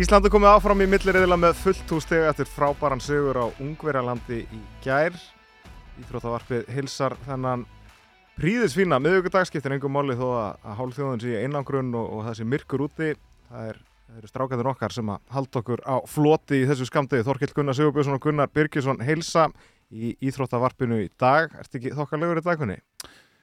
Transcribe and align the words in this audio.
Íslandu 0.00 0.30
komið 0.32 0.54
áfram 0.54 0.80
í 0.80 0.86
milliriðila 0.88 1.36
með 1.36 1.58
fullt 1.60 1.90
hústeg 1.92 2.22
eftir 2.24 2.48
frábæran 2.48 3.02
sögur 3.04 3.36
á 3.36 3.46
Ungverjalandi 3.60 4.38
í 4.48 4.60
gær. 4.80 5.12
Íþróttavarpið 6.00 6.70
hilsar 6.72 7.18
þennan 7.26 7.66
príðisfína 8.38 8.96
miðugudagsskiptir 9.04 9.74
engum 9.76 9.92
máli 9.92 10.16
þó 10.16 10.24
að, 10.30 10.64
hálfþjóðun 10.78 11.20
sé 11.20 11.42
einangrun 11.42 11.92
og, 12.00 12.06
og 12.16 12.24
það 12.30 12.38
sé 12.38 12.48
myrkur 12.48 12.86
úti. 12.86 13.10
Það, 13.50 13.68
er, 13.74 13.82
eru 14.16 14.32
strákandur 14.32 14.72
okkar 14.72 14.96
sem 14.96 15.12
að 15.12 15.36
halda 15.36 15.60
okkur 15.60 15.84
á 15.84 15.96
floti 16.08 16.62
í 16.62 16.64
þessu 16.72 16.88
skamdegi. 16.88 17.28
Þorkill 17.28 17.52
Gunnar 17.60 17.76
Sigurbjörnsson 17.76 18.16
og 18.16 18.24
Gunnar 18.24 18.50
Birgisson 18.56 19.04
hilsa 19.04 19.50
í 19.92 20.16
Íþróttavarpinu 20.16 21.04
í 21.04 21.12
dag. 21.20 21.52
Ertu 21.60 21.76
ekki 21.76 21.92
þokkarlegur 22.00 22.40
í 22.40 22.46
dagunni? 22.48 22.80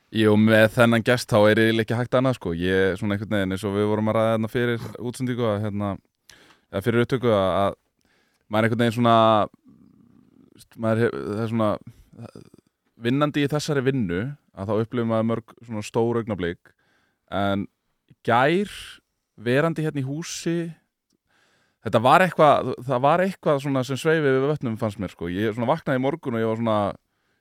Jú, 0.10 0.34
með 0.42 0.72
þennan 0.82 1.06
gest 1.06 1.30
þá 1.30 1.52
er 1.52 1.68
ég 1.68 1.86
ekki 1.86 2.02
hægt 2.02 2.18
annað 2.18 2.42
sko. 2.42 2.58
Ég 2.58 2.96
er 2.96 2.98
svona 2.98 3.14
einhvern 3.14 3.44
veginn 3.44 3.54
eins 3.54 3.70
og 3.70 3.78
við 3.78 3.90
vorum 3.94 4.10
að 4.10 4.24
ræða 4.24 4.38
hérna 4.40 4.56
fyrir 4.58 4.94
útsendíku 4.98 5.52
að 5.54 5.66
hérna, 5.68 5.98
eða 6.72 6.84
fyrir 6.86 7.06
upptöku 7.06 7.32
að, 7.32 7.50
að 7.62 7.78
maður 8.48 8.60
er 8.60 8.68
einhvern 8.68 8.84
veginn 8.84 8.98
svona 8.98 9.16
maður 10.78 11.04
hef, 11.06 11.18
það 11.18 11.44
er 11.44 11.52
svona 11.54 11.72
vinnandi 13.08 13.46
í 13.46 13.52
þessari 13.52 13.86
vinnu 13.86 14.22
að 14.58 14.72
þá 14.72 14.74
upplifum 14.82 15.12
maður 15.14 15.30
mörg 15.32 15.56
svona 15.62 15.86
stór 15.86 16.22
augnablík 16.22 16.74
en 17.38 17.68
gær 18.26 18.72
verandi 19.38 19.86
hérna 19.86 20.02
í 20.02 20.08
húsi 20.08 20.58
þetta 21.86 22.02
var 22.04 22.26
eitthvað 22.26 22.74
það 22.88 23.04
var 23.06 23.24
eitthvað 23.24 23.62
svona 23.64 23.84
sem 23.88 24.00
sveifi 24.00 24.26
við 24.26 24.48
vötnum 24.50 24.80
fannst 24.82 25.00
mér 25.02 25.14
sko. 25.14 25.30
Ég 25.32 25.54
svona 25.56 25.70
vaknaði 25.70 26.02
í 26.02 26.04
morgun 26.04 26.38
og 26.38 26.44
ég 26.44 26.50
var 26.50 26.60
svona 26.60 26.80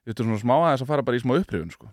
ég 0.07 0.13
veitur 0.13 0.29
svona 0.29 0.43
smá 0.43 0.55
aðeins 0.59 0.85
að 0.85 0.91
fara 0.93 1.07
bara 1.07 1.19
í 1.19 1.25
smá 1.25 1.35
upprifun 1.41 1.73
sko. 1.75 1.91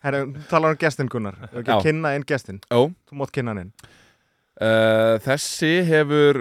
Herra, 0.00 0.22
talar 0.48 0.72
um 0.72 0.80
gestin 0.80 1.10
Gunnar, 1.12 1.36
ekki 1.50 1.68
Já. 1.68 1.74
að 1.76 1.82
kynna 1.84 2.14
inn 2.16 2.24
gestin. 2.24 2.62
Jó 2.72 2.88
Þú 3.10 3.18
mátt 3.20 3.34
kynna 3.36 3.52
hann 3.52 3.66
inn. 3.66 3.72
Uh, 4.60 5.16
þessi 5.24 5.78
hefur 5.88 6.36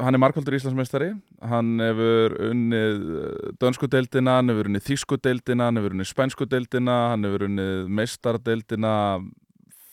hann 0.00 0.16
er 0.16 0.20
markvöldur 0.22 0.54
Íslandsmeistari. 0.56 1.10
Hann 1.44 1.74
hefur 1.82 2.32
unnið 2.46 3.02
uh, 3.04 3.50
dönsku 3.60 3.84
deildina, 3.92 4.38
hann 4.38 4.48
hefur 4.48 4.70
unnið 4.70 4.86
þýsku 4.86 5.18
deildina 5.20 5.66
hann 5.68 5.76
hefur 5.76 5.92
unnið 5.92 6.08
spænsku 6.08 6.46
deildina 6.48 6.94
hann 7.10 7.28
hefur 7.28 7.44
unnið 7.44 7.90
meistardeildina 7.98 8.92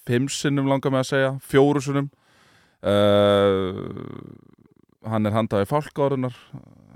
fimm 0.08 0.30
sinnum 0.32 0.70
langar 0.72 0.94
með 0.96 1.04
að 1.04 1.10
segja 1.10 1.34
fjóru 1.44 1.82
sinnum. 1.84 2.08
Uh, 2.80 3.84
hann 5.12 5.28
er 5.28 5.36
handaði 5.36 5.68
fálkárunar 5.74 6.40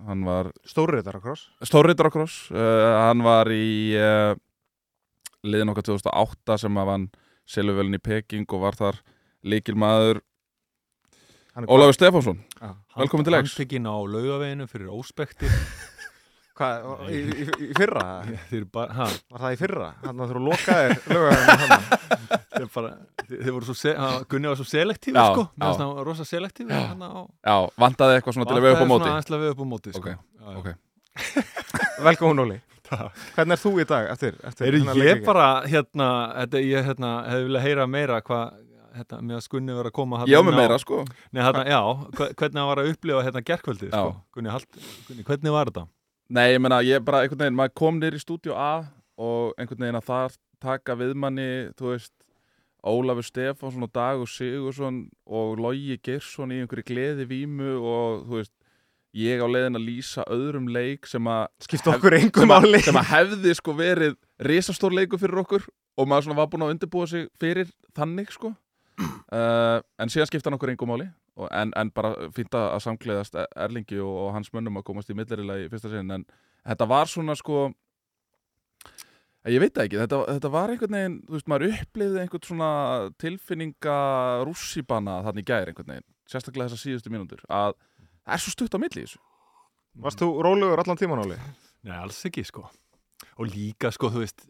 hann 0.08 0.24
var 0.24 0.53
Stórriðar 0.64 1.20
á 1.20 1.22
kross. 1.22 1.50
stórriðarakross 1.68 2.38
uh, 2.56 3.09
hann 3.09 3.28
var 3.28 3.52
í 3.52 3.92
liðin 5.44 5.76
okkar 5.76 5.90
2008 5.92 6.62
sem 6.64 6.80
að 6.80 6.90
vann 6.94 7.06
Silvvelin 7.50 8.00
í 8.00 8.03
Peking 8.08 8.48
og 8.56 8.64
var 8.64 8.80
þar 8.80 9.03
líkilmaður 9.44 10.20
Hann 10.20 10.20
er 10.20 10.28
Ólafur 11.68 11.94
Stefánsson 11.98 12.40
Já. 12.62 12.74
Velkomin 13.02 13.26
til 13.28 13.34
leiks. 13.36 13.54
Handtekinn 13.56 13.88
á 13.90 13.96
laugaveginu 14.00 14.68
fyrir 14.70 14.92
óspekti 14.94 15.50
Hvað, 16.60 16.88
í, 17.08 17.20
í, 17.24 17.46
í 17.64 17.68
fyrra? 17.78 18.04
Þeir, 18.50 18.66
bara, 18.74 18.92
ha, 18.98 19.06
Var 19.32 19.44
það 19.46 19.54
í 19.56 19.60
fyrra? 19.62 19.90
Þannig 20.04 20.24
að 20.26 20.34
þú 20.34 20.42
lokaðir 20.48 20.96
lögum 21.14 21.38
þeir, 22.50 22.66
bara, 22.74 22.90
þeir, 23.30 23.52
voru 23.56 23.70
svo 23.70 23.76
se, 23.80 23.94
ha, 23.96 24.10
Gunni 24.32 24.52
var 24.52 24.60
svo 24.60 24.68
selektív 24.68 25.16
Já, 25.16 25.24
sko, 25.32 25.46
já. 25.48 25.62
með 25.64 25.78
svona 25.80 26.04
rosa 26.10 26.26
selektív 26.28 26.74
Já. 26.74 26.82
Já, 27.48 27.56
vantaði 27.80 28.18
eitthvað 28.20 28.36
svona 28.40 28.50
til 28.50 28.58
að 28.60 28.66
við 28.68 28.76
upp 28.76 28.84
á 28.84 28.88
móti 28.92 29.06
svona 29.06 29.14
aðeins 29.16 29.30
til 29.30 29.38
að 29.38 29.46
við 29.46 29.54
upp 29.54 29.62
á 29.64 29.68
móti 29.72 29.94
sko. 29.96 30.02
Ok, 30.04 30.10
Já, 30.10 30.50
já. 30.50 30.58
ok. 30.60 30.70
Velkomin 32.10 32.44
Óli 32.44 32.60
Hvernig 32.90 33.54
er 33.54 33.62
þú 33.62 33.72
í 33.80 33.86
dag 33.86 34.08
eftir, 34.16 34.38
eftir 34.50 34.74
þennan 34.80 35.00
ég 35.06 35.19
bara 35.24 35.48
hérna, 35.69 36.08
þetta, 36.42 36.62
ég 36.66 36.88
hérna, 36.90 37.12
hefði 37.30 37.46
viljað 37.48 37.66
heyra 37.68 37.86
meira 37.96 38.18
hvað 38.25 38.56
hérna, 39.00 39.20
með 39.26 39.40
að 39.40 39.48
Gunni 39.56 39.78
var 39.80 39.90
að 39.90 39.96
koma 39.98 40.20
þarna 40.22 40.34
Já, 40.34 40.40
með 40.46 40.60
meira 40.60 40.78
sko 40.84 41.00
Nei, 41.08 41.42
hérna, 41.46 41.64
já, 41.70 41.80
hve- 42.20 42.30
hvernig 42.36 42.62
hann 42.62 42.70
var 42.72 42.82
að 42.84 42.92
upplifa 42.94 43.24
hérna 43.28 43.44
gerkvöldið 43.50 43.94
sko. 43.96 44.14
Gunni, 44.36 44.54
halt, 44.54 44.80
Gunni, 45.08 45.26
hvernig 45.28 45.56
var 45.56 45.72
þetta? 45.72 45.86
Nei, 46.30 46.46
ég 46.54 46.62
meina, 46.62 46.82
ég 46.86 47.04
bara 47.08 47.24
einhvern 47.26 47.42
veginn, 47.46 47.58
maður 47.58 47.76
kom 47.82 48.00
nýr 48.02 48.18
í 48.20 48.22
stúdíu 48.22 48.54
A 48.54 48.72
og 49.20 49.56
einhvern 49.58 49.82
veginn 49.88 49.98
að 50.00 50.10
þar 50.12 50.38
taka 50.62 50.96
viðmanni, 51.00 51.50
þú 51.80 51.94
veist 51.96 52.14
Ólafur 52.80 53.26
Stefánsson 53.28 53.84
og 53.84 53.92
Dagur 53.92 54.30
Sigursson 54.32 55.00
og 55.28 55.58
Logi 55.60 55.98
Geirsson 56.00 56.54
í 56.56 56.62
einhverju 56.62 56.86
gleði 56.88 57.26
vímu 57.28 57.74
og 57.81 58.22
þú 58.30 58.38
veist 58.38 58.54
ég 59.20 59.42
á 59.44 59.48
leiðin 59.50 59.76
að 59.80 59.84
lýsa 59.90 60.24
öðrum 60.31 60.70
leik 60.72 61.10
sem 61.10 61.28
að 61.28 61.48
Skipta 61.66 61.96
okkur 61.98 62.16
engum 62.20 62.46
sem, 62.46 62.54
að, 62.56 62.64
máli 62.70 62.81
sem 62.86 63.00
að 63.02 63.10
hefði 63.10 63.56
sko 63.58 63.74
verið 63.76 64.16
risastór 64.48 64.96
leiku 64.96 65.20
fyrir 65.20 65.42
okkur 65.44 65.66
og 66.00 66.08
maður 66.08 66.30
svona 66.30 66.40
var 66.40 66.48
búin 66.54 66.64
að 66.68 66.74
undirbúa 66.76 67.10
sig 67.10 67.26
fyrir 67.42 67.72
þannig 67.98 68.31
sko 68.31 68.54
uh, 69.00 69.80
en 70.00 70.12
síðan 70.12 70.30
skipta 70.30 70.50
hann 70.50 70.58
okkur 70.58 70.74
engum 70.74 70.92
máli 70.92 71.08
og, 71.40 71.48
en, 71.56 71.74
en 71.80 71.92
bara 71.96 72.14
fínt 72.36 72.56
að 72.58 72.68
að 72.76 72.84
samkleiðast 72.88 73.38
Erlingi 73.56 74.00
og, 74.04 74.16
og 74.26 74.34
hans 74.36 74.52
mönnum 74.56 74.80
að 74.82 74.88
komast 74.90 75.12
í 75.12 75.18
millirila 75.18 75.60
í 75.62 75.70
fyrsta 75.72 75.92
sinn 75.94 76.12
en 76.16 76.26
þetta 76.68 76.90
var 76.90 77.12
svona 77.12 77.36
sko 77.40 77.70
ég 79.50 79.62
veit 79.64 79.78
ekki, 79.80 80.00
þetta, 80.02 80.22
þetta 80.36 80.52
var 80.54 80.74
einhvern 80.74 80.98
veginn 80.98 81.18
þú 81.26 81.38
veist, 81.38 81.50
maður 81.50 81.78
upplifði 81.78 82.24
einhvern 82.24 82.46
svona 82.50 82.72
tilfinninga 83.22 83.96
rússibana 84.48 85.20
þannig 85.28 85.48
gæri 85.48 85.74
einhvern 85.74 85.96
veginn, 85.96 86.10
sérstaklega 86.30 86.70
þessar 86.70 86.84
síðustu 86.84 87.14
mínútur 87.14 87.44
að 87.48 87.78
það 87.80 88.36
er 88.36 88.44
svo 88.44 88.56
stutt 88.56 88.76
á 88.76 88.84
milli 88.84 89.06
þessu 89.06 89.26
Varst 90.00 90.22
þú 90.22 90.28
rólegur 90.46 90.80
allan 90.80 91.00
tíman 91.00 91.20
Óli? 91.24 91.36
Nei, 91.88 91.96
alls 91.98 92.20
ekki 92.28 92.44
sko 92.48 92.68
og 93.40 93.48
líka 93.48 93.92
sko, 93.96 94.12
þú 94.12 94.24
veist 94.24 94.46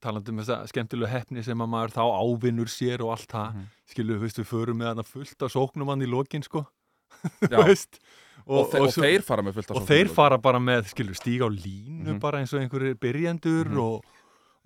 talandi 0.00 0.30
um 0.30 0.38
þessa 0.42 0.66
skemmtilegu 0.70 1.10
hefni 1.10 1.42
sem 1.44 1.58
að 1.58 1.68
maður 1.72 1.94
þá 1.96 2.04
ávinnur 2.22 2.68
sér 2.70 3.00
og 3.04 3.10
allt 3.16 3.28
það 3.32 3.54
Mhm. 3.54 3.64
skilu, 3.92 4.18
veist, 4.20 4.38
við 4.38 4.46
förum 4.52 4.76
með 4.78 4.86
hana 4.92 5.02
fullt 5.02 5.42
af 5.42 5.52
sóknum 5.52 5.88
hann 5.88 6.02
í 6.02 6.06
lokin 6.10 6.42
sko 6.42 6.66
veist, 7.50 7.98
og, 8.46 8.70
þe 8.70 8.80
og 8.80 8.88
svo- 8.94 9.02
þeir 9.02 9.22
fara 9.26 9.42
með 9.42 9.54
fullt 9.58 9.70
og 9.70 9.76
sóknum 9.76 9.88
þeir 9.88 10.04
í 10.04 10.08
lokin. 10.08 10.14
fara 10.14 10.38
bara 10.38 10.58
með, 10.58 10.86
skilur, 10.92 11.14
stíga 11.18 11.48
á 11.48 11.50
línu 11.50 12.12
Mhm. 12.14 12.20
bara 12.20 12.38
eins 12.38 12.52
og 12.54 12.60
einhverjir 12.62 12.94
byrjendur 12.98 13.66
Mhm. 13.68 13.78
og, 13.78 14.04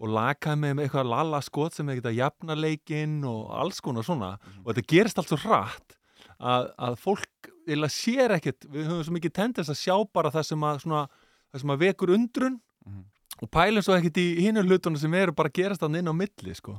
og 0.03 0.09
laka 0.09 0.54
með 0.56 0.75
með 0.76 0.88
eitthvað 0.88 1.09
lalla 1.09 1.41
skot 1.41 1.72
sem 1.75 1.88
er 1.88 1.94
geta 2.00 2.12
jafna 2.12 2.54
leikinn 2.56 3.25
og 3.25 3.50
alls 3.50 3.81
konar 3.81 4.03
svona 4.04 4.38
Mhm. 4.38 4.66
og 4.66 4.75
þetta 4.75 4.87
gerist 4.87 5.19
allt 5.19 5.28
svo 5.28 5.38
hratt 5.38 5.97
að, 6.41 6.75
að 6.78 6.97
fólk 6.98 7.50
eða 7.69 7.87
sér 7.88 8.31
ekkert, 8.37 8.66
við 8.69 8.87
höfum 8.88 9.04
svo 9.06 9.15
mikið 9.15 9.32
tendens 9.32 9.69
að 9.71 9.78
sjá 9.78 10.12
bara 10.12 10.31
það 10.31 10.44
sem 10.44 10.60
að, 10.60 10.81
svona, 10.82 11.09
það 11.54 11.60
sem 11.60 11.71
að 11.71 11.78
vekur 11.78 12.09
undrun 12.16 12.60
Mhm. 12.84 13.04
Og 13.41 13.50
pælum 13.50 13.82
svo 13.84 13.97
ekkert 13.97 14.19
í 14.20 14.26
hinu 14.44 14.62
hlutunum 14.66 15.00
sem 15.00 15.15
eru 15.19 15.32
bara 15.37 15.50
gerast 15.53 15.82
þannig 15.82 16.03
inn 16.04 16.12
á 16.12 16.15
milli 16.15 16.54
sko. 16.59 16.76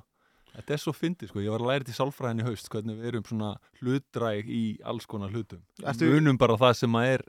þetta 0.53 0.75
er 0.75 0.81
svo 0.83 0.93
fyndið, 0.93 1.31
sko. 1.31 1.39
ég 1.41 1.49
var 1.49 1.63
að 1.63 1.69
læra 1.71 1.83
þetta 1.83 1.93
í 1.95 1.99
sálfræðin 1.99 2.43
í 2.43 2.47
haust 2.47 2.69
hvernig 2.69 2.99
við 2.99 3.07
erum 3.11 3.23
svona 3.25 3.53
hlutdræg 3.81 4.49
í 4.53 4.63
alls 4.85 5.07
konar 5.09 5.31
hlutum. 5.33 5.63
Ertu- 5.81 6.11
munum 6.13 6.37
bara 6.37 6.57
það 6.61 6.75
sem 6.83 6.99
að 6.99 7.07
er 7.15 7.23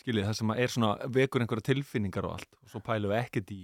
skiljið, 0.00 0.24
það 0.26 0.38
sem 0.40 0.50
að 0.50 0.58
er 0.64 0.74
svona 0.74 0.90
vekur 1.06 1.44
einhverja 1.44 1.68
tilfinningar 1.70 2.26
og 2.26 2.32
allt. 2.38 2.50
Og 2.64 2.72
svo 2.72 2.80
pælum 2.82 3.12
við 3.12 3.20
ekkert 3.22 3.52
í 3.54 3.60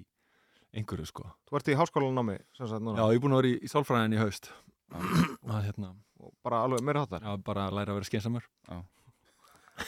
einhverju 0.77 1.07
sko. 1.11 1.27
Þú 1.49 1.57
ert 1.59 1.69
í 1.73 1.77
háskólanámi 1.81 2.39
sem 2.57 2.69
sagt 2.69 2.79
já, 2.81 2.85
núna 2.85 3.09
ég 3.11 3.17
er 3.19 3.23
búin 3.25 3.35
að 3.35 3.43
vera 3.43 3.53
í, 3.53 3.59
í 3.65 3.71
sálfræðin 3.73 4.15
í 4.17 4.21
haust. 4.23 4.51
Að 5.51 5.65
hérna, 5.67 5.89
og 6.23 6.31
bara 6.47 6.63
alveg 6.63 6.85
meira 6.87 7.03
hattar 7.03 7.25
já, 7.27 7.33
bara 7.43 7.67
að 7.67 7.75
læra 7.81 7.91
að 7.95 7.99
vera 7.99 8.07
skeinsamur 8.11 8.45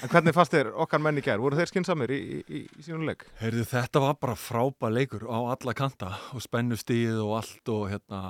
En 0.03 0.09
hvernig 0.13 0.35
fannst 0.37 0.53
þér 0.53 0.69
okkar 0.85 1.01
menn 1.01 1.17
í 1.19 1.23
gær? 1.25 1.41
Voru 1.41 1.57
þeir 1.57 1.71
skinsamir 1.71 2.11
í, 2.13 2.19
í, 2.21 2.39
í, 2.45 2.61
í 2.79 2.83
sínum 2.85 3.07
leik? 3.09 3.25
Heyrðu, 3.41 3.65
þetta 3.71 4.03
var 4.05 4.19
bara 4.21 4.35
frábær 4.37 4.93
leikur 4.93 5.25
á 5.27 5.39
alla 5.55 5.75
kanta 5.75 6.11
og 6.37 6.43
spennustíð 6.45 7.17
og 7.25 7.33
allt 7.41 7.73
og, 7.73 7.87
hérna, 7.93 8.21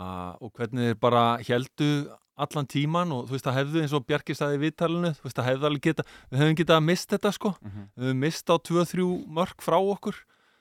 og 0.41 0.53
hvernig 0.55 0.93
þeir 0.93 1.01
bara 1.03 1.25
heldu 1.43 1.89
allan 2.39 2.69
tíman 2.71 3.11
og 3.17 3.25
þú 3.27 3.35
veist 3.35 3.49
það 3.49 3.57
hefðu 3.59 3.81
eins 3.83 3.95
og 3.99 4.05
Bjarki 4.07 4.37
staði 4.39 4.61
í 4.61 4.63
viðtalinu, 4.63 5.11
þú 5.19 5.27
veist 5.27 5.39
það 5.41 5.49
hefðu 5.51 5.67
alveg 5.73 5.83
geta, 5.89 6.05
við 6.31 6.39
hefum 6.45 6.59
getað 6.61 6.77
að 6.79 6.85
mist 6.87 7.11
þetta 7.17 7.33
sko, 7.35 7.51
Mhm. 7.67 7.89
við 7.99 8.07
hefum 8.07 8.21
mist 8.23 8.47
á 8.47 8.55
2-3 8.71 9.07
mörg 9.27 9.59
frá 9.67 9.79
okkur, 9.83 10.15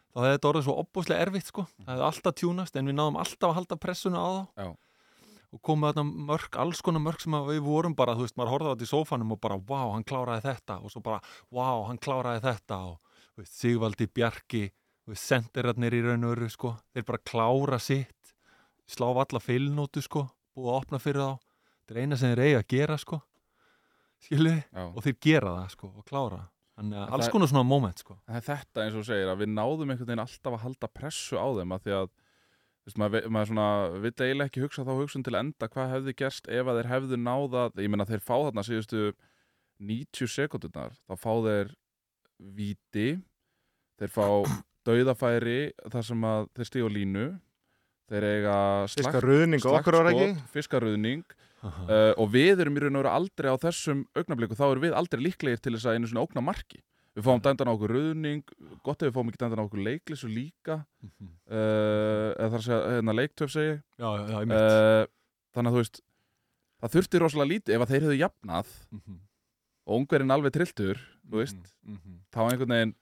þá 0.10 0.18
hefði 0.24 0.34
þetta 0.40 0.50
orðið 0.50 0.66
svo 0.66 0.76
opbúslega 0.82 1.22
erfitt 1.28 1.46
sko, 1.54 1.68
það 1.86 1.94
hefði 1.94 2.08
alltaf 2.10 2.36
tjúnast 2.42 2.76
en 2.82 2.90
við 2.90 2.98
náðum 2.98 3.20
alltaf 3.22 3.50
að 3.52 3.58
halda 3.60 3.78
pressuna 3.78 4.18
á 4.18 4.30
þá 4.58 4.66
Já. 4.66 4.70
Og 5.57 5.62
komið 5.65 5.98
þarna 5.98 6.25
mörg, 6.30 6.57
alls 6.62 6.81
konar 6.86 7.04
mörg 7.04 7.24
sem 7.24 7.38
við 7.50 7.62
vorum 7.65 7.95
bara, 7.98 8.15
þú 8.18 8.27
veist, 8.27 8.38
maður 8.38 8.54
horfði 8.54 8.69
á 8.69 8.74
þetta 8.75 8.88
í 8.88 8.92
sófanum 8.94 9.33
og 9.36 9.42
bara, 9.44 9.59
wow, 9.69 9.94
hann 9.95 10.06
kláraði 10.07 10.45
þetta. 10.45 10.80
Og 10.83 10.94
svo 10.94 11.01
bara, 11.06 11.21
wow, 11.54 11.86
hann 11.89 12.01
kláraði 12.01 12.44
þetta. 12.45 12.80
Og 12.94 13.42
veist, 13.42 13.57
Sigvaldi, 13.57 14.09
Bjarki 14.13 14.63
veist, 15.09 15.24
sendirarnir 15.25 15.98
í 15.98 16.04
raun 16.06 16.27
og 16.27 16.36
veru 16.36 16.51
sko, 16.54 16.75
þeir 16.94 17.07
bara 17.09 17.25
klára 17.25 17.81
sitt 17.81 18.13
slá 18.88 19.09
alla 19.12 19.42
feilnótu 19.44 20.00
sko 20.06 20.30
búið 20.56 20.69
að 20.71 20.77
opna 20.77 21.00
fyrir 21.01 21.24
þá. 21.24 21.48
Þetta 21.81 21.95
er 21.95 22.04
eina 22.04 22.19
sem 22.19 22.31
þeir 22.31 22.44
eiga 22.45 22.62
að 22.62 22.69
gera 22.71 23.00
sko 23.01 23.19
skilu, 24.24 24.54
Já. 24.57 24.86
og 24.88 25.04
þeir 25.06 25.18
gera 25.21 25.56
það 25.59 25.74
sko 25.75 25.89
og 25.92 26.06
klára, 26.07 26.39
þannig 26.77 27.01
að 27.01 27.18
alls 27.18 27.30
konar 27.33 27.51
svona 27.51 27.68
moment 27.68 28.01
sko. 28.01 28.18
Þetta 28.27 28.86
eins 28.86 28.98
og 28.98 29.06
segir 29.07 29.31
að 29.31 29.44
við 29.44 29.51
náðum 29.54 29.92
einhvern 29.94 30.09
veginn 30.09 30.24
alltaf 30.24 30.57
að 30.57 30.63
halda 30.63 30.89
pressu 30.89 31.38
á 31.38 31.48
þeim 31.59 31.75
að 31.75 31.86
því 31.86 31.95
að 32.00 32.09
veist, 32.88 33.00
maður, 33.00 33.28
maður 33.34 33.51
svona, 33.51 33.69
vill 34.04 34.13
eiginlega 34.13 34.50
ekki 34.50 34.63
hugsa 34.63 34.86
þá 34.88 34.94
hugsun 34.95 35.25
til 35.28 35.36
enda 35.39 35.69
hvað 35.72 35.92
hefði 35.95 36.16
gerst 36.22 36.48
ef 36.48 36.68
að 36.68 36.81
þeir 36.81 36.92
hefðu 36.94 37.19
náða 37.22 37.66
ég 37.84 37.92
meina 37.92 38.07
þeir 38.07 38.24
fá 38.24 38.36
þarna 38.36 38.63
síðustu 38.68 39.10
90 39.78 40.31
sekundunar 40.34 40.95
þá 41.06 41.18
fá 41.19 41.34
þeir 41.45 41.74
víti 42.57 43.10
þeir 44.00 44.13
fá 44.13 44.25
dauðafæri 44.88 45.60
þar 45.92 46.07
sem 46.12 46.30
að 46.31 46.48
þeir 46.56 46.72
stíga 46.72 46.88
á 46.88 46.95
línu 46.95 47.28
þeir 48.07 48.28
eiga 48.31 48.57
Fiska 48.94 49.24
ruðning 49.24 49.68
og 49.68 49.80
okkur 49.81 50.00
var 50.00 50.12
ekki? 50.13 50.30
fiskarruðning 50.54 51.25
uh, 51.68 52.13
og 52.16 52.30
við 52.31 52.63
erum 52.63 52.78
í 52.80 52.86
raun 52.86 52.95
og 52.95 53.04
veru 53.04 53.13
aldrei 53.13 53.50
á 53.51 53.57
þessum 53.60 54.06
augnabliku, 54.16 54.56
þá 54.56 54.69
erum 54.69 54.86
við 54.86 54.95
aldrei 54.95 55.25
líklegir 55.25 55.60
til 55.60 55.75
þess 55.75 55.90
að 55.90 55.98
einu 55.98 56.12
svona 56.12 56.24
ógna 56.24 56.45
marki 56.45 56.80
við 57.18 57.25
fáum 57.25 57.42
dændan 57.42 57.69
á 57.69 57.74
okkur 57.74 57.94
rauðning 57.96 58.44
gott 58.86 59.02
ef 59.02 59.10
við 59.10 59.16
fáum 59.18 59.30
ekki 59.31 59.40
dændan 59.42 59.62
á 59.62 59.66
okkur 59.68 59.81
leiklisu 59.88 60.30
líka 60.30 60.75
Mhm. 61.02 61.30
uh, 61.50 62.30
eða 62.38 62.50
þar 62.52 62.60
að 62.60 62.66
segja, 62.68 62.81
hérna 62.98 63.16
leiktöf 63.18 63.50
segi. 63.54 63.74
Já, 63.98 64.10
já, 64.18 64.24
já, 64.30 64.38
ég 64.44 64.48
mitt 64.52 64.58
uh, 64.58 65.08
þannig 65.56 65.72
að 65.72 65.75
þú 65.78 65.81
veist 65.81 66.02
það 66.78 66.94
þurfti 66.98 67.22
rosalega 67.24 67.52
lítið, 67.54 67.74
ef 67.75 67.81
að 67.81 67.92
þeir 67.94 68.06
hefðu 68.06 68.19
jafnað 68.22 68.68
Mhm. 68.92 69.18
og 69.88 69.96
ungverinn 70.02 70.31
alveg 70.36 70.54
trilltur 70.54 70.98
þú 71.28 71.42
veist, 71.42 71.58
Mhm, 71.86 71.98
mhm. 71.98 72.16
þá 72.34 72.40
einhvern 72.52 72.74
veginn 72.75 72.96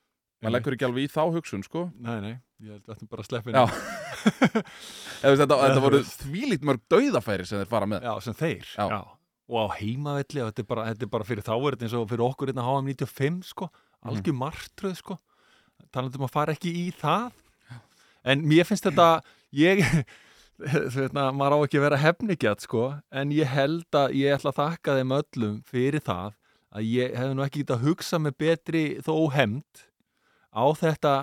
maður 0.44 0.54
leggur 0.56 0.74
ekki 0.78 0.86
alveg 0.88 1.04
í 1.10 1.12
þá 1.12 1.22
hugsun 1.34 1.64
sko 1.66 1.92
Nei, 2.00 2.20
nei, 2.22 2.36
ég 2.62 2.70
held 2.72 2.86
að 2.88 2.96
þetta 2.96 3.10
bara 3.10 3.22
að 3.24 3.30
sleppa 3.30 3.52
Já. 3.52 3.66
henni 3.66 4.06
Eða, 5.26 5.36
þetta, 5.42 5.56
þetta 5.66 5.82
voru 5.84 6.00
þvílít 6.06 6.64
mörg 6.66 6.82
dauðafæri 6.92 7.46
sem 7.48 7.60
þeir 7.62 7.68
fara 7.72 7.86
með 7.90 8.04
Já, 8.06 8.14
sem 8.22 8.34
þeir 8.34 8.66
Já. 8.78 9.04
Og 9.48 9.58
á 9.62 9.78
heimavelli, 9.78 10.42
þetta 10.42 10.60
er 10.64 10.66
bara, 10.70 10.84
þetta 10.90 11.04
er 11.06 11.10
bara 11.14 11.24
fyrir 11.28 11.44
þá 11.46 11.54
er 11.54 11.76
þetta 11.76 11.86
eins 11.86 11.94
og 12.00 12.08
fyrir 12.10 12.24
okkur 12.26 12.50
hérna 12.50 12.64
HM 12.66 12.88
95 12.90 13.44
sko, 13.52 13.68
algjör 14.06 14.38
martröð 14.38 15.00
sko. 15.00 15.18
Talandi 15.94 16.20
um 16.20 16.28
að 16.28 16.36
fara 16.36 16.56
ekki 16.56 16.72
í 16.86 16.86
það. 16.96 17.34
En 18.26 18.46
mér 18.48 18.68
finnst 18.68 18.88
þetta 18.88 19.10
ég, 19.56 19.84
þú 20.92 21.04
veitna, 21.04 21.28
maður 21.36 21.58
á 21.58 21.66
ekki 21.66 21.80
að 21.80 21.86
vera 21.88 22.02
hefnigjart 22.02 22.66
sko, 22.66 22.88
en 23.14 23.34
ég 23.36 23.52
held 23.52 24.00
að 24.00 24.16
ég 24.22 24.38
ætla 24.38 24.54
að 24.54 24.62
þakka 24.62 24.98
þeim 25.00 25.16
öllum 25.20 25.60
fyrir 25.70 26.04
það 26.06 26.34
að 26.76 26.88
ég 26.92 27.14
hefði 27.16 27.36
nú 27.36 27.44
ekki 27.46 27.62
getað 27.64 27.78
að 27.78 27.86
hugsa 27.90 28.20
með 28.20 28.40
betri 28.42 28.84
þó 29.06 29.14
hemd 29.32 29.86
á 30.56 30.66
þetta 30.76 31.14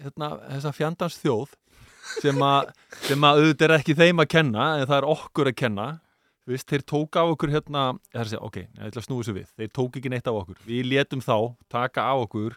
hérna, 0.00 0.28
þessa 0.54 0.72
fjandans 0.76 1.18
þjóð 1.20 1.52
sem 2.20 2.44
að, 2.44 2.72
sem 3.06 3.26
að 3.26 3.42
auðvitað 3.42 3.66
er 3.68 3.74
ekki 3.76 3.96
þeim 3.98 4.22
að 4.22 4.30
kenna 4.32 4.68
en 4.78 4.86
það 4.88 4.96
er 4.98 5.08
okkur 5.12 5.50
að 5.50 5.58
kenna 5.60 5.86
Þú 6.42 6.54
veist, 6.56 6.66
þeir 6.66 6.82
tók 6.90 7.16
af 7.20 7.32
okkur 7.36 7.52
hérna 7.52 7.82
það 8.10 8.16
er 8.18 8.24
að 8.24 8.30
segja, 8.32 8.42
ok, 8.48 8.56
ég 8.62 8.86
ætla 8.88 9.00
að 9.02 9.04
snúi 9.06 9.18
þessu 9.20 9.34
við. 9.36 9.50
Þeir 9.60 9.68
tók 9.78 9.98
ekki 10.00 10.10
neitt 10.10 10.28
af 10.30 10.38
okkur, 10.40 10.62
við 10.66 10.88
létum 10.90 11.20
þá 11.22 11.36
taka 11.70 12.06
af 12.10 12.24
okkur 12.24 12.56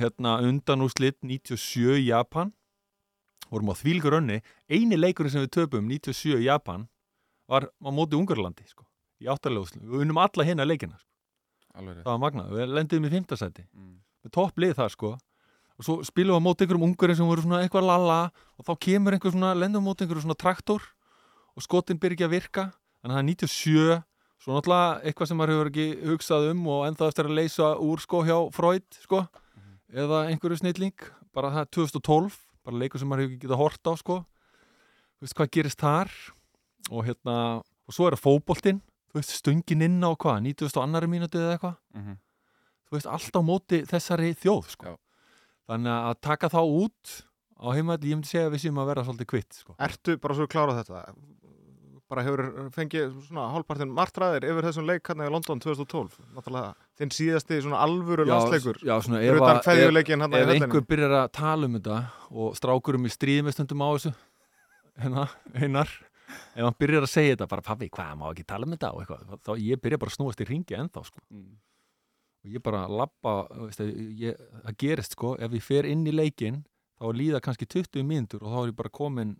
hérna 0.00 0.32
undanúslit 0.42 1.16
97 1.22 2.00
í 2.00 2.08
Japan. 2.08 2.50
Vorum 3.46 3.70
á 3.70 3.74
þvílgur 3.78 4.18
önni 4.18 4.40
eini 4.66 4.98
leikurinn 4.98 5.30
sem 5.30 5.44
við 5.44 5.52
töpum 5.54 5.86
97 5.86 6.40
í 6.40 6.48
Japan 6.48 6.88
var 7.46 7.68
á 7.70 7.90
móti 7.94 8.18
Ungarlandi 8.18 8.66
sko, 8.66 8.82
í 9.22 9.30
áttarleguslu, 9.30 9.84
við 9.86 10.02
unnum 10.02 10.18
alla 10.18 10.46
hérna 10.46 10.66
leikina 10.66 10.98
sko. 10.98 11.06
alveg 11.78 12.00
það 12.02 12.10
var 12.10 12.22
magnað, 12.24 12.50
við 12.56 12.74
lendiðum 12.74 13.06
í 13.06 13.12
fimmtasæti 13.12 13.66
mm. 13.68 13.94
með 14.26 14.34
topplið 14.34 14.74
það 14.80 14.90
sko. 14.96 15.12
Og 15.76 15.84
svo 15.84 15.96
spilum 16.08 16.34
við 16.34 16.40
á 16.40 16.46
móti 16.46 16.64
einhverjum 16.64 16.86
ungarinn 16.88 17.18
sem 17.18 17.28
voru 17.28 17.44
svona 17.44 17.60
eitthvað 17.62 17.86
lala 17.86 18.18
og 18.56 18.66
þá 18.66 18.72
kemur 18.80 19.14
einhver 19.14 19.34
svona, 19.34 19.52
lendum 19.54 19.84
á 19.84 19.86
móti 19.86 20.02
einhverjum 20.02 20.24
svona 20.24 20.38
traktor 20.40 20.82
og 21.54 21.64
skotin 21.64 22.00
byrja 22.00 22.26
að 22.26 22.32
virka 22.32 22.64
þannig 23.06 23.14
að 23.14 23.16
það 23.16 23.22
er 23.22 23.28
97 23.30 24.02
svo 24.42 24.56
náttúrulega 24.56 24.88
eitthvað 25.06 25.30
sem 25.30 25.38
maður 25.40 25.52
hefur 25.54 25.70
ekki 25.70 25.86
hugsað 26.10 26.48
um 26.50 26.64
og 26.74 26.82
ennþá 26.88 27.10
eftir 27.12 27.28
að 27.30 27.38
leysa 27.38 27.68
úr 27.86 28.02
sko 28.02 28.22
hjá 28.26 28.36
Freud 28.54 28.98
sko 29.02 29.22
eða 29.96 30.24
einhverju 30.32 30.58
snilling, 30.60 31.06
bara 31.32 31.52
það 31.54 31.62
er 31.62 31.70
2012 31.78 32.36
bara 32.66 32.80
leikur 32.82 33.00
sem 33.00 33.08
maður 33.08 33.22
hefur 33.24 33.36
ekki 33.36 33.46
getað 33.46 33.62
hort 33.62 33.86
á 33.86 33.92
sko 34.02 34.18
þú 34.26 35.26
veist 35.26 35.38
hvað 35.38 35.52
gerist 35.54 35.80
þar 35.80 36.12
og 36.90 37.06
hérna, 37.06 37.36
og 37.62 37.94
svo 37.94 38.06
er 38.10 38.18
það 38.18 38.24
fótboltinn 38.26 38.82
þú 38.82 39.20
veist, 39.20 39.34
stöngin 39.38 39.86
inn 39.86 40.02
á 40.02 40.10
hvað 40.12 40.42
90. 40.50 40.80
annari 40.82 41.10
mínúti 41.10 41.38
eða 41.38 41.56
eitthvað 41.56 41.76
Mm 41.94 42.16
þú 42.86 42.98
veist, 42.98 43.08
allt 43.10 43.34
á 43.34 43.42
móti 43.42 43.80
þessari 43.88 44.34
þjóð 44.38 44.68
sko. 44.70 44.92
Já. 44.92 44.96
þannig 45.66 45.94
að 45.96 46.20
taka 46.22 46.50
þá 46.52 46.60
út 46.62 47.14
á 47.56 47.66
heimaðli, 47.74 48.12
ég 48.12 48.18
myndi 48.20 48.30
segja 48.30 48.46
að 48.46 48.54
við 48.54 48.62
séum 48.66 48.78
að 48.78 48.90
vera 48.92 49.04
svolítið 49.06 49.28
kvitt 49.32 49.56
sko. 49.58 49.74
Ertu 49.82 50.16
bara 50.22 50.36
svo 50.36 50.46
klárað 50.46 50.82
þetta? 50.82 51.00
Bara 52.06 52.22
hefur 52.22 52.70
fengið 52.70 53.14
svona 53.26 53.48
hálfpartin 53.50 53.90
martræðir 53.90 54.44
yfir 54.46 54.66
þessum 54.68 54.84
leik 54.86 55.08
hann 55.10 55.24
í 55.24 55.30
London 55.32 55.58
2012 55.58 56.12
Náttúrulega 56.36 56.74
þinn 57.00 57.10
síðasti 57.16 57.58
svona 57.64 57.80
alvöru 57.82 58.26
landsleikur. 58.28 58.78
já, 58.86 58.94
svona, 59.02 59.18
ef, 59.26 59.34
ef, 59.34 59.90
í 60.06 60.42
ef 60.44 60.52
einhver 60.54 60.84
byrjar 60.86 61.14
að 61.24 61.32
tala 61.34 61.66
um 61.66 61.74
þetta 61.80 61.96
og 62.30 62.54
strákurum 62.60 63.08
í 63.08 63.10
stríð 63.10 63.42
með 63.48 63.56
stundum 63.56 63.82
á 63.82 63.88
þessu 63.96 64.12
hérna, 65.02 65.24
einar 65.58 65.90
ef 66.54 66.62
hann 66.62 66.76
byrjar 66.78 67.06
að 67.08 67.10
segja 67.10 67.34
þetta, 67.34 67.48
bara 67.50 67.62
pabbi, 67.66 67.88
hvað, 67.90 68.12
má 68.22 68.26
ekki 68.30 68.46
tala 68.46 68.66
um 68.66 68.76
þetta? 68.76 68.92
og 68.94 69.02
eitthvað, 69.02 69.40
þá 69.42 69.50
ég 69.66 69.82
byrja 69.82 69.98
bara 70.02 70.10
að 70.14 70.16
snúast 70.20 70.40
í 70.42 70.46
ringi 70.48 70.78
ennþá, 70.78 71.02
sko, 71.10 71.20
Mm. 71.30 71.58
og 72.46 72.54
ég 72.54 72.62
bara 72.62 72.84
labba, 72.86 73.34
veist, 73.66 73.82
ég, 74.22 74.38
það 74.64 74.76
gerist, 74.78 75.12
sko 75.18 75.34
ef 75.42 75.50
ég 75.58 75.62
fer 75.66 75.86
inn 75.90 76.06
í 76.06 76.14
leikinn, 76.14 76.62
þá 77.02 77.10
líða 77.12 77.42
kannski 77.42 77.66
20 77.66 78.06
mínútur 78.06 78.42
og 78.46 78.54
þá 78.54 78.58
er 78.62 78.70
ég 78.72 78.76
bara 78.78 78.94
komin 78.94 79.36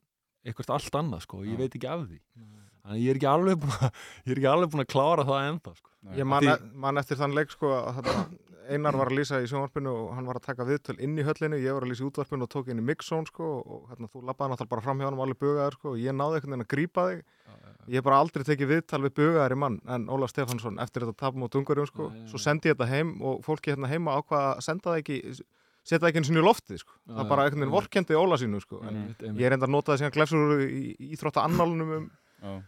eitthvað 0.47 0.73
allt 0.79 0.99
annað, 1.03 1.25
sko, 1.27 1.43
ég 1.47 1.59
veit 1.61 1.75
ekki 1.77 1.91
af 1.91 2.07
því. 2.07 2.21
Þannig 2.87 2.97
að 2.97 3.03
ég 3.03 3.11
er 3.13 3.19
ekki 3.21 3.31
alveg 3.33 3.61
búin 3.63 3.77
að 3.77 3.87
ég 4.27 4.33
er 4.33 4.41
ekki 4.41 4.51
alveg 4.55 4.73
búin 4.75 4.85
að 4.87 4.91
klára 4.95 5.25
það 5.27 5.47
ennþá, 5.53 5.77
sko. 5.81 5.91
Ég 6.17 6.29
man, 6.31 6.45
Því- 6.47 6.75
man 6.87 7.01
eftir 7.03 7.19
þann 7.19 7.35
leik 7.35 7.51
sko 7.51 7.73
að 7.83 8.11
Einar 8.67 8.97
var 8.99 9.07
að 9.13 9.15
lýsa 9.21 9.39
í 9.39 9.47
sjónvarpinu 9.47 9.91
og 9.95 10.07
hann 10.17 10.27
var 10.27 10.41
að 10.41 10.47
taka 10.49 10.65
viðtöl 10.67 10.97
inn 10.99 11.13
í 11.19 11.23
höllinu, 11.23 11.59
ég 11.63 11.71
var 11.77 11.85
að 11.87 11.91
lýsa 11.93 12.03
í 12.03 12.07
útvarpinu 12.09 12.47
og 12.47 12.51
tók 12.51 12.67
inn 12.73 12.81
í 12.83 12.87
mixzone 12.87 13.29
sko 13.31 13.47
og 13.63 13.85
hérna, 13.93 14.09
þú 14.11 14.23
labbaði 14.27 14.51
náttúrulega 14.57 14.73
bara 14.73 14.83
fram 14.83 14.99
hjá 14.99 15.07
hann 15.07 15.19
og 15.19 15.23
alveg 15.23 15.39
bugaður 15.45 15.77
sko 15.79 15.93
og 15.93 16.01
ég 16.03 16.17
náði 16.19 16.41
einhvern 16.41 16.55
veginn 16.57 16.65
að 16.67 16.71
grípa 16.75 17.05
þig. 17.13 17.21
Ég 17.87 18.01
hef 18.01 18.07
bara 18.09 18.19
aldrei 18.25 18.43
tekið 18.49 18.73
viðtal 18.73 19.01
við 19.07 19.15
bugaðar 19.21 19.55
í 19.55 19.59
mann 19.63 19.77
en 19.87 20.09
Ólaf 20.11 20.33
Stefansson 20.35 20.81
eftir 20.83 21.07
þetta 21.07 21.21
tapum 21.23 21.47
á 21.47 21.49
Dungarjum 21.55 21.87
sko, 21.93 22.09
Já, 22.11 22.17
já, 22.17 22.25
já. 22.25 22.31
svo 22.33 22.43
sendi 22.43 22.73
ég 22.73 22.75
þetta 22.75 22.89
heim 22.91 23.13
og 23.23 23.45
fólki 23.47 23.71
hérna 23.71 23.91
heima 23.93 24.17
ákvaða 24.19 24.49
að 24.57 24.65
senda 24.67 24.91
það 24.91 25.03
ekki 25.05 25.19
setja 25.87 26.09
ekki 26.11 26.19
eins 26.21 26.31
og 26.33 26.37
í 26.41 26.45
loftið 26.45 26.81
sko, 26.83 26.93
það 27.07 27.29
bara 27.31 27.43
já, 27.43 27.47
einhvern 27.51 27.63
veginn 27.65 27.75
vorkendi 27.77 28.17
Óla 28.19 28.37
sínu 28.43 28.61
sko, 28.65 28.81
en 28.83 29.03
ég 29.39 29.47
er 29.47 29.55
enda 29.57 29.67
að 29.69 29.75
nota 29.77 29.93
það 29.95 30.01
síðan 30.03 30.15
glefsur 30.17 30.63
í, 30.67 30.81
í 30.99 31.11
íþrótta 31.17 31.45
annálunum 31.47 31.93
um 32.01 32.09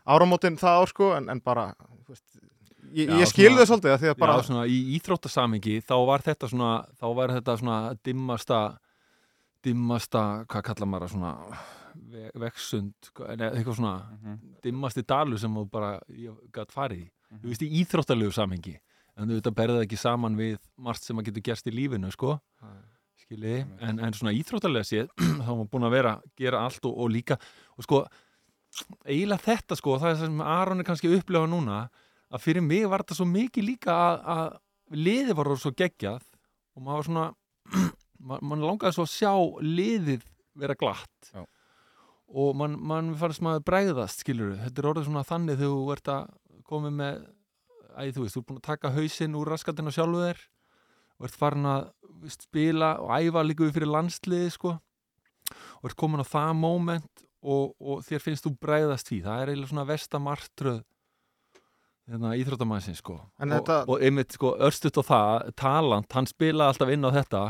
áramótin 0.07 0.57
það 0.59 0.79
ár 0.83 0.93
sko 0.95 1.09
en, 1.19 1.29
en 1.35 1.41
bara 1.45 1.67
þú 2.07 2.15
veist, 2.15 2.39
ég, 2.97 3.11
ég 3.21 3.29
skil 3.29 3.53
þau 3.59 3.67
svolítið 3.69 3.93
að 3.95 4.01
því 4.05 4.09
að 4.15 4.19
bara 4.23 4.37
Já, 4.39 4.47
svona 4.49 4.63
í 4.71 4.79
íþróttasamingi 4.97 5.75
þá 5.85 5.95
var 6.09 6.25
þetta 6.25 6.49
svona, 6.49 6.71
þá 6.99 7.07
var 7.19 7.35
þetta 7.37 7.57
svona 7.61 7.79
dimmasta 8.07 8.61
dimmasta, 9.67 10.23
hvað 10.49 10.63
kallar 10.71 10.89
maður 10.89 11.13
svona 11.13 11.33
ve- 12.13 12.31
vegsund, 12.39 12.95
neða 13.19 13.51
eitthvað 13.59 13.79
svona 13.81 13.95
Mhm. 14.23 14.37
dimmasti 14.63 15.03
dalu 15.03 15.39
sem 15.39 15.55
þú 15.55 15.65
bara 15.71 15.99
ég 16.15 16.35
gætt 16.55 16.71
farið 16.73 17.03
í, 17.05 17.11
Mhm. 17.31 17.41
þú 17.43 17.49
veist 17.53 17.63
í 17.67 17.71
íþróttalegu 17.83 18.33
samingi 18.33 18.77
en 19.17 19.29
þú 19.29 19.35
veit 19.35 19.47
að 19.51 19.55
berða 19.59 19.83
ekki 19.85 19.99
saman 19.99 20.37
við 20.37 20.59
margt 20.79 21.03
sem 21.03 21.17
að 21.19 21.25
getur 21.27 21.43
gerst 21.43 21.67
í 21.67 21.73
lífinu, 21.75 22.11
sko 22.13 22.41
skiljiði, 23.29 23.61
en, 23.85 24.01
en 24.01 24.17
svona 24.17 24.33
íþróttalega 24.37 24.89
séð 24.89 25.11
þá 25.45 25.51
var 25.51 25.59
maður 25.59 25.71
búin 25.75 25.87
að 25.89 25.95
vera, 25.99 26.15
gera 26.41 26.65
allt 26.65 26.89
og, 26.89 26.97
og 26.97 27.13
líka, 27.13 27.37
og 27.77 27.87
sko 27.87 28.01
eiginlega 29.09 29.45
þetta 29.45 29.79
sko, 29.79 29.99
það 30.01 30.11
er 30.11 30.17
það 30.17 30.25
sem 30.25 30.41
Aron 30.45 30.83
er 30.83 30.89
kannski 30.89 31.11
að 31.11 31.19
upplefa 31.21 31.51
núna, 31.51 31.83
að 32.29 32.45
fyrir 32.45 32.65
mig 32.65 32.89
var 32.89 33.05
þetta 33.05 33.19
svo 33.19 33.29
mikið 33.29 33.69
líka 33.69 33.95
að, 33.95 34.19
að 34.35 34.99
liðið 35.05 35.39
var 35.39 35.53
svo 35.61 35.73
geggjað 35.77 36.25
og 36.25 36.83
maður 36.85 36.99
var 36.99 37.09
svona 37.09 37.27
man, 38.31 38.45
man 38.51 38.67
langaði 38.67 38.97
svo 38.97 39.07
að 39.07 39.15
sjá 39.15 39.33
liðið 39.65 40.27
vera 40.59 40.77
glatt. 40.79 41.33
Já. 41.33 41.45
og 42.35 42.57
man, 42.59 42.77
man 42.81 43.13
fannst 43.19 43.45
maður 43.45 43.67
bregðast 43.69 44.25
skilur 44.25 44.57
þetta 44.59 44.83
er 44.83 44.89
orðið 44.91 45.09
svona 45.09 45.27
þannig 45.29 45.61
þegar 45.61 45.75
þú 45.77 45.93
ert 45.95 46.13
að 46.13 46.33
koma 46.69 46.93
með 46.93 47.21
æ, 47.95 48.13
þú 48.13 48.25
veist, 48.25 48.35
þú 48.35 48.41
ert 48.41 48.49
búin 48.49 48.61
að 48.61 48.67
taka 48.69 48.95
hausinn 48.97 49.37
úr 49.39 49.53
raskatinn 49.53 49.89
á 49.89 49.93
sjálfu 49.95 50.25
þér 50.25 50.43
og 51.19 51.29
ert 51.29 51.39
farin 51.39 51.69
að 51.69 51.87
spila 52.33 52.95
og 53.03 53.11
æfa 53.19 53.43
líka 53.47 53.65
við 53.67 53.75
fyrir 53.79 53.91
landsliði 53.93 54.51
sko. 54.55 54.75
Og 55.81 55.89
ert 55.91 55.97
komin 55.97 56.21
á 56.21 56.27
það 56.29 56.53
moment 56.59 57.25
og, 57.43 57.75
og 57.81 58.03
þér 58.07 58.25
finnst 58.25 58.45
þú 58.47 58.53
bregðast 58.61 59.09
því. 59.13 59.21
Það 59.25 59.43
er 59.45 59.53
eiginlega 59.53 59.71
svona 59.73 59.87
vestamartröð 59.89 60.81
hérna, 62.09 62.35
íþróttamannsins 62.41 63.03
sko. 63.03 63.19
Og, 63.21 63.49
þetta- 63.53 63.85
og 63.89 64.01
einmitt 64.03 64.33
sko 64.37 64.55
örstuðt 64.59 65.01
á 65.01 65.05
það 65.09 65.51
talant, 65.61 66.13
hann 66.13 66.27
spilaði 66.31 66.73
alltaf 66.73 66.93
inn 66.95 67.05
á 67.05 67.11
þetta 67.19 67.43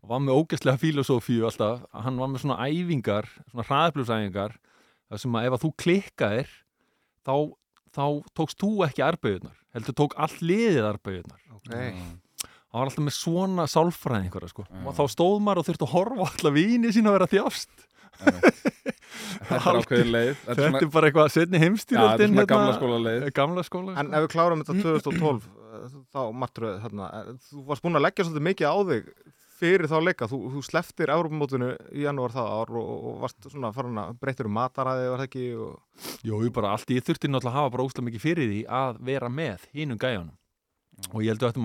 og 0.00 0.08
var 0.08 0.22
með 0.24 0.38
ógæslega 0.40 0.80
filosófíu 0.80 1.44
alltaf, 1.46 1.84
hann 1.92 2.16
var 2.18 2.28
með 2.32 2.42
svona 2.44 2.58
æfingar 2.66 3.28
svona 3.50 3.66
hraðblúsæfingar 3.68 4.54
þar 5.10 5.18
sem 5.24 5.36
að 5.36 5.46
ef 5.46 5.52
að 5.56 5.62
þú 5.66 5.70
klikkaðir 5.84 6.50
þá, 7.26 7.34
þá 7.92 8.04
tókst 8.38 8.58
þú 8.62 8.70
ekki 8.86 9.04
arbeigurnar 9.04 9.58
heldur 9.76 9.94
tók 10.00 10.14
all 10.16 10.36
liðið 10.40 10.88
arbeigurnar 10.88 11.40
Nei. 11.70 11.92
Hann 12.70 12.80
var 12.80 12.90
alltaf 12.90 13.06
með 13.06 13.16
svona 13.16 13.66
sálfræði 13.70 14.28
einhverja 14.28 14.50
sko. 14.52 14.64
Já. 14.66 14.82
og 14.86 14.98
þá 14.98 15.04
stóð 15.14 15.38
maður 15.46 15.62
og 15.62 15.68
þurfti 15.68 15.86
að 15.86 15.94
horfa 15.94 16.26
á 16.26 16.30
alla 16.30 16.52
víni 16.54 16.92
sína 16.94 17.10
að 17.10 17.16
vera 17.18 17.30
þjást. 17.34 17.86
Þetta 19.50 19.72
er 19.72 19.78
ákveðin 19.80 20.12
leið. 20.14 20.30
Þetta 20.30 20.52
er 20.52 20.58
þetta 20.60 20.68
svona, 20.68 20.80
er 20.80 20.92
bara 20.94 21.08
eitthvað 21.10 21.32
setni 21.34 21.60
já, 21.60 21.72
þetta 21.72 22.24
er 22.24 22.30
svona 22.30 22.46
gamla 22.52 22.76
skóla 22.76 23.00
leið. 23.06 23.26
Gamla 23.36 23.64
skóla. 23.66 23.96
En 24.00 24.14
ef 24.14 24.24
við 24.24 24.32
klárum 24.34 24.62
þetta 24.62 24.76
2012 24.84 25.50
eh, 25.50 25.98
þá 26.14 26.20
martröð 26.42 26.80
þarna, 26.84 27.10
eh, 27.18 27.30
þú 27.50 27.66
varst 27.70 27.84
búin 27.86 27.98
að 27.98 28.04
leggja 28.06 28.26
svolítið 28.26 28.46
mikið 28.50 28.70
á 28.70 28.76
þig 28.90 29.12
fyrir 29.60 29.90
þá 29.90 29.96
leika, 30.00 30.28
þú, 30.30 30.38
þú 30.54 30.62
sleftir 30.64 31.12
Európamótinu 31.12 31.70
í 31.92 32.04
janúar 32.06 32.32
það 32.32 32.52
ár 32.56 32.74
og, 32.80 32.90
og 33.10 33.16
varst 33.24 33.48
svona 33.50 33.72
farin 33.76 34.00
að 34.00 34.14
breytir 34.22 34.48
um 34.48 34.54
mataræði 34.56 35.10
var 35.10 35.20
það 35.20 35.28
ekki 35.28 35.46
og 35.60 36.04
Jú, 36.24 36.38
ég 36.46 36.54
bara 36.56 36.74
allt, 36.74 36.92
ég 36.94 37.04
þurfti 37.04 37.28
náttúrulega 37.28 37.52
að 37.52 37.58
hafa 37.58 37.72
bara 37.74 37.84
óslega 37.84 38.06
mikið 38.08 38.24
fyrir 38.24 38.48
því 38.48 38.60
að 38.80 39.02
vera 39.10 39.28
með 39.32 39.66
hínum 39.76 40.00
gæjanum 40.00 41.10
og 41.10 41.24
ég 41.24 41.34
held 41.34 41.44
að 41.50 41.60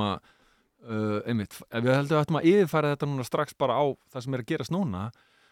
uh, 0.86 1.20
einmitt, 1.26 1.58
við 1.74 1.92
heldum 1.94 2.18
að 2.18 2.24
ættum 2.24 2.40
að 2.40 2.50
yfirfæra 2.52 2.94
þetta 2.94 3.10
núna 3.10 3.26
strax 3.28 3.58
bara 3.60 3.78
á 3.78 3.86
það 4.14 4.26
sem 4.26 4.38
er 4.38 4.44
að 4.44 4.52
gerast 4.52 4.74
núna. 4.74 5.04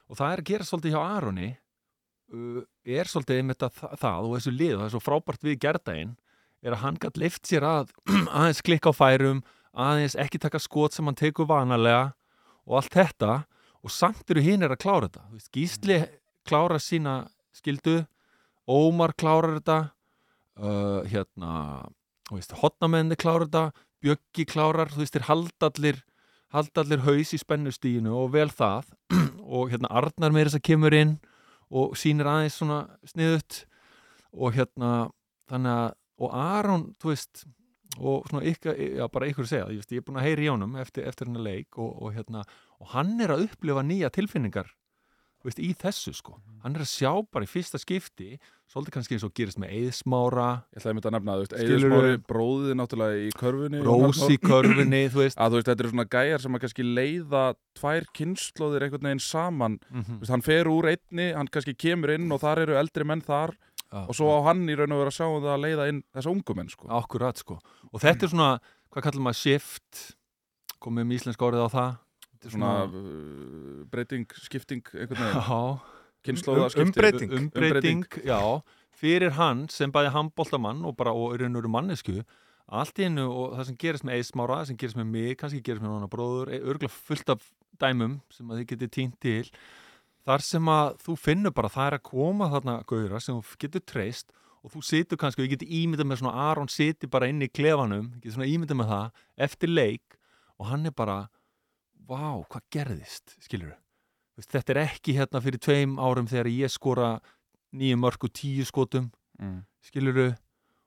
Og 0.10 0.20
það 0.20 0.34
er 0.34 0.44
að 0.44 0.50
gerast 0.52 0.74
svolítið 0.74 0.96
hjá 0.96 1.02
Aroni. 1.04 1.50
Uh, 2.34 2.62
er 2.86 3.10
svolítið 3.10 3.42
einmitt 3.42 3.66
að 3.66 3.82
það, 4.02 4.28
og 4.28 4.38
þessu 4.38 4.54
lið 4.54 4.76
og 4.76 4.82
það 4.82 4.88
er 4.88 4.96
svo 4.96 5.04
frábært 5.04 5.46
við 5.46 5.60
gerðaginn 5.64 6.14
er 6.64 6.78
að 6.78 6.84
hann 6.86 7.00
gætt 7.02 7.20
lift 7.20 7.50
sér 7.50 7.66
að 7.68 7.92
aðeins 8.40 8.64
klikka 8.64 8.94
á 8.96 8.96
færum 8.96 9.44
aðeins 9.74 10.16
ekki 10.20 10.40
taka 10.42 10.62
skot 10.62 10.96
sem 10.96 11.08
hann 11.10 11.18
tekur 11.20 11.50
vanalega 11.50 12.14
og 12.64 12.80
allt 12.80 12.96
þetta. 12.96 13.44
Og 13.84 13.92
samt 13.92 14.30
eru 14.32 14.44
hinn 14.44 14.64
er 14.64 14.72
að 14.72 14.80
klára 14.86 15.10
þetta. 15.10 15.26
Veist, 15.34 15.50
Gísli 15.52 15.98
klára 16.48 16.80
sína 16.80 17.24
skildu 17.56 18.04
Ómar 18.64 19.12
klárar 19.20 19.58
þetta 19.58 19.78
uh, 20.56 21.02
hérna 21.10 21.52
hotnamenni 22.62 23.18
klárar 23.20 23.50
þetta 23.50 23.66
Bjöggi 24.04 24.46
klárar, 24.50 24.92
þú 24.92 25.04
veist, 25.04 25.16
þeir 25.16 25.30
haldallir 25.30 26.02
haldallir 26.54 27.02
haus 27.08 27.34
í 27.34 27.40
spennustíginu 27.42 28.14
og 28.14 28.34
vel 28.36 28.50
það. 28.54 28.92
Og 29.54 29.74
hérna 29.74 29.90
Arnar 29.92 30.34
með 30.34 30.48
þess 30.48 30.60
að 30.60 30.68
kemur 30.70 30.96
inn 30.98 31.18
og 31.74 31.98
sýnir 31.98 32.30
aðeins 32.30 32.56
svona 32.60 32.78
sniðut 33.10 33.64
og 34.34 34.56
hérna 34.56 34.92
þannig 35.50 35.74
að, 35.74 35.90
og 36.24 36.36
Aron, 36.38 36.86
þú 37.02 37.12
veist 37.12 37.44
og 38.00 38.30
svona 38.30 38.46
ykkar, 38.50 38.78
já 38.78 39.06
bara 39.14 39.28
ykkur 39.30 39.50
segja 39.50 39.68
ég, 39.70 39.82
veist, 39.82 39.92
ég 39.94 40.02
er 40.02 40.06
búin 40.08 40.20
að 40.22 40.28
heyri 40.30 40.48
í 40.48 40.50
honum 40.50 40.78
eftir, 40.82 41.06
eftir 41.10 41.30
hennar 41.30 41.46
leik 41.46 41.78
og, 41.78 41.92
og 42.02 42.16
hérna, 42.16 42.42
og 42.82 42.94
hann 42.96 43.14
er 43.22 43.34
að 43.36 43.46
upplifa 43.48 43.84
nýja 43.86 44.10
tilfinningar 44.14 44.72
veist, 45.50 45.60
í 45.60 45.72
þessu 45.76 46.14
sko, 46.16 46.38
hann 46.64 46.76
er 46.78 46.84
að 46.86 46.92
sjá 46.94 47.12
bara 47.34 47.46
í 47.46 47.50
fyrsta 47.52 47.80
skipti, 47.82 48.38
svolítið 48.72 48.94
kannski 48.96 49.18
eins 49.18 49.26
og 49.28 49.34
gerist 49.38 49.60
með 49.62 49.74
eðsmára, 49.80 50.46
Ég 50.74 50.80
ætlaði 50.80 50.92
að 50.92 50.98
mynda 50.98 51.10
að 51.10 51.16
nefna, 51.18 51.36
þú 51.36 51.44
veist, 51.44 51.56
Skilurðu? 51.58 51.84
Eiður 51.84 51.92
Smári 51.94 52.22
bróðið 52.32 52.78
náttúrulega 52.80 53.20
í 53.20 53.34
körfunni 53.42 53.82
rós 53.84 54.22
í 54.30 54.38
körfunni 54.42 55.02
þú 55.14 55.22
veist, 55.24 55.38
að 55.38 55.52
þú 55.52 55.60
veist, 55.60 55.68
þetta 55.70 55.84
eru 55.86 55.92
svona 55.94 56.08
gæjar 56.16 56.44
sem 56.46 56.58
að 56.58 56.64
kannski 56.64 56.88
leiða 56.88 57.44
tvær 57.80 58.08
kynnslóðir 58.18 58.88
einhvern 58.88 59.10
veginn 59.10 59.24
saman. 59.28 59.78
Mm 59.92 60.08
Þú 60.14 60.20
veist, 60.24 60.34
hann 60.34 60.46
fer 60.48 60.72
úr 60.72 60.90
einni, 60.94 61.28
hann 61.38 61.52
kannski 61.54 61.76
kemur 61.76 62.16
inn 62.16 62.32
og 62.32 62.42
þar 62.42 62.64
eru 62.66 62.80
eldri 62.80 63.06
menn 63.06 63.22
þar 63.22 63.56
og 63.94 64.16
svo 64.18 64.32
á 64.34 64.40
hann 64.50 64.64
í 64.66 64.74
raun 64.74 64.96
og 64.96 65.04
vera 65.04 65.12
að 65.12 65.18
sjá 65.20 65.28
um 65.28 65.44
það 65.44 65.54
að 65.54 65.64
leiða 65.68 65.84
inn 65.92 66.00
þessa 66.16 66.32
ungu 66.34 66.56
menn 66.58 66.72
sko. 66.72 66.88
Akkurat 66.90 67.38
sko. 67.38 67.60
Og 67.92 68.02
þetta 68.02 68.26
er 68.26 68.32
svona, 68.32 68.48
hvað 68.90 69.06
kallar 69.06 69.26
maður 69.28 69.42
shift? 69.44 70.02
Komið 70.82 71.06
um 71.06 71.14
íslensk 71.14 71.46
orðið 71.46 71.68
á 71.68 71.76
það 71.76 71.92
svona 72.52 72.72
uh, 72.88 73.84
breyting, 73.92 74.26
skipting 74.44 74.84
einhvern 74.94 75.20
veginn, 75.20 75.44
Já, 75.44 75.80
kynnslóða 76.28 76.70
Um- 76.78 76.88
umbreyting. 76.88 77.32
um, 77.34 77.50
umbreyting. 77.54 78.04
Já, 78.26 78.40
fyrir 78.94 79.32
hann 79.38 79.68
sem 79.70 79.92
bæði 79.92 80.12
handbóltamann 80.16 80.84
og 80.86 80.96
bara 80.98 81.12
og 81.14 81.38
raun 81.40 81.56
og 81.56 81.62
veru 81.64 81.70
mannesku 81.72 82.18
allt 82.74 83.00
í 83.00 83.04
hennu 83.08 83.26
og 83.28 83.58
það 83.58 83.66
sem 83.68 83.76
gerist 83.78 84.06
með 84.08 84.20
eismára 84.22 84.66
sem 84.66 84.78
gerist 84.80 84.96
með 84.98 85.10
mig, 85.12 85.38
kannski 85.38 85.62
gerist 85.62 85.84
með 85.84 85.98
hana 85.98 86.08
bróður 86.08 86.54
örgulega 86.60 86.90
fullt 86.94 87.30
af 87.30 87.42
dæmum 87.82 88.22
sem 88.32 88.48
að 88.50 88.62
þið 88.62 88.70
getið 88.72 88.92
tínt 88.96 89.18
til. 89.20 89.50
Þar 90.24 90.42
sem 90.48 90.70
að 90.72 90.94
þú 91.04 91.18
finnur 91.20 91.52
bara 91.52 91.68
það 91.70 91.88
er 91.90 91.98
að 91.98 92.04
koma 92.08 92.48
þarna 92.54 92.78
gauðra 92.88 93.20
sem 93.22 93.36
þú 93.42 93.58
getur 93.60 93.84
treyst 93.84 94.32
og 94.64 94.72
þú 94.72 94.82
situr 94.88 95.20
kannski, 95.20 95.42
og 95.44 95.50
ég 95.50 95.58
geti 95.58 95.68
ímyndað 95.84 96.08
með 96.08 96.22
svona 96.22 96.46
Aron 96.48 96.70
siti 96.72 97.10
bara 97.12 97.28
inn 97.28 97.42
í 97.44 97.50
klefanum 97.52 98.06
ég 98.16 98.22
geti 98.24 98.36
svona 98.38 98.48
ímyndað 98.48 98.80
með 98.80 98.92
það 98.94 99.12
eftir 99.50 99.74
leik 99.74 100.16
og 100.58 100.70
hann 100.72 100.86
er 100.88 100.96
bara 100.96 101.18
vá, 102.08 102.44
hvað 102.50 102.68
gerðist, 102.74 103.36
skilur 103.44 103.76
þetta 104.38 104.74
er 104.74 104.80
ekki 104.88 105.14
hérna 105.18 105.42
fyrir 105.46 105.62
tveim 105.62 106.00
árum 106.02 106.26
þegar 106.28 106.50
ég 106.50 106.72
skora 106.74 107.10
nýju 107.74 107.98
mörg 108.02 108.24
og 108.26 108.32
tíu 108.34 108.66
skotum 108.66 109.12
mm. 109.40 109.60
skiluru 109.86 110.32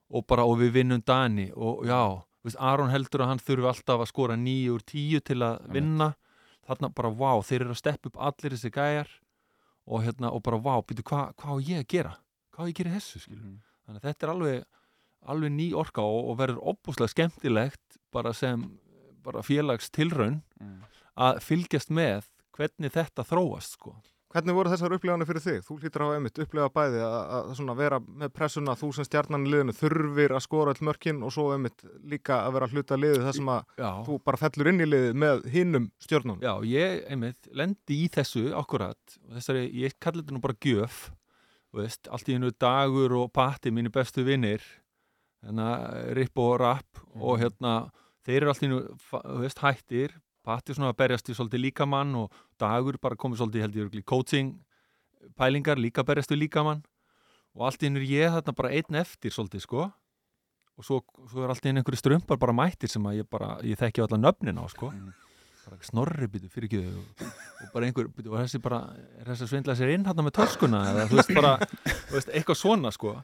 og 0.09 0.25
bara 0.27 0.43
og 0.47 0.57
við 0.59 0.73
vinnum 0.81 1.03
Dani 1.03 1.49
og 1.55 1.85
já, 1.87 2.01
veist, 2.43 2.59
Aron 2.59 2.91
heldur 2.91 3.23
að 3.23 3.31
hann 3.31 3.43
þurfi 3.43 3.69
alltaf 3.71 4.03
að 4.03 4.11
skora 4.11 4.35
nýju 4.39 4.75
úr 4.77 4.83
tíu 4.87 5.19
til 5.23 5.41
að 5.43 5.65
vinna. 5.75 6.13
Þarna 6.67 6.89
bara 6.95 7.11
vá, 7.15 7.31
þeir 7.47 7.61
eru 7.63 7.71
að 7.75 7.79
steppa 7.79 8.09
upp 8.11 8.17
allir 8.27 8.55
þessi 8.55 8.71
gæjar 8.75 9.11
og 9.87 10.03
hérna 10.03 10.31
og 10.35 10.41
bara 10.43 10.59
vá, 10.59 10.73
býtu 10.83 11.03
hvað 11.07 11.29
hva 11.39 11.55
á 11.55 11.63
ég 11.63 11.83
að 11.83 11.89
gera? 11.93 12.13
Hvað 12.51 12.63
á 12.63 12.67
ég 12.67 12.73
að 12.75 12.79
gera 12.81 12.95
þessu 12.97 13.23
skilur 13.23 13.45
Mm. 13.47 13.57
þannig 13.87 14.01
að 14.01 14.07
þetta 14.09 14.27
er 14.27 14.31
alveg, 14.33 14.65
alveg 15.31 15.51
ný 15.55 15.67
orka 15.79 16.03
og, 16.03 16.19
og 16.31 16.37
verður 16.41 16.59
opbúslega 16.73 17.13
skemmtilegt 17.13 17.99
bara 18.11 18.33
sem 18.35 18.67
bara 19.23 19.43
félags 19.43 19.87
tilraun 19.91 20.41
Mm. 20.59 20.83
Að 21.17 21.41
fylgjast 21.45 21.93
með 21.93 22.29
hvernig 22.57 22.93
þetta 22.93 23.25
þróast 23.27 23.77
sko. 23.77 23.97
Hvernig 24.27 24.57
voru 24.57 24.71
þessar 24.73 24.91
upplifanir 24.91 25.27
fyrir 25.29 25.43
þig? 25.43 25.59
Þú 25.63 25.75
hlýtur 25.79 26.03
á 26.03 26.07
einmitt 26.17 26.39
upplifa 26.43 26.67
bæði 26.75 26.99
að, 27.05 27.51
að 27.63 27.77
vera 27.79 27.99
með 28.03 28.31
pressuna 28.35 28.73
þú 28.75 28.89
sem 28.97 29.07
stjarnan 29.07 29.45
í 29.47 29.53
liðinu 29.53 29.75
þurfir 29.77 30.33
að 30.35 30.43
skora 30.43 30.73
all 30.75 30.83
mörkin 30.83 31.21
og 31.23 31.31
svo 31.31 31.45
einmitt 31.53 31.85
líka 32.11 32.41
að 32.43 32.57
vera 32.57 32.67
að 32.67 32.75
hluta 32.75 32.97
liðið 32.99 33.23
þar 33.23 33.37
sem 33.37 33.51
að 33.53 33.79
Já. 33.79 33.87
þú 34.09 34.17
bara 34.27 34.41
fellur 34.41 34.69
inn 34.73 34.83
í 34.83 34.89
liðið 34.89 35.21
með 35.23 35.47
hinnum 35.53 35.87
stjörnum. 36.03 36.43
Já, 36.43 36.51
ég, 36.67 36.97
einmitt, 37.07 37.49
lendi 37.55 38.01
í 38.01 38.09
þessu 38.17 38.43
akkurat, 38.59 39.15
og 39.23 39.39
þessari, 39.39 39.63
ég 39.79 39.95
kalli 40.03 40.25
þetta 40.25 40.35
nú 40.35 40.43
bara 40.43 40.59
gjöf, 40.67 40.99
veist, 41.79 42.11
allt 42.11 42.27
í 42.27 42.35
hennu 42.35 42.51
dagur 42.59 43.15
og 43.21 43.31
patti, 43.31 43.71
mínu 43.71 43.95
bestu 43.95 44.27
vinnir 44.27 44.65
hérna, 45.45 45.71
ripp 46.19 46.43
og 46.43 46.57
rapp 46.65 47.03
og 47.15 47.39
hérna, 47.39 47.77
þeir 48.27 48.41
eru 48.41 48.51
allt 48.51 48.67
í 48.67 48.67
hennu 48.67 49.51
hættir, 49.63 50.19
patti 50.47 50.75
svona 50.75 50.93
að 50.93 50.99
berjast 51.03 51.29
í 51.31 51.35
svolítið 51.35 51.65
líkamann 51.67 52.15
og 52.19 52.41
dagur 52.61 52.97
bara 53.03 53.19
komið 53.19 53.41
svolítið, 53.41 53.65
held 53.65 53.79
ég, 53.81 53.99
í 53.99 54.07
coaching 54.07 54.55
pælingar, 55.37 55.79
líka 55.81 56.05
berjast 56.07 56.31
við 56.33 56.45
líkamann. 56.45 56.83
Og 57.57 57.67
allt 57.67 57.83
í 57.83 57.89
hennu 57.89 58.01
er 58.03 58.09
ég 58.09 58.35
þarna 58.35 58.55
bara 58.57 58.73
einn 58.77 58.99
eftir 58.99 59.33
svolítið, 59.33 59.65
sko. 59.65 59.87
Og 60.77 60.85
svo, 60.85 60.99
svo 61.31 61.43
er 61.43 61.53
allt 61.53 61.65
í 61.65 61.71
hennu 61.71 61.81
einhverju 61.81 61.99
strumpar 62.03 62.39
bara 62.39 62.55
mættir 62.55 62.91
sem 62.91 63.05
að 63.09 63.23
ég 63.23 63.29
bara, 63.29 63.55
ég 63.65 63.79
þekki 63.79 64.03
allan 64.05 64.27
nöfnin 64.27 64.61
á, 64.61 64.65
sko. 64.71 64.91
Mm. 64.93 65.15
bara 65.67 65.83
snorri 65.83 66.29
býtu 66.31 66.47
fyrir 66.47 66.69
ekki 66.69 66.79
og, 66.87 67.23
og 67.59 67.71
bara 67.73 67.87
einhver, 67.89 68.07
býtu, 68.07 68.29
var 68.31 68.45
þessi 68.45 68.61
bara 68.63 68.77
er 69.19 69.27
þessi 69.27 69.43
að 69.43 69.49
svindla 69.51 69.73
sér 69.75 69.89
inn 69.91 70.05
hann 70.07 70.21
með 70.23 70.37
töskuna 70.37 70.79
eða 70.93 71.07
þú 71.09 71.17
veist 71.17 71.33
bara, 71.35 71.49
þú 72.07 72.13
veist, 72.13 72.31
eitthvað 72.31 72.59
svona 72.61 72.91
sko 72.95 73.17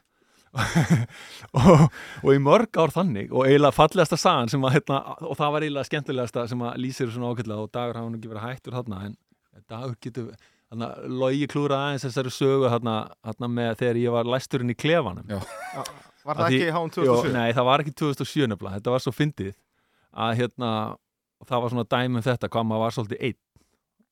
og, 1.57 1.83
og 2.23 2.29
í 2.33 2.39
mörg 2.43 2.77
ár 2.77 2.91
þannig 2.93 3.31
og 3.33 3.47
eiginlega 3.47 3.73
fallegasta 3.75 4.17
sagan 4.21 4.51
sem 4.51 4.63
að 4.67 4.75
hérna, 4.77 4.99
og 5.25 5.35
það 5.39 5.53
var 5.55 5.65
eiginlega 5.65 5.89
skemmtilegasta 5.89 6.43
sem 6.51 6.61
að 6.67 6.79
lýsir 6.83 7.11
svona 7.13 7.31
ákveðlega 7.33 7.65
og 7.65 7.71
dagur 7.73 7.99
hafa 7.99 8.11
nú 8.13 8.19
ekki 8.19 8.31
verið 8.33 8.45
hættur 8.47 8.77
þarna 8.77 8.99
en 9.07 9.15
dagur 9.71 9.95
getur 10.03 10.31
að 10.73 11.03
logi 11.13 11.47
klúra 11.49 11.79
aðeins 11.87 12.05
þessari 12.07 12.31
sögu 12.33 12.69
þarna, 12.71 12.95
þarna 13.25 13.49
með 13.53 13.75
þegar 13.81 13.99
ég 14.03 14.15
var 14.15 14.29
læsturinn 14.33 14.73
í 14.73 14.77
klefanum 14.77 15.29
Já. 15.29 15.39
Var 16.23 16.37
Að 16.37 16.39
það 16.39 16.49
því- 16.53 16.59
ekki 16.63 16.73
Jó, 16.73 16.81
2007? 16.95 17.33
nei, 17.35 17.49
það 17.53 17.65
var 17.67 17.81
ekki 17.83 17.93
2007 17.99 18.47
nefnilega, 18.53 18.77
þetta 18.79 18.93
var 18.95 19.03
svo 19.03 19.11
fyndið 19.13 19.53
að 20.23 20.35
hérna, 20.39 20.69
það 21.49 21.63
var 21.65 21.73
svona 21.73 21.87
dæmi 21.93 22.19
um 22.21 22.25
þetta, 22.25 22.49
hvað 22.53 22.67
maður 22.69 22.83
var 22.85 22.95
svolítið 22.97 23.23
einn 23.27 23.39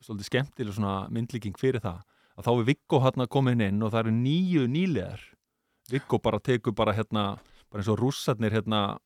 svolítið 0.01 0.27
skemmtileg 0.31 0.75
svona 0.75 0.93
myndlíking 1.13 1.57
fyrir 1.61 1.81
það 1.83 2.01
að 2.37 2.45
þá 2.47 2.51
er 2.57 2.65
Viggo 2.71 2.99
hérna 3.05 3.27
komin 3.31 3.61
inn 3.61 3.81
og 3.85 3.91
það 3.93 4.03
eru 4.05 4.13
nýju 4.17 4.63
nýlegar 4.73 5.23
Viggo 5.89 6.19
bara 6.19 6.39
tekur 6.39 6.73
bara 6.75 6.93
hérna 6.93 7.37
bara 7.71 7.81
eins 7.81 7.87
og 7.89 7.97
rússarnir 7.99 8.51
hérna 8.51 8.97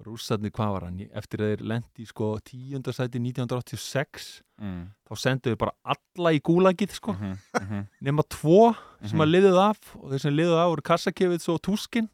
rússarnir, 0.00 0.50
hvað 0.56 0.70
var 0.72 0.84
hann, 0.88 1.00
eftir 1.12 1.42
að 1.44 1.50
þeir 1.52 1.64
lendi 1.68 2.06
sko 2.08 2.38
tíundarsæti 2.44 3.20
1986 3.20 4.42
Mm. 4.60 4.90
þá 5.08 5.16
sendu 5.16 5.48
þeir 5.50 5.56
bara 5.56 5.72
alla 5.84 6.30
í 6.36 6.40
gúlagið 6.44 6.90
sko 6.92 7.12
Mhm. 7.14 7.36
Mhm. 7.60 7.86
nema 8.02 8.22
tvo 8.28 8.74
sem 9.04 9.16
Mhm. 9.18 9.20
að 9.24 9.30
liðuð 9.34 9.58
af 9.70 9.96
og 9.96 10.10
þeir 10.10 10.20
sem 10.20 10.34
liðuð 10.36 10.58
af 10.60 10.68
voru 10.70 10.82
Kassakevits 10.82 11.48
og 11.48 11.62
Tuskin 11.62 12.08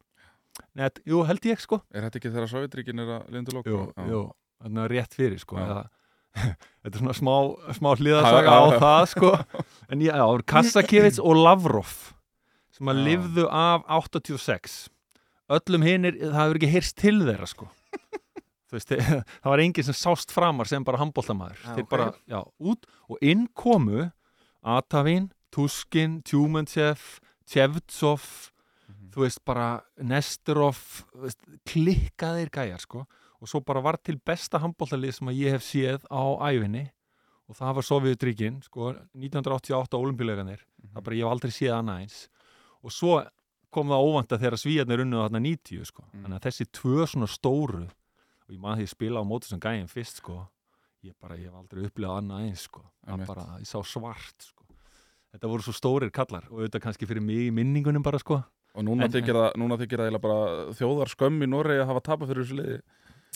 Nei, 0.75 0.89
jú, 1.07 1.25
held 1.27 1.41
ég 1.43 1.59
sko 1.61 1.83
Er 1.93 2.03
þetta 2.03 2.17
ekki 2.21 2.31
þegar 2.33 2.49
Sovjetríkin 2.49 3.01
er 3.01 3.21
að 3.21 3.31
lindu 3.31 3.51
lók? 3.53 3.65
Jú, 3.67 3.93
jú, 4.09 4.33
þannig 4.63 4.79
að 4.85 4.91
rétt 4.91 5.15
fyrir 5.15 5.39
sko 5.41 5.57
það, 5.57 5.89
Þetta 6.85 6.95
er 6.95 7.01
svona 7.01 7.15
smá, 7.15 7.75
smá 7.75 7.97
hliðarsaga 7.97 8.51
á 8.51 8.65
það 8.79 9.07
sko 9.09 9.31
En 9.91 10.01
já, 10.01 10.43
Kassakevits 10.47 11.19
og 11.19 11.35
Lavrov 11.37 12.15
sem 12.77 12.91
að 12.93 13.01
lifðu 13.07 13.47
af 13.51 13.87
86 13.89 14.77
Öllum 15.57 15.85
hinnir, 15.87 16.17
það 16.19 16.37
hefur 16.41 16.59
ekki 16.59 16.71
heyrst 16.73 16.97
til 16.99 17.17
þeirra 17.23 17.47
sko. 17.47 17.69
Veist, 18.75 18.91
það 19.43 19.47
var 19.53 19.63
enginn 19.63 19.87
sem 19.87 19.95
sást 19.97 20.33
framar 20.35 20.67
sem 20.69 20.83
bara 20.85 20.99
handbóltamæður 21.05 21.61
Þeir 21.69 21.85
ok. 21.85 21.91
bara, 21.93 22.09
já, 22.27 22.41
út 22.59 22.89
og 23.09 23.21
inn 23.23 23.47
komu 23.55 24.09
Atavín, 24.67 25.29
Tuskin, 25.55 26.21
Tjúmensef 26.27 27.17
Tjevtsov 27.47 28.27
Mhm. 28.87 29.09
þú 29.15 29.23
veist, 29.25 29.41
bara 29.45 29.65
Nestorov 29.99 30.79
þú 31.11 31.25
veist, 31.25 31.41
klikkaðir 31.67 32.51
gæjar 32.55 32.79
sko. 32.79 33.01
Og 33.43 33.49
svo 33.51 33.59
bara 33.67 33.81
var 33.83 33.97
til 33.99 34.15
besta 34.23 34.61
handbóltalið 34.63 35.17
sem 35.17 35.27
að 35.31 35.41
ég 35.43 35.51
hef 35.57 35.65
séð 35.67 36.05
á 36.07 36.23
æfinni 36.47 36.85
og 37.51 37.57
það 37.59 37.75
var 37.81 37.87
Sovjetríkin 37.89 38.61
sko, 38.63 38.93
1988 39.19 39.99
olimpíuleikanir 39.99 40.63
það 40.95 41.03
bara, 41.03 41.17
ég 41.19 41.27
hef 41.27 41.33
aldrei 41.35 41.51
séð 41.57 41.75
annað 41.81 42.01
eins 42.05 42.21
og 42.87 42.95
svo 42.95 43.17
kom 43.75 43.91
það 43.93 44.07
óvanda 44.09 44.39
þegar 44.41 44.61
svíjarnir 44.63 45.03
unnuð 45.05 45.25
þarna 45.27 45.41
90 45.45 45.89
sko. 45.91 46.05
Mm. 46.13 46.21
þannig 46.25 46.39
að 46.39 46.45
þessi 46.47 46.67
tvö 46.79 47.07
svona 47.11 47.29
stóru 47.29 47.83
og 47.87 48.53
ég 48.55 48.61
maður 48.63 48.79
því 48.83 48.87
að 48.87 48.93
spila 48.95 49.23
á 49.23 49.25
móti 49.27 49.51
sem 49.51 49.61
gæjum 49.61 49.89
fyrst 49.91 50.21
sko, 50.23 50.37
ég 51.05 51.15
bara, 51.21 51.37
ég 51.37 51.51
hef 51.51 51.59
aldrei 51.59 51.89
upplegað 51.89 52.21
annað 52.23 52.45
eins 52.47 52.67
sko, 52.69 52.85
bara, 53.27 53.47
ég 53.61 53.67
sá 53.69 53.79
svart 53.83 54.47
sko. 54.53 54.65
Þetta 55.35 55.51
voru 55.51 55.67
svo 55.67 55.75
stórir 55.77 56.13
kallar 56.15 56.47
og 56.49 56.63
auðvitað 56.63 56.85
kannski 56.87 57.09
fyrir 57.11 57.21
mig 57.27 57.49
í 57.49 57.53
minningunum 57.53 58.05
bara 58.07 58.21
sko. 58.23 58.39
Og 58.77 58.85
núna 58.87 59.05
En- 59.05 59.13
þykir 59.13 59.37
það, 59.37 60.21
bara 60.23 60.39
þjóðar 60.79 61.11
skömm 61.13 61.43
í 61.43 61.49
Noregi 61.51 61.83
að 61.83 61.91
hafa 61.91 62.05
tapað 62.07 62.31
fyrir 62.31 62.45
þessu 62.47 62.57
liði 62.61 62.79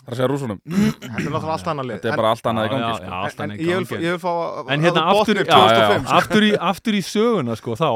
Það 0.01 0.09
er 0.09 0.15
að 0.15 0.19
segja 0.21 0.29
rúsunum 0.31 0.59
Þetta 0.71 1.09
er 1.11 1.33
náttúrulega 1.35 1.55
allt 1.55 1.69
annað 1.71 1.87
lið 1.91 1.97
Þetta 2.01 2.11
er 2.11 2.21
bara 2.21 2.31
allt 2.35 2.47
annað 2.51 2.65
í 2.65 2.71
gangi 2.73 2.93
sko. 2.97 3.05
ég, 3.05 3.77
vil, 3.77 3.87
gangi. 3.91 4.07
ég 4.07 4.15
vil 4.15 4.21
fá 4.23 4.33
En 4.75 4.85
hérna 4.87 5.03
aftur, 5.13 5.41
já, 5.41 5.45
já, 5.45 5.59
já, 5.61 5.61
2005 5.61 6.07
sko. 6.07 6.17
aftur, 6.21 6.47
í, 6.47 6.51
aftur 6.71 6.97
í 6.97 7.03
söguna 7.05 7.57
sko, 7.61 7.77
þá, 7.77 7.91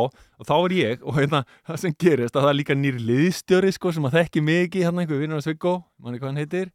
þá 0.45 0.55
er 0.59 0.75
ég 0.79 1.05
og 1.09 1.19
hérna, 1.19 1.41
það 1.69 1.81
sem 1.85 1.97
gerist 2.05 2.37
að 2.37 2.45
það 2.45 2.53
er 2.53 2.59
líka 2.61 2.77
nýr 2.77 3.01
liðstjóri 3.09 3.73
sko, 3.79 3.93
sem 3.97 4.09
að 4.11 4.17
þekki 4.21 4.45
mikið 4.51 4.87
hann 4.89 5.01
einhver 5.05 5.23
vinnur 5.25 5.41
að 5.41 5.47
Sviggo, 5.49 5.75
manni 6.05 6.21
hvað 6.21 6.33
hann 6.35 6.43
heitir 6.45 6.73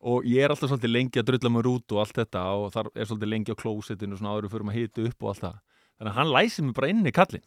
og 0.00 0.24
ég 0.24 0.46
er 0.46 0.54
alltaf 0.54 0.70
svolítið 0.72 0.94
lengi 0.96 1.20
að 1.20 1.26
drulla 1.28 1.52
mér 1.58 1.66
út 1.74 1.92
og 1.92 2.00
allt 2.00 2.16
þetta 2.22 2.44
og 2.56 2.70
þar 2.72 2.86
er 2.96 3.08
svolítið 3.10 3.32
lengi 3.34 3.52
á 3.52 3.60
klósettinu 3.60 4.16
og 4.16 4.20
svona 4.22 4.32
áður 4.32 4.48
fyrir 4.54 4.70
að 4.72 4.78
hita 4.80 5.04
upp 5.10 5.26
og 5.26 5.32
allt 5.34 5.42
það 5.44 5.56
þannig 6.00 6.12
að 6.14 6.16
hann 6.22 6.30
læsir 6.32 6.64
mig 6.64 6.76
bara 6.78 6.88
inn 6.94 7.04
í 7.04 7.12
kallinn 7.12 7.44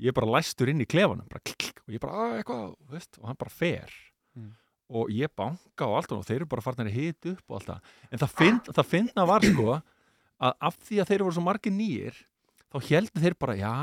ég 0.00 0.12
er 0.12 0.16
bara 0.16 0.32
læstur 0.38 0.72
inn 0.72 0.80
í 0.80 0.88
klefanum 0.88 1.28
bara 1.28 1.44
klikk, 1.44 1.82
og 1.84 1.92
ég 1.92 2.00
bara, 2.00 2.24
að 2.30 2.38
eitthvað, 2.40 2.64
þú 2.88 2.96
veist 2.96 3.20
og 3.20 3.28
hann 3.28 3.40
bara 3.44 3.52
fer 3.52 3.92
Mm. 4.36 4.50
Og 4.86 5.10
ég 5.10 5.32
banka 5.34 5.88
og 5.88 5.98
allt 5.98 6.14
og 6.14 6.24
þeir 6.26 6.40
eru 6.42 6.48
bara 6.50 6.64
farin 6.64 6.86
að 6.86 6.94
hita 6.94 7.32
upp 7.32 7.50
og 7.50 7.58
allt 7.58 7.70
það. 7.72 7.92
En 8.10 8.22
það, 8.22 8.34
finn, 8.38 8.60
það 8.70 8.88
finna 8.92 9.26
var 9.28 9.46
sko 9.46 9.68
að 9.76 10.56
af 10.68 10.78
því 10.86 11.00
að 11.02 11.10
þeir 11.10 11.24
voru 11.26 11.36
svo 11.36 11.44
margir 11.46 11.74
nýjir 11.74 12.22
þá 12.70 12.78
heldur 12.90 13.24
þeir 13.24 13.36
bara, 13.40 13.58
já, 13.58 13.74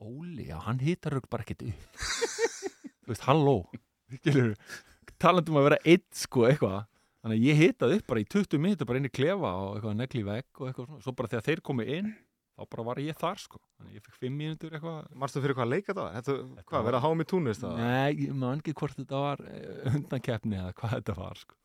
Óli, 0.00 0.46
já, 0.48 0.56
hann 0.64 0.78
hitar 0.80 1.12
rauk 1.12 1.26
bara 1.28 1.44
ekkert 1.44 1.66
upp. 1.68 2.04
Þú 3.04 3.10
veist, 3.12 3.26
halló. 3.26 3.58
Talandum 5.20 5.58
að 5.60 5.66
vera 5.66 5.78
eitt 5.84 6.06
sko 6.16 6.46
eitthvað, 6.48 6.86
þannig 7.20 7.36
að 7.36 7.48
ég 7.50 7.58
hitaði 7.60 7.98
upp 8.00 8.06
bara 8.08 8.22
í 8.22 8.28
20 8.32 8.62
minnir 8.64 8.88
bara 8.88 9.02
inn 9.02 9.10
í 9.10 9.12
klefa 9.12 9.50
og 9.60 9.74
eitthvað 9.74 9.98
negli 9.98 10.22
vegg 10.24 10.62
og 10.62 10.70
eitthvað 10.70 10.86
svona, 10.88 11.02
svo 11.04 11.14
bara 11.18 11.32
þegar 11.34 11.46
þeir 11.50 11.62
komu 11.68 11.84
inn 11.98 12.08
þá 12.60 12.64
bara 12.74 12.84
var 12.90 13.00
ég 13.00 13.16
þar 13.18 13.40
sko 13.40 13.58
þannig 13.78 13.96
ég 13.96 14.04
fikk 14.04 14.18
5 14.26 14.34
mínútur 14.36 14.74
eitthvað 14.76 15.06
Marstu 15.22 15.40
fyrir 15.42 15.56
hvað 15.56 15.70
leika 15.72 15.92
þetta 15.94 16.04
var? 16.04 16.16
Þetta, 16.20 16.36
hvað, 16.68 16.76
var- 16.76 16.86
verið 16.90 16.98
að 17.00 17.04
háum 17.06 17.24
í 17.24 17.28
túnist? 17.32 17.64
eða? 17.64 17.86
Nei, 17.88 18.14
ég 18.26 18.34
man 18.36 18.60
ekki 18.60 18.74
hvort 18.76 18.98
þetta 19.00 19.22
var 19.24 19.42
eh, 19.48 19.94
undankeppni 19.94 20.58
eða 20.60 20.74
hvað 20.76 20.94
þetta 20.98 21.16
var 21.16 21.40
sko. 21.40 21.56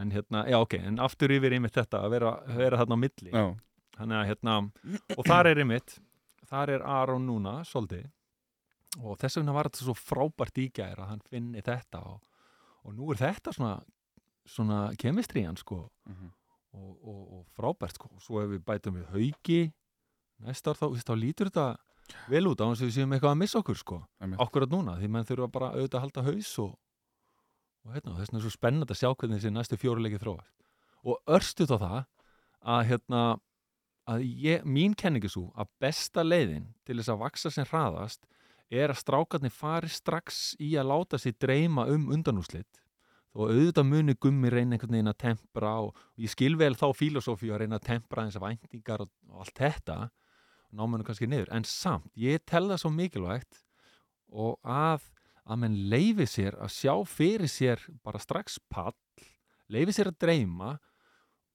En 0.00 0.12
hérna, 0.14 0.44
já 0.48 0.56
ok, 0.62 0.74
en 0.86 1.00
aftur 1.02 1.32
yfir 1.34 1.52
einmitt 1.56 1.74
þetta 1.74 2.00
að 2.06 2.12
vera, 2.14 2.32
vera 2.56 2.78
þarna 2.80 2.96
á 2.96 3.02
milli 3.04 3.32
Já, 3.34 3.44
Þannig 4.00 4.16
að 4.16 4.28
hérna, 4.30 4.52
og 5.18 5.26
þar 5.28 5.48
er 5.50 5.58
einmitt 5.64 5.96
þar 6.50 6.70
er 6.78 6.82
Aron 6.86 7.26
núna, 7.28 7.56
svolítið 7.68 8.06
og 9.02 9.18
þess 9.20 9.36
vegna 9.38 9.52
var 9.54 9.68
þetta 9.68 9.84
svo 9.86 9.94
frábært 9.98 10.56
ígæri 10.62 10.98
að 10.98 11.10
hann 11.12 11.20
finni 11.30 11.60
þetta 11.62 12.00
og, 12.10 12.22
og 12.86 12.94
nú 12.96 13.10
er 13.12 13.20
þetta 13.20 13.52
svona 13.54 13.74
svona 14.50 14.78
kemistrían 14.98 15.58
sko 15.60 15.82
Mhm. 16.08 16.30
og, 16.74 16.90
og, 17.02 17.20
og 17.36 17.44
frábært 17.58 17.98
sko 17.98 18.08
svo 18.22 18.40
ef 18.42 18.48
við 18.54 18.64
bætum 18.66 18.96
við 18.98 19.10
haugi 19.14 19.60
næsta 20.46 20.72
ár 20.72 20.80
þá, 20.80 20.86
þá 21.06 21.14
lítur 21.18 21.50
þetta 21.50 21.66
vel 22.30 22.46
út 22.50 22.62
á 22.62 22.66
hans 22.66 22.82
við 22.82 22.94
séum 22.96 23.12
eitthvað 23.14 23.34
að 23.34 23.42
missa 23.42 23.60
okkur 23.60 23.78
sko. 23.78 23.98
Einmitt. 24.20 24.40
akkurat 24.42 24.72
núna, 24.72 24.96
því 24.98 25.10
menn 25.14 25.28
þurfa 25.28 25.50
bara 25.52 25.74
auðvitað 25.74 25.98
að 26.00 26.06
halda 26.06 26.24
haus 26.26 26.54
og, 26.62 26.72
og 27.86 27.94
hérna, 27.94 28.16
þess 28.16 28.32
vegna 28.32 28.40
er 28.40 28.46
svo 28.46 28.54
spennandi 28.54 28.96
að 28.96 29.02
sjá 29.02 29.10
hvernig 29.12 29.38
þessi 29.40 29.54
næstu 29.54 29.78
fjóruleiki 29.80 30.20
þróast. 30.22 30.56
Og 31.06 31.36
örstuð 31.36 31.76
á 31.76 31.78
það 31.78 32.00
að 32.74 32.82
hérna 32.90 33.22
að 34.10 34.26
ég, 34.42 34.66
mín 34.66 34.96
kenningi 34.98 35.30
svo 35.30 35.48
að 35.58 35.70
besta 35.82 36.24
leiðin 36.24 36.70
til 36.86 36.98
þess 36.98 37.12
að 37.12 37.22
vaksa 37.22 37.52
sem 37.54 37.68
hraðast 37.68 38.26
er 38.70 38.92
að 38.92 39.00
strákarnir 39.02 39.54
fari 39.54 39.90
strax 39.90 40.54
í 40.62 40.74
að 40.78 40.90
láta 40.92 41.18
sig 41.18 41.36
dreyma 41.42 41.86
um 41.90 42.08
undanúslit 42.14 42.80
og 43.34 43.52
auðvitað 43.52 43.86
muni 43.86 44.16
gummi 44.18 44.50
reyna 44.50 44.74
einhvern 44.74 44.96
veginn 44.96 45.10
að 45.12 45.20
tempra 45.22 45.74
og, 45.84 45.92
og 45.94 46.24
ég 46.24 46.32
skil 46.32 46.56
vel 46.58 46.74
þá 46.78 46.88
filosófíu 46.98 47.54
að 47.54 47.64
reyna 47.64 47.78
að 47.78 47.86
tempra 47.86 48.24
eins 48.26 48.38
af 48.38 48.44
væntingar 48.46 49.04
og, 49.04 49.12
og 49.30 49.44
allt 49.44 49.60
þetta 49.62 49.98
og 50.70 50.78
ná 50.78 50.86
menn 50.86 51.06
kannski 51.06 51.28
niður, 51.28 51.50
en 51.54 51.66
samt 51.66 52.10
ég 52.18 52.42
tel 52.46 52.68
það 52.70 52.82
svo 52.84 52.92
mikilvægt 52.94 53.64
og 54.30 54.58
að, 54.62 55.02
að 55.44 55.62
menn 55.64 55.80
leifi 55.90 56.28
sér 56.30 56.58
að 56.62 56.74
sjá 56.76 56.94
fyrir 57.10 57.50
sér 57.50 57.82
bara 58.06 58.22
strax 58.22 58.60
pall, 58.70 58.94
leifi 59.70 59.96
sér 59.96 60.12
að 60.12 60.20
dreyma 60.22 60.76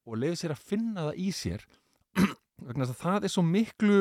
og 0.06 0.20
leifi 0.20 0.44
sér 0.44 0.56
að 0.56 0.68
finna 0.68 1.10
það 1.10 1.24
í 1.24 1.32
sér 1.36 1.66
vegna 2.68 2.88
að 2.88 3.00
það 3.00 3.28
er 3.28 3.36
svo 3.36 3.46
miklu 3.46 4.00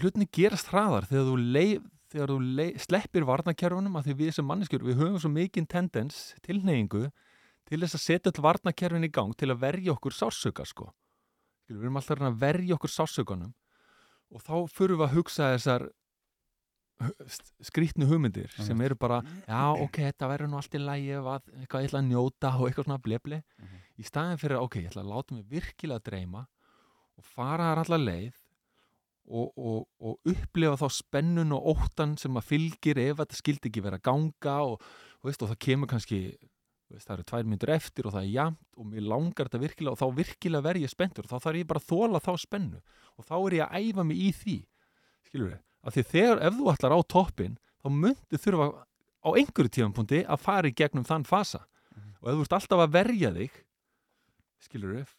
hlutinni 0.00 0.28
gerast 0.32 0.70
hraðar 0.72 1.06
þegar 1.08 1.26
þú, 1.28 1.36
leif, 1.56 1.88
þegar 2.12 2.32
þú 2.32 2.38
leif, 2.58 2.84
sleppir 2.84 3.26
varnakerfunum 3.28 3.98
að 3.98 4.08
því 4.08 4.16
við 4.22 4.36
sem 4.36 4.48
manneskjur 4.48 4.86
við 4.86 5.02
höfum 5.02 5.18
svo 5.22 5.32
mikinn 5.32 5.68
tendens 5.68 6.22
tilneyingu 6.46 7.08
til 7.68 7.82
þess 7.82 7.98
að 7.98 8.04
setja 8.04 8.32
all 8.32 8.44
varnakerfin 8.48 9.04
í 9.04 9.12
gang 9.12 9.34
til 9.36 9.50
að 9.52 9.60
verja 9.66 9.92
okkur 9.92 10.16
sársöka 10.16 10.64
sko. 10.68 10.88
Við 11.68 11.82
erum 11.84 11.96
alltaf 12.00 12.22
að 12.24 12.38
verja 12.40 12.74
okkur 12.78 12.92
sársökanum 12.94 13.52
og 14.32 14.42
þá 14.44 14.54
fyrir 14.72 14.96
við 14.98 15.06
að 15.08 15.14
hugsa 15.18 15.50
þessar 15.54 15.84
hu- 17.04 17.26
st- 17.28 17.52
skrýtnu 17.70 18.08
hugmyndir 18.10 18.50
sem 18.56 18.80
eru 18.84 18.96
bara, 18.98 19.20
já 19.48 19.60
ok, 19.84 20.00
þetta 20.10 20.28
verður 20.32 20.50
nú 20.52 20.58
allt 20.60 20.74
í 20.74 20.80
lægi 20.82 21.12
ef 21.18 21.28
að 21.34 21.48
eitthvað 21.62 21.84
ég 21.84 21.88
ætla 21.90 22.00
að 22.02 22.08
njóta 22.10 22.50
og 22.58 22.66
eitthvað 22.68 22.84
svona 22.88 23.02
blebli. 23.04 23.38
Mhm. 23.62 23.78
í 23.98 24.04
staðin 24.06 24.38
fyrir 24.38 24.56
að 24.58 24.66
ok, 24.68 24.76
ég 24.82 24.90
ætla 24.92 25.02
að 25.02 25.12
láta 25.12 25.34
mig 25.34 25.46
virkilega 25.50 26.04
dreyma 26.06 26.46
og 27.18 27.24
fara 27.24 27.70
þar 27.74 27.80
allar 27.84 27.98
leið 28.04 28.34
og, 29.28 29.48
og, 29.58 29.88
og 30.00 30.18
upplifa 30.24 30.76
þá 30.78 30.88
spennun 30.94 31.52
og 31.52 31.66
óttan 31.74 32.16
sem 32.18 32.32
að 32.38 32.46
fylgir 32.48 32.98
ef 33.02 33.16
þetta 33.18 33.36
skildi 33.40 33.68
ekki 33.68 33.82
vera 33.84 33.98
að 33.98 34.06
ganga 34.08 34.54
og, 34.64 34.78
og, 34.80 35.24
veist, 35.26 35.42
og 35.42 35.50
það 35.50 35.58
kemur 35.66 35.90
kannski 35.90 36.20
veist, 36.94 37.06
það 37.08 37.14
eru 37.14 37.26
tvær 37.28 37.48
myndur 37.48 37.72
eftir 37.74 38.08
og 38.08 38.14
það 38.14 38.24
er 38.24 38.32
jamt 38.32 38.78
og 38.78 38.88
mér 38.88 39.06
langar 39.12 39.48
þetta 39.48 39.62
virkilega 39.62 39.94
og 39.94 40.00
þá 40.00 40.18
virkilega 40.18 40.66
verð 40.68 40.84
ég 40.84 40.92
spenntur. 40.92 41.26
Og 41.26 41.32
þá 41.32 41.46
þarf 41.46 41.60
ég 41.60 41.68
bara 41.68 41.82
að 41.82 41.88
þóla 41.90 42.22
þá 42.24 42.32
spennu 42.44 42.82
og 43.18 43.28
þá 43.28 43.36
er 43.38 43.56
ég 43.58 43.64
að 43.66 43.88
æfa 43.88 44.06
mig 44.08 44.20
í 44.22 44.28
því 44.38 44.58
skilur 45.28 45.50
við, 45.52 45.62
af 45.84 45.96
því 45.96 46.04
þegar 46.12 46.44
ef 46.48 46.58
þú 46.58 46.68
ætlar 46.72 46.96
á 46.96 47.00
toppin 47.14 47.56
þá 47.78 47.88
myndi 47.92 48.40
þurfa 48.40 48.68
á 49.18 49.28
einhverju 49.34 49.74
tíðanpunkti 49.76 50.24
að 50.24 50.44
fara 50.44 50.70
í 50.70 50.76
gegnum 50.78 51.06
þann 51.06 51.26
fasa. 51.28 51.64
Og 52.22 52.30
ef 52.30 52.38
þú 52.38 52.44
ert 52.46 52.58
alltaf 52.58 52.84
að 52.84 52.94
verja 52.96 53.32
þig 53.36 53.62
skilur 54.64 54.94
við 54.96 55.10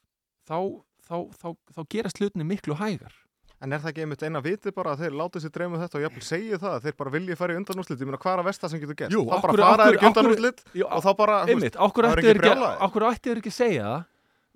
þá, 0.49 0.59
þá, 1.05 1.15
þá, 1.37 1.47
þá 1.75 1.81
gerast 1.93 2.21
hlutinni 2.21 2.47
miklu 2.47 2.77
hægar 2.79 3.13
En 3.59 3.73
er 3.75 3.81
það 3.83 3.89
ekki 3.91 4.03
einmitt 4.05 4.21
eina 4.23 4.39
viti 4.39 4.71
bara 4.71 4.93
að 4.93 5.01
þeir 5.03 5.15
láta 5.19 5.39
sér 5.43 5.51
dreyma 5.51 5.75
um 5.75 5.81
þetta 5.81 5.97
og 5.99 6.03
jafnvel 6.05 6.21
segja 6.23 6.59
það 6.61 6.75
að 6.77 6.85
þeir 6.85 6.93
bara 7.01 7.11
vilja 7.15 7.35
fara 7.35 7.55
í 7.55 7.57
undanúslit? 7.59 7.99
Ég 7.99 8.07
meina, 8.07 8.19
hvað 8.23 8.31
er 8.31 8.41
að 8.43 8.47
versta 8.47 8.69
sem 8.71 8.79
getur 8.79 8.97
gert? 9.01 9.11
Jú, 9.11 9.23
þá 9.27 9.35
bara 9.43 9.55
fara 9.59 9.87
þeir 9.89 9.97
ekki 9.97 10.07
undanúslit 10.09 10.63
og 10.85 11.03
þá 11.03 11.09
bara, 11.19 11.39
þú 11.41 11.49
veist, 11.49 11.57
einmitt, 11.57 11.79
okkur 11.89 12.07
það 12.07 12.13
er 12.13 12.21
ekki 12.23 12.39
brjálæði. 12.39 12.79
okkur 12.87 13.05
ætti 13.09 13.27
þeir 13.33 13.41
ekki 13.43 13.53
segja 13.57 13.89
það 13.89 13.99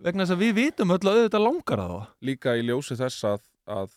vegna 0.08 0.24
þess 0.24 0.36
að 0.38 0.44
við 0.46 0.56
vitum 0.62 0.96
öll 0.96 1.04
að 1.04 1.20
auðvitað 1.20 1.44
langar 1.44 1.84
að 1.84 1.92
það 1.94 2.08
Líka 2.32 2.56
í 2.56 2.64
ljósi 2.70 2.98
þess 3.04 3.28
að, 3.28 3.44
að 3.76 3.92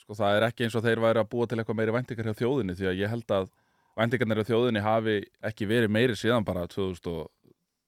sko, 0.00 0.16
það 0.16 0.40
er 0.40 0.48
ekki 0.48 0.66
eins 0.66 0.76
og 0.80 0.88
þeir 0.88 1.04
væri 1.04 1.20
að 1.20 1.30
búa 1.36 1.46
til 1.50 1.60
eitthvað 1.60 1.80
meiri 1.82 1.96
væntingar 2.00 2.30
hjá 2.30 2.40
þjóðinni 2.40 2.76
því 2.80 2.88
að 2.90 3.00
ég 3.02 3.12
held 3.12 3.36
að 3.36 3.52
væntingarnir 3.96 4.40
hjá 4.40 4.50
þjóðinni 4.50 4.84
hafi 4.84 5.18
ekki 5.52 5.68
verið 5.68 5.92
meiri 5.92 6.16
síðan 6.16 6.48
bara 6.48 6.64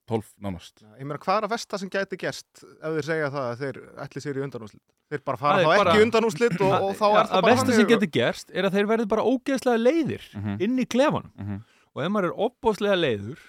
2012 0.09 0.31
nánast 0.43 0.81
Ég 0.97 1.05
meina, 1.05 1.19
hvað 1.21 1.37
er 1.37 1.45
að 1.47 1.53
versta 1.53 1.79
sem 1.79 1.89
gæti 1.93 2.17
gerst 2.19 2.63
ef 2.65 2.95
þeir 2.97 3.05
segja 3.09 3.29
það 3.35 3.45
að 3.49 3.59
þeir 3.63 3.79
ætli 4.05 4.21
sér 4.25 4.39
í 4.39 4.43
undanúslit? 4.47 4.81
Þeir 5.09 5.23
bara 5.25 5.37
fara 5.37 5.61
þá 5.61 5.69
bara- 5.69 5.91
ekki 5.93 5.99
í 6.01 6.05
undanúslit 6.07 6.61
og, 6.61 6.73
og 6.89 6.95
þá 6.97 7.05
er 7.09 7.19
að 7.19 7.29
það 7.29 7.41
bara 7.41 7.53
versta 7.53 7.75
sem 7.77 7.87
getur 7.93 8.11
gerst 8.17 8.51
er 8.53 8.63
að 8.69 8.75
þeir 8.79 8.89
verði 8.93 9.07
bara 9.13 9.23
ógeðslega 9.29 9.83
leiðir 9.83 10.25
Mhm. 10.35 10.57
inn 10.61 10.79
í 10.79 10.85
klefanum 10.85 11.31
Mhm. 11.37 11.61
og 11.95 12.03
ef 12.03 12.11
maður 12.11 12.29
er 12.29 12.39
opbóðslega 12.49 12.97
leiður 12.99 13.39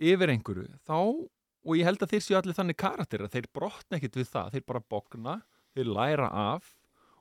yfir 0.00 0.28
einhverju 0.34 0.68
þá, 0.86 0.96
og 1.64 1.76
ég 1.78 1.84
held 1.84 1.98
að 2.04 2.10
þeir 2.14 2.24
séu 2.26 2.36
allir 2.40 2.54
þannig 2.56 2.76
karakter 2.76 3.22
að 3.24 3.30
þeir 3.36 3.46
brotna 3.54 3.98
ekkit 3.98 4.18
við 4.20 4.28
það, 4.30 4.50
þeir 4.52 4.66
bara 4.66 4.80
bogna 4.80 5.36
þeir 5.76 5.86
læra 5.94 6.28
af 6.32 6.74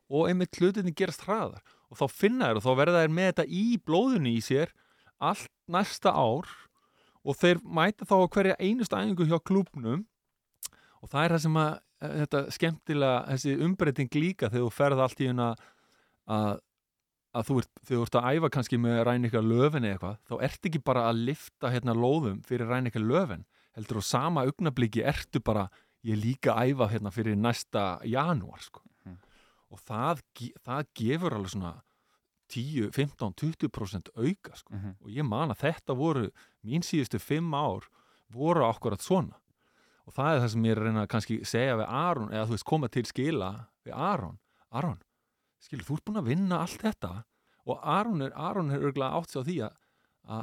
og 0.10 0.28
einmitt 0.30 0.58
hlutinni 0.60 0.94
gerast 0.94 1.24
hraðar 1.26 1.62
og 1.90 1.98
þá 1.98 2.06
finna 2.12 2.50
þeir 2.50 2.58
og 2.60 2.64
þá 2.66 2.74
verða 2.82 3.04
þeir 3.06 3.14
með 3.14 3.30
þetta 3.32 3.46
í 3.48 3.64
blóðunni 3.88 4.34
í 4.38 4.42
sér 4.44 4.74
allt 5.22 5.50
næsta 5.70 6.12
ár 6.12 6.50
og 7.24 7.40
þeir 7.40 7.62
mæta 7.64 8.08
þá 8.08 8.16
hverja 8.28 8.60
einustu 8.60 9.00
æfingu 9.00 9.30
hjá 9.30 9.40
klúbnum 9.40 10.04
og 11.04 11.12
það 11.12 11.24
er 11.24 11.36
það 11.36 11.44
sem 11.46 11.58
að 11.64 11.72
eh, 11.74 12.14
þetta 12.24 12.44
skemmtilega, 12.58 13.24
þessi 13.32 13.56
umbreyting 13.68 14.20
líka 14.20 14.52
þegar 14.52 14.68
þú 14.68 14.76
ferð 14.78 15.04
allt 15.06 15.24
í 15.24 15.30
hérna 15.32 15.50
að 16.28 16.54
að 17.34 17.48
þú 17.48 17.56
ert, 17.64 17.72
þegar 17.82 17.98
þú 17.98 18.06
ert 18.06 18.18
að 18.20 18.28
æfa 18.30 18.50
kannski 18.54 18.78
með 18.78 19.00
rænika 19.08 19.42
löfin 19.42 19.88
eða 19.88 19.96
eitthvað, 19.96 20.18
þá 20.30 20.34
ert 20.48 20.68
ekki 20.70 20.82
bara 20.86 21.06
að 21.10 21.22
lifta 21.30 21.72
hérna 21.74 21.96
lóðum 21.98 22.42
fyrir 22.46 22.70
rænika 22.70 23.02
löfin 23.02 23.46
heldur 23.74 24.02
á 24.02 24.04
sama 24.06 24.44
augnabliki 24.46 25.02
ertu 25.02 25.42
bara, 25.42 25.66
ég 26.06 26.20
líka 26.20 26.54
að 26.54 26.74
æfa 26.74 26.90
hérna 26.92 27.14
fyrir 27.14 27.40
næsta 27.40 27.86
janúar 28.06 28.62
sko. 28.62 28.84
Mhm. 29.06 29.18
og 29.74 29.80
það, 29.82 30.22
það 30.62 30.86
gefur 30.94 31.34
alveg 31.34 31.50
svona 31.56 31.74
10, 32.54 32.92
15, 32.94 33.34
20% 33.42 34.12
auka 34.16 34.58
sko. 34.60 34.74
Mhm. 34.74 34.96
og 35.02 35.10
ég 35.10 35.26
man 35.28 35.54
að 35.54 35.64
þetta 35.66 35.96
voru 35.98 36.28
mín 36.64 36.86
síðustu 36.86 37.20
fimm 37.22 37.54
ár 37.54 37.88
voru 38.30 38.66
akkurat 38.68 39.02
svona. 39.02 39.40
Og 40.08 40.14
það 40.14 40.36
er 40.36 40.42
það 40.42 40.50
sem 40.52 40.64
ég 40.68 40.72
er 40.72 40.82
að 40.82 40.88
reyna 40.90 41.04
að 41.06 41.12
kannski 41.14 41.40
segja 41.48 41.78
við 41.80 41.88
Aron, 41.88 42.30
eða 42.30 42.48
þú 42.48 42.56
veist 42.58 42.70
koma 42.70 42.90
til 42.92 43.06
skila 43.08 43.52
við 43.86 43.94
Aron, 43.96 44.40
Aron 44.72 45.00
skilur, 45.64 45.86
þú 45.88 45.98
ert 45.98 46.06
búin 46.10 46.20
að 46.22 46.30
vinna 46.34 46.60
allt 46.64 46.82
þetta. 46.84 47.14
Og 47.64 47.80
Aron 47.80 48.26
er, 48.26 48.34
Aron 48.36 48.74
er 48.74 48.84
örgulega 48.84 49.16
átt 49.16 49.32
sig 49.32 49.40
á 49.40 49.48
því 49.48 49.58
að, 49.64 49.78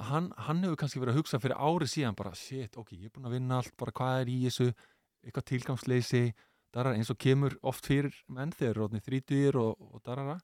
hann, 0.09 0.31
hann 0.47 0.63
hefur 0.65 0.79
kannski 0.81 1.03
verið 1.03 1.15
að 1.15 1.21
hugsa 1.21 1.41
fyrir 1.43 1.61
ári 1.61 1.89
síðan 1.93 2.17
bara, 2.17 2.33
shit, 2.37 2.79
ok, 2.81 2.95
ég 2.97 3.11
er 3.11 3.15
búin 3.17 3.29
að 3.29 3.37
vinna 3.37 3.59
allt 3.61 3.75
bara 3.81 3.93
hvað 3.93 4.23
er 4.23 4.33
í 4.33 4.39
þessu, 4.47 4.71
eitthvað 5.25 5.49
tilgangsleysi 5.51 6.23
darara, 6.73 6.97
eins 6.97 7.13
og 7.13 7.19
kemur 7.21 7.57
oft 7.67 7.89
fyrir 7.89 8.15
menn 8.33 8.55
þegar 8.57 8.81
rótni 8.81 9.03
þrítugir 9.05 9.59
og, 9.61 9.77
og 9.77 10.01
darara 10.07 10.39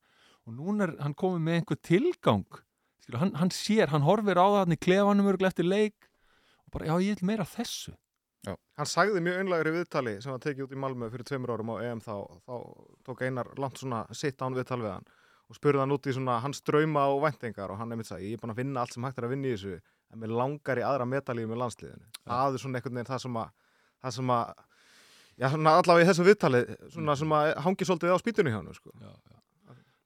og 0.46 0.54
núna 0.54 0.86
er 0.86 0.94
hann 1.02 1.16
komið 1.18 1.44
með 1.46 1.60
einhver 1.60 1.80
tilgang. 1.84 2.46
Skilur, 3.02 3.20
hann, 3.22 3.34
hann 3.40 3.52
sér, 3.54 3.90
hann 3.92 4.06
horfir 4.06 4.38
á 4.38 4.46
það 4.46 4.60
hann 4.62 4.76
í 4.76 4.82
klefanum 4.86 5.30
örgulega 5.32 5.54
eftir 5.54 5.68
leik. 5.68 6.10
Og 6.66 6.74
bara, 6.74 6.88
já, 6.90 6.94
ég 7.02 7.20
vil 7.20 7.30
meira 7.32 7.46
þessu. 7.48 7.94
Hann 8.78 8.86
sagði 8.86 9.22
mjög 9.24 9.40
einlægur 9.42 9.70
í 9.70 9.74
viðtali 9.74 10.12
sem 10.22 10.30
hann 10.30 10.42
tekið 10.42 10.68
út 10.68 10.74
í 10.76 10.78
Malmö 10.78 11.08
fyrir 11.10 11.26
tveimur 11.26 11.50
árum 11.56 11.72
á 11.74 11.82
EM 11.82 12.02
þá, 12.04 12.14
þá 12.46 12.54
tók 13.08 13.22
einar 13.26 13.48
langt 13.58 13.80
svona 13.80 14.04
sitt 14.14 14.38
án 14.38 14.54
viðtal 14.54 14.78
við 14.84 14.92
hann 14.92 15.08
og 15.46 15.58
spurði 15.58 15.82
hann 15.82 15.94
út 15.94 16.06
í 16.06 16.14
svona 16.14 16.36
hans 16.42 16.62
drauma 16.66 17.06
og 17.10 17.20
væntingar 17.24 17.72
og 17.72 17.80
hann 17.80 17.94
einmitt 17.94 18.08
sagði, 18.10 18.30
ég 18.30 18.38
er 18.38 18.42
búin 18.42 18.54
að 18.54 18.60
vinna 18.60 18.82
allt 18.82 18.94
sem 18.94 19.06
hægt 19.06 19.18
er 19.18 19.26
að 19.26 19.34
vinna 19.34 19.50
í 19.50 19.54
þessu 19.56 19.74
en 19.76 20.22
mér 20.22 20.34
langar 20.40 20.80
í 20.80 20.84
aðra 20.86 21.06
metalíu 21.10 21.50
með 21.50 21.60
landsliðinu. 21.62 22.08
Það 22.22 22.58
er 22.58 22.62
svona 22.62 22.80
einhvern 22.80 22.98
veginn 23.00 23.10
það 23.10 23.22
sem 23.24 23.38
að, 23.42 23.52
það 24.04 24.16
sem 24.18 24.32
að 24.36 24.54
já, 25.36 25.48
svona 25.54 25.74
allavega 25.80 26.06
í 26.06 26.10
þessu 26.10 26.26
viðtali 26.30 26.62
svona 26.94 27.18
sem 27.22 27.36
að 27.38 27.50
hangi 27.66 27.88
svolítið 27.90 28.14
á 28.14 28.22
spýtunni 28.22 28.54
hjá 28.54 28.58
hann, 28.60 28.72
sko. 28.78 28.94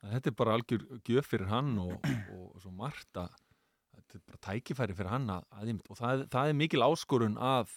Þetta 0.01 0.31
er 0.31 0.37
bara 0.39 0.57
algjör 0.57 0.87
gjöf 1.05 1.29
fyrir 1.29 1.51
hann 1.51 1.75
og, 1.83 1.93
og, 2.33 2.57
svo 2.63 2.73
margt 2.73 3.21
að 3.21 3.35
þetta 3.93 4.17
er 4.17 4.25
bara 4.31 4.43
tækifæri 4.47 4.97
fyrir 4.97 5.13
hann 5.13 5.29
að, 5.33 5.47
að 5.53 5.73
og 5.77 5.99
það, 5.99 6.27
það 6.33 6.51
er 6.51 6.59
mikil 6.63 6.85
áskorun 6.87 7.37
að 7.37 7.77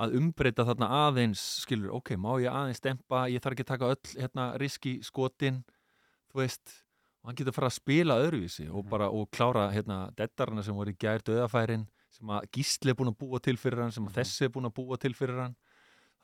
að 0.00 0.14
umbreyta 0.16 0.64
þarna 0.64 0.88
aðeins 1.06 1.40
skilur, 1.60 1.92
ok, 1.98 2.14
má 2.16 2.30
ég 2.40 2.48
aðeins 2.48 2.80
dempa 2.80 3.26
ég 3.28 3.42
þarf 3.42 3.56
ekki 3.56 3.66
að 3.66 3.72
taka 3.74 3.90
öll 3.92 4.14
hérna, 4.22 4.46
riski 4.60 4.94
skotin 5.04 5.60
þú 6.32 6.40
veist 6.40 6.72
og 7.20 7.28
hann 7.28 7.36
getur 7.36 7.52
að 7.52 7.58
fara 7.58 7.68
að 7.68 7.76
spila 7.76 8.18
öðruvísi 8.24 8.66
og 8.72 8.86
bara 8.88 9.10
og 9.12 9.28
klára 9.34 9.66
hérna 9.74 9.98
deddarna 10.16 10.64
sem 10.64 10.76
voru 10.76 10.94
í 10.94 11.00
gær 11.00 11.20
döðafærin 11.26 11.84
sem 12.14 12.32
að 12.32 12.48
gísli 12.56 12.92
er 12.92 12.96
búin 12.98 13.12
að 13.12 13.18
búa 13.20 13.40
til 13.44 13.56
fyrir 13.60 13.84
hann 13.84 13.92
sem 13.94 14.06
að 14.08 14.22
þessi 14.22 14.46
er 14.46 14.54
búin 14.54 14.70
að 14.70 14.76
búa 14.80 14.98
til 15.00 15.12
fyrir 15.14 15.42
hann. 15.44 15.58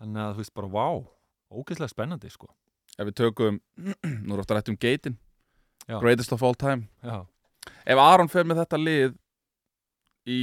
Þannig 0.00 0.22
að 0.22 0.32
þú 0.32 0.42
veist 0.42 0.54
bara, 0.56 0.72
vá 0.72 0.87
ógeðslega 1.52 1.92
spennandi 1.92 2.32
sko. 2.32 2.48
Ef 2.96 3.09
við 3.11 3.16
tökum, 3.20 3.61
nú 4.24 4.35
er 4.35 4.42
ofta 4.42 4.56
rætt 4.56 4.72
um 4.72 4.80
geitin 4.80 5.18
Já. 5.87 6.01
Greatest 6.03 6.33
of 6.35 6.42
all 6.42 6.55
time 6.59 6.88
Já, 7.05 7.20
Ef 7.87 7.99
Aron 8.03 8.29
fer 8.29 8.44
með 8.44 8.62
þetta 8.64 8.79
lið 8.83 9.14
í 10.27 10.40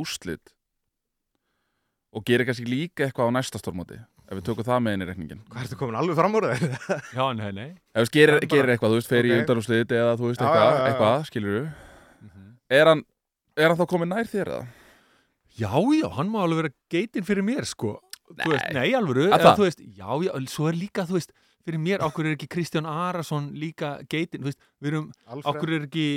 úrslit 0.00 0.52
og 2.16 2.24
gerir 2.26 2.46
kannski 2.48 2.66
líka 2.66 3.06
eitthvað 3.06 3.30
á 3.30 3.36
næsta 3.36 3.60
stórmóti 3.60 3.98
ef 4.00 4.38
við 4.38 4.44
tökum 4.46 4.66
það 4.66 4.82
með 4.86 4.96
inn 4.96 5.04
í 5.04 5.08
reikningin 5.10 5.42
Hvað 5.50 5.64
ertu 5.66 5.78
komin 5.80 5.98
alveg 6.00 6.16
fram 6.18 6.34
úr 6.38 6.46
þeir? 6.50 6.74
já, 7.18 7.24
nei, 7.36 7.50
nei 7.54 7.68
ef 7.94 8.06
við 8.06 8.12
gerir, 8.16 8.34
Það 8.38 8.46
er 8.46 8.50
gerir 8.54 8.72
eitthvað, 8.74 8.94
þú 8.94 8.98
veist, 9.00 9.10
fer 9.12 9.28
í 9.28 9.32
Ok. 9.34 9.40
undanúrslit 9.44 9.94
eða 10.00 10.12
þú 10.20 10.28
veist 10.30 10.42
eitthvað, 10.44 10.64
já, 10.64 10.70
já, 10.70 10.80
já. 10.80 10.90
eitthvað 10.92 11.24
skilur 11.30 11.56
við 11.58 11.70
Mhm. 12.20 12.48
er 12.80 12.86
hann, 12.90 13.02
er 13.56 13.68
hann 13.72 13.78
þá 13.80 13.86
komin 13.90 14.10
nær 14.12 14.28
þér 14.28 14.50
eða? 14.54 14.66
Já, 15.60 15.70
já, 16.00 16.08
hann 16.16 16.28
má 16.32 16.40
alveg 16.44 16.60
vera 16.62 16.72
geitin 16.92 17.24
fyrir 17.26 17.42
mér, 17.44 17.64
sko. 17.66 17.98
Þú 18.30 18.50
Veist, 18.52 18.66
Nei. 18.70 18.74
nei, 18.76 18.90
alvöru. 18.94 19.24
Að 19.26 19.32
eða, 19.34 19.44
það? 19.44 19.56
þú 19.58 19.64
veist, 19.66 19.80
já, 19.98 20.10
já, 20.24 20.32
svo 20.52 20.68
er 20.70 20.76
líka, 20.78 21.02
þú 21.08 21.16
veist, 21.18 21.32
fyrir 21.66 21.82
mér, 21.82 22.02
okkur 22.06 22.28
er 22.28 22.36
ekki 22.36 22.48
Kristján 22.50 22.88
Arason 22.88 23.50
líka 23.58 23.98
geitin, 24.10 24.42
þú 24.42 24.50
veist, 24.50 24.66
við 24.80 24.92
erum, 24.92 25.06
okkur 25.52 25.74
er 25.76 25.86
ekki 25.86 26.08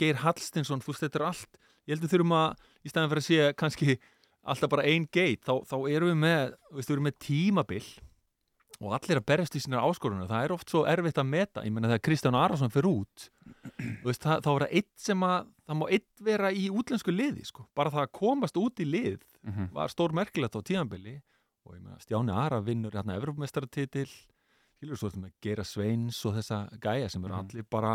Geir 0.00 0.22
Hallstinsson, 0.22 0.82
þú 0.84 0.92
veist, 0.92 1.04
þetta 1.06 1.20
er 1.20 1.26
allt, 1.30 1.60
ég 1.84 1.96
heldur 1.96 2.12
þurfum 2.14 2.34
að, 2.38 2.64
í 2.84 2.92
staðan 2.92 3.12
fyrir 3.12 3.24
að 3.24 3.28
sé 3.28 3.52
kannski 3.60 3.98
alltaf 4.44 4.72
bara 4.72 4.88
ein 4.88 5.06
geit, 5.12 5.44
þá, 5.44 5.54
þá 5.68 5.76
erum 5.92 6.12
við 6.12 6.18
með, 6.24 6.58
þú 6.70 6.80
veist, 6.80 6.90
við 6.90 6.96
erum 6.96 7.08
með 7.08 7.16
tímabil 7.26 7.84
og 8.84 8.94
allir 8.96 9.20
að 9.20 9.26
berjast 9.30 9.54
í 9.54 9.62
sínar 9.62 9.84
áskorunum, 9.86 10.28
það 10.28 10.46
er 10.46 10.54
oft 10.56 10.72
svo 10.72 10.82
erfitt 10.90 11.20
að 11.20 11.30
meta, 11.30 11.62
ég 11.64 11.72
meina 11.72 11.88
þegar 11.92 12.04
Kristján 12.08 12.38
Arason 12.38 12.72
fyrir 12.74 12.90
út, 12.90 13.28
þú 13.78 14.08
veist, 14.08 14.24
það, 14.24 14.42
þá 14.44 14.50
er 14.54 14.64
það 14.64 14.74
eitt 14.80 14.90
sem 15.00 15.26
að, 15.28 15.52
það 15.64 15.78
má 15.78 15.84
eitt 15.94 16.24
vera 16.26 16.50
í 16.50 16.64
útlensku 16.74 17.14
liði, 17.14 17.46
sko, 17.48 17.68
bara 17.78 17.92
það 17.94 18.06
að 18.08 18.12
komast 18.18 18.58
út 18.60 18.82
í 18.82 18.88
lið 18.88 19.22
-hmm. 19.46 19.70
var 19.72 19.92
stór 19.94 20.14
merkilegt 20.16 20.58
á 20.58 20.60
tíðanbili 20.60 21.20
og 21.64 21.76
ég 21.76 21.82
meina 21.82 22.00
Stjáni 22.02 22.34
Ara 22.34 22.60
vinnur 22.60 22.92
hérna 22.92 23.16
Evropamestaratitil 23.16 24.08
skilur 24.84 25.00
svo 25.00 25.10
með 25.16 25.32
Gera 25.42 25.64
Sveins 25.64 26.20
og 26.28 26.36
þessa 26.36 26.62
gæja 26.84 27.08
sem 27.10 27.24
eru 27.24 27.34
Mhm. 27.34 27.48
allir 27.48 27.64
bara 27.70 27.94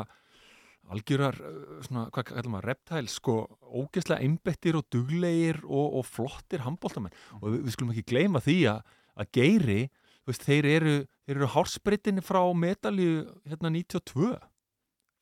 algjörar 0.90 1.36
uh, 1.38 1.82
svona, 1.86 2.08
hvað 2.10 2.24
kallar 2.32 2.50
maður, 2.50 2.68
reptæl 2.72 3.08
sko, 3.12 3.36
ógeðslega 3.78 4.24
einbettir 4.26 4.76
og 4.80 4.88
duglegir 4.90 5.60
og, 5.68 6.00
og 6.00 6.06
flottir 6.08 6.64
handbóltamenn 6.66 7.14
og 7.42 7.46
við, 7.52 7.60
við 7.68 7.76
skulum 7.76 7.92
ekki 7.94 8.06
gleyma 8.10 8.42
því 8.42 8.56
að, 8.72 8.80
að 9.22 9.30
Geiri, 9.38 9.80
veist, 10.26 10.46
þeir 10.48 10.66
eru 10.66 10.96
þeir 11.30 11.36
eru 11.38 11.50
hársprittinni 11.54 12.24
frá 12.26 12.42
medalju 12.58 13.28
hérna 13.46 13.70
92 13.70 14.32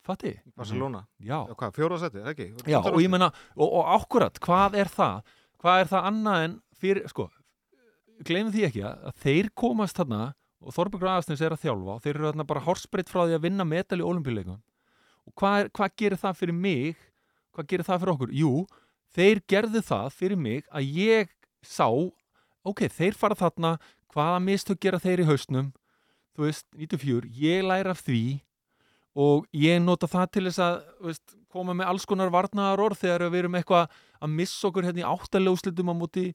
fatti? 0.07 0.37
Barcelona. 0.55 1.01
Já, 1.19 1.41
Já, 1.49 1.55
hvað, 1.59 1.73
fjóra 1.75 1.97
seti, 1.99 2.21
ekki? 2.31 2.45
Já, 2.71 2.79
og 2.79 3.01
ég 3.03 3.11
menna, 3.11 3.27
og, 3.57 3.67
og 3.81 3.89
ákkurat, 3.97 4.39
hvað 4.39 4.77
er 4.79 4.87
það? 4.93 5.33
Hvað 5.59 5.81
er 5.83 5.89
það 5.91 6.07
annað 6.13 6.43
en 6.45 6.55
fyrir, 6.79 7.07
sko, 7.11 7.25
gleymum 8.23 8.53
því 8.55 8.63
ekki 8.69 8.85
að, 8.87 9.01
að 9.11 9.19
þeir 9.25 9.49
komast 9.57 9.99
þarna 9.99 10.21
og 10.63 10.73
Þorbergur 10.73 11.11
Aðastins 11.11 11.43
er 11.43 11.53
að 11.53 11.63
þjálfa 11.65 11.95
og 11.97 12.03
þeir 12.03 12.13
eru 12.15 12.29
þarna 12.29 12.47
bara 12.49 12.63
hórspreitt 12.65 13.11
frá 13.11 13.23
því 13.25 13.37
að 13.37 13.45
vinna 13.45 13.67
metal 13.67 13.99
í 14.01 14.07
olimpíuleikum 14.07 14.59
og 15.27 15.35
hvað, 15.37 15.57
er, 15.59 15.71
hvað 15.75 15.95
gerir 16.01 16.21
það 16.21 16.39
fyrir 16.41 16.57
mig? 16.57 17.01
Hvað 17.53 17.69
gerir 17.71 17.87
það 17.87 18.01
fyrir 18.03 18.13
okkur? 18.13 18.33
Jú, 18.37 18.51
þeir 19.17 19.43
gerðu 19.51 19.83
það 19.85 20.09
fyrir 20.15 20.41
mig 20.41 20.65
að 20.71 20.91
ég 20.97 21.31
sá, 21.65 21.89
ok, 22.67 22.83
þeir 22.93 23.17
fara 23.17 23.37
þarna, 23.37 23.75
hvaða 24.13 24.41
mistök 24.45 24.81
gera 24.81 25.01
þeir 25.03 25.23
í 25.23 25.27
haustnum, 25.27 25.71
þú 26.37 26.47
veist, 26.47 26.67
94, 26.77 27.31
ég 27.41 27.65
læra 27.65 27.95
af 27.95 28.03
því 28.05 28.21
og 29.17 29.47
ég 29.57 29.81
nota 29.81 30.09
það 30.09 30.29
til 30.35 30.45
þess 30.47 30.61
að 30.63 30.75
veist, 31.07 31.35
koma 31.53 31.73
með 31.73 31.89
alls 31.91 32.05
konar 32.07 32.31
varnaðar 32.33 32.83
orð 32.85 33.01
þegar 33.01 33.31
við 33.31 33.43
erum 33.43 33.57
eitthvað 33.57 33.95
að 34.21 34.35
missa 34.37 34.69
okkur 34.69 34.85
hérna 34.85 35.03
í 35.03 35.07
áttaljóslitum 35.07 35.89
á 35.89 35.95
móti 35.97 36.27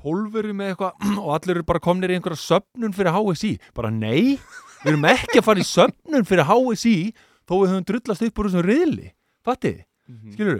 pólveri 0.00 0.54
með 0.56 0.72
eitthvað 0.74 1.06
og 1.24 1.30
allir 1.36 1.56
eru 1.60 1.66
bara 1.68 1.82
komnir 1.84 2.10
í 2.12 2.16
einhverja 2.18 2.40
söfnun 2.42 2.96
fyrir 2.96 3.14
HSI 3.16 3.52
bara 3.76 3.90
nei, 3.94 4.38
við 4.82 4.90
erum 4.94 5.04
ekki 5.12 5.38
að 5.40 5.46
fara 5.50 5.62
í 5.62 5.68
söfnun 5.68 6.26
fyrir 6.28 6.48
HSI 6.48 6.96
þó 7.46 7.54
við 7.60 7.70
höfum 7.74 7.86
drullast 7.90 8.22
upp 8.26 8.38
úr 8.38 8.48
þessum 8.50 8.66
riðli. 8.66 9.08
Fattið, 9.46 9.80
Mhm. 10.10 10.32
skilur 10.34 10.56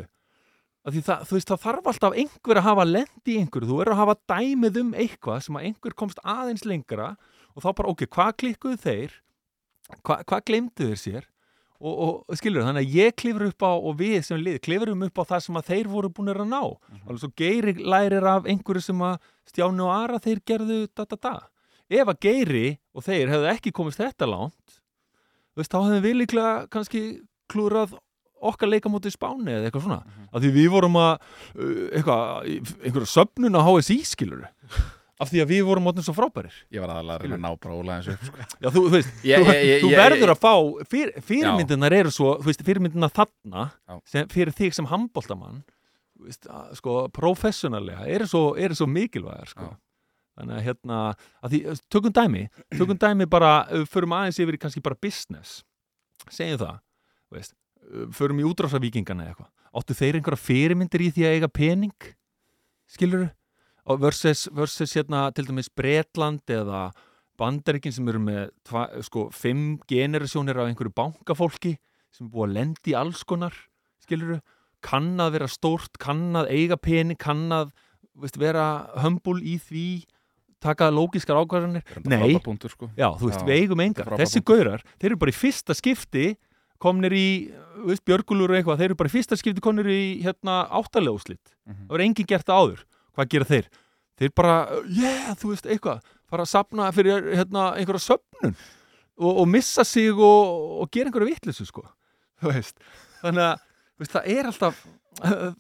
við 0.91 1.03
það, 1.05 1.25
þú 1.29 1.35
veist, 1.37 1.49
það 1.51 1.61
þarf 1.65 1.89
alltaf 1.91 2.15
einhver 2.17 2.57
að 2.59 2.65
hafa 2.67 2.85
lend 2.89 3.27
í 3.29 3.35
einhverju, 3.39 3.67
þú 3.69 3.77
verður 3.81 3.93
að 3.95 4.01
hafa 4.01 4.15
dæmið 4.33 4.79
um 4.81 4.93
eitthvað 4.95 5.43
sem 5.45 5.59
að 5.59 5.65
einhver 5.69 5.95
komst 5.95 6.19
aðeins 6.25 6.65
lengra 6.65 7.09
og 7.55 7.63
þá 7.63 7.69
bara, 7.77 7.89
ok, 7.93 8.07
hvað 8.07 8.31
klikkuðu 8.41 8.79
þeir? 8.81 9.11
Hva, 10.07 10.17
hvað 10.25 10.45
glemdu 10.49 10.89
þeir 10.89 11.01
sér 11.03 11.25
og, 11.81 12.25
og 12.29 12.37
skilur 12.39 12.67
þannig 12.67 12.85
að 12.87 12.97
ég 12.99 13.17
klifur 13.17 13.47
upp 13.49 13.65
á 13.65 13.73
og 13.73 13.95
við 14.01 14.19
sem 14.27 14.41
lið 14.41 14.59
klifurum 14.67 15.07
upp 15.07 15.23
á 15.23 15.25
það 15.33 15.45
sem 15.47 15.61
að 15.61 15.71
þeir 15.71 15.89
voru 15.89 16.11
búin 16.13 16.33
að 16.35 16.43
ná. 16.51 16.61
Alveg 17.07 17.23
svo 17.23 17.33
Geiri 17.41 17.75
lærir 17.81 18.27
af 18.29 18.49
einhverju 18.49 18.85
sem 18.85 19.01
að 19.07 19.17
Stjáni 19.49 19.83
og 19.87 19.95
Ara 19.95 20.21
þeir 20.23 20.45
gerðu 20.47 20.79
da 20.95 21.07
da 21.09 21.17
da. 21.17 21.35
Ef 21.91 22.13
að 22.13 22.21
Geiri 22.27 22.67
og 22.95 23.07
þeir 23.07 23.33
hefðu 23.33 23.51
ekki 23.55 23.73
komist 23.75 23.99
þetta 24.03 24.29
þú 25.51 25.61
veist, 25.61 25.73
þá 25.73 25.81
hefðu 25.81 26.05
við 26.05 26.17
líklega 26.21 26.53
kannski 26.71 27.03
klúrað 27.51 27.97
okkar 28.41 28.71
leikamóti 28.71 29.11
spáni 29.13 29.53
eða 29.53 29.69
eitthvað 29.69 29.85
svona. 29.85 30.01
Mhm. 30.05 30.29
af 30.33 30.43
því 30.43 30.51
við 30.55 30.71
vorum 30.73 30.97
að 30.97 31.13
uh, 31.61 31.89
einhverja 32.87 33.11
söfnun 33.11 33.59
á 33.59 33.63
HSI 33.67 33.99
skilur 34.05 34.47
af 35.21 35.29
því 35.31 35.41
að 35.45 35.51
við 35.53 35.63
vorum 35.69 35.85
mótnum 35.85 36.05
svo 36.07 36.15
frábærir. 36.17 36.55
Ég 36.73 36.81
var 36.81 36.93
aðalega 36.95 37.17
að 37.19 37.23
reyna 37.27 37.37
að 37.37 37.43
ná 37.45 37.51
bara 37.61 37.75
ólega 37.77 37.97
eins 37.99 38.09
upp 38.15 38.23
sko. 38.25 38.47
Já, 38.65 38.69
þú, 38.73 38.81
þú 38.87 38.93
veist, 38.95 39.11
Ég- 39.29 39.45
ég- 39.45 39.65
ég- 39.69 39.83
þú 39.85 39.91
verður 40.01 40.33
að 40.35 40.41
fá 40.41 40.55
fyr, 40.95 41.13
fyrirmyndunar 41.29 41.93
eru 42.01 42.11
svo, 42.15 42.31
veist, 42.47 42.63
fyrirmyndunar 42.65 43.13
þarna 43.13 43.67
sem, 44.09 44.27
fyrir 44.33 44.53
þig 44.57 44.75
sem 44.79 44.87
handbóltamann 44.91 45.63
sko, 46.77 47.09
professionalega 47.17 48.07
eru 48.09 48.27
svo, 48.29 48.43
eru 48.61 48.75
svo 48.77 48.87
mikilvægar 48.91 49.49
sko. 49.53 49.71
Þannig 50.41 50.57
að 50.57 50.65
hérna 50.65 50.99
að 51.45 51.51
því, 51.53 51.61
tökum 51.93 52.13
dæmi, 52.17 52.43
tökum 52.79 52.99
dæmi 53.01 53.27
bara 53.29 53.67
förum 53.91 54.15
aðeins 54.17 54.39
yfir 54.41 54.57
kannski 54.61 54.81
bara 54.83 54.97
business. 55.01 55.63
Segjum 56.31 56.59
það 56.63 56.79
veist, 57.35 57.55
förum 58.17 58.41
í 58.41 58.47
útrásavíkingana 58.49 59.27
eða 59.27 59.35
eitthvað. 59.35 59.51
Áttu 59.81 59.95
þeir 59.95 60.17
einhverja 60.19 60.41
fyrirmyndir 60.47 61.05
í 61.05 61.11
því 61.15 61.27
að 61.29 61.35
eiga 61.37 61.49
pening? 61.53 61.93
Skilur 62.91 63.29
versus, 63.87 64.49
versus 64.53 64.95
hérna 64.97 65.29
til 65.35 65.49
dæmis 65.49 65.71
Bretland 65.73 66.43
eða 66.51 66.91
Bandaríkin 67.41 67.93
sem 67.95 68.09
eru 68.13 68.21
með 68.21 68.51
tva, 68.69 68.87
sko, 69.01 69.31
fimm 69.33 69.79
generasjónir 69.89 70.59
af 70.61 70.69
einhverju 70.69 70.93
bankafólki 70.93 71.79
sem 72.13 72.27
er 72.27 72.33
búið 72.35 72.49
að 72.51 72.57
lendi 72.59 72.97
alls 72.99 73.23
konar 73.25 73.55
skilur 74.05 74.41
kann 74.85 75.15
að 75.21 75.37
vera 75.37 75.49
stórt, 75.51 75.99
kann 76.01 76.37
að 76.37 76.51
eiga 76.53 76.77
pening, 76.81 77.19
kann 77.21 77.49
að 77.53 77.73
veist, 78.21 78.39
vera 78.41 78.91
hömbul 79.01 79.39
í 79.41 79.57
því 79.61 79.87
taka 80.61 80.91
lógiskar 80.93 81.41
ákvarðanir 81.41 81.85
Nei. 82.05 82.37
sko. 82.37 82.91
Já, 82.97 83.09
þú 83.17 83.31
veist, 83.31 83.41
Já, 83.41 83.47
við 83.49 83.63
eigum 83.63 83.81
engar. 83.81 84.13
Þessi 84.21 84.43
gaurar, 84.45 84.85
þeir 85.01 85.11
eru 85.13 85.21
bara 85.23 85.33
í 85.33 85.37
fyrsta 85.37 85.77
skipti 85.77 86.27
komnir 86.81 87.15
í, 87.17 87.29
þú 87.79 87.89
veist, 87.93 88.05
björgulur 88.09 88.53
og 88.53 88.59
eitthvað, 88.59 88.81
þeir 88.81 88.91
eru 88.91 88.99
bara 89.01 89.13
í 89.13 89.15
fyrsta 89.15 89.39
skipti 89.41 89.65
komnir 89.65 89.89
í 89.89 90.03
hérna 90.25 90.63
áttalega 90.69 91.17
úslit. 91.17 91.55
Mhm. 91.69 91.87
Það 91.89 91.97
var 91.97 92.05
enginn 92.05 92.29
gert 92.29 92.53
áður. 92.53 92.85
Hvað 93.17 93.31
gera 93.35 93.49
þeir? 93.49 93.71
Þeir 94.21 94.33
bara, 94.37 94.57
yeah, 94.93 95.33
þú 95.41 95.55
veist, 95.55 95.67
eitthvað, 95.71 96.05
fara 96.29 96.45
að 96.45 96.53
sapna 96.53 96.91
fyrir 96.93 97.31
hérna 97.33 97.71
einhverja 97.79 98.05
söfnun 98.05 98.55
og, 98.55 99.31
og 99.31 99.47
missa 99.49 99.85
sig 99.89 100.13
og, 100.13 100.81
og 100.85 100.91
gera 100.93 101.09
einhverja 101.09 101.31
vitleysu, 101.33 101.67
sko. 101.69 101.87
Þannig 102.41 103.45
að, 103.47 103.63
veist, 104.01 104.15
það 104.15 104.29
er 104.35 104.51
alltaf, 104.51 104.83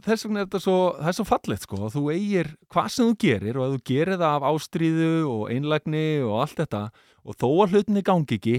þess 0.06 0.26
vegna 0.26 0.42
er 0.42 0.48
þetta 0.48 0.62
svo, 0.64 0.76
það 0.98 1.10
er 1.10 1.16
svo 1.18 1.26
fallegt, 1.28 1.66
sko, 1.66 1.80
þú 1.92 2.04
eigir 2.14 2.52
hvað 2.72 2.90
sem 2.94 3.08
þú 3.08 3.16
gerir 3.24 3.58
og 3.58 3.66
að 3.66 3.74
þú 3.74 3.80
gerir 3.90 4.20
það 4.20 4.36
af 4.36 4.46
ástríðu 4.50 5.10
og 5.28 5.42
einlægni 5.52 6.04
og 6.26 6.36
allt 6.44 6.60
þetta 6.62 6.82
og 7.24 7.36
þó 7.40 7.48
að 7.50 7.74
hlutinni 7.74 8.04
gangi 8.06 8.38
ekki, 8.38 8.58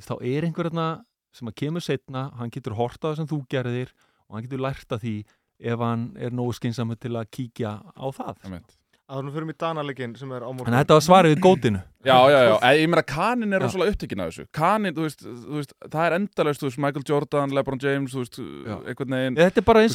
þá 0.00 0.14
er 0.20 0.46
einhver 0.46 0.70
hérna 0.70 0.88
sem 1.36 1.50
að 1.50 1.58
kemur 1.60 1.84
setna, 1.84 2.28
hann 2.38 2.52
getur 2.52 2.76
horta 2.78 3.10
það 3.10 3.20
sem 3.20 3.28
þú 3.30 3.42
gerðir 3.52 3.92
og 4.28 4.36
hann 4.36 4.46
getur 4.46 4.62
lært 4.64 4.94
að 4.94 5.04
því 5.04 5.14
ef 5.60 5.78
hann 5.84 6.10
er 6.18 6.34
nógu 6.34 6.54
skynsami 6.56 6.96
til 7.00 7.16
að 7.20 7.30
kíkja 7.36 7.78
á 7.84 8.06
það. 8.16 8.36
Einmitt. 8.44 8.76
að 9.10 9.24
þú 9.26 9.32
fyrir 9.34 9.46
mig 9.48 9.56
Danalegin 9.58 10.12
sem 10.14 10.32
er 10.32 10.44
á 10.46 10.50
morgun. 10.50 10.68
Þannig 10.68 10.78
að 10.78 10.84
þetta 10.84 10.96
var 10.96 11.04
svarið 11.06 11.32
við 11.34 11.40
gótinu. 11.42 11.80
Já, 12.06 12.14
já, 12.30 12.38
já, 12.46 12.52
ég 12.78 12.90
meina 12.92 13.02
kanin 13.02 13.56
er 13.56 13.64
rosalega 13.64 13.94
upptekinn 13.94 14.22
af 14.22 14.28
þessu. 14.30 14.44
Kanin, 14.54 14.94
þú 14.94 15.06
veist, 15.06 15.24
þú 15.26 15.56
veist, 15.56 15.74
það 15.82 16.04
er 16.04 16.16
endalaust 16.16 16.62
þú 16.62 16.68
veist, 16.68 16.80
Michael 16.84 17.06
Jordan, 17.10 17.56
LeBron 17.58 17.82
James, 17.82 18.14
þú 18.14 18.22
veist 18.22 18.38
er 18.38 18.94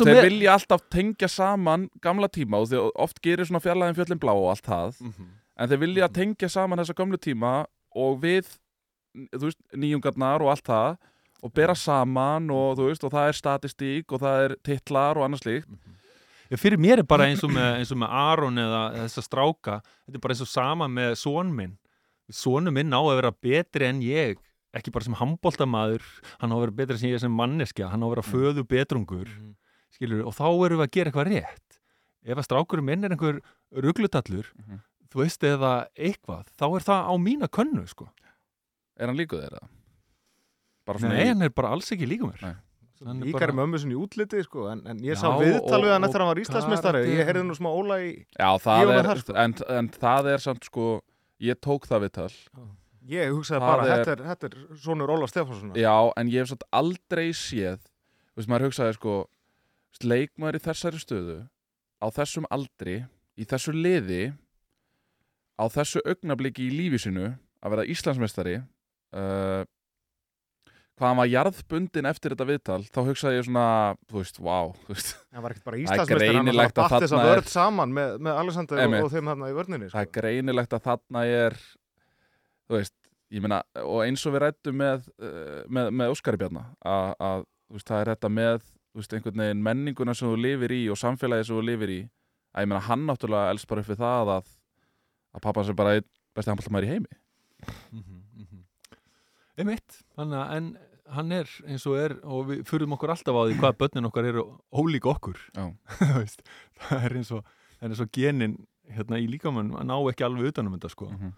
og 0.03 0.09
veist, 0.09 0.19
þeir 0.19 0.19
með 0.19 0.27
vilja 0.27 0.57
alltaf 0.57 0.83
tengja 0.91 1.31
saman 1.31 1.87
gamla 2.03 2.27
tíma 2.27 2.59
og 2.59 2.67
þeir 2.73 2.91
oft 3.07 3.23
gerir 3.23 3.47
svona 3.47 3.63
fjarlæðin 3.63 3.97
fjöllin 4.01 4.21
blá 4.21 4.33
og 4.35 4.51
allt 4.51 4.67
það. 4.67 5.01
Mhm. 5.01 5.31
en 5.55 5.69
þeir 5.71 5.79
vilja 5.79 6.07
tengja 6.11 6.49
saman 6.51 6.79
þessa 6.83 6.93
gamlu 6.99 7.17
tíma 7.17 7.65
og 7.95 8.19
við, 8.19 8.49
þú 9.31 9.47
veist, 9.47 9.61
nýjungarnar 9.71 10.43
og 10.43 10.51
allt 10.51 10.67
það 10.67 10.97
og 11.43 11.53
bera 11.53 11.75
saman 11.75 12.49
og 12.51 12.77
þú 12.77 12.87
veist, 12.89 13.03
og 13.03 13.11
það 13.11 13.27
er 13.31 13.39
statistík 13.39 14.11
og 14.15 14.21
það 14.21 14.43
er 14.45 14.55
titlar 14.63 15.17
og 15.17 15.25
annað 15.27 15.43
slíkt 15.43 15.67
Já, 16.45 16.57
fyrir 16.61 16.77
mér 16.77 16.99
er 17.01 17.03
bara 17.09 17.25
eins 17.25 17.41
og 17.43 17.49
með, 17.49 17.79
eins 17.79 17.91
og 17.91 17.97
með 17.97 18.11
Aron 18.13 18.57
eða 18.61 18.81
þessa 19.07 19.21
stráka 19.25 19.79
þetta 20.05 20.15
er 20.19 20.21
bara 20.21 20.35
eins 20.35 20.41
og 20.45 20.47
sama 20.51 20.87
með 20.87 21.15
són 21.17 21.49
minn 21.57 21.77
sónu 22.31 22.71
minn 22.73 22.93
á 22.93 23.01
að 23.01 23.15
vera 23.19 23.31
betri 23.31 23.85
en 23.89 24.01
ég 24.05 24.37
ekki 24.75 24.91
bara 24.93 25.05
sem 25.07 25.15
handbóltamaður 25.17 26.03
hann 26.41 26.51
á 26.51 26.55
að 26.55 26.63
vera 26.65 26.75
betri 26.81 26.97
sem 27.01 27.09
ég 27.13 27.19
sem 27.23 27.31
manneskja 27.33 27.89
hann 27.89 28.03
á 28.03 28.07
að 28.07 28.13
vera 28.15 28.25
föðu 28.29 28.63
betrungur 28.67 29.25
Mhm. 29.29 29.55
skilur, 29.95 30.25
og 30.27 30.33
þá 30.35 30.45
erum 30.65 30.79
við 30.81 30.85
að 30.87 30.91
gera 30.91 31.11
eitthvað 31.11 31.29
rétt 31.31 31.79
ef 32.25 32.37
að 32.37 32.45
strákurum 32.49 32.85
minn 32.85 33.03
er 33.05 33.09
einhver 33.15 33.41
ruglutallur 33.71 34.45
Mhm. 34.59 34.79
þú 35.09 35.21
veist 35.23 35.41
eða 35.43 35.87
eitthvað 35.97 36.45
þá 36.59 36.65
er 36.75 36.83
það 36.83 37.01
á 37.09 37.13
mína 37.17 37.47
könnu 37.47 37.87
sko. 37.87 38.09
Er 38.99 39.07
hann 39.07 39.15
líkuð 39.17 39.41
þeirra? 39.47 39.67
Nei, 41.05 41.25
hann 41.31 41.41
er 41.45 41.51
bara 41.55 41.73
alls 41.75 41.91
ekki 41.95 42.07
líka 42.09 42.29
mér 42.29 42.45
Nei. 42.45 42.55
Hann 43.05 43.21
er 43.27 43.51
mömmu 43.57 43.77
sinni 43.81 43.93
í 43.93 43.99
útliti 43.99 44.39
sko, 44.45 44.69
en, 44.71 44.81
en 44.87 45.01
ég 45.03 45.17
sá 45.19 45.27
viðtal 45.35 45.81
við 45.83 45.91
hann 45.91 46.07
eftir 46.07 46.23
að 46.23 46.29
hann 46.29 46.71
var 46.71 46.81
karate. 46.85 47.09
ég 47.11 47.27
heyrði 47.27 47.43
nú 47.43 47.57
smá 47.57 47.67
óla 47.75 47.97
í 48.01 48.11
Já, 48.39 48.49
það 48.63 48.91
er, 48.93 49.01
það, 49.09 49.19
sko. 49.25 49.35
en, 49.43 49.55
en 49.75 49.89
það 49.99 50.29
er 50.31 50.43
samt 50.45 50.69
sko, 50.69 50.85
ég 51.43 51.59
tók 51.59 51.89
það 51.89 52.05
viðtal 52.05 52.29
ég 53.11 53.33
hugsaði 53.35 53.59
Það 53.59 53.67
bara, 53.73 53.83
er- 53.85 53.99
þetta 53.99 54.13
er, 54.15 54.23
þetta 54.29 54.47
er 54.49 54.79
sonur 54.85 55.11
Óla 55.13 55.27
Stefánssonar 55.29 55.77
Já, 55.83 55.95
en 56.15 56.31
ég 56.31 56.39
hef 56.45 56.53
samt 56.53 56.63
aldrei 56.71 57.27
séð 57.35 57.81
Þú 57.83 58.39
veist, 58.39 58.49
maður 58.51 58.67
hugsaði 58.69 58.95
sko 58.97 59.17
leikmaður 60.03 60.57
í 60.57 60.63
þessari 60.65 60.99
stöðu 61.03 61.37
á 62.03 62.07
þessum 62.15 62.47
aldri, 62.51 62.95
í 63.39 63.45
þessu 63.47 63.71
liði 63.75 64.23
á 65.59 65.65
þessu 65.71 66.01
augnabliki 66.03 66.65
í 66.67 66.73
lífi 66.73 66.99
sinu 67.05 67.29
að 67.63 67.75
vera 67.75 67.85
Íslandsmeistari 67.91 68.57
uh, 68.59 69.63
hvað 70.95 71.09
hann 71.09 71.19
var 71.19 71.29
jarðbundin 71.29 72.07
eftir 72.07 72.33
þetta 72.33 72.47
viðtal, 72.47 72.81
þá 72.87 72.99
hugsaði 73.09 73.39
ég 73.39 73.47
svona 73.47 73.65
þú 74.07 74.19
veist, 74.21 74.37
wow, 74.43 74.69
þú 74.85 74.93
veist 74.93 75.09
hann 75.35 75.43
var 75.43 75.55
ekkert 75.55 75.65
bara 75.67 75.77
er 75.77 75.81
Íslandsmeistari 75.83 76.29
hann 76.29 76.51
var 76.51 76.55
bara 76.55 76.67
að 76.67 76.77
batt 76.77 76.93
þess 76.93 77.15
að 77.15 77.15
þarna 77.15 77.25
er- 77.25 77.33
vörð 77.33 77.49
saman 77.51 77.95
með, 77.97 78.13
með 78.27 78.39
Alexander 78.43 78.77
og, 78.77 78.83
Einmitt. 78.85 79.03
og 79.03 79.11
þeim 79.11 79.31
hann 79.31 79.43
í 79.47 79.57
vörninni 79.57 79.89
það 79.91 80.05
er 80.05 80.09
sko. 80.09 80.15
greinilegt 80.19 80.77
að 80.77 80.85
þarna 80.87 81.25
er 81.41 81.57
þú 82.65 82.77
veist, 82.77 82.95
ég 83.35 83.43
meina 83.43 83.59
og 83.83 83.99
eins 84.05 84.25
og 84.25 84.35
við 84.35 84.45
rættum 84.45 84.79
með, 84.79 85.11
uh, 85.19 85.61
með, 85.67 85.91
með 85.99 86.15
Óskari 86.15 86.41
Bjarna 86.41 86.65
að, 86.79 87.45
það 87.83 87.99
er 87.99 88.13
þetta 88.13 88.33
með 88.39 88.59
veist, 88.95 89.15
einhvern 89.17 89.43
veginn 89.43 89.65
menninguna 89.67 90.15
sem 90.15 90.31
þú 90.31 90.39
lifir 90.39 90.75
í 90.75 90.83
og 90.93 91.01
samfélagið 91.01 91.49
sem 91.49 91.59
þú 91.59 91.65
lifir 91.73 91.91
í 91.91 92.01
að 92.55 92.63
ég 92.63 92.71
meina 92.71 92.85
hann 92.87 93.07
náttúrulega 93.09 93.51
elst 93.51 93.67
bara 93.67 93.83
upp 93.83 93.91
við 93.91 93.99
það 93.99 94.35
að, 94.37 94.51
að 95.35 95.43
pappa 95.43 95.65
sem 95.67 95.75
bara 95.75 95.97
einn 95.97 96.07
besti 96.35 96.51
handbóltamæður 96.51 96.87
í 96.87 96.93
heimi 96.93 97.11
mhm. 97.91 98.14
Einmitt, 99.55 100.01
að 100.19 100.35
en 100.57 100.69
hann 101.15 101.31
er 101.31 101.49
eins 101.69 101.85
og 101.87 101.97
er 102.01 102.15
og 102.23 102.47
við 102.49 102.63
fyrir 102.67 102.89
okkur 102.95 103.13
alltaf 103.13 103.37
á 103.37 103.41
því 103.45 103.57
hvað 103.61 103.77
börnin 103.81 104.09
okkar 104.09 104.27
eru 104.31 104.45
ólík 104.73 105.05
okkur. 105.09 105.37
Það 106.81 107.05
er 107.05 107.17
eins 107.21 107.31
og, 107.35 107.45
eins 107.79 108.01
og 108.01 108.09
genin 108.15 108.57
hérna 108.91 109.19
í 109.21 109.27
líkamann 109.29 109.73
að 109.77 109.87
ná 109.89 109.95
ekki 110.11 110.25
alveg 110.25 110.51
utanum 110.51 110.75
þetta 110.77 110.91
sko. 110.93 111.09
Mhm. 111.13 111.33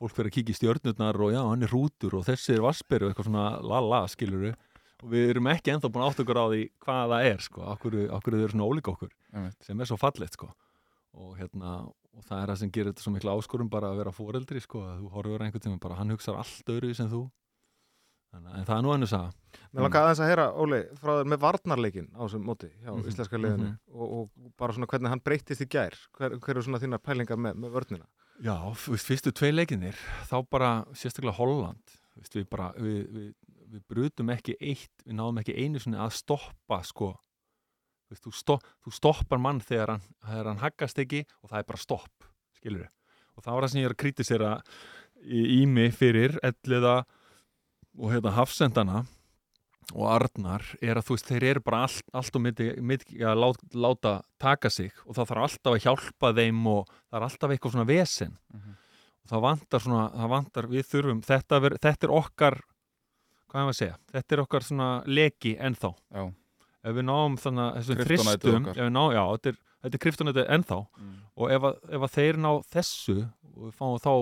fólk 0.00 0.14
fyrir 0.16 0.30
að 0.30 0.34
kíkja 0.38 0.54
í 0.54 0.56
stjörnurnar 0.56 1.16
og 1.20 1.32
já, 1.34 1.40
hann 1.44 1.62
er 1.62 1.68
rútur 1.68 2.14
og 2.16 2.22
þessi 2.24 2.54
er 2.54 2.62
vassberi 2.64 3.04
og 3.04 3.10
eitthvað 3.10 3.26
svona 3.28 3.60
la-la 3.60 3.98
skiluru 4.08 4.54
og 5.04 5.10
við 5.12 5.26
erum 5.34 5.48
ekki 5.52 5.74
ennþá 5.74 5.90
búin 5.92 6.04
að 6.06 6.12
átt 6.14 6.22
okkur 6.24 6.40
á 6.40 6.46
því 6.48 6.60
hvað 6.86 7.12
það 7.12 7.26
er 7.28 7.42
sko, 7.44 7.60
okkur, 7.74 7.96
okkur 8.16 8.32
þau 8.32 8.40
eru 8.40 8.54
svona 8.54 8.68
ólík 8.70 8.88
okkur 8.94 9.10
Einmitt. 9.34 9.58
sem 9.60 9.76
er 9.76 9.90
svo 9.90 9.98
fallegt 10.00 10.38
sko. 10.38 10.48
Og 11.20 11.36
hérna, 11.36 11.74
og 12.16 12.24
það 12.24 12.40
er 12.40 12.48
það 12.48 12.58
sem 12.62 12.72
gerir 12.72 12.92
þetta 12.94 13.04
svo 13.04 13.12
mikla 13.12 13.36
áskorum 13.36 13.68
bara 13.68 13.90
að 13.92 14.00
vera 14.00 14.14
foreldri 14.16 14.64
sko 14.64 14.80
að 14.88 15.02
þú 15.02 15.12
horfur 15.18 15.44
einhvern 15.44 15.66
tíma 15.66 15.80
bara, 15.84 16.00
hann 16.00 16.14
hugsar 16.16 16.40
allt 16.40 16.72
öðru 16.72 16.94
sem 16.96 17.12
þú 17.12 17.26
en 18.36 18.66
það 18.66 18.74
er 18.76 18.84
nú 18.84 18.92
ennur 18.94 19.10
saga. 19.10 19.30
Mér 19.70 19.84
langaði 19.86 20.06
aðeins 20.06 20.22
að 20.22 20.30
heyra, 20.30 20.46
Óli, 20.62 20.80
frá 20.98 21.12
þér 21.12 21.30
með 21.30 21.40
varnarleikin 21.44 22.08
á 22.14 22.20
þessum 22.24 22.44
móti 22.46 22.70
hjá 22.72 22.90
Mhm, 22.90 23.04
íslenska 23.10 23.38
liðinu 23.38 23.68
mhm. 23.68 23.78
og, 23.94 24.12
og 24.16 24.52
bara 24.58 24.74
svona 24.74 24.88
hvernig 24.90 25.12
hann 25.12 25.22
breytist 25.22 25.64
í 25.64 25.68
gær. 25.70 25.96
Hver, 26.18 26.36
hver 26.38 26.56
eru 26.56 26.64
svona 26.66 26.80
þínar 26.82 27.02
pælingar 27.02 27.38
með, 27.38 27.58
með 27.62 27.74
vörnina? 27.78 28.06
Já, 28.40 28.54
fyrstu 28.78 29.32
tvei 29.36 29.50
leikinir 29.52 29.98
þá 30.30 30.36
bara, 30.50 30.70
sérstaklega 30.94 31.36
Holland. 31.38 31.96
Veist, 32.18 32.34
við 32.34 32.46
bara, 32.50 32.70
við, 32.78 33.02
við, 33.14 33.32
við 33.74 33.82
brutum 33.90 34.32
ekki 34.34 34.56
eitt, 34.58 35.04
við 35.04 35.18
náðum 35.18 35.42
ekki 35.42 35.58
einu 35.58 35.82
svona 35.82 36.06
að 36.06 36.16
stoppa, 36.18 36.80
sko. 36.86 37.12
Þú, 38.06 38.14
veist, 38.14 38.24
þú, 38.24 38.32
stopp, 38.34 38.70
þú 38.82 38.94
stoppar 38.96 39.42
mann 39.42 39.60
þegar 39.62 39.94
hann, 39.94 40.08
þegar 40.26 40.50
hann 40.50 40.64
haggast 40.64 40.98
ekki 40.98 41.26
og 41.42 41.52
það 41.52 41.60
er 41.60 41.68
bara 41.68 41.84
stopp, 41.84 42.30
skilur 42.58 42.86
við 42.86 42.96
og 43.40 43.46
það 43.46 43.56
var 43.56 43.64
það 43.64 43.72
sem 43.72 43.80
ég 43.80 43.88
er 43.88 43.94
að 43.94 44.02
kritisera 44.02 44.50
í, 45.20 45.40
í 45.40 45.60
mig 45.70 45.96
fyrir 45.96 46.36
elliða 46.44 46.94
og 48.00 48.12
hérna 48.14 48.32
hafsendana 48.32 49.02
og 49.90 50.04
Arnar 50.06 50.62
er 50.80 50.96
að 51.00 51.06
þú 51.08 51.16
veist, 51.16 51.26
þeir 51.30 51.44
eru 51.50 51.60
bara 51.66 51.80
allt, 51.86 52.04
allt 52.14 52.36
og 52.38 52.42
myndi 52.44 52.68
að 53.26 53.40
láta, 53.42 53.66
láta 53.74 54.12
taka 54.38 54.70
sig 54.70 54.92
og 55.06 55.16
það 55.16 55.30
þarf 55.32 55.44
alltaf 55.46 55.72
að 55.74 55.82
hjálpa 55.86 56.30
þeim 56.36 56.60
og 56.70 56.84
það 57.10 57.16
er 57.18 57.26
alltaf 57.26 57.50
eitthvað 57.54 57.74
svona 57.74 57.88
vesen 57.90 58.36
Mhm. 58.54 58.76
og 59.24 59.30
það 59.32 59.42
vantar 59.46 59.80
svona, 59.84 60.04
það 60.14 60.28
vantar, 60.30 60.66
við 60.70 60.84
þurfum 60.92 61.22
þetta, 61.26 61.60
ver, 61.60 61.76
þetta 61.82 62.06
er 62.06 62.14
okkar 62.20 62.60
hvað 63.50 63.58
er 63.60 63.66
maður 63.66 63.74
að 63.74 63.80
segja, 63.80 63.96
þetta 64.14 64.32
er 64.36 64.40
okkar 64.44 64.62
svona 64.62 64.88
leki 65.06 65.56
ennþá, 65.58 65.90
Já. 66.14 66.32
ef 66.84 66.94
við 66.94 67.04
náum 67.04 67.36
þannig 67.36 67.64
að 67.66 67.76
þessum 67.80 68.04
þristum, 68.06 68.64
já, 69.10 69.24
þetta 69.34 69.48
er, 69.50 69.56
þetta 69.82 69.94
er 69.94 70.04
kryptonætið 70.04 70.50
ennþá 70.54 70.78
Mm. 71.00 71.16
og 71.36 71.50
ef 71.50 71.62
að, 71.62 71.74
ef 71.90 72.00
að 72.06 72.14
þeir 72.14 72.36
ná 72.38 72.50
þessu 72.70 73.16
og 73.56 73.62
við 73.66 73.74
fáum 73.74 73.98
þá 73.98 74.12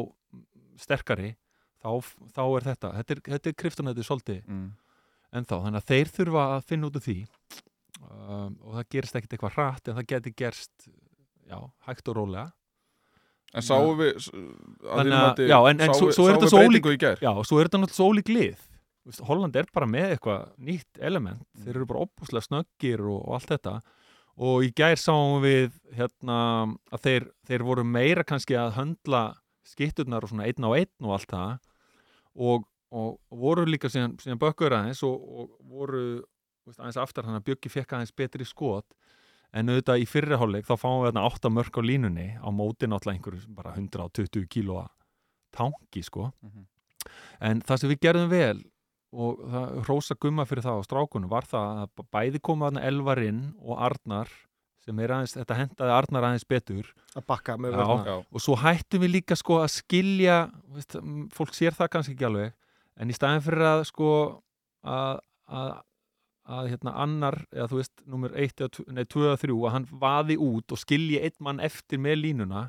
sterkari 0.80 1.36
þá, 1.82 1.90
þá 2.34 2.42
er 2.58 2.66
þetta, 2.72 2.92
þetta 2.98 3.14
er, 3.16 3.20
þetta 3.32 3.50
er 3.52 3.58
kryptonætið 3.62 4.06
svolítið 4.08 4.40
Mm. 4.48 4.68
ennþá, 5.38 5.58
þannig 5.64 5.82
að 5.82 5.90
þeir 5.92 6.12
þurfa 6.18 6.44
að 6.56 6.64
finna 6.70 6.86
út 6.88 6.96
úr 6.98 7.04
því 7.08 7.16
um, 8.02 8.54
og 8.64 8.78
það 8.78 8.88
gerist 8.94 9.18
ekkit 9.18 9.34
eitthvað 9.36 9.56
hratt 9.58 9.88
en 9.92 9.98
það 9.98 10.08
geti 10.14 10.32
gerst 10.38 10.88
já, 11.48 11.58
hægt 11.88 12.08
og 12.08 12.16
rólega. 12.18 12.52
En 13.56 13.64
sáum 13.64 13.94
við 13.96 14.18
Þannig 14.84 15.14
að- 15.16 15.46
já, 15.48 15.58
en- 15.70 15.80
en 15.80 15.90
svo- 15.96 16.12
svo 16.12 16.26
er 16.28 16.36
þetta 16.36 16.48
svo 16.52 16.96
gær? 17.00 17.18
Já, 17.22 17.30
og 17.32 17.46
svo 17.48 17.60
er 17.60 17.68
þetta 17.68 17.80
náttúrulega 17.80 18.00
svo 18.00 18.08
ólík 18.12 18.28
lið. 18.28 18.56
Holland 19.24 19.56
er 19.56 19.64
bara 19.72 19.86
með 19.86 20.10
eitthvað 20.18 20.50
nýtt 20.60 20.98
element. 21.00 21.40
Þeir 21.56 21.76
eru 21.76 21.86
bara 21.86 22.04
opbúslega 22.04 22.44
snöggir 22.44 23.00
og, 23.00 23.22
og 23.26 23.34
allt 23.38 23.48
þetta. 23.54 23.80
Og 24.38 24.62
í 24.66 24.72
gær 24.76 24.96
sáum 25.00 25.40
við 25.42 25.72
hérna 25.96 26.76
að 26.92 27.00
þeir, 27.00 27.30
þeir 27.48 27.64
voru 27.64 27.84
meira 27.84 28.22
kannski 28.22 28.54
að 28.54 28.74
höndla 28.76 29.22
skitturnar 29.68 30.24
og 30.24 30.32
svona 30.32 30.48
einn 30.48 30.66
á 30.66 30.70
einn 30.74 31.06
og 31.06 31.14
allt 31.16 31.32
það. 31.32 31.58
Og, 32.38 32.66
og, 32.94 33.18
voru 33.44 33.66
líka 33.68 33.90
síðan, 33.92 34.16
síðan 34.22 34.40
bökkur 34.42 34.76
aðeins 34.76 35.02
og, 35.06 35.16
og 35.18 35.52
voru 35.68 36.04
veist, 36.66 36.78
aðeins 36.78 37.00
aftar 37.02 37.28
hann 37.28 37.38
að 37.40 37.48
Bjöggi 37.50 37.72
fekk 37.72 37.96
aðeins 37.96 38.14
betri 38.16 38.46
skot. 38.48 38.86
En 39.56 39.70
auðvitað 39.72 40.02
í 40.02 40.08
fyrriháleik 40.08 40.66
þá 40.68 40.74
fáum 40.76 41.02
við 41.02 41.10
þarna 41.10 41.28
8 41.30 41.52
mörk 41.56 41.78
á 41.80 41.82
línunni 41.82 42.28
á 42.36 42.48
móti 42.52 42.88
náttúrulega 42.88 43.16
einhverju 43.16 43.54
bara 43.56 43.72
120 43.76 44.48
kílóa 44.52 44.88
tanki 45.54 46.02
sko. 46.04 46.32
Mhm. 46.42 46.66
en 47.40 47.62
það 47.62 47.78
sem 47.80 47.90
við 47.90 48.00
gerðum 48.04 48.28
vel 48.28 48.58
og 49.12 49.38
það 49.48 49.76
hrósa 49.86 50.16
gumma 50.20 50.44
fyrir 50.44 50.64
það 50.66 50.82
á 50.82 50.86
strákunum 50.86 51.30
var 51.30 51.46
það 51.48 51.82
að 51.84 52.02
bæði 52.12 52.40
koma 52.44 52.68
þarna 52.68 52.84
Elvarinn 52.90 53.42
og 53.62 53.78
Arnar 53.80 54.32
sem 54.88 55.00
er 55.04 55.12
aðeins, 55.14 55.34
þetta 55.36 55.56
hendaði 55.58 55.92
Arnar 55.98 56.26
aðeins 56.30 56.46
betur 56.48 56.88
að 57.14 57.26
bakka 57.28 57.58
með 57.60 57.76
Já. 57.76 58.14
og 58.32 58.40
svo 58.42 58.56
hættum 58.58 59.02
við 59.04 59.12
líka 59.18 59.36
sko 59.38 59.60
að 59.62 59.68
skilja 59.76 60.38
veist, 60.74 60.96
fólk 61.36 61.52
sér 61.56 61.76
það 61.76 61.92
kannski 61.94 62.16
ekki 62.16 62.26
alveg 62.30 62.54
en 62.98 63.12
í 63.12 63.16
staðin 63.16 63.44
fyrir 63.44 63.66
að 63.68 63.84
sko 63.90 64.08
að, 64.88 65.20
að, 65.52 65.70
að 66.58 66.70
hérna 66.72 66.94
annar, 67.04 67.36
eða 67.52 67.68
þú 67.70 67.80
veist, 67.82 67.94
nummer 68.08 68.34
1 68.34 68.54
eða 68.64 68.70
tv- 68.74 68.96
nei, 68.96 69.04
2 69.04 69.24
eða 69.28 69.40
3, 69.44 69.56
að 69.68 69.74
hann 69.76 69.88
vaði 70.02 70.38
út 70.48 70.74
og 70.74 70.80
skilji 70.80 71.20
einn 71.22 71.36
mann 71.44 71.60
eftir 71.64 72.00
með 72.02 72.22
línuna 72.24 72.64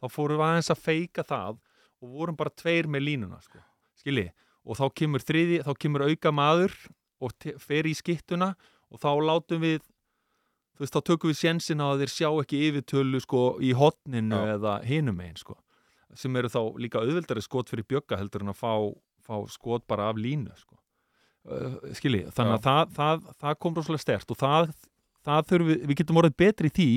þá 0.00 0.06
fórum 0.12 0.38
við 0.40 0.46
aðeins 0.46 0.72
að 0.72 0.82
feika 0.84 1.24
það 1.26 1.58
og 2.04 2.12
vorum 2.12 2.36
bara 2.38 2.52
tveir 2.52 2.86
með 2.92 3.06
línuna 3.08 3.40
sko. 3.42 3.58
skilji, 4.00 4.28
og 4.64 4.78
þá 4.78 4.86
kemur 5.00 5.24
þriði, 5.24 5.60
þá 5.66 5.72
kemur 5.82 6.04
auka 6.06 6.32
maður 6.32 6.74
og 7.24 7.32
fer 7.58 7.88
í 7.88 7.94
skittuna 7.96 8.52
og 8.92 9.00
þá 9.02 9.08
látum 9.24 9.62
við 9.64 9.80
þú 10.76 10.84
veist, 10.84 10.96
þá 10.96 11.08
tökum 11.10 11.32
við 11.32 11.40
sjensin 11.40 11.82
á 11.82 11.86
að 11.88 12.02
þeir 12.04 12.12
sjá 12.12 12.28
ekki 12.30 12.62
yfirtölu 12.68 13.20
sko 13.24 13.44
í 13.64 13.72
hotninu 13.76 14.36
Já. 14.36 14.56
eða 14.56 14.74
hinum 14.86 15.22
einn 15.24 15.38
sko 15.40 15.56
sem 16.16 16.36
eru 16.38 16.48
þá 16.52 16.60
líka 16.80 17.02
auðveldari 17.02 17.42
skot 17.44 17.70
fyrir 17.72 17.86
bjögga 17.88 18.18
heldur 18.20 18.44
en 18.44 18.52
að 18.52 18.60
fá, 18.60 18.72
fá 19.26 19.36
skot 19.52 19.86
bara 19.88 20.10
af 20.12 20.20
línu 20.20 20.54
sko 20.56 20.76
uh, 21.50 21.78
skilji, 21.96 22.26
þannig 22.36 22.58
að 22.58 22.66
það, 22.68 22.94
það, 22.96 23.28
það 23.44 23.58
kom 23.64 23.76
rosalega 23.76 24.04
stert 24.04 24.32
og 24.32 24.40
það, 24.40 24.72
það 25.26 25.50
þurfum 25.50 25.72
við, 25.72 25.84
við 25.90 26.00
getum 26.00 26.20
orðið 26.22 26.38
betri 26.44 26.70
í 26.72 26.76
því 26.78 26.90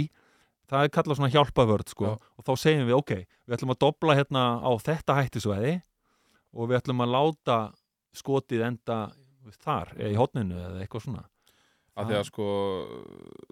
það 0.70 0.86
er 0.86 0.94
kallað 0.94 1.20
svona 1.20 1.34
hjálpavörð 1.34 1.94
sko, 1.96 2.12
Já. 2.12 2.32
og 2.38 2.46
þá 2.46 2.52
segjum 2.62 2.90
við, 2.90 2.98
ok, 3.00 3.14
við 3.48 3.58
ætlum 3.58 3.74
að 3.74 3.82
dobla 3.86 4.18
hérna 4.20 4.44
á 4.62 4.72
þetta 4.86 5.18
hættisvæði 5.18 5.74
og 6.54 6.70
við 6.70 6.80
ætlum 6.80 7.04
að 7.06 7.14
láta 7.16 7.58
skotið 8.20 8.66
enda 8.68 9.00
þar, 9.64 9.96
eða 9.98 10.14
í 10.14 10.20
hotninu 10.20 10.60
eða 10.60 10.84
eitthvað 10.84 11.08
svona 11.08 11.26
að 12.00 12.12
því 12.12 12.18
að 12.20 12.28
sko 12.30 12.50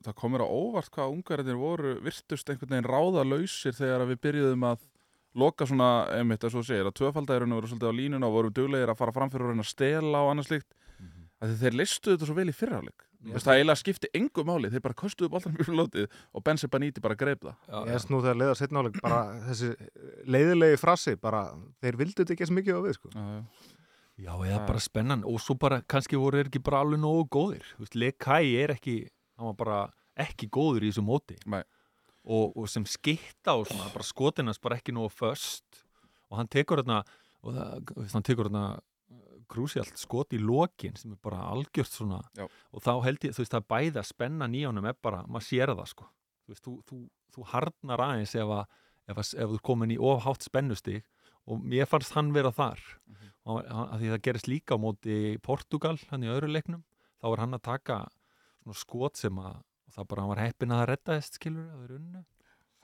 það 0.06 0.18
komur 0.22 0.44
á 0.44 0.48
óvart 0.48 0.94
hvað 0.94 1.16
ungverðinir 1.16 1.60
voru 1.62 1.96
virtust 2.06 2.50
einhvern 2.52 2.76
veginn 2.76 2.90
ráða 2.90 3.26
lausir 3.28 3.76
þegar 3.78 4.06
að 4.06 4.14
við 4.14 4.22
byrjuðum 4.28 4.68
að 4.72 4.86
loka 5.38 5.68
svona, 5.70 5.90
einmitt 6.18 6.46
að 6.48 6.56
svo 6.56 6.64
segir, 6.66 6.88
að 6.90 6.96
tvöfaldæðurinn 6.98 7.58
voru 7.58 7.70
svolítið 7.70 7.92
á 7.94 8.00
línuna 8.00 8.30
og 8.30 8.38
voru 8.40 8.54
duglegir 8.58 8.90
að 8.90 9.02
fara 9.04 9.14
framfyrir 9.14 9.46
og 9.46 9.52
reyna 9.54 9.66
að 9.66 9.74
stela 9.74 10.24
og 10.24 10.32
annað 10.32 10.48
slíkt. 10.50 10.72
Að 11.38 11.52
því 11.52 11.58
þeir 11.62 11.76
listuðu 11.78 12.16
þetta 12.16 12.30
svo 12.32 12.38
vel 12.40 12.50
í 12.50 12.56
fyrrháleik 12.58 13.08
það 13.18 13.58
eiginlega 13.58 13.80
skipti 13.82 14.10
engu 14.18 14.44
máli, 14.48 14.70
þeir 14.72 14.84
bara 14.86 14.98
kostuðu 14.98 15.32
boltan 15.34 15.56
mjög 15.58 15.72
lótið 15.76 16.06
og 16.34 16.44
Benzi 16.46 16.70
Baníti 16.72 17.04
bara 17.04 17.18
greip 17.20 17.42
það. 17.44 17.56
Ég 17.88 17.96
veist 17.98 18.12
nú 18.14 18.22
þegar 18.24 18.40
leiðar 18.42 18.60
setna 18.60 18.84
áleik 18.84 19.00
bara 19.02 19.22
þessi 19.48 19.72
leiðilegi 20.30 20.80
frasi 20.82 21.16
bara 21.22 21.42
þeir 21.82 22.00
vildu 22.04 22.22
þetta 22.22 22.36
ekki 22.36 22.48
svo 22.50 22.58
mikið 22.60 22.78
á 22.78 22.82
við 22.86 22.98
sko. 23.00 23.12
Já, 23.16 23.26
já. 23.38 23.74
Já, 24.18 24.34
eða 24.34 24.64
bara 24.66 24.82
spennan. 24.82 25.24
Og 25.30 25.38
svo 25.44 25.54
bara, 25.60 25.82
kannski 25.86 26.18
voru 26.18 26.40
þeir 26.40 26.50
ekki 26.50 26.64
bara 26.66 26.82
alveg 26.82 27.02
nógu 27.04 27.28
góðir, 27.36 27.68
Lekai 27.94 28.56
er 28.58 28.74
ekki 28.74 29.04
hann 29.38 29.52
var 29.52 29.58
bara 29.58 29.80
ekki 30.18 30.50
góður 30.50 30.88
í 30.88 30.92
þessu 30.92 31.06
móti. 31.06 31.38
Og, 31.48 32.58
og 32.58 32.66
sem 32.72 32.86
skitta 32.90 33.56
og 33.56 33.68
svona, 33.70 33.92
bara 33.94 34.06
skotinast 34.06 34.62
bara 34.64 34.80
ekki 34.80 34.96
nógu 34.96 35.14
föst. 35.14 35.84
Og 36.28 36.40
hann 36.42 36.50
tekur 36.52 36.82
þarna 36.82 37.04
og 37.46 37.54
það, 37.56 37.92
hann 38.16 38.26
tekur 38.26 38.50
þarna 38.50 38.66
krúsjalt 39.48 39.96
skot 39.96 40.34
í 40.36 40.42
lokin 40.42 40.98
sem 41.00 41.14
er 41.14 41.20
bara 41.24 41.46
algjört 41.54 41.94
svona. 41.94 42.20
Já. 42.36 42.48
og 42.48 42.84
þá 42.84 42.92
held 43.06 43.22
ég, 43.24 43.36
þú 43.36 43.44
veist, 43.44 43.54
það 43.54 43.70
bæða 43.72 44.04
spennan 44.04 44.58
í 44.58 44.66
honum 44.68 44.90
er 44.90 44.98
bara, 45.00 45.22
maður 45.30 45.48
sér 45.48 45.72
það 45.72 45.94
sko. 45.94 46.10
Þú 46.44 46.54
veist, 46.54 46.66
þú, 46.66 46.74
þú, 46.90 46.98
þú 47.36 47.48
harnar 47.54 48.04
aðeins 48.10 48.36
ef 48.36 48.52
að 48.58 48.66
ef, 49.08 49.16
að, 49.16 49.32
ef 49.46 49.54
þú 49.54 49.62
komin 49.70 49.94
í 49.96 50.00
ofhátt 50.10 50.48
spennustig 50.48 51.06
og 51.48 51.64
mér 51.64 51.88
fannst 51.90 52.16
hann 52.18 52.34
vera 52.36 52.52
þar. 52.52 52.80
Mhm. 53.08 53.34
og 53.48 53.64
hann, 53.64 53.90
að 53.94 54.02
því 54.02 54.10
það 54.12 54.24
gerist 54.28 54.48
líka 54.52 54.76
á 54.76 54.84
móti 54.84 55.18
Portugal, 55.42 55.98
hann 56.12 56.24
í 56.26 56.32
öðru 56.32 56.50
leiknum 56.52 56.84
þá 57.22 57.28
er 57.32 57.44
hann 57.46 57.58
að 57.58 57.64
taka 57.64 58.00
svona 58.64 58.76
skot 58.76 59.20
sem 59.20 59.38
að, 59.40 59.62
og 59.88 59.96
það 59.96 60.08
bara 60.12 60.24
hann 60.24 60.34
var 60.34 60.42
heppin 60.44 60.74
að 60.74 60.82
það 60.82 60.90
reddaðist, 60.92 61.40
skilur, 61.40 61.68
að 61.68 61.78
það 61.78 61.86
er 61.88 62.00
unnu 62.02 62.26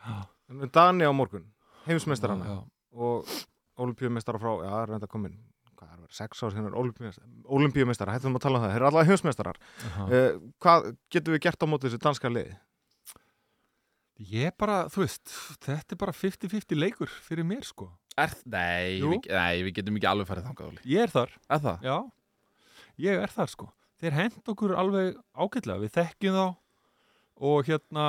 En 0.03 0.69
Dani 0.75 1.07
á 1.07 1.13
morgun, 1.15 1.47
heimsmeistar 1.87 2.33
hana 2.33 2.47
já, 2.47 2.57
og 2.99 3.33
olimpíumeistara 3.83 4.39
frá, 4.39 4.51
já, 4.63 4.73
reynda 4.89 5.09
komin 5.09 5.37
hvað 5.73 5.87
er 5.87 6.01
verið, 6.03 6.15
sex 6.17 6.43
ár 6.43 6.55
hérna 6.55 6.73
olimpíumeistara, 7.57 8.15
hættum 8.15 8.37
að 8.37 8.43
tala 8.45 8.59
um 8.59 8.65
það, 8.65 8.73
þeir 8.73 8.79
eru 8.81 8.89
allavega 8.89 9.11
heimsmeistarar. 9.11 9.59
Uh, 9.97 10.27
hvað 10.63 10.91
getum 11.11 11.35
við 11.35 11.43
gert 11.47 11.65
á 11.65 11.67
móti 11.71 11.89
þessu 11.89 12.01
danska 12.03 12.31
liði? 12.31 12.53
Ég 14.29 14.53
bara, 14.61 14.83
þú 14.93 15.03
veist, 15.03 15.33
þetta 15.65 15.95
er 15.95 15.99
bara 16.03 16.13
50-50 16.15 16.77
leikur 16.77 17.11
fyrir 17.25 17.47
mér, 17.47 17.65
sko 17.65 17.89
Er, 18.19 18.33
nei, 18.45 18.99
við, 19.01 19.29
nei, 19.33 19.63
við 19.65 19.73
getum 19.79 19.95
ekki 19.97 20.09
alveg 20.11 20.27
farið 20.29 20.49
þangað. 20.51 20.81
Ég 20.85 21.01
er 21.07 21.13
þar, 21.13 21.31
Er 21.49 21.61
það? 21.63 21.85
já. 21.87 21.95
Ég 23.01 23.23
er 23.25 23.31
þar, 23.33 23.49
sko. 23.49 23.69
Þeir 24.03 24.17
hend 24.19 24.51
okkur 24.53 24.73
alveg 24.77 25.15
ágætlega, 25.33 25.79
við 25.81 25.93
þekkjum 25.95 26.35
þá 26.37 26.45
og 27.49 27.69
hérna, 27.69 28.05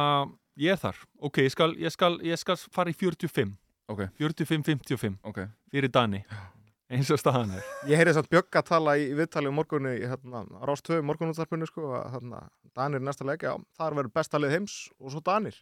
ég 0.61 0.75
er 0.75 0.81
þar. 0.83 0.99
Ok, 1.25 1.41
ég 1.47 1.55
skal, 1.55 1.71
ég 1.81 1.95
skal, 1.95 2.19
ég 2.27 2.41
skal 2.41 2.59
fara 2.75 2.93
í 2.93 2.97
45 2.99 3.55
Ok, 3.89 4.01
45-55 4.17 5.19
ok. 5.29 5.41
Fyrir 5.73 5.91
Dani. 5.93 6.23
Eins 6.95 7.09
og 7.13 7.19
staðan 7.21 7.51
er. 7.57 7.65
Ég 7.91 7.97
heyrði 8.01 8.13
þess 8.15 8.21
að 8.23 8.29
Bjögg 8.33 8.57
að 8.61 8.67
tala 8.69 8.95
í 9.01 9.07
viðtali 9.17 9.49
um 9.51 9.57
morgunni 9.59 9.93
hérna, 10.05 10.41
Rás 10.69 10.81
2 10.85 11.01
morgunúttarpinu 11.05 11.67
sko, 11.69 11.91
að 11.97 12.07
hérna, 12.15 12.41
Danir 12.77 13.01
er 13.01 13.05
næsta 13.09 13.25
leik, 13.29 13.45
þar 13.77 13.97
verður 13.99 14.13
besta 14.17 14.41
lið 14.41 14.55
heims 14.57 14.75
og 15.01 15.13
svo 15.13 15.21
Danir. 15.25 15.57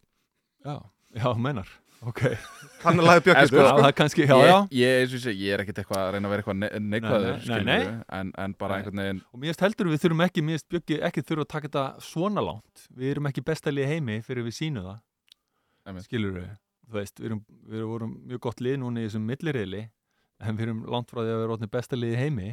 Já, 0.66 0.76
já, 1.18 1.28
mennar 1.38 1.70
Ok, 2.02 2.20
Þannig 2.82 3.04
laði 3.06 3.20
Bjögg 3.28 3.38
En 3.38 3.44
í 3.44 3.48
sko, 3.48 3.58
sko, 3.58 3.62
já, 3.62 3.74
það 3.78 3.86
er 3.88 3.94
kannski, 3.94 4.24
já, 4.26 4.34
já. 4.42 4.54
ég, 4.74 4.78
ég, 4.80 5.02
eins 5.04 5.26
og 5.30 5.36
ég, 5.38 5.52
er 5.54 5.60
ekkert 5.62 5.76
eitthvað 5.82 6.00
að 6.02 6.08
reyna 6.16 6.26
að 6.28 6.32
vera 6.32 6.42
eitthvað 6.42 6.56
ne 6.58 6.70
neikvæður 6.86 7.26
Nei, 7.28 7.34
nei, 7.36 7.42
skilurðu, 7.44 7.66
nei. 7.68 8.06
En, 8.18 8.32
en 8.42 8.54
bara 8.58 8.72
Nei. 8.72 8.78
einhvern 8.82 9.02
veginn 9.02 9.20
Og 9.28 9.42
mér 9.44 9.58
heldur 9.62 9.90
við 9.92 10.00
þurfum 10.02 10.22
ekki, 10.26 10.42
mér 10.48 10.64
Bjöggi 10.72 10.96
ekki 11.08 11.22
þurfa 11.28 11.44
að 11.46 11.50
taka 11.52 11.68
þetta 11.68 11.84
svona 12.08 12.42
langt. 12.42 12.82
Við 12.98 13.12
erum 13.12 13.28
ekki 13.30 13.44
bestalið 13.46 13.86
heimi 13.92 14.16
fyrir 14.26 14.46
við 14.48 14.56
sínum 14.56 14.88
það. 14.88 16.00
Skilur 16.08 16.34
við 16.40 16.48
Þú 16.82 16.96
veist, 16.98 17.22
við 17.22 17.28
erum, 17.30 17.42
við 17.70 17.84
erum 17.86 18.16
mjög 18.32 18.42
gott 18.48 18.62
lið 18.66 18.74
núna 18.82 19.04
í 19.04 19.06
þessum 19.06 19.28
millirriðli 19.30 19.82
En 20.42 20.58
við 20.58 20.64
erum 20.66 20.80
langt 20.90 21.12
frá 21.14 21.20
því 21.22 21.36
að 21.36 21.40
vera 21.44 21.54
orðin 21.54 21.70
bestalið 21.76 22.16
heimi. 22.18 22.48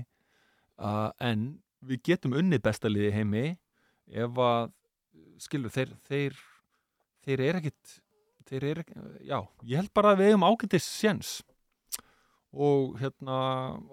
Uh, 0.78 1.08
En 1.32 1.48
við 1.90 2.04
getum 2.12 2.38
unnið 2.38 2.62
bestalið 2.70 3.10
heimi 3.18 3.48
Ef 4.14 4.38
að, 4.46 4.70
skilur, 5.42 5.74
þeir, 5.74 5.96
þeir, 6.06 6.38
þeir 7.26 7.44
er 7.50 7.60
ekkit 7.64 7.98
Þeir 8.50 8.66
er 8.66 8.82
ekki, 8.84 9.00
já, 9.30 9.40
ég 9.70 9.82
held 9.82 9.94
bara 9.94 10.14
að 10.14 10.22
við 10.22 10.32
eigum 10.32 10.46
ágættis 10.50 10.90
séns. 10.90 11.32
Og 12.50 12.96
hérna 12.98 13.40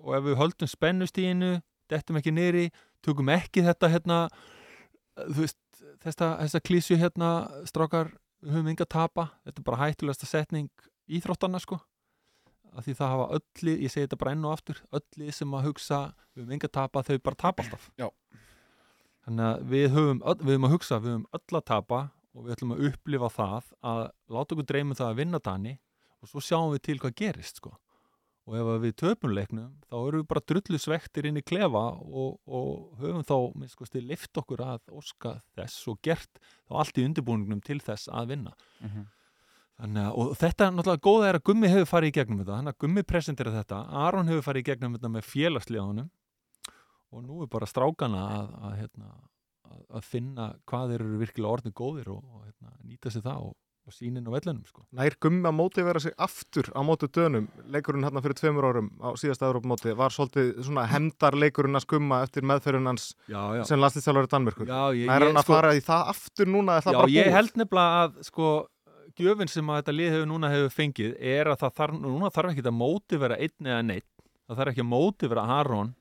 og 0.00 0.14
ef 0.16 0.24
við 0.24 0.38
höldum 0.40 0.70
spennustíðinu 0.70 1.56
dettum 1.92 2.18
ekki 2.18 2.32
niðri, 2.34 2.68
tökum 3.04 3.28
ekki 3.34 3.64
þetta 3.66 3.90
hérna 3.92 4.20
þú 5.16 5.42
veist, 5.42 5.60
þessa, 6.04 6.30
þessa 6.42 6.62
klísju 6.64 6.98
hérna 7.00 7.32
strákar, 7.68 8.14
við 8.42 8.56
höfum 8.56 8.72
enga 8.72 8.86
að 8.86 8.94
tapa. 8.96 9.28
Þetta 9.46 9.62
er 9.62 9.68
bara 9.68 9.82
hættulegasta 9.84 10.30
setning 10.30 10.88
íþróttana 11.06 11.60
sko. 11.62 11.78
Af 12.76 12.84
því 12.84 12.96
það 12.98 13.12
hafa 13.14 13.28
öllu, 13.38 13.74
ég 13.86 13.92
segi 13.92 14.04
þetta 14.04 14.18
bara 14.20 14.34
enn 14.36 14.44
og 14.44 14.56
aftur 14.56 14.82
öllu 14.94 15.32
sem 15.32 15.54
að 15.56 15.70
hugsa, 15.70 16.00
við 16.34 16.44
höfum 16.44 16.56
enga 16.56 16.68
að 16.68 16.76
tapa 16.76 17.04
þau 17.06 17.16
bara 17.28 17.40
tapa 17.44 17.64
alltaf. 17.64 17.88
Já. 17.96 18.08
þannig 19.26 19.46
að 19.46 19.62
við 19.72 19.86
höfum, 19.94 20.20
öll, 20.22 20.40
við 20.42 20.52
höfum 20.54 20.66
að 20.68 20.74
hugsa 20.76 20.98
við 21.00 21.12
höfum 21.12 21.26
öll 21.38 21.58
að 21.58 21.64
tapa 21.72 22.00
og 22.36 22.44
við 22.44 22.54
ætlum 22.56 22.76
að 22.76 22.84
upplifa 22.90 23.32
það 23.32 23.72
að 23.80 24.04
láta 24.36 24.54
okkur 24.54 24.68
dreyma 24.68 24.96
það 24.98 25.10
að 25.10 25.18
vinna 25.22 25.40
Dani 25.42 25.74
og 26.20 26.30
svo 26.30 26.44
sjáum 26.44 26.72
við 26.74 26.82
til 26.86 26.98
hvað 27.00 27.18
gerist 27.22 27.60
sko. 27.62 27.72
Og 28.46 28.54
ef 28.54 28.68
við 28.84 28.92
töpum 29.00 29.32
leiknum 29.34 29.72
þá 29.90 29.96
erum 29.96 30.20
við 30.20 30.28
bara 30.30 30.44
drullu 30.52 30.78
svektir 30.78 31.26
inn 31.26 31.40
í 31.40 31.42
klefa 31.42 31.82
og, 31.98 32.36
og 32.46 33.00
höfum 33.00 33.24
þá 33.26 33.36
minn 33.58 33.72
stið 33.72 34.06
lift 34.12 34.38
okkur 34.38 34.62
að 34.62 34.92
óska 34.94 35.40
þess 35.56 35.88
og 35.90 35.98
gert 36.06 36.38
þá 36.68 36.76
allt 36.84 37.00
í 37.00 37.06
undirbúningnum 37.08 37.62
til 37.66 37.80
þess 37.82 38.06
að 38.12 38.34
vinna. 38.36 38.52
Þannig 39.76 40.06
að, 40.06 40.12
og 40.16 40.36
þetta 40.40 40.66
er 40.66 40.76
náttúrulega 40.76 41.04
góða 41.04 41.26
er 41.28 41.36
að 41.36 41.46
Gummi 41.50 41.68
hefur 41.68 41.88
farið 41.90 42.08
í 42.08 42.14
gegnum 42.16 42.38
þetta, 42.40 42.54
þannig 42.56 42.72
að 42.72 42.78
Gummi 42.84 43.02
presentera 43.02 43.50
þetta, 43.52 43.80
Aron 44.06 44.30
hefur 44.30 44.46
farið 44.46 44.62
í 44.62 44.68
gegnum 44.70 44.94
þetta 44.96 45.10
með 45.12 45.26
félagsliðanum 45.32 46.06
og 47.12 47.24
nú 47.26 47.42
er 47.42 47.50
bara 47.52 47.68
strákana 47.68 48.22
að, 48.38 48.54
að, 48.62 48.76
hérna, 48.80 49.10
að, 49.10 49.26
að 49.96 50.08
finna 50.14 50.50
hvað 50.68 50.90
þeir 50.94 51.04
eru 51.06 51.20
virkilega 51.22 51.54
orðin 51.58 51.76
góðir 51.78 52.10
og, 52.14 52.24
og 52.34 52.42
hérna, 52.48 52.74
nýta 52.86 53.12
sér 53.14 53.24
það 53.26 53.46
og, 53.50 53.54
og 53.86 53.94
sínin 53.94 54.26
á 54.26 54.30
vellunum 54.34 54.64
sko. 54.66 54.82
Nær 54.98 55.14
gummi 55.22 55.46
að 55.46 55.54
móti 55.60 55.84
vera 55.86 56.00
sig 56.02 56.14
aftur 56.18 56.70
á 56.74 56.80
móti 56.82 57.06
dönum 57.14 57.44
leikurinn 57.70 58.02
hérna 58.06 58.22
fyrir 58.24 58.34
tveimur 58.40 58.66
árum 58.66 58.88
á 58.98 59.14
síðasta 59.14 59.46
Európa-móti 59.46 59.92
var 59.98 60.10
svolítið 60.14 60.48
svona 60.66 60.86
hendar 60.90 61.36
leikurinn 61.38 61.78
að 61.78 61.84
skumma 61.86 62.22
eftir 62.26 62.42
meðferðin 62.50 62.90
hans 62.90 63.12
Já, 63.30 63.42
já. 63.60 63.62
sem 63.68 63.78
landslýstjálfur 63.78 64.26
í 64.26 64.32
Danmörkur 64.32 64.72
Já, 64.72 64.80
ég, 64.98 65.06
Nær 65.06 65.22
hann 65.28 65.36
ég, 65.36 65.38
að 65.42 65.50
fara 65.52 65.70
í 65.78 65.84
það 65.86 66.10
aftur 66.16 66.50
núna 66.50 66.80
er 66.80 66.86
það 66.88 66.96
já, 66.96 66.98
bara 67.04 67.14
ég 67.14 67.28
búið? 67.30 67.36
held 67.38 67.60
nefnilega 67.62 68.00
að 68.02 68.18
sko, 68.26 68.50
gjöfin 69.22 69.52
sem 69.54 69.70
að 69.70 69.78
þetta 69.82 69.94
lið 70.00 70.10
hefur 70.16 70.28
núna 70.32 70.50
hefur 70.56 70.74
fengið 70.80 71.14
er 71.36 71.52
að 71.54 71.60
það 71.62 71.76
þarf, 71.78 72.00
núna 72.08 72.32
þarf 72.34 72.52
ekki 72.56 72.66
að 72.66 72.76
móti 72.82 73.22
vera 73.22 73.38
einn 73.38 73.70
eða 73.70 73.86
neitt 73.92 74.10
það 74.50 74.58
þarf 74.64 74.74
ekki 74.74 74.82
að 74.82 74.90
móti 74.96 75.30
vera 75.30 75.46
Aron 75.60 75.94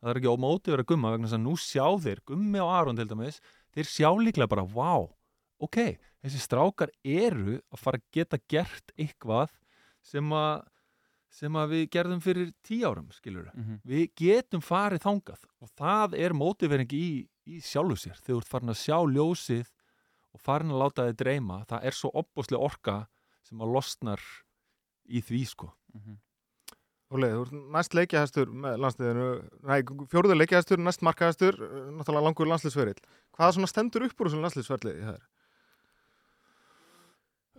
það 0.00 0.08
þarf 0.10 0.20
ekki 0.20 0.30
að 0.32 0.42
móti 0.46 0.70
vera 0.74 0.86
Gumma 0.90 1.10
vegna 1.14 1.26
þess 1.28 1.38
að 1.38 1.44
nú 1.46 1.54
sjá 1.56 1.86
þeir, 2.04 2.20
Gummi 2.28 2.60
og 2.62 2.70
Aron 2.76 2.96
til 3.00 3.08
dæmis 3.10 3.40
þeir 3.74 3.90
sjá 3.90 4.08
líklega 4.20 4.48
bara, 4.48 4.64
vá 4.64 5.08
ok, 5.64 5.78
þessi 6.22 6.40
strákar 6.42 6.90
eru 7.04 7.58
að 7.72 7.80
fara 7.80 7.98
að 8.00 8.08
geta 8.12 8.38
gert 8.52 8.92
eitthvað 8.98 9.52
sem 10.04 10.32
að 10.36 10.66
sem 11.36 11.52
að 11.58 11.72
við 11.74 11.82
gerðum 11.92 12.20
fyrir 12.22 12.52
tíu 12.64 12.86
árum 12.88 13.08
skilur 13.12 13.48
Mhm. 13.52 13.80
við 13.84 14.04
getum 14.16 14.60
farið 14.62 15.02
þangað 15.04 15.42
og 15.60 15.68
það 15.76 16.14
er 16.20 16.32
mótivering 16.32 16.88
í, 16.92 17.26
í 17.46 17.60
sjálfu 17.60 17.96
sér. 17.96 18.16
Þegar 18.22 18.36
þú 18.36 18.38
ert 18.40 18.48
farin 18.48 18.72
að 18.72 18.78
sjá 18.80 18.96
ljósið 19.04 19.66
og 20.32 20.40
farin 20.40 20.70
að 20.72 20.80
láta 20.80 21.04
þið 21.10 21.16
dreyma. 21.16 21.58
Það 21.66 21.84
er 21.84 21.90
svo 21.92 22.10
opbúslega 22.14 22.62
orka 22.62 22.96
sem 23.42 23.58
að 23.60 23.72
losnar 23.74 24.20
í 25.08 25.20
því 25.20 25.42
sko 25.46 25.72
Óli, 27.14 27.28
þú 27.30 27.42
ert 27.44 27.56
næst 27.76 27.94
leikjahæstur 27.94 28.50
með 28.50 28.80
landsliðinu, 28.82 29.26
nei, 29.68 29.78
fjóruður 30.10 30.40
leikjahæstur, 30.40 30.80
næst 30.82 31.04
markahæstur, 31.06 31.58
náttúrulega 31.94 32.26
langur 32.26 32.50
landsliðsferill. 32.50 32.98
Hvað 33.36 33.52
svona 33.54 33.70
stendur 33.70 34.08
upp 34.08 34.18
úr 34.18 34.30
þessum 34.30 34.42
landsliðsferli 34.42 34.94
í 34.96 35.04
það? 35.06 35.20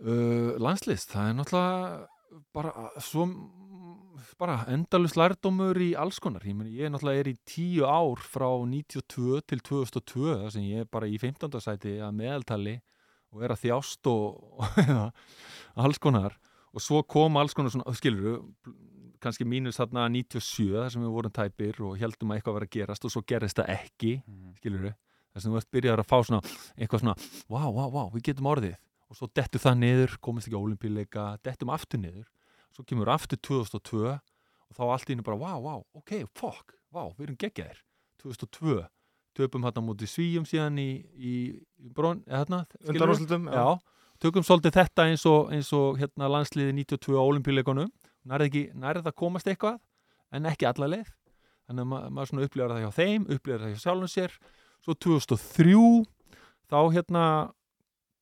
uh, 0.04 0.54
landslist, 0.62 1.12
það 1.12 1.30
er 1.30 1.38
náttúrulega 1.38 2.06
bara 2.54 2.90
svo 3.02 3.24
bara 4.38 4.58
endalus 4.70 5.14
lærdómur 5.16 5.78
í 5.80 5.92
alls 5.98 6.18
konar 6.22 6.44
ég, 6.46 6.56
meni, 6.58 6.74
ég 6.76 6.90
náttúrulega 6.92 7.22
er 7.22 7.30
í 7.30 7.38
tíu 7.48 7.86
ár 7.88 8.20
frá 8.20 8.46
92 8.66 9.40
til 9.48 9.62
2002 9.64 10.34
þar 10.42 10.52
sem 10.54 10.66
ég 10.68 10.84
er 10.84 10.90
bara 10.90 11.08
í 11.08 11.16
15. 11.18 11.56
sæti 11.62 11.96
að 12.04 12.18
meðaltali 12.18 12.76
og 13.32 13.44
er 13.44 13.54
að 13.54 13.62
þjást 13.64 14.10
og, 14.10 14.60
alls 15.84 16.02
konar 16.02 16.36
og 16.74 16.84
svo 16.84 17.00
kom 17.08 17.38
alls 17.40 17.56
konar 17.56 17.72
svona, 17.72 17.94
skilur 17.96 18.42
kannski 19.22 19.46
mínus 19.48 19.78
þarna 19.80 20.06
97 20.12 20.70
þar 20.74 20.94
sem 20.94 21.04
við 21.04 21.12
vorum 21.14 21.34
tæpir 21.34 21.78
og 21.84 21.98
heldum 22.00 22.32
að 22.32 22.38
eitthvað 22.38 22.56
var 22.58 22.66
að 22.66 22.72
gerast 22.76 23.06
og 23.06 23.14
svo 23.14 23.22
gerist 23.28 23.60
það 23.60 23.72
ekki 23.74 24.12
skilur 24.58 24.88
þess 24.88 25.44
að 25.44 25.50
þú 25.50 25.60
ert 25.60 25.70
byrjar 25.76 26.02
að 26.02 26.08
fá 26.08 26.16
svona 26.18 26.40
eitthvað 26.76 27.04
svona, 27.04 27.16
vá, 27.50 27.62
vá, 27.74 27.84
vá, 27.94 28.02
við 28.14 28.24
getum 28.30 28.50
orðið. 28.50 28.78
Og 29.08 29.16
svo 29.16 29.28
dettu 29.32 29.60
það 29.62 29.78
niður, 29.82 30.16
komist 30.20 30.48
ekki 30.48 30.58
á 30.58 30.60
olimpíuleika 30.60 31.28
dettum 31.46 31.70
aftur 31.72 32.02
niður. 32.02 32.26
Svo 32.76 32.84
kemur 32.84 33.08
aftur 33.12 33.40
2002 33.40 34.02
og 34.12 34.76
þá 34.76 34.82
allt 34.84 35.08
í 35.08 35.16
einu 35.16 35.24
bara, 35.24 35.38
vá, 35.40 35.52
vá, 35.64 35.78
ok, 35.96 36.26
fuck 36.36 36.74
vá, 36.94 37.08
við 37.16 37.28
erum 37.28 37.38
geggjaðir. 37.40 37.82
2002, 38.22 38.80
töpum 39.38 39.64
hérna 39.66 39.84
mútið 39.84 40.10
svíjum 40.12 40.46
síðan 40.48 40.80
í, 40.82 40.88
í, 41.14 41.34
í 41.84 41.92
brón, 41.94 42.24
eða 42.26 42.42
hérna 42.42 42.60
tökum 44.22 44.46
svolítið 44.46 44.74
þetta 44.80 45.06
eins 45.12 45.24
og, 45.30 45.52
eins 45.54 45.70
og 45.76 45.98
hérna 46.00 46.30
landsliði 46.32 46.74
92 46.74 47.14
á 47.14 47.22
olimpíuleikunum 47.22 47.92
ekki, 48.36 48.64
nærið 48.76 49.10
að 49.10 49.16
komast 49.18 49.48
eitthvað 49.48 49.78
en 50.34 50.48
ekki 50.48 50.68
alla 50.68 50.88
leið. 50.92 51.12
Þannig 51.68 51.84
að 51.84 51.90
ma 51.90 52.00
maður 52.08 52.30
svona 52.30 52.46
upplifar 52.48 52.72
það 52.74 52.82
hjá 52.84 52.96
þeim 52.96 53.26
upplifar 53.28 53.62
það 53.64 53.72
hjá 53.74 53.82
sjálfum 53.84 54.12
sér. 54.12 54.34
Svo 54.84 54.94
2003 55.04 55.78
þá 56.68 56.78
hérna 56.94 57.24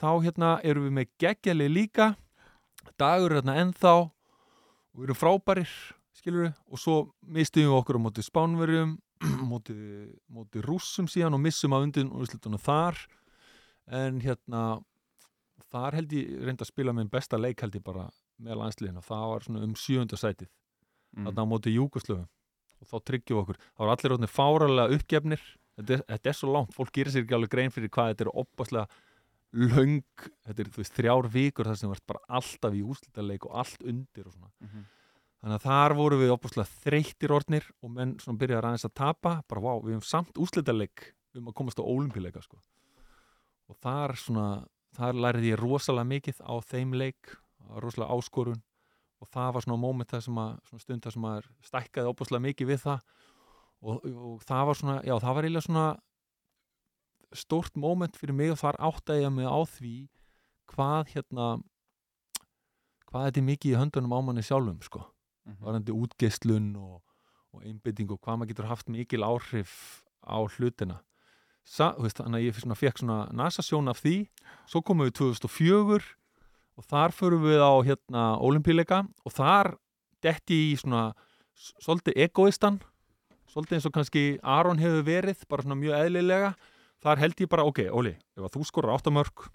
þá 0.03 0.11
hérna 0.25 0.53
erum 0.67 0.89
við 0.89 0.97
með 0.99 1.13
geggjali 1.23 1.69
líka. 1.71 2.09
Dagur 2.99 3.37
hérna 3.37 3.59
ennþá 3.63 3.95
og 3.97 4.11
við 4.97 5.09
erum 5.09 5.21
frábærir 5.21 5.73
skilur 6.17 6.47
við 6.47 6.55
og 6.73 6.81
svo 6.81 6.97
mistum 7.23 7.67
við 7.67 7.77
okkur 7.77 8.01
á 8.01 8.05
móti 8.07 8.25
spánverjum 8.25 8.97
móti, 9.51 9.75
móti 10.33 10.63
rússum 10.65 11.09
síðan 11.11 11.37
og 11.37 11.43
missum 11.45 11.75
að 11.77 11.89
undir 11.89 12.11
úrslitunum 12.11 12.63
þar. 12.63 12.99
En 13.87 14.21
hérna 14.23 14.63
þar 15.71 16.01
held 16.01 16.15
ég 16.17 16.47
reynda 16.47 16.67
að 16.67 16.73
spila 16.73 16.95
með 16.97 17.13
besta 17.15 17.39
leik 17.39 17.63
held 17.63 17.79
ég 17.79 17.85
bara 17.87 18.09
með 18.43 18.61
landsliðin 18.61 19.01
og 19.01 19.07
það 19.07 19.27
var 19.33 19.47
um 19.63 19.75
sjönda 19.79 20.19
sætið. 20.21 20.51
Mm. 21.17 21.29
þarna 21.29 21.45
á 21.49 21.51
móti 21.51 21.73
Júkoslöfum 21.73 22.27
og 22.77 22.89
þá 22.91 22.97
tryggjum 23.09 23.39
við 23.39 23.43
okkur, 23.43 23.59
það 23.73 23.87
var 23.87 23.93
allir 23.95 24.13
rótni 24.13 24.29
fáralega 24.29 24.97
uppgefnir, 24.99 25.45
þetta 25.79 25.95
er, 25.95 26.03
þetta 26.11 26.29
er 26.29 26.37
svo 26.37 26.51
langt. 26.53 26.75
Fólk 26.77 26.93
gerir 26.93 27.15
sér 27.15 27.25
ekki 27.25 27.37
alveg 27.39 27.53
grein 27.55 27.73
fyrir 27.73 27.93
hvað 27.95 28.11
þetta 28.11 28.27
er 28.27 28.33
opaslega 28.43 28.87
löng. 29.57 30.27
Þetta 30.45 30.63
er 30.63 30.71
þú 30.75 30.83
veist 30.83 30.99
þrjár 30.99 31.31
vikur 31.33 31.71
þar 31.71 31.81
sem 31.81 31.93
verðt 31.93 32.07
bara 32.13 32.23
alltaf 32.41 32.77
í 32.77 32.85
úrslitaleik 32.85 33.49
og 33.49 33.57
allt 33.63 33.87
undir 33.87 34.29
og 34.29 34.37
svona. 34.37 34.53
Mhm. 34.61 34.85
þannig 35.37 35.61
að 35.61 35.67
þar 35.69 35.93
voru 35.95 36.17
við 36.19 36.31
opaslega 36.33 36.73
þreyttir 36.83 37.33
orðnir 37.37 37.67
og 37.85 37.91
menn 37.93 38.15
svona 38.19 38.39
byrjaði 38.41 38.67
aðeins 38.67 38.87
að 38.89 38.95
tapa. 38.99 39.33
Bara 39.47 39.61
vá, 39.61 39.73
við 39.85 39.93
hefum 39.95 40.09
samt 40.09 40.41
úrslitaleik 40.41 41.13
um 41.37 41.49
að 41.49 41.55
komast 41.55 41.79
á 41.79 41.85
ólimpileika 41.85 42.43
sko. 42.43 42.59
og 43.69 43.77
þar 43.83 44.15
svona 44.17 44.67
þar 44.97 45.15
lærið 45.15 45.49
ég 45.51 45.61
rosalega 45.61 46.09
mikið 46.09 46.41
á 46.41 46.55
þeim 46.65 46.95
leik, 46.95 47.37
rosalega 47.83 48.13
áskorun 48.17 48.63
og 49.21 49.29
það 49.33 49.53
var 49.57 49.65
svona 49.65 49.81
moment 49.81 50.11
það 50.13 50.25
sem 50.27 50.41
að 50.43 50.81
stund 50.83 51.03
það 51.07 51.15
sem 51.17 51.29
að 51.31 51.47
stækkaði 51.71 52.11
opaslega 52.13 52.45
mikið 52.47 52.71
við 52.73 52.83
það 52.85 53.01
og, 53.83 54.05
og 54.05 54.43
það 54.49 54.67
var 54.71 54.81
svona, 54.81 54.97
já 55.07 55.15
það 55.23 55.35
var 55.39 55.45
eiginlega 55.49 55.67
svona 55.69 55.87
stórt 57.37 57.77
moment 57.77 58.17
fyrir 58.17 58.37
mig 58.37 58.53
og 58.55 58.61
þar 58.61 58.79
áttaði 58.91 59.25
ég 59.27 59.33
mig 59.35 59.49
á 59.49 59.61
því 59.67 59.95
hvað 60.73 61.11
hérna 61.15 61.49
hvað 63.11 63.27
þetta 63.29 63.41
er 63.43 63.47
mikið 63.51 63.73
í 63.73 63.79
höndunum 63.81 64.15
á 64.17 64.21
manni 64.27 64.43
sjálfum 64.47 64.81
sko, 64.85 65.05
Mhm. 65.47 65.63
varandi 65.63 65.93
útgeislun 65.95 66.73
og, 66.77 67.03
og 67.55 67.63
einbytting 67.63 68.11
og 68.11 68.19
hvað 68.21 68.39
maður 68.41 68.49
getur 68.51 68.67
haft 68.67 68.89
mikil 68.91 69.23
áhrif 69.23 70.03
á 70.27 70.43
hlutina. 70.43 70.97
Sa, 71.63 71.93
veist, 72.03 72.19
þannig 72.19 72.41
að 72.41 72.47
ég 72.49 72.59
svona, 72.59 72.75
fekk 72.75 72.99
svona 72.99 73.19
nasasjón 73.31 73.89
af 73.91 74.01
því. 74.03 74.27
Svo 74.67 74.83
komum 74.83 75.07
við 75.07 75.15
2004 75.21 76.03
og 76.77 76.85
þar 76.85 77.15
förum 77.17 77.47
við 77.47 77.63
á 77.63 77.73
hérna 77.87 78.25
olimpíleika 78.45 79.05
og 79.25 79.33
þar 79.33 79.75
detti 80.25 80.73
í 80.73 80.77
svona 80.81 81.11
svolítið 81.57 82.19
egoistan 82.27 82.81
svolítið 83.57 83.79
eins 83.79 83.87
og 83.89 83.95
kannski 83.95 84.25
Aron 84.45 84.81
hefur 84.81 85.05
verið 85.07 85.45
bara 85.49 85.65
svona 85.65 85.79
mjög 85.81 85.97
eðlilega. 86.03 86.51
Þar 87.05 87.23
held 87.23 87.41
ég 87.41 87.49
bara, 87.53 87.65
ok, 87.69 87.81
Óli, 87.95 88.13
ef 88.37 88.53
þú 88.53 88.65
skorur 88.67 88.93
áttamörk 88.97 89.47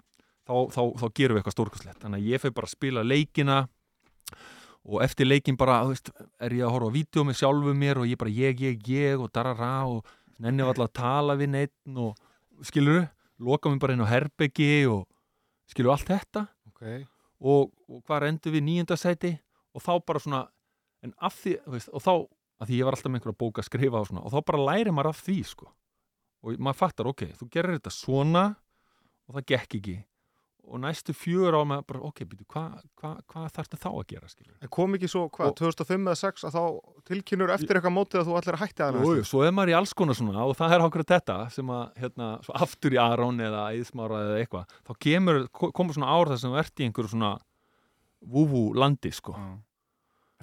þá, 0.46 0.54
þá, 0.72 0.82
þá 0.98 1.06
gerum 1.14 1.36
við 1.36 1.42
eitthvað 1.42 1.56
stórkastlegt 1.56 2.02
þannig 2.02 2.22
að 2.22 2.32
ég 2.32 2.42
fyrir 2.42 2.56
bara 2.56 2.68
að 2.68 2.74
spila 2.74 3.04
leikina 3.06 3.58
og 4.82 5.02
eftir 5.04 5.28
leikin 5.28 5.58
bara, 5.58 5.82
þú 5.86 5.92
veist, 5.92 6.10
er 6.42 6.56
ég 6.58 6.66
að 6.66 6.74
horfa 6.74 6.90
á 6.90 6.96
vídeo 6.96 7.24
með 7.26 7.38
sjálfu 7.38 7.74
mér 7.78 8.02
og 8.02 8.08
ég 8.10 8.18
bara 8.18 8.34
ég, 8.34 8.62
ég, 8.62 8.82
ég 8.90 9.22
og 9.22 9.30
darara 9.34 9.74
og 9.90 10.08
nenni 10.42 10.64
alltaf 10.64 10.88
að 10.88 10.96
tala 10.98 11.38
við 11.38 11.52
neitt 11.54 11.98
og 12.06 12.66
skilur, 12.66 13.04
loka 13.42 13.70
mig 13.70 13.82
bara 13.82 13.94
inn 13.94 14.02
á 14.02 14.10
herbeggi 14.10 14.86
og 14.90 15.04
skilur 15.70 15.94
allt 15.94 16.10
þetta. 16.10 16.46
Ok. 16.72 16.82
Og, 17.42 17.72
og 17.90 18.02
hvað 18.06 18.28
endur 18.30 18.54
við 18.54 18.66
nýjunda 18.68 18.98
sæti 18.98 19.32
og 19.74 19.82
þá 19.82 19.92
bara 20.06 20.22
svona 20.22 20.42
en 21.02 21.14
af 21.18 21.36
því, 21.42 21.56
veist, 21.74 21.90
og 21.90 22.02
þá 22.04 22.12
að 22.62 22.68
því 22.70 22.78
ég 22.78 22.86
var 22.86 22.96
alltaf 22.96 23.10
með 23.10 23.20
einhverja 23.20 23.40
bók 23.42 23.58
að 23.58 23.68
skrifa 23.68 24.02
og 24.02 24.08
svona 24.08 24.22
og 24.22 24.34
þá 24.34 24.38
bara 24.46 24.66
læri 24.70 24.94
maður 24.94 25.10
af 25.10 25.22
því, 25.26 25.38
sko. 25.50 25.68
Og 26.42 26.58
maður 26.62 26.78
fattar, 26.78 27.10
ok, 27.10 27.24
þú 27.38 27.48
gerir 27.50 27.78
þetta 27.78 27.94
svona 27.94 28.44
og 29.26 29.36
það 29.38 29.48
gekk 29.52 29.78
ekki 29.80 29.96
og 30.62 30.78
næstu 30.80 31.12
fjör 31.12 31.56
á 31.58 31.60
maður 31.66 31.86
bara, 31.90 32.00
ok, 32.08 32.20
býtu, 32.30 32.44
hvað 32.46 32.76
hva, 33.02 33.10
hva 33.28 33.42
þarftu 33.50 33.78
þá 33.82 33.88
að 33.90 34.04
gera, 34.12 34.28
skilur 34.30 34.54
En 34.62 34.70
kom 34.72 34.94
ekki 34.94 35.08
svo, 35.10 35.24
hvað, 35.28 35.50
Og- 35.50 35.56
2005 35.58 36.06
eða 36.06 36.14
6 36.20 36.44
að 36.48 36.54
þá 36.56 36.62
tilkynur 37.10 37.50
eftir 37.52 37.76
eitthvað 37.80 37.94
mótið 37.96 38.20
að 38.22 38.28
þú 38.30 38.36
allir 38.40 38.58
hætti 38.62 38.84
að 38.86 38.98
Jú, 39.02 39.14
jú, 39.18 39.24
svo 39.26 39.42
er 39.44 39.52
maður 39.52 39.72
í 39.72 39.76
alls 39.80 39.92
konar 39.98 40.14
svona 40.18 40.44
og 40.46 40.54
það 40.56 40.74
er 40.76 40.84
okkur 40.86 41.04
þetta 41.04 41.38
sem 41.50 41.66
að, 41.74 41.82
hérna, 41.98 42.28
svo 42.46 42.54
aftur 42.54 42.94
í 42.94 43.00
Aron 43.02 43.40
eða 43.42 43.64
Íðsmára 43.80 44.20
eða 44.28 44.38
eitthvað 44.44 44.76
þá 44.86 44.92
kemur, 45.08 45.42
ko- 45.52 45.72
komur 45.72 45.94
svona 45.98 46.12
ár 46.14 46.30
þar 46.32 46.38
sem 46.44 46.50
þú 46.54 46.60
ert 46.62 46.76
í 46.80 46.86
einhverju 46.88 47.10
svona 47.16 47.32
vúvú 48.22 48.62
landi, 48.78 49.10
sko. 49.10 49.34
Já. 49.34 49.58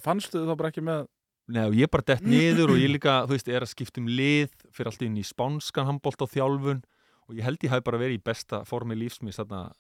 Fannstu 0.03 0.39
þið 0.43 0.51
þá 0.51 0.57
bara 0.59 0.69
ekki 0.73 0.83
með 0.83 1.07
Nei, 1.49 1.63
og 1.65 1.73
ég 1.73 1.89
bara 1.89 2.03
dett 2.05 2.21
niður 2.21 2.75
og 2.75 2.77
ég 2.77 2.91
líka, 2.93 3.23
þú 3.25 3.33
veist, 3.33 3.47
er 3.49 3.63
að 3.65 3.71
skipta 3.71 3.97
um 3.97 4.05
lið 4.05 4.51
fyrir 4.69 4.91
alltaf 4.91 5.01
inn 5.07 5.15
í 5.17 5.23
spánskan 5.25 5.87
handbólt 5.89 6.21
og 6.21 6.29
þjálfun 6.29 6.83
og 7.25 7.33
ég 7.33 7.41
held 7.41 7.57
ég 7.65 7.71
hafi 7.73 7.81
bara 7.87 7.97
verið 7.97 8.19
í 8.19 8.23
besta 8.23 8.59
formi 8.69 8.93
lífsmís 8.99 9.39
þarna 9.41 9.71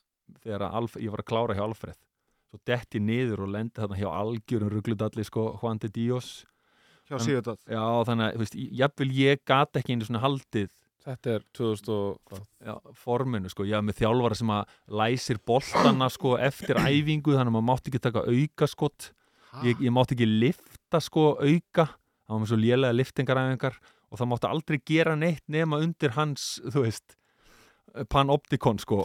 þegar 0.43 0.67
að 0.67 0.77
Alf, 0.81 0.95
ég 1.01 1.13
var 1.13 1.23
að 1.23 1.29
klára 1.31 1.57
hjá 1.57 1.63
Alfreð. 1.65 1.99
Svo 2.49 2.59
dett 2.65 2.97
ég 2.97 3.03
niður 3.05 3.43
og 3.45 3.51
lendi 3.53 3.77
þarna 3.77 3.99
hjá 3.99 4.09
algjörum 4.09 4.71
rugglutalli, 4.73 5.25
sko, 5.27 5.45
Juan 5.61 5.81
de 5.81 5.89
Dios. 5.93 6.29
Hjá 7.09 7.19
Sigurdal. 7.21 7.57
Já, 7.69 7.83
þannig 8.09 8.25
að, 8.25 8.33
þú 8.35 8.43
veist, 8.43 8.59
jafnvel 8.81 9.09
ég 9.17 9.43
gat 9.49 9.79
ekki 9.79 9.95
einu 9.95 10.07
svona 10.07 10.23
haldið 10.25 10.69
Þetta 10.99 11.31
er 11.31 11.43
2000 11.55 11.91
og 11.93 12.17
hvað? 12.27 12.41
já, 12.67 12.73
forminu, 12.99 13.49
sko, 13.49 13.65
ég 13.65 13.77
haf 13.77 13.85
með 13.87 14.01
þjálfara 14.01 14.35
sem 14.37 14.49
að 14.53 14.73
læsir 14.99 15.39
boltana, 15.47 16.09
sko, 16.11 16.33
eftir 16.37 16.77
æfingu, 16.89 17.33
þannig 17.37 17.49
að 17.49 17.55
maður 17.55 17.67
mátti 17.69 17.93
ekki 17.93 18.01
taka 18.03 18.25
auka 18.27 18.67
skott 18.69 19.07
ég, 19.65 19.79
ég 19.79 19.93
mátti 19.95 20.17
ekki 20.17 20.27
lifta 20.29 21.01
sko 21.01 21.31
auka. 21.39 21.87
Það 21.95 22.35
var 22.35 22.43
með 22.43 22.51
svo 22.51 22.59
lélega 22.61 22.97
liftingaræfingar 22.99 23.79
og 24.09 24.19
það 24.19 24.29
mátti 24.33 24.49
aldrei 24.49 24.79
gera 24.91 25.15
neitt 25.17 25.45
nema 25.49 25.79
undir 25.81 26.13
hans, 26.17 26.59
þú 26.67 26.85
veist 26.85 27.15
panoptikon 28.11 28.79
sko 28.81 29.01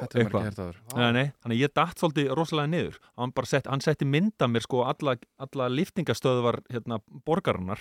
Nei, 1.14 1.26
þannig 1.42 1.60
ég 1.60 1.72
datt 1.74 2.00
svolítið 2.00 2.32
rosalega 2.36 2.70
niður 2.72 2.98
hann, 3.16 3.32
sett, 3.48 3.68
hann 3.70 3.84
setti 3.84 4.08
mynda 4.08 4.48
mér 4.50 4.64
sko 4.66 4.84
alla, 4.88 5.16
alla 5.42 5.68
liftingastöðvar 5.72 6.60
hérna, 6.72 7.00
borgarinnar 7.26 7.80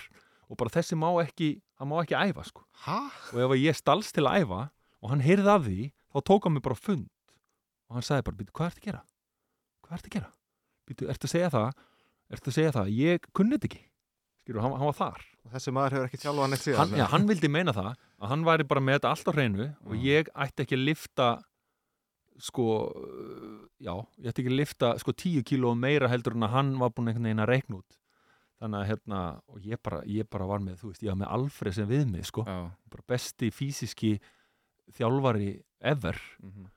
og 0.49 0.59
bara 0.59 0.73
þessi 0.73 0.97
má 0.99 1.09
ekki 1.23 1.55
hann 1.79 1.91
má 1.91 1.99
ekki 2.03 2.17
æfa 2.19 2.45
sko 2.49 2.65
Hæ? 2.85 2.99
og 3.33 3.41
ef 3.47 3.57
ég 3.61 3.79
stalst 3.79 4.15
til 4.15 4.27
að 4.27 4.43
æfa 4.43 4.61
og 5.03 5.11
hann 5.11 5.23
heyrði 5.23 5.51
af 5.51 5.65
því, 5.65 5.79
þá 6.13 6.19
tók 6.29 6.45
hann 6.47 6.55
mig 6.55 6.63
bara 6.63 6.79
fund 6.79 7.09
og 7.89 7.97
hann 7.97 8.05
sagði 8.05 8.27
bara, 8.29 8.39
býtu, 8.39 8.53
hvað 8.55 8.69
ertu 8.71 8.81
að 8.81 8.87
gera? 8.87 9.01
Hvað 9.83 9.97
ertu 9.97 10.09
að 10.09 10.15
gera? 10.15 10.29
Býtu, 10.87 11.07
ertu 11.11 11.27
að 11.27 11.33
segja 11.33 11.49
það? 11.53 11.81
Ertu 12.33 12.49
að 12.49 12.55
segja 12.55 12.71
það? 12.77 12.93
Ég 12.97 13.27
kunni 13.35 13.57
þetta 13.57 13.69
ekki 13.69 13.81
skilur, 14.43 14.61
hann, 14.65 14.75
hann 14.77 14.91
var 14.91 14.99
þar 14.99 15.23
Og 15.43 15.55
þessi 15.55 15.73
maður 15.75 15.97
hefur 15.97 16.07
ekki 16.07 16.21
þjálfað 16.21 16.51
neitt 16.53 16.63
síðan. 16.63 16.79
hann, 16.83 16.99
já, 17.01 17.05
hann 17.11 17.25
vildi 17.27 17.49
meina 17.51 17.73
það 17.75 17.89
að 17.93 18.29
hann 18.31 18.45
væri 18.47 18.67
bara 18.67 18.83
með 18.83 18.99
þetta 18.99 19.15
allt 19.15 19.27
á 19.27 19.33
hreinu 19.35 19.65
og 19.87 19.97
Já. 19.97 20.03
ég 20.03 20.29
ætti 20.45 20.63
ekki 20.63 20.77
að 20.77 20.85
lifta 20.91 21.31
sko 22.43 22.67
já, 23.83 23.93
ég 24.21 24.29
ætti 24.31 24.43
ekki 24.43 24.53
að 24.53 24.59
lifta 24.61 24.93
sko 25.01 25.13
tíu 25.15 25.43
kíló 25.45 25.73
meira 25.77 26.09
heldur 26.11 26.37
en 26.37 26.47
að 26.47 26.55
hann 26.55 26.71
var 26.81 26.93
búin 26.95 27.11
einhvern 27.11 27.27
veginn 27.29 27.43
að 27.43 27.51
reikna 27.51 27.81
út 27.81 27.99
þannig 28.63 28.79
að 28.79 28.87
hérna, 28.93 29.19
og 29.51 29.65
ég 29.67 29.81
bara, 29.83 29.99
ég 30.07 30.29
bara 30.31 30.47
var 30.47 30.61
með, 30.63 30.77
þú 30.79 30.91
veist, 30.93 31.03
ég 31.03 31.11
var 31.11 31.19
með 31.19 31.33
Alfred 31.35 31.75
sem 31.75 31.89
við 31.89 32.05
mig 32.13 32.29
sko, 32.29 32.45
Já. 32.47 32.59
bara 32.93 33.05
besti 33.11 33.49
fysiski 33.51 34.13
þjálfari 34.95 35.49
ever 35.83 36.19
mhm. 36.39 36.69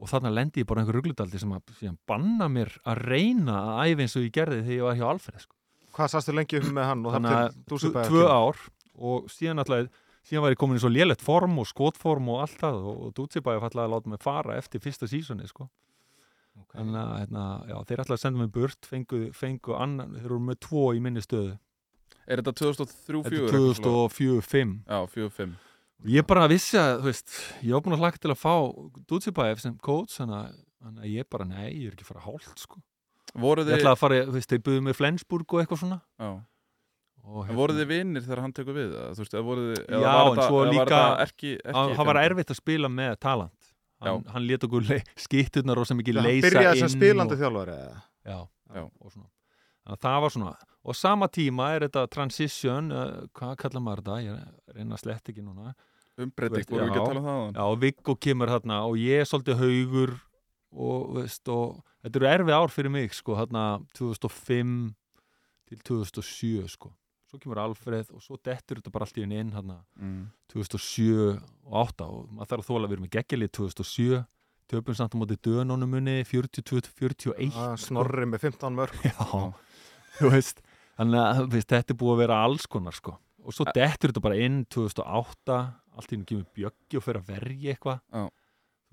og 0.00 0.10
þarna 0.10 0.32
lendi 0.32 0.62
ég 0.62 0.68
bara 0.70 0.82
einhver 0.82 0.98
rugludaldi 0.98 1.40
sem 1.40 1.52
að 1.52 1.74
banna 2.08 2.48
mér 2.52 2.72
að 2.88 3.04
reyna 3.10 3.58
að 3.74 3.92
æfa 3.92 4.06
eins 4.06 4.16
og 4.16 4.26
ég 4.26 4.34
gerði 4.38 4.62
þegar 4.62 4.78
ég 4.78 4.88
var 4.88 4.98
hjá 5.00 5.06
Alfred 5.10 5.44
sko. 5.44 5.56
Hvað 5.94 6.10
sastu 6.14 6.34
lengi 6.34 6.60
um 6.60 6.72
með 6.74 6.88
hann 6.90 7.04
og 7.06 7.14
þannig 7.14 7.36
það 7.70 8.00
að 8.00 8.08
tvö 8.10 8.24
ár 8.26 8.64
og 8.94 9.30
síðan 9.32 9.62
alltaf 9.62 10.00
síðan 10.24 10.44
var 10.46 10.54
ég 10.54 10.60
komin 10.60 10.78
í 10.78 10.82
svo 10.82 10.90
lélegt 10.92 11.24
form 11.24 11.58
og 11.60 11.68
skotform 11.68 12.30
og 12.32 12.44
allt 12.44 12.56
það 12.62 12.78
og, 12.80 13.00
og 13.06 13.16
Dútsibæði 13.18 13.62
fallaði 13.64 13.84
að 13.84 13.94
láta 13.94 14.12
mig 14.12 14.22
fara 14.24 14.56
eftir 14.60 14.82
fyrsta 14.84 15.08
sísoni 15.10 15.48
sko. 15.48 15.68
þannig 16.72 16.98
að 17.00 17.12
hérna, 17.18 17.44
já, 17.68 17.76
þeir 17.88 18.02
alltaf 18.04 18.22
senda 18.22 18.40
mig 18.40 18.50
burt 18.54 18.88
fengu, 18.88 19.20
fengu 19.34 19.76
annan, 19.76 20.14
þeir 20.14 20.28
eru 20.30 20.40
með 20.48 20.60
tvo 20.62 20.84
í 20.94 21.02
minni 21.02 21.22
stöðu. 21.22 21.56
Er 22.24 22.40
þetta 22.40 22.54
2003 22.60 23.22
þetta 23.26 23.32
4 23.34 23.48
er 23.48 23.54
2004-05 23.82 24.76
Já, 24.86 25.00
4-5 25.12 25.56
ég 26.14 26.26
bara 26.28 26.48
vissi 26.50 26.78
að, 26.80 27.02
þú 27.02 27.10
veist, 27.10 27.34
ég 27.64 27.74
var 27.74 27.84
búin 27.84 27.96
að 27.96 28.04
hlaka 28.04 28.22
til 28.22 28.32
að 28.32 28.40
fá 28.40 28.54
Dútsibæði 29.10 29.60
sem 29.62 29.76
coach 29.84 30.16
þannig 30.18 30.38
að, 30.40 30.58
þannig 30.86 31.04
að 31.04 31.14
ég 31.14 31.28
bara, 31.34 31.48
nei, 31.48 31.66
ég 31.68 31.90
er 31.90 31.96
ekki 31.96 32.06
að 32.06 32.10
fara 32.12 32.24
hálft 32.24 32.64
sko. 32.64 32.80
Voru 33.34 33.62
ég 33.64 33.68
þið 33.68 33.76
ætlaði 33.80 33.94
að 33.96 34.00
fara, 34.00 34.18
þú 34.28 34.34
veist, 34.36 34.50
þeir 34.52 34.62
buðu 34.68 34.82
mig 34.86 34.96
Flensburg 34.98 35.54
og 35.54 35.60
eitthvað 35.62 35.80
svona. 35.80 36.00
Já, 36.20 36.28
og, 37.24 37.48
En 37.50 37.56
voruð 37.58 37.78
þið 37.80 37.88
vinnir 37.90 38.22
þegar 38.26 38.42
hann 38.44 38.52
tekur 38.54 38.76
við? 38.76 38.92
Þú 39.16 39.22
veist, 39.24 39.34
eða 39.34 39.46
voruð 39.48 39.70
þið, 39.72 39.84
Já, 40.04 40.14
en 40.24 40.42
svo 40.44 40.58
var 40.60 40.72
líka- 40.72 41.04
erki 41.24 41.54
hann, 41.64 41.94
hann 41.98 42.06
var 42.06 42.20
erfitt 42.22 42.50
að 42.54 42.60
spila 42.60 42.88
með 42.92 43.16
talant. 43.24 43.70
Hann, 44.04 44.24
hann 44.34 44.46
let 44.46 44.64
okkur 44.66 44.84
skitturnar 45.16 45.78
og 45.80 45.86
sem 45.88 45.98
ekki 46.02 46.12
hann 46.14 46.26
leysa 46.28 46.50
byrjaði 46.50 46.76
inn 46.82 46.88
sem 46.88 46.98
spilandi 46.98 47.34
og, 47.34 47.40
þjálfari 47.40 47.74
eða? 47.78 48.02
já, 48.28 48.38
Já. 48.74 48.82
og 48.84 49.10
svona. 49.14 49.28
Þannig 49.84 49.96
að 49.98 50.04
það 50.04 50.20
var 50.24 50.30
svona. 50.34 50.54
Og 50.84 50.94
sama 50.98 51.28
tíma 51.32 51.66
er 51.74 51.86
þetta 51.88 52.02
transition 52.12 52.92
uh, 52.92 53.24
hvað 53.32 53.56
kallar 53.62 53.80
maður 53.84 54.02
þetta, 54.04 54.16
ég 54.20 54.76
reyna 54.76 54.94
að 54.98 55.00
slett 55.00 55.30
ekki 55.32 55.42
núna. 55.44 55.72
Umbreyting, 56.20 56.68
voru 56.68 56.84
við 56.84 56.90
ekki 56.92 57.00
að 57.00 57.08
tala 57.08 57.20
um 57.22 57.26
það? 57.26 57.56
Já, 57.56 57.78
Viggo 57.82 58.14
kemur 58.20 58.52
þarna 58.52 58.76
og 58.86 58.98
ég 59.00 59.22
er 59.24 59.26
svolítið 59.30 59.62
haugur 59.64 60.12
og, 60.74 61.14
veist, 61.20 61.48
og 61.48 61.80
þetta 62.04 62.20
eru 62.20 62.28
erfið 62.32 62.54
ár 62.58 62.72
fyrir 62.74 62.90
mig, 62.90 63.14
sko, 63.14 63.36
þarna 63.38 63.64
2005 63.98 64.94
til 65.70 65.78
2007, 65.88 66.68
sko. 66.74 66.92
Svo 67.30 67.38
kemur 67.42 67.58
Alfreð 67.64 68.12
og 68.14 68.22
svo 68.22 68.36
dettur 68.44 68.78
þetta 68.78 68.92
bara 68.94 69.06
allt 69.08 69.16
í 69.18 69.24
henni 69.24 69.40
inn 69.42 69.50
þarna 69.54 69.80
Mm. 69.98 70.28
2007 70.52 71.40
og 71.66 71.72
8 71.88 72.04
og 72.06 72.28
maður 72.30 72.50
þarf 72.52 72.62
að 72.62 72.68
þóla 72.68 72.84
að 72.86 72.92
vera 72.94 73.02
með 73.06 73.14
geggjali 73.16 73.48
2007 73.48 74.20
töpum 74.70 74.94
samt 74.96 75.14
á 75.14 75.18
móti 75.18 75.36
dönónum 75.42 75.90
munni 75.90 76.22
42-41 76.24 77.56
Ah, 77.58 77.74
Snorri 77.76 78.24
með 78.30 78.46
15 78.46 78.76
mörg 78.78 78.94
Já, 79.02 79.52
þú 80.20 80.30
veist 80.30 80.62
þannig 80.96 81.20
að 81.24 81.48
veist, 81.56 81.68
þetta 81.74 81.90
er 81.94 81.98
búið 81.98 82.14
að 82.14 82.22
vera 82.22 82.38
alls 82.46 82.66
konar 82.70 82.94
sko. 82.94 83.16
og 83.44 83.52
svo 83.52 83.66
dettur 83.74 84.12
þetta 84.12 84.22
bara 84.24 84.38
inn 84.40 84.62
2008, 84.72 85.58
allt 85.98 86.12
í 86.12 86.14
henni 86.16 86.24
kemur 86.30 86.46
bjöggi 86.54 86.96
og 87.00 87.04
fyrir 87.04 87.20
að 87.20 87.32
verja 87.34 87.74
eitthvað 87.74 88.00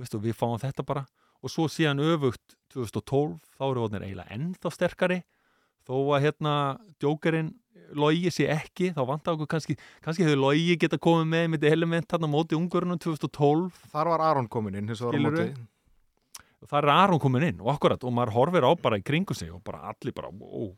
og 0.02 0.24
við 0.26 0.34
fáum 0.36 0.58
þetta 0.60 0.84
bara 0.84 1.06
og 1.42 1.52
svo 1.54 1.68
síðan 1.72 2.02
öfugt 2.06 2.56
2012 2.74 3.39
þá 3.58 3.66
eru 3.68 3.86
vonir 3.86 4.06
eiginlega 4.06 4.38
ennþá 4.38 4.72
sterkari. 4.74 5.20
Þó 5.88 5.96
að 6.14 6.24
hérna 6.28 6.54
djókarinn 7.02 7.52
logi 7.98 8.32
sér 8.32 8.54
ekki, 8.56 8.92
þá 8.96 9.02
vantar 9.08 9.36
okkur 9.36 9.50
kannski 9.52 9.76
kannski 10.04 10.26
hefur 10.26 10.39
logi 10.39 10.78
geta 10.80 11.00
komið 11.02 11.28
með 11.32 11.50
með 11.52 11.64
þetta 11.64 11.76
element 11.76 12.08
þarna 12.12 12.30
á 12.32 12.34
móti 12.36 12.58
ungurinn 12.58 13.00
2012 13.02 13.82
Þar 13.92 14.12
var 14.14 14.24
Aron 14.30 14.48
komin 14.52 14.78
inn 14.80 14.92
það 16.70 16.78
er 16.84 16.92
Aron 16.94 17.22
komin 17.22 17.48
inn 17.50 17.62
og 17.64 17.74
akkurat 17.74 18.04
og 18.06 18.16
maður 18.16 18.36
horfir 18.38 18.68
á 18.68 18.72
bara 18.80 19.00
í 19.02 19.06
kringu 19.06 19.36
sig 19.38 19.52
og 19.52 19.64
bara 19.66 19.92
allir 19.92 20.16
bara, 20.16 20.30
ó, 20.30 20.70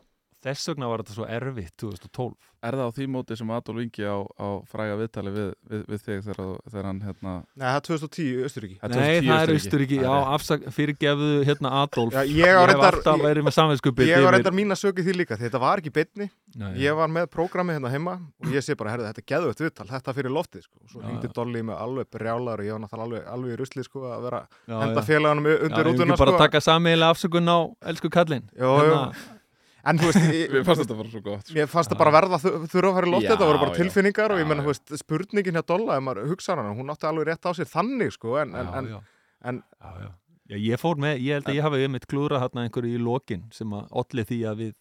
þess 0.44 0.70
vegna 0.74 0.90
var 0.92 1.04
þetta 1.04 1.16
svo 1.18 1.28
erfitt 1.30 1.76
2012 1.82 2.34
Er 2.64 2.78
það 2.80 2.88
á 2.88 2.96
því 2.96 3.06
móti 3.12 3.36
sem 3.36 3.50
Adolf 3.52 3.80
Ingi 3.84 4.06
á, 4.08 4.18
á 4.24 4.48
fræga 4.72 4.94
viðtali 4.96 5.32
við, 5.36 5.48
við, 5.68 5.82
við 5.92 6.04
þig 6.06 6.20
þegar, 6.24 6.52
þegar 6.72 6.86
hann 6.88 7.02
hérna 7.04 7.34
Nei, 7.60 7.66
það 7.66 7.76
er 7.76 7.84
2010 7.90 8.24
í 8.24 8.46
Östuríki 8.48 8.78
Nei, 8.78 8.94
2010 8.94 8.94
það 8.94 9.18
er 9.18 9.52
Austurríki. 9.54 9.58
Austuríki, 9.60 9.98
já, 10.00 10.14
afsak, 10.38 10.64
fyrirgefðu 10.78 11.32
hérna 11.50 11.74
Adolf. 11.82 12.16
Já, 12.16 12.22
ég 12.24 12.48
hef 12.48 12.62
reyndar- 12.72 12.88
alltaf 12.94 13.20
ég- 13.20 13.26
verið 13.28 13.48
með 13.50 13.56
samvinskupið 13.58 14.12
Ég 14.14 14.24
var 14.24 14.38
reyndar 14.38 14.56
mín 14.56 14.72
að 14.72 14.80
sögja 14.80 15.04
því 15.10 15.18
líka 15.20 15.40
þetta 15.44 15.60
var 15.66 15.84
ekki 15.84 15.92
beinni. 16.00 16.30
Nei, 16.56 16.72
Ég 16.86 16.96
var 16.96 17.12
með 17.12 17.28
prógrami 17.36 17.76
hérna 17.76 17.92
heima 17.92 18.16
og 18.40 18.48
ég 18.56 18.64
sé 18.64 18.78
bara, 18.80 18.96
herðu, 18.96 19.12
þetta 19.12 19.24
er 19.26 19.30
geðvögt 19.34 19.64
viðtal, 19.66 19.88
þetta 19.92 20.16
fyrir 20.16 20.32
loftið 20.32 20.64
sko. 20.64 20.80
og 20.80 20.90
svo 20.94 21.02
já. 21.04 21.34
Dolly 21.34 21.62
með 21.68 21.84
alveg 21.84 22.08
brjálar 22.16 22.64
og 22.64 22.66
ég 22.66 22.72
var 22.72 22.84
náttúrulega 22.88 23.04
alveg, 23.10 23.28
alveg 23.28 23.52
í 23.52 23.60
rusli 23.60 23.84
sko, 23.84 24.08
að 24.08 24.24
vera 24.30 24.48
já, 24.70 24.80
henda 24.80 25.02
já. 25.02 25.08
félaganum 25.12 25.48
Já, 28.56 29.12
Hérna, 29.84 29.90
En 29.92 29.98
þú 30.00 30.06
veist, 30.10 30.20
Mér 30.32 30.58
ég, 30.60 30.66
fannst 30.66 30.82
þetta 30.86 30.96
bara 30.98 31.10
svo 31.12 31.22
gott 31.26 31.44
sko. 31.48 31.56
mér 31.58 31.68
fannst 31.68 31.92
það 31.92 32.00
bara 32.00 32.12
verða 32.16 32.38
að 32.40 32.44
þu- 32.46 32.68
þurfa 32.72 32.90
að 32.90 32.98
fara 32.98 33.08
í 33.08 33.12
loftið, 33.14 33.28
Já, 33.28 33.32
þetta 33.34 33.48
voru 33.50 33.60
bara 33.64 33.74
já. 33.74 33.78
tilfinningar 33.84 34.32
og 34.32 34.38
ég 34.40 34.46
Já, 34.46 34.50
menna, 34.54 34.64
já. 34.64 34.66
þú 34.66 34.72
veist, 34.74 34.94
spurningin 35.04 35.58
hjá 35.60 35.64
Dolla, 35.74 35.98
ef 36.00 36.04
maður 36.08 36.30
hugsa 36.32 36.56
hana, 36.56 36.74
hún 36.78 36.94
átti 36.94 37.08
alveg 37.10 37.28
rétt 37.28 37.44
á 37.44 37.52
sér 37.58 37.68
þannig 37.74 38.14
sko, 38.16 38.38
en, 38.40 38.56
en, 38.56 38.66
já, 38.66 38.78
en, 38.80 38.88
já. 38.94 39.00
en 39.52 39.64
Já, 39.84 39.92
já. 40.06 40.10
Já, 40.54 40.58
ég 40.60 40.80
fór 40.80 40.98
með, 41.00 41.20
ég 41.24 41.38
held 41.40 41.48
að 41.52 41.56
ég 41.60 41.64
hafi 41.68 41.84
einmitt 41.88 42.08
klúrað 42.12 42.42
þarna 42.46 42.64
einhverju 42.68 42.96
í 42.96 43.04
lokin 43.04 43.44
sem 43.56 43.76
að 43.76 43.86
olli 44.04 44.24
því 44.28 44.40
að 44.50 44.58
við 44.64 44.74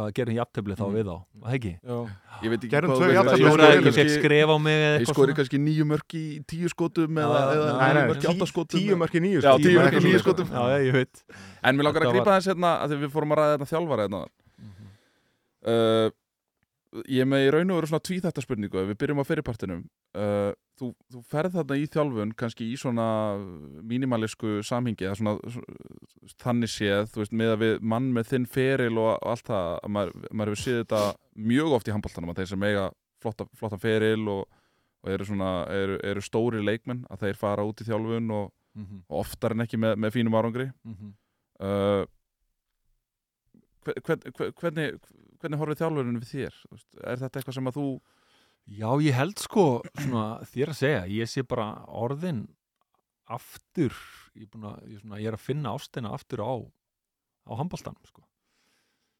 hvað 0.00 0.14
gerum 0.18 0.36
jafntefli 0.40 0.74
þá 0.80 0.84
Mm. 0.88 0.94
við 0.96 1.08
á, 1.12 1.16
það 1.44 1.54
ekki? 1.60 1.72
já. 1.84 1.96
Ég 2.40 2.48
veit 2.50 2.60
ekki 2.64 2.70
Gerðum 2.72 2.90
hvað 2.96 3.10
ég 3.10 3.16
sko, 3.20 3.24
skori 3.30 3.44
Klúraði, 3.50 3.80
ég 3.84 3.94
fekk 4.00 4.10
skref 4.16 4.48
á 4.48 4.56
mig 4.56 4.76
eða 4.80 4.90
Ég 4.90 5.00
eitthvað 5.00 5.14
skori 5.14 5.30
svona. 5.32 5.38
kannski 5.40 5.58
nýju 5.60 5.84
mörk 5.90 6.14
í 6.16 6.24
tíu 6.48 6.68
skotum 6.72 7.10
Já, 7.20 7.24
eða, 7.26 7.40
já, 7.40 7.60
já, 7.60 7.92
nei, 7.94 8.08
mörk 8.10 8.22
í 8.24 8.28
átta 8.30 8.44
tí- 8.46 8.50
skotum 8.52 8.80
tíu 8.80 8.96
mörk 8.96 9.14
í 9.14 9.20
nýju 9.20 9.40
Já, 9.44 9.50
sko, 9.52 9.58
tíu 9.60 9.76
mörk 9.80 9.94
í 10.00 10.12
sko. 10.14 10.22
skotum. 10.24 10.46
Já, 10.48 10.62
já, 10.72 10.78
ég 10.88 10.92
veit 10.96 11.22
En 11.62 11.76
mér 11.76 11.84
langar 11.84 12.02
að 12.08 12.12
grípa 12.16 12.32
þess 12.40 12.48
hérna 12.54 12.70
að 12.80 12.88
því 12.94 12.96
við 13.04 13.12
fórum 13.14 13.32
að 13.34 13.38
ræða 13.42 13.52
þetta 13.58 13.70
þjálfara 13.74 14.06
hérna 14.08 14.22
uh, 15.68 16.10
Ég 17.06 17.22
með 17.30 17.44
í 17.46 17.50
raun 17.54 17.70
og 17.70 17.76
veru 17.78 17.86
svona 17.92 18.02
tvíþætta 18.08 18.42
spurningu 18.42 18.80
ef 18.82 18.88
við 18.90 18.96
byrjum 18.98 19.20
á 19.22 19.24
fyrirpartinum 19.28 19.82
uh, 20.18 20.50
þú, 20.80 20.90
þú 21.12 21.22
ferð 21.30 21.56
þarna 21.58 21.78
í 21.78 21.88
þjálfun 21.94 22.34
kannski 22.40 22.68
í 22.72 22.78
svona 22.80 23.06
mínimalísku 23.90 24.60
samhingi 24.66 25.06
eða 25.06 25.18
svona, 25.20 25.58
þannig 26.42 26.72
séð, 26.72 27.10
þú 27.12 27.22
veist, 27.22 27.36
með 27.42 27.54
að 27.54 27.64
við 27.64 27.74
mann 27.92 28.08
með 28.16 28.32
þinn 28.32 28.48
feril 28.50 28.94
og, 28.96 29.12
allt 29.32 29.50
það 29.50 29.74
að 29.76 29.92
maður, 29.96 30.30
maður 30.30 30.54
hefur 30.54 30.62
séð 30.64 30.80
þetta 30.84 31.02
mjög 31.50 31.76
oft 31.78 31.90
í 31.90 31.94
handbóltanum 31.94 32.32
að 32.32 32.40
þeir 32.40 32.52
sem 32.54 32.66
eiga 32.70 32.86
flotta, 33.20 33.46
flotta 33.60 33.80
feril 33.80 34.24
og, 34.32 34.62
og 35.04 35.12
eru 35.12 35.28
svona 35.28 35.52
eru, 35.74 36.00
eru 36.10 36.24
stóri 36.24 36.64
leikmenn 36.64 37.04
að 37.12 37.26
þeir 37.26 37.40
fara 37.44 37.68
út 37.68 37.84
í 37.84 37.88
þjálfun 37.88 38.32
og, 38.36 38.48
Mhm, 38.74 39.02
og 39.08 39.24
oftar 39.24 39.54
en 39.54 39.64
ekki 39.64 39.78
með, 39.82 39.96
með 39.98 40.14
fínum 40.14 40.36
árangri 40.38 40.68
mhm. 40.86 41.10
uh, 41.66 42.04
hvern, 43.82 44.22
hvern, 44.30 44.52
hvernig, 44.60 45.00
hvernig 45.42 45.58
horfið 45.58 45.80
þjálfurinn 45.80 46.20
við 46.20 46.30
þér? 46.30 46.58
Er 47.02 47.22
þetta 47.24 47.40
eitthvað 47.40 47.56
sem 47.56 47.70
að 47.70 47.78
þú 47.80 47.86
Já, 48.70 48.88
ég 49.02 49.16
held 49.16 49.40
sko 49.42 49.64
svona, 49.98 50.24
þér 50.46 50.72
að 50.72 50.78
segja, 50.78 51.02
ég 51.10 51.30
sé 51.30 51.42
bara 51.46 51.72
orðin 51.90 52.44
aftur 53.30 53.94
ég 54.38 54.46
búin 54.50 54.68
að, 54.70 54.84
ég, 54.90 55.00
svona, 55.02 55.18
ég 55.18 55.30
er 55.30 55.36
að 55.36 55.42
finna 55.42 55.74
ástina 55.74 56.12
aftur 56.14 56.42
á 56.42 56.54
á 57.50 57.52
handbóltanum 57.58 58.06
sko. 58.06 58.22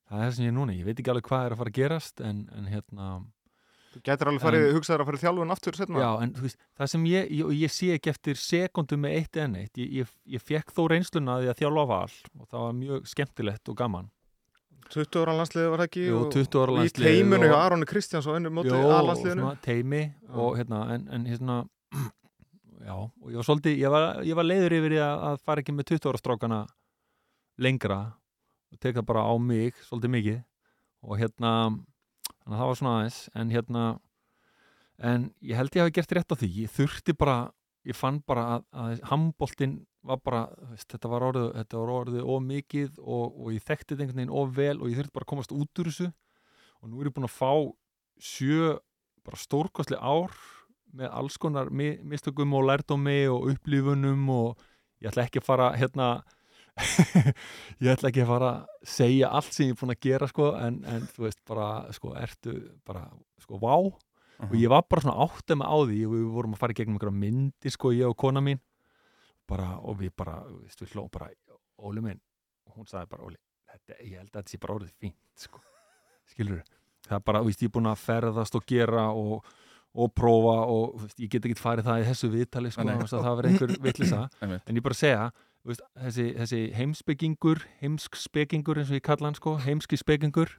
það 0.06 0.22
er 0.22 0.24
það 0.28 0.36
sem 0.36 0.46
ég 0.46 0.52
er 0.52 0.56
núna, 0.56 0.76
ég 0.76 0.86
veit 0.86 1.02
ekki 1.02 1.12
alveg 1.12 1.28
hvað 1.30 1.46
er 1.46 1.54
að 1.54 1.62
fara 1.62 1.72
að 1.72 1.78
gerast 1.80 2.24
en, 2.24 2.46
en 2.54 2.70
hérna 2.70 3.10
Þú 3.90 4.00
getur 4.06 4.28
alveg 4.30 4.42
farið, 4.44 4.64
hugsaður 4.76 5.02
að 5.02 5.08
fara 5.08 5.20
þjálfun 5.24 5.52
aftur 5.56 5.76
setna 5.80 6.02
já, 6.04 6.10
en 6.22 6.32
þú 6.36 6.44
veist, 6.44 6.60
það 6.78 6.90
sem 6.92 7.06
ég, 7.10 7.30
ég, 7.40 7.48
ég 7.58 7.72
sé 7.74 7.88
ekki 7.96 8.12
eftir 8.12 8.38
sekundu 8.38 8.98
með 9.02 9.16
eitt 9.18 9.38
en 9.42 9.56
eitt 9.58 9.80
ég, 9.82 9.88
ég, 9.98 10.12
ég 10.36 10.44
fekk 10.46 10.70
þó 10.76 10.84
reynsluna 10.92 11.34
að 11.34 11.42
því 11.42 11.50
að 11.50 11.62
þjálfa 11.64 11.86
val 11.90 12.04
og 12.38 12.44
það 12.52 12.66
var 12.68 12.76
mjög 12.84 13.10
skemmtilegt 13.10 13.72
og 13.72 13.80
gaman 13.80 14.12
20 14.90 15.20
ára 15.22 15.34
landsliði 15.38 15.70
var 15.72 15.82
það 15.82 15.88
ekki 15.90 16.04
Jú, 16.06 16.16
og- 16.24 16.32
20 16.34 16.60
ára 16.62 16.72
og 16.74 16.84
í 16.88 16.92
teiminu 16.96 17.48
og- 17.50 17.58
Aronni 17.60 17.86
Kristjáns 17.86 18.26
og 18.26 18.36
ennum 18.38 18.56
móti 18.58 18.72
Jó, 18.72 18.80
og 18.84 18.94
aðlandsliðinu 18.98 19.44
svona 19.44 19.60
teimi 19.62 20.02
og 20.30 20.56
hérna, 20.58 20.80
en, 20.94 21.08
en 21.14 21.24
hérna 21.30 21.56
já, 22.88 22.94
og 22.96 23.28
ég 23.30 23.36
var 23.40 23.46
svolítið 23.48 23.78
ég 23.84 23.90
var, 23.94 24.06
ég 24.26 24.34
var 24.38 24.48
leiður 24.48 24.76
yfir 24.80 24.94
því 24.96 25.00
að, 25.06 25.24
að 25.30 25.40
fara 25.46 25.62
ekki 25.64 25.74
með 25.78 25.88
20 25.94 26.10
ára 26.10 26.20
strákana 26.22 26.60
lengra 27.60 28.00
og 28.72 28.78
teka 28.80 29.02
bara 29.02 29.22
á 29.26 29.34
mig 29.38 29.74
svolítið 29.88 30.12
mikið. 30.14 30.38
Og 31.02 31.18
hérna 31.18 31.50
að 32.46 32.54
það 32.56 32.66
var 32.70 32.78
svona 32.78 32.92
aðeins 33.00 33.18
en 33.34 33.50
hérna 33.50 33.84
en 35.00 35.24
ég 35.42 35.56
held 35.56 35.74
ég 35.76 35.82
hafi 35.86 35.94
gert 35.96 36.12
rétt 36.18 36.32
á 36.32 36.36
því. 36.36 36.48
Ég 36.64 36.72
þurfti 36.74 37.14
bara, 37.16 37.38
ég 37.88 37.96
fann 37.96 38.20
bara 38.26 38.44
að, 38.58 38.64
að 38.72 39.02
handboltinn 39.10 39.78
var 40.06 40.20
bara 40.24 40.44
veist, 40.70 40.88
þetta 40.88 41.10
var 41.12 41.26
orðið, 41.28 41.48
þetta 41.58 41.80
var 41.80 41.92
orðið 41.94 42.30
of 42.32 42.44
mikið 42.46 43.00
og, 43.00 43.36
og 43.36 43.52
ég 43.54 43.66
þekkti 43.66 43.92
þetta 43.92 44.04
einhvern 44.04 44.22
veginn 44.22 44.38
of 44.42 44.54
vel 44.56 44.76
og 44.78 44.88
ég 44.88 45.00
þurfti 45.00 45.16
bara 45.16 45.26
að 45.26 45.32
komast 45.34 45.54
út 45.54 45.82
úr 45.82 45.90
þessu. 45.90 46.08
Og 46.80 46.88
nú 46.88 47.00
er 47.00 47.10
ég 47.10 47.16
búin 47.16 47.28
að 47.28 47.36
fá 47.36 47.52
sjö 48.20 48.74
bara 49.26 49.40
stórkostli 49.40 50.00
ár 50.00 50.34
með 50.96 51.12
alls 51.20 51.36
konar 51.40 51.70
mi 51.70 51.92
mistökum 52.08 52.56
og 52.56 52.66
lærdómi 52.66 53.22
og 53.30 53.50
upplifunum 53.52 54.28
og 54.34 54.62
ég 55.00 55.10
ætla 55.10 55.26
ekki 55.28 55.42
að 55.42 55.46
fara 55.46 55.70
hérna 55.78 56.08
ég 57.82 57.90
ætla 57.92 58.08
ekki 58.08 58.24
að 58.24 58.30
fara 58.30 58.50
að 58.54 58.88
segja 58.88 59.30
allt 59.36 59.52
sem 59.52 59.68
ég 59.68 59.74
er 59.74 59.80
búin 59.82 59.94
að 59.94 60.04
gera 60.06 60.28
sko 60.30 60.52
en, 60.56 60.80
en 60.88 61.04
þú 61.12 61.26
veist 61.26 61.42
bara 61.48 61.68
sko 61.94 62.14
ertu 62.16 62.56
bara 62.88 63.04
sko 63.42 63.60
vá. 63.60 63.76
Og 64.40 64.54
ég 64.56 64.72
var 64.72 64.86
bara 64.88 65.04
svona 65.04 65.26
áttið 65.26 65.58
með 65.60 65.68
á 65.68 65.76
því 65.84 65.96
og 66.06 66.12
við 66.14 66.28
vorum 66.32 66.56
að 66.56 66.60
fara 66.62 66.72
í 66.72 66.76
gegnum 66.78 66.96
einhverja 66.96 67.20
myndi 67.20 67.72
sko 67.74 67.90
ég 67.92 68.08
og 68.08 68.16
kona 68.16 68.40
mín 68.40 68.62
bara 69.50 69.70
og 69.82 69.98
við 70.00 70.12
bara 70.16 70.40
við 70.48 70.94
hló 70.94 71.06
bara 71.12 71.30
Óli 71.80 72.02
minn 72.04 72.20
og 72.68 72.76
hún 72.76 72.88
sagði 72.90 73.10
bara 73.14 73.26
Óli 73.28 73.40
þetta, 73.70 73.98
ég 74.04 74.18
held 74.18 74.30
að 74.30 74.38
þetta 74.40 74.52
sé 74.52 74.60
bara 74.60 74.76
orðið 74.78 74.94
fínt 75.00 75.44
sko. 75.44 75.62
Skilur 76.30 76.62
það 77.06 77.18
er 77.18 77.26
bara, 77.26 77.42
veist, 77.46 77.62
ég 77.64 77.70
er 77.70 77.74
búin 77.74 77.90
að 77.90 78.02
ferðast 78.04 78.56
og 78.58 78.66
gera 78.68 79.04
og, 79.16 79.52
og 79.96 80.10
prófa 80.16 80.56
og 80.70 80.96
veist, 81.02 81.20
ég 81.22 81.30
get 81.32 81.46
ekki 81.48 81.58
farið 81.58 81.88
það 81.90 82.02
í 82.02 82.08
þessu 82.10 82.32
viðtali 82.34 82.72
sko, 82.74 82.88
það 83.12 83.38
verður 83.40 83.50
einhver 83.50 83.76
Einmitt. 84.44 84.66
en 84.66 84.80
ég 84.80 84.86
bara 84.86 84.98
segja 84.98 85.30
veist, 85.66 85.84
þessi, 85.98 86.26
þessi 86.38 86.60
heimspekingur 86.76 87.62
heimskspekingur 87.82 88.82
eins 88.82 88.92
og 88.92 89.00
ég 89.00 89.06
kalla 89.06 89.30
hann 89.30 89.38
sko 89.38 89.56
heimski 89.64 89.98
spekingur 90.00 90.54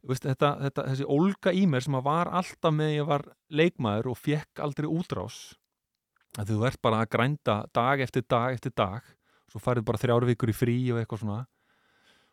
þú 0.00 0.12
veist, 0.12 0.26
þetta, 0.26 0.54
þetta, 0.64 0.86
þessi 0.90 1.08
ólga 1.12 1.54
í 1.56 1.66
mér 1.70 1.86
sem 1.86 1.98
að 1.98 2.06
var 2.08 2.32
alltaf 2.40 2.74
með 2.74 2.94
ég 2.96 3.08
var 3.08 3.26
leikmaður 3.52 4.12
og 4.14 4.20
fekk 4.20 4.64
aldrei 4.64 4.88
útrás 4.88 5.40
að 6.38 6.52
þú 6.52 6.66
ert 6.68 6.80
bara 6.82 7.00
að 7.04 7.10
grænda 7.16 7.56
dag 7.74 8.00
eftir 8.04 8.22
dag 8.30 8.52
eftir 8.54 8.72
dag 8.76 9.02
svo 9.50 9.58
farið 9.58 9.84
bara 9.88 9.98
þrjár 9.98 10.26
vikur 10.28 10.52
í 10.52 10.54
frí 10.54 10.76
og 10.94 11.00
eitthvað 11.02 11.22
svona 11.24 11.38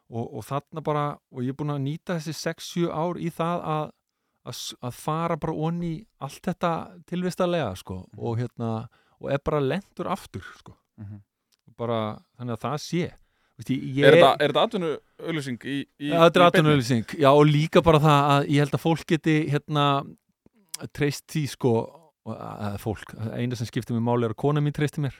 og, 0.10 0.26
og 0.38 0.44
þarna 0.46 0.84
bara 0.86 1.06
og 1.34 1.42
ég 1.44 1.50
er 1.50 1.58
búin 1.58 1.74
að 1.74 1.82
nýta 1.88 2.18
þessi 2.20 2.36
6-7 2.38 2.92
ár 2.94 3.18
í 3.20 3.32
það 3.34 3.64
að, 3.74 3.88
að, 4.48 4.62
að 4.88 5.00
fara 5.02 5.38
bara 5.42 5.54
onni 5.68 5.94
allt 6.24 6.42
þetta 6.46 6.72
tilvistalega 7.10 7.72
sko 7.82 8.04
og 8.18 8.38
hérna 8.40 8.70
og 9.18 9.32
er 9.34 9.42
bara 9.44 9.64
lendur 9.64 10.12
aftur 10.14 10.46
sko 10.60 10.78
Mhm. 10.98 11.20
bara 11.78 12.18
þannig 12.40 12.56
að 12.56 12.62
það 12.64 12.78
sé 12.82 13.02
Veist, 13.58 13.70
ég, 13.74 14.06
Er 14.06 14.16
þetta, 14.54 14.62
atvinnu 14.68 14.88
auðlýsing 15.18 15.58
þetta 15.58 15.74
er 15.74 16.06
í 16.06 16.10
beinni? 16.14 16.46
atvinnuauðlýsing 16.48 17.12
Já, 17.22 17.28
og 17.34 17.46
líka 17.50 17.82
bara 17.86 18.00
það 18.02 18.30
að 18.34 18.48
ég 18.54 18.60
held 18.64 18.74
að 18.78 18.82
fólk 18.82 19.04
geti 19.10 19.36
hérna 19.50 19.84
treyst 20.94 21.26
því 21.34 21.44
sko 21.52 21.72
og 22.28 22.36
að 22.36 22.78
fólk, 22.84 23.14
eina 23.40 23.56
sem 23.56 23.70
skiptir 23.70 23.96
mig 23.96 24.04
máli 24.04 24.28
er 24.28 24.34
að 24.36 24.42
kona 24.44 24.62
mín 24.64 24.76
treysti 24.76 25.00
mér 25.04 25.16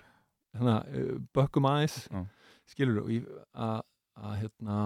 þannig 0.58 0.74
að 0.76 1.22
bökkum 1.38 1.68
aðeins 1.70 1.98
Já. 2.12 2.22
skilur 2.74 3.00
þú 3.08 3.20
að, 3.54 3.82
að 4.20 4.36
hérna 4.42 4.78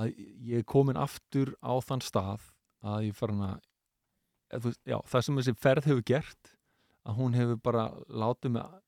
að 0.00 0.12
ég 0.50 0.60
er 0.62 0.66
komin 0.68 0.98
aftur 1.00 1.54
á 1.64 1.72
þann 1.84 2.04
stað 2.04 2.44
að 2.84 3.08
ég 3.10 3.16
þú 4.50 4.68
veist, 4.70 4.80
já, 4.88 4.96
það 5.06 5.24
sem 5.26 5.40
þessi 5.40 5.56
ferð 5.62 5.88
hefur 5.90 6.06
gert 6.10 6.54
að 7.06 7.18
hún 7.20 7.36
hefur 7.38 7.58
bara 7.64 7.84
látið 8.08 8.54
mig 8.56 8.78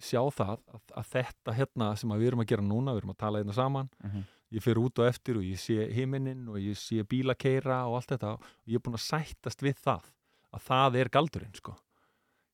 sjá 0.00 0.22
það 0.32 0.54
að, 0.72 0.80
að 0.96 1.08
þetta 1.12 1.54
hérna 1.58 1.88
sem 2.00 2.12
við 2.16 2.30
erum 2.30 2.40
að 2.44 2.50
gera 2.54 2.64
núna, 2.64 2.94
við 2.94 3.02
erum 3.02 3.12
að 3.14 3.18
tala 3.20 3.42
hérna 3.42 3.56
saman 3.56 3.90
Mhm. 4.02 4.22
ég 4.50 4.62
fer 4.64 4.78
út 4.80 4.98
og 4.98 5.06
eftir 5.06 5.36
og 5.38 5.44
ég 5.46 5.60
sé 5.60 5.76
himinin 5.94 6.48
og 6.48 6.56
ég 6.58 6.74
sé 6.80 7.04
bíla 7.06 7.36
keira 7.38 7.84
og 7.86 7.98
allt 8.00 8.08
þetta 8.16 8.32
og 8.34 8.46
ég 8.66 8.74
er 8.80 8.82
búin 8.82 8.96
að 8.98 9.04
sættast 9.06 9.60
við 9.62 9.76
það 9.84 10.08
að 10.54 10.64
það 10.66 10.96
er 11.00 11.08
galdurinn 11.08 11.54
sko. 11.54 11.76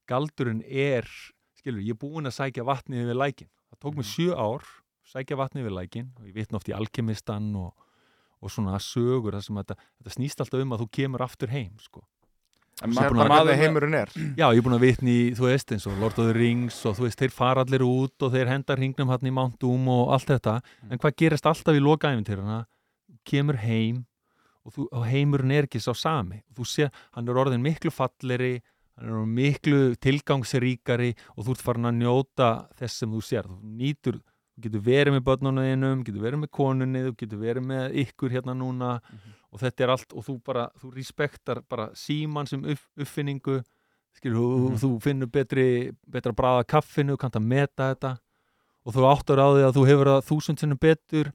Galdurinn 0.09 0.63
er, 0.67 1.07
skilur, 1.59 1.83
ég 1.83 1.97
er 1.97 2.01
búin 2.01 2.29
að 2.29 2.37
sækja 2.39 2.65
vatnið 2.67 3.07
yfir 3.07 3.19
lækin 3.23 3.49
það 3.73 3.79
tók 3.83 3.97
mig 3.97 4.07
Mhm. 4.07 4.13
sjö 4.15 4.37
ár, 4.39 4.63
sækja 5.07 5.37
vatnið 5.37 5.63
yfir 5.67 5.75
lækin 5.79 6.11
og 6.19 6.25
ég 6.27 6.35
vitna 6.35 6.57
oft 6.57 6.69
í 6.69 6.75
alkemistan 6.77 7.55
og, 7.57 7.73
og 8.43 8.51
svona 8.51 8.79
sögur 8.79 9.33
þetta, 9.35 9.75
þetta 10.03 10.15
snýst 10.15 10.41
alltaf 10.41 10.61
um 10.63 10.73
að 10.77 10.81
þú 10.85 10.91
kemur 10.93 11.21
aftur 11.23 11.49
heim 11.49 11.73
sko. 11.79 12.05
Bara 12.77 13.11
maður 13.25 13.57
heimurinn 13.57 13.95
er. 13.95 14.11
Já, 14.37 14.53
ég 14.53 14.59
er 14.59 14.63
búin 14.63 14.77
að 14.77 14.83
vitni 14.85 15.33
þú 15.35 15.47
veist, 15.49 15.71
eins 15.73 15.87
og 15.89 15.97
Lord 15.99 16.19
of 16.19 16.27
the 16.29 16.35
Rings 16.37 16.85
og 16.85 16.97
þú 16.99 17.07
veist, 17.07 17.17
þeir 17.19 17.33
fara 17.33 17.65
allir 17.65 17.81
út 17.81 18.21
og 18.21 18.33
þeir 18.35 18.47
henda 18.53 18.77
hringnum 18.77 19.09
hann 19.09 19.25
í 19.25 19.33
Mount 19.33 19.59
Doom 19.59 19.89
og 19.89 20.13
allt 20.13 20.27
þetta. 20.29 20.61
En 20.91 20.99
hvað 20.99 21.17
gerist 21.17 21.47
alltaf 21.49 21.73
í 21.75 21.81
lokaæfintýrana 21.81 22.67
kemur 23.25 23.57
heim 23.57 24.05
og, 24.67 24.73
þú, 24.75 24.87
og 24.91 25.05
heimurinn 25.07 25.55
er 25.55 25.69
ekki 25.69 25.79
sá 25.83 25.93
sami 25.95 26.41
og 26.51 26.59
þú 26.61 26.67
sé, 26.67 26.89
hann 27.15 27.29
er 27.31 27.39
orðin 27.39 27.63
miklu 27.63 27.93
falleri 27.95 28.57
hann 28.97 29.07
er 29.07 29.15
orðin 29.21 29.35
miklu 29.37 29.81
tilgangsríkari 30.03 31.13
og 31.37 31.47
þú 31.47 31.55
ert 31.55 31.65
farin 31.65 31.89
að 31.91 32.01
njóta 32.03 32.49
þess 32.79 33.03
sem 33.03 33.13
þú 33.15 33.23
sér, 33.25 33.47
þú 33.47 33.77
nýtur 33.79 34.19
þú 34.57 34.65
getur 34.67 34.85
verið 34.87 35.15
með 35.17 35.25
börnunum 35.29 36.03
getur 36.05 36.23
verið 36.25 36.43
með 36.43 36.53
konunni 36.59 37.03
þú 37.07 37.15
getur 37.23 37.43
verið 37.43 37.67
með 37.71 37.97
ykkur 38.07 38.33
hérna 38.37 38.55
núna 38.57 39.01
Mhm. 39.01 39.33
og 39.53 39.61
þetta 39.61 39.85
er 39.85 39.91
allt 39.95 40.13
og 40.13 40.25
þú 40.27 40.43
bara, 40.45 40.69
þú 40.81 40.95
respektar 40.97 41.63
bara 41.69 41.89
síman 41.95 42.49
sem 42.49 42.65
upp, 42.65 42.81
uppfinningu 42.99 43.63
skilur, 44.17 44.37
þú, 44.37 44.71
Mhm. 44.71 44.79
þú 44.81 45.03
finnur 45.03 45.27
betri 45.31 45.93
betra 46.11 46.33
bræða 46.33 46.65
kaffinu, 46.67 47.13
þú 47.17 47.19
kannt 47.19 47.37
að 47.37 47.45
meta 47.47 47.95
þetta 47.95 48.19
og 48.87 48.95
þú 48.95 49.03
áttur 49.13 49.39
á 49.39 49.47
því 49.53 49.63
að 49.69 49.75
þú 49.77 49.87
hefur 49.87 50.07
að 50.07 50.25
þúsund 50.27 50.59
sinnum 50.59 50.79
betur 50.81 51.33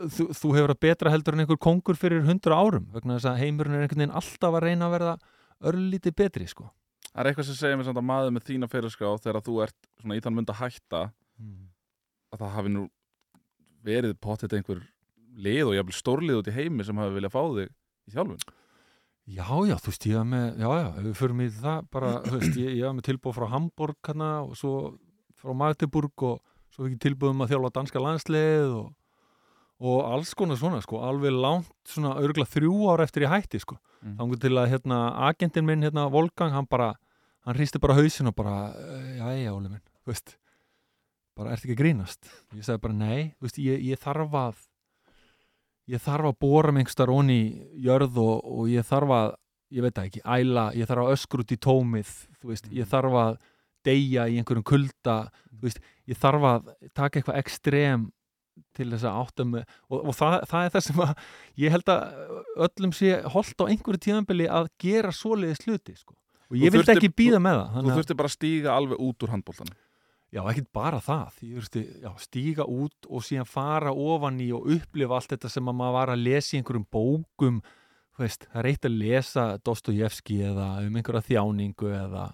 þú, 0.00 0.28
þú 0.36 0.52
hefur 0.56 0.74
að 0.74 0.80
betra 0.86 1.12
heldur 1.12 1.36
en 1.36 1.44
einhver 1.44 1.60
kongur 1.60 1.98
fyrir 1.98 2.24
hundra 2.26 2.58
árum 2.58 2.86
vegna 2.94 3.18
þess 3.18 3.30
að 3.32 3.42
heimurinn 3.42 3.76
er 3.76 3.84
einhvern 3.86 4.04
veginn 4.04 4.16
alltaf 4.20 4.56
að 4.56 4.64
reyna 4.66 4.88
að 4.88 4.94
verða 4.96 5.16
örlítið 5.72 6.16
betri 6.18 6.48
sko. 6.50 6.70
Það 7.12 7.20
er 7.22 7.30
eitthvað 7.30 7.48
sem 7.48 7.58
segir 7.58 7.78
mér 7.78 7.88
samt 7.88 8.00
að 8.00 8.08
maður 8.08 8.34
með 8.36 8.46
þína 8.48 8.70
fyrirskrá 8.72 9.12
þegar 9.20 9.44
þú 9.44 9.58
ert 9.66 9.78
svona 10.00 10.16
í 10.16 10.24
þann 10.24 10.36
mynd 10.38 10.52
að 10.52 10.60
hætta 10.62 11.02
að 12.32 12.40
það 12.40 12.56
hafi 12.56 12.72
nú 12.72 12.86
verið 13.84 14.16
potið 14.22 14.56
einhver 14.58 14.82
lið 15.42 15.68
og 15.68 15.76
jafnvel 15.76 15.96
stórlið 15.96 16.40
út 16.40 16.50
í 16.50 16.56
heimi 16.56 16.86
sem 16.86 16.98
hafi 17.00 17.16
viljað 17.16 17.34
fá 17.34 17.42
þig 17.42 17.70
í 17.72 18.14
þjálfun. 18.14 18.44
Já, 19.32 19.46
já, 19.68 19.76
þú 19.78 19.92
veist, 19.92 20.06
ég 20.08 20.18
var 20.18 20.26
með, 20.26 20.46
já, 20.58 20.68
já, 20.80 20.86
við 20.98 21.12
förum 21.20 21.42
í 21.44 21.48
það, 21.54 21.84
bara, 21.94 22.08
þú 22.24 22.32
veist, 22.40 22.56
ég, 22.58 22.72
ég 22.74 22.86
var 22.88 22.96
með 22.96 23.06
tilbúð 23.06 23.36
frá 23.36 23.44
Hamburg 23.52 24.08
hana 24.10 24.30
og 24.42 24.56
svo 24.58 24.72
frá 25.38 25.54
Magdeburg 25.60 26.24
og 26.26 26.40
svo 26.74 26.88
fikk 26.88 26.96
ég 26.96 27.04
tilbúð 27.04 27.30
um 27.30 27.44
að 27.44 27.52
þjálfa 27.52 27.70
danska 27.76 28.02
landslið 28.02 28.74
og, 28.80 28.88
og 29.82 30.04
alls 30.06 30.32
konar 30.38 30.58
svona, 30.60 30.80
sko, 30.84 31.00
alveg 31.02 31.34
langt 31.34 31.70
svona 31.90 32.14
örgulega 32.20 32.52
þrjú 32.52 32.74
ár 32.92 33.02
eftir 33.02 33.26
ég 33.26 33.32
hætti, 33.32 33.60
sko. 33.62 33.78
Mm. 34.02 34.16
Þannig 34.20 34.42
til 34.44 34.52
að, 34.54 34.68
hérna, 34.70 35.00
agentinn 35.28 35.66
minn, 35.66 35.82
hérna, 35.82 36.06
Volgang, 36.12 36.54
hann 36.54 36.68
bara, 36.70 36.92
hann 37.46 37.58
hristi 37.58 37.80
bara 37.82 37.96
hausin 37.98 38.30
og 38.30 38.36
bara, 38.38 38.72
"Eh, 38.78 39.18
já, 39.18 39.26
já, 39.42 39.52
Óli 39.52 39.68
minn, 39.70 39.84
þú 40.06 40.12
veist, 40.12 40.36
bara, 41.36 41.50
ertu 41.50 41.66
ekki 41.66 41.78
grínast? 41.82 42.22
Ég 42.54 42.64
sagði 42.64 42.80
bara, 42.80 42.94
nei, 42.94 43.34
þú 43.40 43.42
veist, 43.48 43.58
ég, 43.58 43.82
ég 43.90 43.98
þarf 43.98 44.30
að, 44.30 44.54
ég 45.88 46.00
þarf 46.00 46.30
að 46.30 46.38
bóra 46.38 46.72
mig 46.72 46.86
einhverstar 46.86 47.10
onni 47.10 47.66
jörð 47.74 48.16
og, 48.16 48.44
og 48.44 48.68
ég 48.68 48.86
þarf 48.86 49.10
að 49.10 49.34
ég 49.72 49.82
veit 49.82 49.98
ekki, 50.02 50.22
æla, 50.24 50.70
ég 50.76 50.88
þarf 50.88 51.06
að 51.06 51.14
öskur 51.16 51.42
út 51.42 51.54
í 51.54 51.56
tómið 51.56 52.10
þú 52.40 52.50
veist, 52.52 52.68
ég 52.72 52.88
þarf 52.90 53.16
að 53.22 53.38
deyja 53.86 54.26
í 54.28 54.38
einhverjum 54.38 54.66
kulda 54.68 55.16
þú 55.48 55.62
veist, 55.66 55.80
ég 56.10 56.18
þarf 56.20 56.48
að 56.50 56.68
taka 56.94 57.18
eitthvað 57.18 57.40
ekstrem 57.40 58.10
til 58.76 58.88
þess 58.92 59.04
að 59.08 59.20
átta 59.22 59.44
mig 59.48 59.64
og, 59.90 59.98
og 60.10 60.16
það, 60.16 60.34
það 60.50 60.64
er 60.66 60.74
það 60.74 60.84
sem 60.88 61.00
að 61.04 61.12
ég 61.62 61.74
held 61.76 61.92
að 61.92 62.02
öllum 62.68 62.92
sé 62.96 63.12
holdt 63.34 63.62
á 63.62 63.70
einhverju 63.72 64.02
tíðanbili 64.06 64.48
að 64.48 64.68
gera 64.82 65.12
svoleiðis 65.16 65.64
hluti 65.66 65.94
sko. 65.96 66.14
og 66.50 66.56
ég 66.60 66.72
þurftir- 66.74 67.00
ekki 67.00 67.12
býða 67.22 67.40
með 67.44 67.60
það 67.62 67.78
Þú 67.88 67.96
þurfti 67.96 68.18
bara 68.20 68.30
að 68.32 68.36
stíga 68.36 68.76
alveg 68.76 69.00
út 69.08 69.24
úr 69.26 69.32
handbóltan 69.36 69.72
já, 70.32 70.40
ekkert 70.48 70.68
bara 70.72 70.96
það. 71.04 71.34
Þurfti, 71.44 71.80
já, 72.00 72.10
stíga 72.24 72.64
út 72.64 73.08
og 73.12 73.20
síðan 73.26 73.44
fara 73.48 73.90
ofan 73.92 74.38
í 74.40 74.46
og 74.56 74.64
upplifa 74.72 75.18
allt 75.18 75.34
þetta 75.34 75.50
sem 75.52 75.66
að 75.68 75.76
maður 75.76 75.96
var 75.98 76.12
að 76.14 76.22
lesa 76.24 76.54
í 76.56 76.60
einhverjum 76.62 76.86
bókum. 76.88 77.58
Veist, 78.16 78.46
það 78.48 78.60
er 78.62 78.68
eitt 78.70 78.86
að 78.88 78.96
lesa 79.02 79.44
Dostojevski 79.64 80.38
eða 80.48 80.70
um 80.86 80.96
einhverja 80.96 81.24
þjáningu 81.28 81.92
eða 81.98 82.24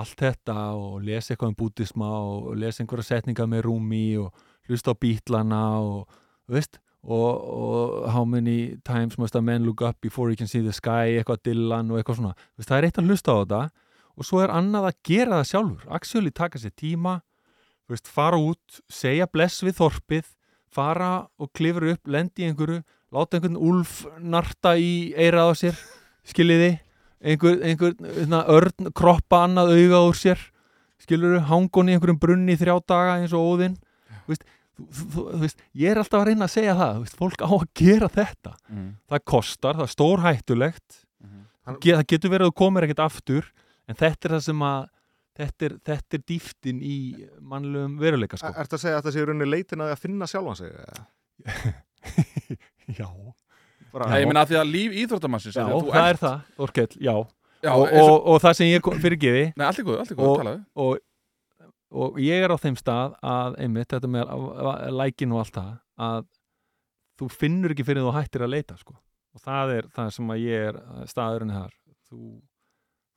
allt 0.00 0.16
þetta 0.20 0.56
og 0.80 0.96
lesa 1.04 1.34
eitthvað 1.34 1.52
um 1.52 1.58
bútisma 1.60 2.08
og 2.24 2.56
lesa 2.56 2.82
einhverja 2.84 3.08
setninga 3.10 3.46
með 3.52 3.66
rúmi 3.68 4.02
og 4.24 4.32
hlusta 4.68 4.92
á 4.92 5.00
bítlana 5.00 5.62
og 5.80 6.06
veist 6.50 6.80
og, 7.06 7.30
og 7.38 8.10
how 8.10 8.24
many 8.26 8.76
times 8.84 9.18
must 9.18 9.36
a 9.36 9.40
man 9.40 9.64
look 9.64 9.82
up 9.82 10.00
before 10.00 10.30
he 10.30 10.36
can 10.36 10.50
see 10.50 10.62
the 10.62 10.74
sky 10.74 11.16
eitthvað 11.16 11.44
Dylan 11.46 11.92
og 11.92 12.00
eitthvað 12.00 12.20
svona. 12.20 12.34
Veist, 12.58 12.70
það 12.70 12.78
er 12.78 12.88
eitt 12.88 12.98
að 12.98 13.10
hlusta 13.12 13.34
á 13.34 13.38
þetta 13.42 13.62
og 14.16 14.26
svo 14.26 14.42
er 14.42 14.54
annað 14.54 14.90
að 14.90 14.98
gera 15.06 15.38
það 15.40 15.50
sjálfur. 15.52 15.86
Actually 15.98 16.32
taka 16.34 16.58
sér 16.58 16.74
tíma 16.74 17.20
veist, 17.90 18.10
fara 18.10 18.38
út, 18.40 18.80
segja 18.90 19.28
bless 19.30 19.62
við 19.62 19.78
þorpið 19.78 20.32
fara 20.76 21.12
og 21.40 21.52
klifra 21.56 21.94
upp 21.94 22.10
lendi 22.10 22.46
einhverju, 22.46 22.82
láta 23.14 23.38
einhvern 23.38 23.60
úlf 23.60 24.02
narta 24.20 24.74
í 24.76 25.14
eirað 25.14 25.52
á 25.52 25.54
sér 25.62 25.78
skiljiði, 26.26 26.72
einhver, 27.22 27.60
einhver 27.62 27.94
hérna, 28.02 28.42
örn 28.50 28.90
kroppa 28.96 29.44
annað 29.46 29.76
auga 29.76 30.02
úr 30.10 30.18
sér 30.18 30.42
skiluru, 31.02 31.40
hangon 31.48 31.90
í 31.90 31.96
einhverjum 31.96 32.20
brunni 32.20 32.56
í 32.56 32.60
þrjá 32.60 32.80
daga 32.88 33.18
eins 33.20 33.34
og 33.36 33.52
óðinn 33.54 33.76
veist, 34.32 34.44
þú, 34.76 34.86
þú, 34.86 35.24
þú 35.32 35.40
veist, 35.44 35.64
ég 35.82 35.90
er 35.94 36.00
alltaf 36.02 36.20
að 36.20 36.28
reyna 36.30 36.48
að 36.48 36.54
segja 36.56 36.74
það 36.78 36.92
þú 36.98 37.04
veist, 37.06 37.16
fólk 37.22 37.44
á 37.46 37.50
að 37.56 37.66
gera 37.82 38.08
þetta 38.16 38.52
mm. 38.72 38.90
það 39.12 39.24
kostar, 39.32 39.78
það 39.80 39.86
er 39.88 39.94
stórhættulegt 39.96 41.02
Ge- 41.82 41.96
það 41.96 42.04
getur 42.12 42.30
verið 42.30 42.46
að 42.52 42.56
komir 42.60 42.84
ekkert 42.86 43.00
aftur 43.06 43.48
en 43.90 43.96
þetta 43.98 44.28
er 44.28 44.34
það 44.36 44.44
sem 44.46 44.60
að 44.62 44.84
þetta 45.36 45.66
er, 45.66 45.72
þetta 45.90 46.16
er 46.16 46.22
dýftin 46.30 46.78
í 46.80 46.98
mannlegum 47.42 47.96
veruleika 48.00 48.38
sko. 48.40 48.52
Ertu 48.62 48.78
að 48.78 48.82
segja 48.84 49.00
að 49.00 49.08
það 49.08 49.16
sé 49.16 49.24
rauninni 49.26 49.48
leitin 49.50 49.82
að 49.84 49.90
finna 50.00 50.28
sjálfan 50.30 50.56
sig? 50.60 50.70
eða? 50.72 51.74
já, 53.00 53.08
Bara, 53.92 54.08
Nei, 54.12 54.20
ég 54.22 54.28
meina 54.30 54.42
að 54.44 54.52
því 54.52 54.56
að 54.60 54.70
líf 54.72 54.94
íþróttamannsins 55.02 55.56
já 55.58 55.64
er 55.64 55.74
það 55.74 55.90
ert- 55.96 56.06
er 56.06 56.20
það, 56.22 56.38
Þorkell, 56.60 56.88
já 57.00 57.14
Já, 57.64 57.70
og, 57.72 57.82
og- 57.88 58.10
og, 58.12 58.16
og 58.34 58.40
það 58.44 58.56
sem 58.58 58.68
ég 58.70 58.82
kom- 58.84 58.98
fyrirgefi 59.02 59.44
Nei, 59.56 59.66
allt 59.66 59.78
er 59.80 59.86
góð, 59.88 59.98
allt 60.02 60.10
er 60.12 60.18
góð, 60.20 60.32
talaðu 60.42 60.60
og, 60.86 60.98
og 61.96 62.18
ég 62.22 62.44
er 62.44 62.52
á 62.52 62.58
þeim 62.60 62.76
stað 62.78 63.14
að 63.24 63.56
einmitt, 63.64 63.88
þetta 63.92 64.10
með 64.12 64.32
lækin 64.96 65.32
og 65.34 65.42
allt 65.42 65.56
það 65.56 65.72
að 66.06 66.26
þú 67.16 67.30
finnur 67.32 67.72
ekki 67.72 67.86
fyrir 67.88 68.04
þú 68.04 68.12
hættir 68.16 68.44
að 68.44 68.52
leita 68.52 68.76
sko. 68.80 68.96
og 69.36 69.42
það 69.44 69.72
er 69.76 69.88
það 69.96 70.12
sem 70.16 70.30
að 70.32 70.44
ég 70.44 70.68
er 70.70 70.78
staðurinn 71.10 71.54
þar 71.56 71.72
þú, 72.10 72.20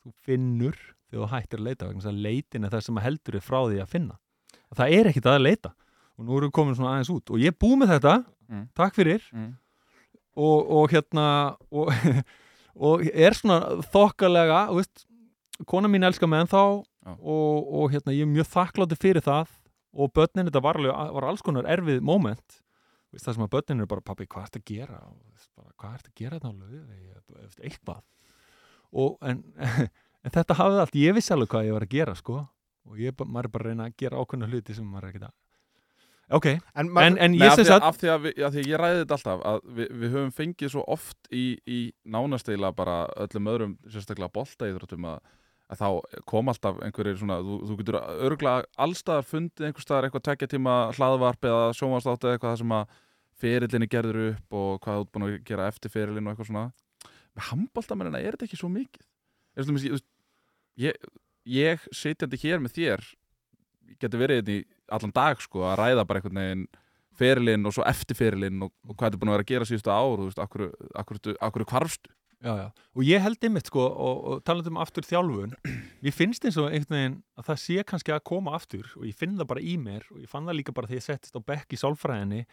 þú 0.03 0.13
finnur 0.25 0.79
þegar 1.09 1.21
þú 1.25 1.29
hættir 1.33 1.59
að 1.61 1.67
leita 1.69 1.87
vegna 1.89 2.03
þess 2.03 2.11
að 2.13 2.23
leitin 2.25 2.65
er 2.67 2.73
það 2.75 2.85
sem 2.87 2.99
að 2.99 3.07
heldur 3.07 3.37
þig 3.39 3.45
frá 3.49 3.59
því 3.65 3.79
að 3.83 3.93
finna 3.93 4.17
og 4.69 4.79
það 4.79 4.97
er 4.97 5.09
ekkit 5.11 5.29
að 5.31 5.41
leita 5.45 5.71
og 6.19 6.25
nú 6.27 6.37
erum 6.37 6.49
við 6.51 6.55
komin 6.59 6.75
svona 6.77 6.93
aðeins 6.95 7.11
út 7.13 7.31
og 7.33 7.39
ég 7.41 7.53
er 7.53 7.59
búið 7.59 7.81
með 7.83 7.95
þetta, 7.95 8.17
Mm. 8.49 8.63
takk 8.73 8.95
fyrir 8.97 9.21
mm. 9.29 9.49
og, 10.41 10.69
og 10.73 10.89
hérna 10.89 11.25
og, 11.69 11.91
og 12.89 13.03
er 13.13 13.35
svona 13.37 13.59
þokkalega, 13.93 14.63
veist 14.73 15.03
kona 15.69 15.91
mín 15.91 16.07
elskar 16.07 16.31
mig 16.31 16.41
ennþá 16.41 16.63
Já. 16.65 16.88
Og, 17.07 17.69
og 17.79 17.93
hérna 17.93 18.15
ég 18.15 18.25
er 18.25 18.31
mjög 18.31 18.49
þakkláttur 18.51 18.99
fyrir 18.99 19.25
það 19.25 19.53
og 19.93 20.11
börnin, 20.13 20.49
þetta 20.49 20.61
var, 20.63 20.79
alveg, 20.79 21.13
var 21.15 21.27
alls 21.29 21.45
konar 21.45 21.69
erfið 21.69 22.03
moment. 22.05 22.59
Veist, 23.09 23.25
það 23.25 23.37
sem 23.37 23.45
að 23.45 23.51
börnin 23.55 23.83
er 23.83 23.89
bara, 23.89 24.05
pappi, 24.05 24.27
hvað 24.29 24.45
ertu 24.45 24.61
að 24.61 24.67
gera? 24.69 24.99
Og, 25.09 25.17
veist, 25.33 25.49
bara, 25.57 25.73
hvað 25.81 25.97
ertu 25.97 26.11
að 26.11 26.21
gera 26.21 26.39
þetta 26.43 27.65
eitthvað. 27.65 28.03
Og, 28.89 29.17
en, 29.25 29.43
en 30.25 30.35
þetta 30.35 30.57
hafði 30.59 30.81
allt, 30.83 30.97
ég 31.01 31.17
vissi 31.17 31.33
alveg 31.33 31.53
hvað 31.53 31.69
ég 31.69 31.77
var 31.77 31.87
að 31.87 31.95
gera 31.95 32.15
sko. 32.17 32.43
Og 32.89 33.01
ég, 33.01 33.15
maður 33.25 33.49
er 33.49 33.53
bara 33.55 33.65
að 33.65 33.73
reyna 33.73 33.89
að 33.89 33.97
gera 34.01 34.21
ákveðna 34.21 34.49
hluti 34.49 34.75
sem 34.77 34.85
maður 34.85 35.09
er 35.09 35.13
ekki 35.15 35.25
að 35.25 35.37
ok, 36.37 36.47
En, 36.77 36.89
en, 36.97 37.17
en 37.17 37.33
Nei, 37.33 37.39
ég 37.41 37.49
af, 37.49 37.57
sem 37.57 37.65
því, 37.65 37.71
sagt 37.71 37.85
af, 37.85 37.97
því 37.97 38.09
að 38.13 38.25
við, 38.25 38.41
af 38.45 38.53
því 38.53 38.61
að 38.61 38.69
ég 38.69 38.81
ræði 38.81 38.99
þetta 39.01 39.15
alltaf 39.17 39.43
að 39.51 39.59
við, 39.77 39.87
við 40.01 40.11
höfum 40.15 40.33
fengið 40.37 40.73
svo 40.75 40.83
oft 40.95 41.29
í, 41.33 41.45
í 41.65 41.79
nánasteila 42.05 42.71
bara 42.77 42.97
öllum 43.25 43.49
öðrum 43.53 43.75
sérstaklega 43.89 44.33
boltaíþróttum 44.37 45.07
að, 45.09 45.31
að 45.69 45.81
þá 45.83 46.21
kom 46.29 46.49
alltaf 46.49 46.79
einhverjir 46.81 47.19
svona, 47.19 47.37
þú, 47.45 47.59
þú 47.69 47.77
getur 47.81 47.97
örgulega 47.99 48.65
allstaðar 48.81 49.27
fundið 49.29 49.67
einhver 49.67 49.85
staðar 49.85 50.07
eitthvað 50.07 50.25
tvekja 50.25 50.51
tíma 50.55 50.77
hlaðvarp 50.97 51.47
eða 51.49 51.69
sjónvarslátt 51.77 52.25
eða 52.25 52.37
eitthvað 52.37 52.57
sem 52.63 52.73
að 52.79 52.95
ferillinni 53.39 53.89
gerður 53.89 54.19
upp 54.31 54.57
og 54.59 54.81
hvað 54.83 54.97
þú 54.97 55.05
ert 55.05 55.13
búin 55.13 55.27
að 55.27 55.35
gera 55.47 55.69
eftir 55.69 55.93
ferillin 55.93 56.25
og 56.25 56.33
eitthvað 56.33 56.49
svona. 56.49 56.65
Með 57.37 57.47
handbóltamennina 57.51 58.21
er 58.23 58.35
þetta 58.35 58.49
ekki 58.49 58.59
svo 58.59 58.71
mikið. 58.73 59.05
Ég, 59.59 60.03
ég, 60.79 61.07
ég, 61.59 61.87
sitjandi 61.95 62.41
hér 62.41 62.61
með 62.63 62.77
þér 62.79 63.07
getur 63.99 64.21
verið 64.21 64.41
hérna 64.41 64.57
í 64.57 64.65
allan 64.95 65.13
dag 65.15 65.41
sko 65.43 65.65
að 65.69 65.79
ræða 65.83 66.05
bara 66.09 66.21
einhvern 66.21 66.39
veginn 66.41 66.67
ferilinn 67.19 67.67
og 67.67 67.75
svo 67.75 67.85
eftir 67.89 68.17
ferilinn 68.17 68.63
og, 68.65 68.71
og 68.87 68.95
hvað 68.95 69.09
þetta 69.09 69.17
er 69.17 69.21
búin 69.21 69.31
að 69.31 69.37
vera 69.37 69.45
að 69.45 69.51
gera 69.51 69.67
síðustu 69.69 69.91
ár 69.91 70.07
og 70.07 70.19
þú 70.19 70.27
veist, 70.29 70.41
akkur, 70.43 70.65
akkur, 71.01 71.19
akkur 71.45 71.65
hvarfstu 71.69 72.13
Já, 72.39 72.53
já, 72.55 72.67
og 72.95 73.03
ég 73.03 73.19
held 73.19 73.43
einmitt 73.43 73.67
sko 73.67 73.81
og, 73.83 74.19
og 74.31 74.43
talandi 74.47 74.71
um 74.71 74.79
aftur 74.79 75.03
þjálfun 75.03 75.57
ég 76.07 76.15
finnst 76.15 76.45
eins 76.47 76.55
og 76.61 76.69
einhvern 76.69 76.95
veginn 76.95 77.17
að 77.35 77.49
það 77.49 77.61
sé 77.65 77.83
kannski 77.87 78.13
að 78.15 78.23
koma 78.31 78.53
aftur 78.55 78.87
og 78.95 79.03
ég 79.09 79.17
finn 79.19 79.35
það 79.35 79.49
bara 79.51 79.63
í 79.63 79.75
mér 79.81 80.05
og 80.13 80.21
ég 80.23 80.31
fann 80.31 80.47
það 80.47 80.59
líka 80.61 80.75
bara 80.77 80.87
þegar 80.87 81.01
ég 81.01 81.07
settist 81.09 81.35
á 81.35 81.41
bekk 81.51 81.75
í 81.75 81.79
sálfræðinni 81.81 82.45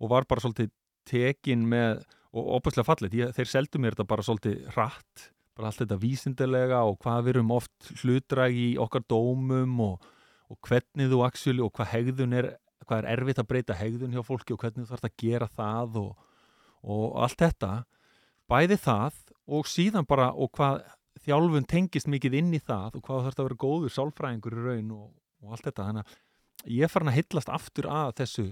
og 0.00 0.12
var 0.12 0.24
bara 0.30 0.44
svolítið 0.44 0.72
tekin 1.06 1.68
með 1.68 2.00
og 2.36 2.48
opaslega 2.58 2.88
fallit, 2.88 3.16
ég, 3.16 3.32
þeir 3.36 3.52
seldu 3.52 3.80
mér 3.80 3.94
þetta 3.96 4.08
bara 4.08 4.24
svolítið 4.24 4.64
hratt, 4.74 5.28
bara 5.56 5.70
allt 5.70 5.82
þetta 5.84 6.00
vísindilega 6.00 6.80
og 6.88 6.98
hvað 7.04 7.22
við 7.26 7.34
erum 7.34 7.52
oft 7.56 7.90
hlutræg 8.02 8.56
í 8.60 8.68
okkar 8.80 9.04
dómum 9.08 9.76
og, 9.84 10.08
og 10.52 10.58
hvernig 10.64 11.12
þú 11.12 11.22
actually 11.28 11.64
og 11.64 11.72
hvað 11.76 11.92
hegðun 11.92 12.36
er 12.40 12.50
hvað 12.86 13.02
er 13.02 13.08
erfitt 13.16 13.40
að 13.42 13.48
breyta 13.50 13.76
hegðun 13.76 14.14
hjá 14.14 14.22
fólki 14.24 14.54
og 14.54 14.62
hvernig 14.62 14.86
þú 14.86 14.92
þarfst 14.92 15.08
að 15.08 15.16
gera 15.20 15.48
það 15.58 16.00
og, 16.02 16.10
og 16.86 17.16
allt 17.24 17.40
þetta. 17.42 17.70
Bæði 18.46 18.78
það 18.78 19.16
og 19.46 19.66
síðan 19.70 20.06
bara 20.08 20.32
og 20.34 20.50
hvað 20.56 20.82
þjálfun 21.26 21.66
tengist 21.70 22.08
mikið 22.12 22.34
inn 22.40 22.52
í 22.54 22.60
það 22.60 22.98
og 22.98 23.02
hvað 23.06 23.24
þarf 23.26 23.40
að 23.40 23.46
vera 23.48 23.60
góður 23.64 23.94
sálfræðingur 23.94 24.56
í 24.58 24.64
raun 24.66 24.90
og, 24.96 25.08
og 25.42 25.52
allt 25.56 25.66
þetta 25.68 25.86
þannig 25.88 26.06
að 26.06 26.70
ég 26.76 26.86
er 26.86 26.92
farin 26.92 27.08
að 27.12 27.18
hillast 27.20 27.52
aftur 27.54 27.88
að 27.90 28.12
þessu 28.20 28.46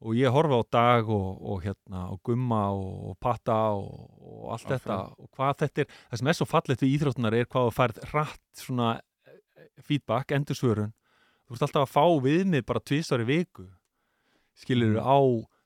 og 0.00 0.14
ég 0.16 0.32
horfa 0.32 0.56
á 0.60 0.64
dag 0.72 1.10
og, 1.12 1.26
og 1.44 1.58
hérna 1.64 2.06
og 2.14 2.20
gumma 2.24 2.60
og, 2.72 3.10
og 3.10 3.18
patta 3.20 3.56
og 3.76 4.46
allt 4.54 4.64
Áfram. 4.64 4.78
þetta 4.78 4.96
og 5.20 5.28
hvað 5.36 5.58
þetta 5.64 5.82
er, 5.84 5.90
það 6.10 6.20
sem 6.22 6.30
er 6.32 6.38
svo 6.38 6.46
fallið 6.48 6.80
við 6.84 6.94
íþróttunar 6.96 7.36
er 7.36 7.48
hvað 7.52 7.66
þú 7.68 7.74
færð 7.80 8.00
rætt 8.14 8.62
svona 8.64 8.88
eh, 9.28 9.68
feedback, 9.84 10.32
endursvörun 10.38 10.94
þú 11.50 11.56
ert 11.58 11.66
alltaf 11.66 11.84
að 11.84 11.92
fá 11.92 12.04
viðmið 12.24 12.64
bara 12.70 12.80
tvisar 12.86 13.24
í 13.24 13.28
viku 13.28 13.66
skilur 14.60 14.96
Mhm. 14.96 15.04
á 15.04 15.18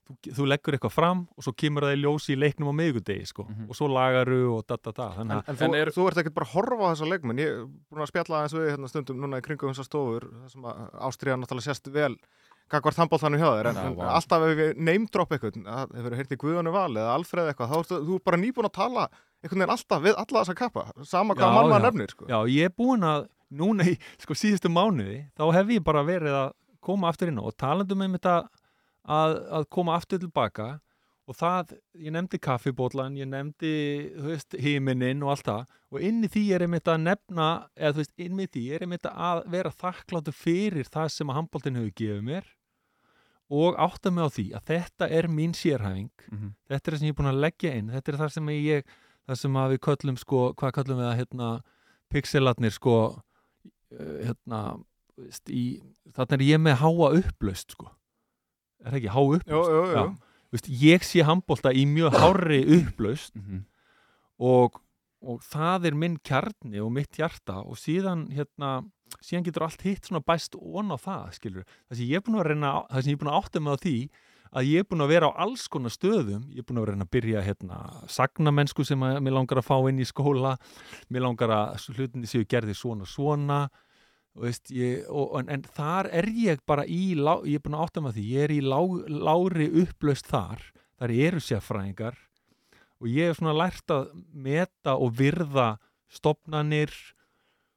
þú, 0.05 0.15
þú 0.37 0.47
leggur 0.51 0.77
eitthvað 0.77 0.93
fram 0.95 1.21
og 1.37 1.45
svo 1.47 1.53
kemur 1.57 1.87
það 1.87 1.95
í 1.97 2.01
ljósi 2.05 2.35
í 2.35 2.39
leiknum 2.41 2.71
á 2.71 2.75
miðgudegi 2.81 3.27
sko 3.31 3.45
Mhm. 3.49 3.69
og 3.71 3.77
svo 3.79 3.89
lagaru 3.89 4.41
og 4.59 4.67
da 4.69 4.77
da 4.77 4.93
da 4.93 5.07
En, 5.21 5.31
en, 5.31 5.43
En 5.49 5.57
þú, 5.57 5.75
er- 5.75 5.93
þú 5.95 6.07
ert 6.09 6.19
ekkert 6.23 6.35
bara 6.35 6.47
að 6.47 6.55
horfa 6.55 6.85
á 6.85 6.93
þessa 6.95 7.09
leikmenn 7.13 7.39
ég 7.41 7.49
er 7.49 7.67
búin 7.91 8.03
að 8.05 8.11
spjalla 8.13 8.41
aðeins 8.45 8.55
við 8.59 8.71
hérna 8.75 8.89
stundum 8.93 9.21
núna 9.21 9.39
í 9.41 9.45
kringum 9.47 9.73
þessar 9.73 9.89
stofur 9.89 10.29
sem 10.49 10.63
Ástriða 10.63 11.39
náttúrulega 11.41 11.69
sést 11.73 11.87
vel 11.93 12.17
gagvart 12.71 12.97
handbóltanum 12.97 13.39
hjá 13.41 13.51
þér 13.61 13.67
en, 13.71 13.77
en 13.77 13.95
vá. 13.97 14.05
alltaf 14.17 14.43
ef 14.43 14.57
við 14.57 14.77
neymdropp 14.81 15.31
eitthvað 15.37 15.95
hefur 15.95 16.17
heyrt 16.17 16.33
í 16.33 16.37
Guðjónu 16.41 16.73
Val 16.73 16.93
eða 16.97 17.15
Alfreð 17.15 17.51
eitthvað 17.53 17.71
þá 17.71 17.77
ertu 17.81 17.99
þú 18.09 18.15
er 18.17 18.25
bara 18.25 18.37
nýbúin 18.41 18.69
að 18.71 18.73
tala 18.73 19.09
einhvern 19.45 19.61
veginn 19.61 19.75
alltaf 19.77 20.03
við 20.03 20.15
alla 20.17 20.41
þessa 20.45 20.55
kappa 20.57 20.85
sama 21.05 21.35
hvað 21.37 21.53
mann 21.55 21.69
maður 21.69 21.85
nefnir 21.93 22.11
sko. 22.15 22.25
Já, 22.27 22.39
ég 22.49 22.65
er 22.65 22.73
búin 22.73 23.05
að 23.05 23.27
núna 23.53 23.85
í 23.85 23.99
sko 24.19 24.33
síðustu 24.35 24.73
mánuði 24.73 25.27
þá 25.37 25.45
hef 25.53 25.69
ég 25.77 25.85
bara 25.85 26.03
verið 26.09 26.33
að 26.41 26.53
koma 26.81 27.09
aftur 27.13 27.29
inn 27.29 27.39
og 27.39 27.53
talandum 27.57 28.01
um 28.03 28.17
þetta 28.17 28.49
að, 29.05 29.39
að 29.61 29.69
koma 29.77 29.99
aftur 29.99 30.23
tilbaka 30.23 30.69
og 31.25 31.37
það, 31.39 31.77
ég 31.97 32.13
nefndi 32.13 32.41
kaffibótlan 32.43 33.17
ég 33.17 33.29
nefndi, 33.31 33.73
þú 34.17 34.27
veist, 34.29 34.57
hímininn 34.61 35.23
og 35.25 35.35
allt 35.35 35.49
það 35.49 35.63
og 35.95 36.05
inn 36.09 36.27
í 36.27 36.31
því 36.33 36.43
er 36.57 36.65
einmitt 36.67 36.91
að 36.91 37.01
nefna, 37.07 37.49
eða 37.79 37.95
þú 37.95 38.03
veist, 38.03 38.15
inn 38.27 38.43
í 38.43 38.49
því 38.51 38.65
er 38.75 38.85
einmitt 38.85 39.09
að 39.09 39.41
vera 39.55 39.73
þakkláttu 39.73 40.35
fyrir 40.37 40.91
það 40.93 41.09
sem 41.15 41.33
að 41.33 41.41
handbóltin 41.41 41.81
hefur 41.81 41.97
gefið 42.01 42.29
mér 42.29 42.53
og 43.55 43.79
átta 43.81 44.13
mig 44.13 44.25
á 44.25 44.31
því 44.35 44.47
að 44.57 44.69
þetta 44.73 45.09
er 45.19 45.29
mín 45.29 45.55
sérhæfing 45.57 46.13
mm 46.29 46.39
-hmm. 46.39 46.53
þetta 46.69 46.91
er 46.91 46.95
það 46.95 46.99
sem 46.99 47.07
ég 47.07 47.13
er 47.13 47.19
búin 47.19 47.33
að 47.33 47.43
leggja 47.45 47.75
inn 47.75 47.91
þetta 47.93 48.13
er 48.13 48.19
það 48.19 48.33
sem 48.33 48.49
ég, 48.49 48.85
það 49.27 49.37
sem 49.41 49.57
að 49.57 49.71
við 49.71 49.81
köllum 49.87 50.17
sko, 50.17 50.41
hvað 50.55 50.73
köllum 50.73 50.99
við 50.99 51.09
að 51.11 51.19
hérna 51.19 51.49
pixelatnir 52.11 52.73
sko 52.73 52.97
uh, 54.01 54.19
hérna 54.25 54.61
veist, 55.17 55.51
í, 55.51 55.81
þarna 56.13 56.35
er 56.37 56.43
ég 56.43 56.61
með 56.61 56.81
háa 56.81 57.09
upplaust 57.21 57.71
sko 57.73 57.91
er 58.85 58.91
það 58.93 59.01
ekki 59.01 59.15
há. 59.15 59.23
Veist, 60.55 60.69
ég 60.69 61.03
sé 61.03 61.25
handbólta 61.27 61.73
í 61.75 61.83
mjög 61.91 62.15
hárri 62.15 62.61
upplaust 62.79 63.35
Mhm. 63.35 63.65
og, 64.39 64.81
og 65.25 65.41
það 65.43 65.87
er 65.91 65.95
minn 65.95 66.19
kjarni 66.23 66.81
og 66.85 66.93
mitt 66.93 67.17
hjarta 67.19 67.57
og 67.65 67.75
síðan 67.81 68.29
hérna 68.35 68.85
síðan 69.23 69.45
getur 69.47 69.63
allt 69.67 69.83
hitt 69.83 70.07
svona 70.07 70.21
bæst 70.25 70.55
ón 70.59 70.91
á 70.95 70.99
það 70.99 71.33
skilur, 71.39 71.65
það 71.89 71.97
sem 71.97 72.07
ég 72.07 72.17
er 72.17 72.21
búin 72.27 72.39
að 72.41 72.47
reyna 72.51 72.71
það 72.91 73.03
sem 73.03 73.11
ég 73.11 73.17
er 73.19 73.23
búin 73.25 73.33
að 73.33 73.41
átta 73.43 73.61
mig 73.61 73.73
á 73.75 73.79
því 73.85 73.97
að 74.55 74.69
ég 74.71 74.79
er 74.79 74.85
búin 74.91 75.03
að 75.03 75.09
vera 75.11 75.27
á 75.27 75.33
alls 75.43 75.67
konar 75.67 75.91
stöðum. 75.91 76.43
Ég 76.55 76.59
er 76.63 76.67
búin 76.69 76.79
að 76.79 76.87
reyna 76.93 77.05
að 77.05 77.11
byrja 77.11 77.41
hérna 77.43 77.79
sagnamennsku 78.07 78.85
sem 78.87 79.01
að 79.03 79.17
mér 79.27 79.35
langar 79.35 79.59
að 79.59 79.67
fá 79.67 79.75
inn 79.91 79.99
í 79.99 80.07
skóla. 80.07 80.53
Mér 81.11 81.25
langar 81.27 81.51
að 81.51 81.89
hlutinni 81.97 82.31
séu 82.31 82.45
gerði 82.47 82.75
svona 82.79 83.03
svona 83.05 83.65
veist, 84.35 84.71
ég, 84.75 85.05
og, 85.09 85.37
en, 85.41 85.49
en 85.55 85.63
þar 85.77 86.09
er 86.11 86.27
ég 86.35 86.63
bara 86.67 86.85
í, 86.91 87.15
ég 87.15 87.59
er 87.59 87.63
búin 87.63 87.77
að 87.79 87.85
átta 87.87 88.03
á 88.03 88.11
því 88.17 88.25
ég 88.33 88.47
er 88.49 88.55
í 88.57 88.61
lá, 88.65 88.81
lári 89.07 89.69
upplaust 89.85 90.27
þar 90.27 90.63
þar 90.99 91.15
eru 91.15 91.43
sérfræðingar 91.45 92.17
og 93.01 93.07
ég 93.11 93.31
hef 93.31 93.39
svona 93.39 93.55
lært 93.55 93.91
að 93.95 94.09
meta 94.33 94.97
og 94.97 95.15
virða 95.19 95.69
stopnanir 96.11 96.91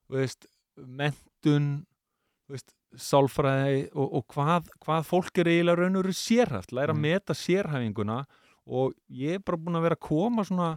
veist, 0.10 0.48
mentun 0.78 1.86
veist, 2.50 2.74
sálfræði 2.98 3.90
og, 3.94 4.08
og 4.22 4.26
hvað, 4.34 4.70
hvað 4.82 5.08
fólk 5.10 5.42
er 5.44 5.50
eiginlega 5.52 5.82
raun 5.84 5.98
og 6.00 6.06
veru 6.06 6.16
sérhæft, 6.18 6.72
læra 6.74 6.94
að 6.94 6.98
Mm. 6.98 7.06
meta 7.06 7.34
sérhæfinguna 7.36 8.20
og 8.66 8.94
ég 9.14 9.38
er 9.38 9.44
bara 9.46 9.58
búin 9.62 9.78
að 9.78 9.86
vera 9.88 9.98
að 10.00 10.06
koma 10.08 10.44
svona 10.48 10.70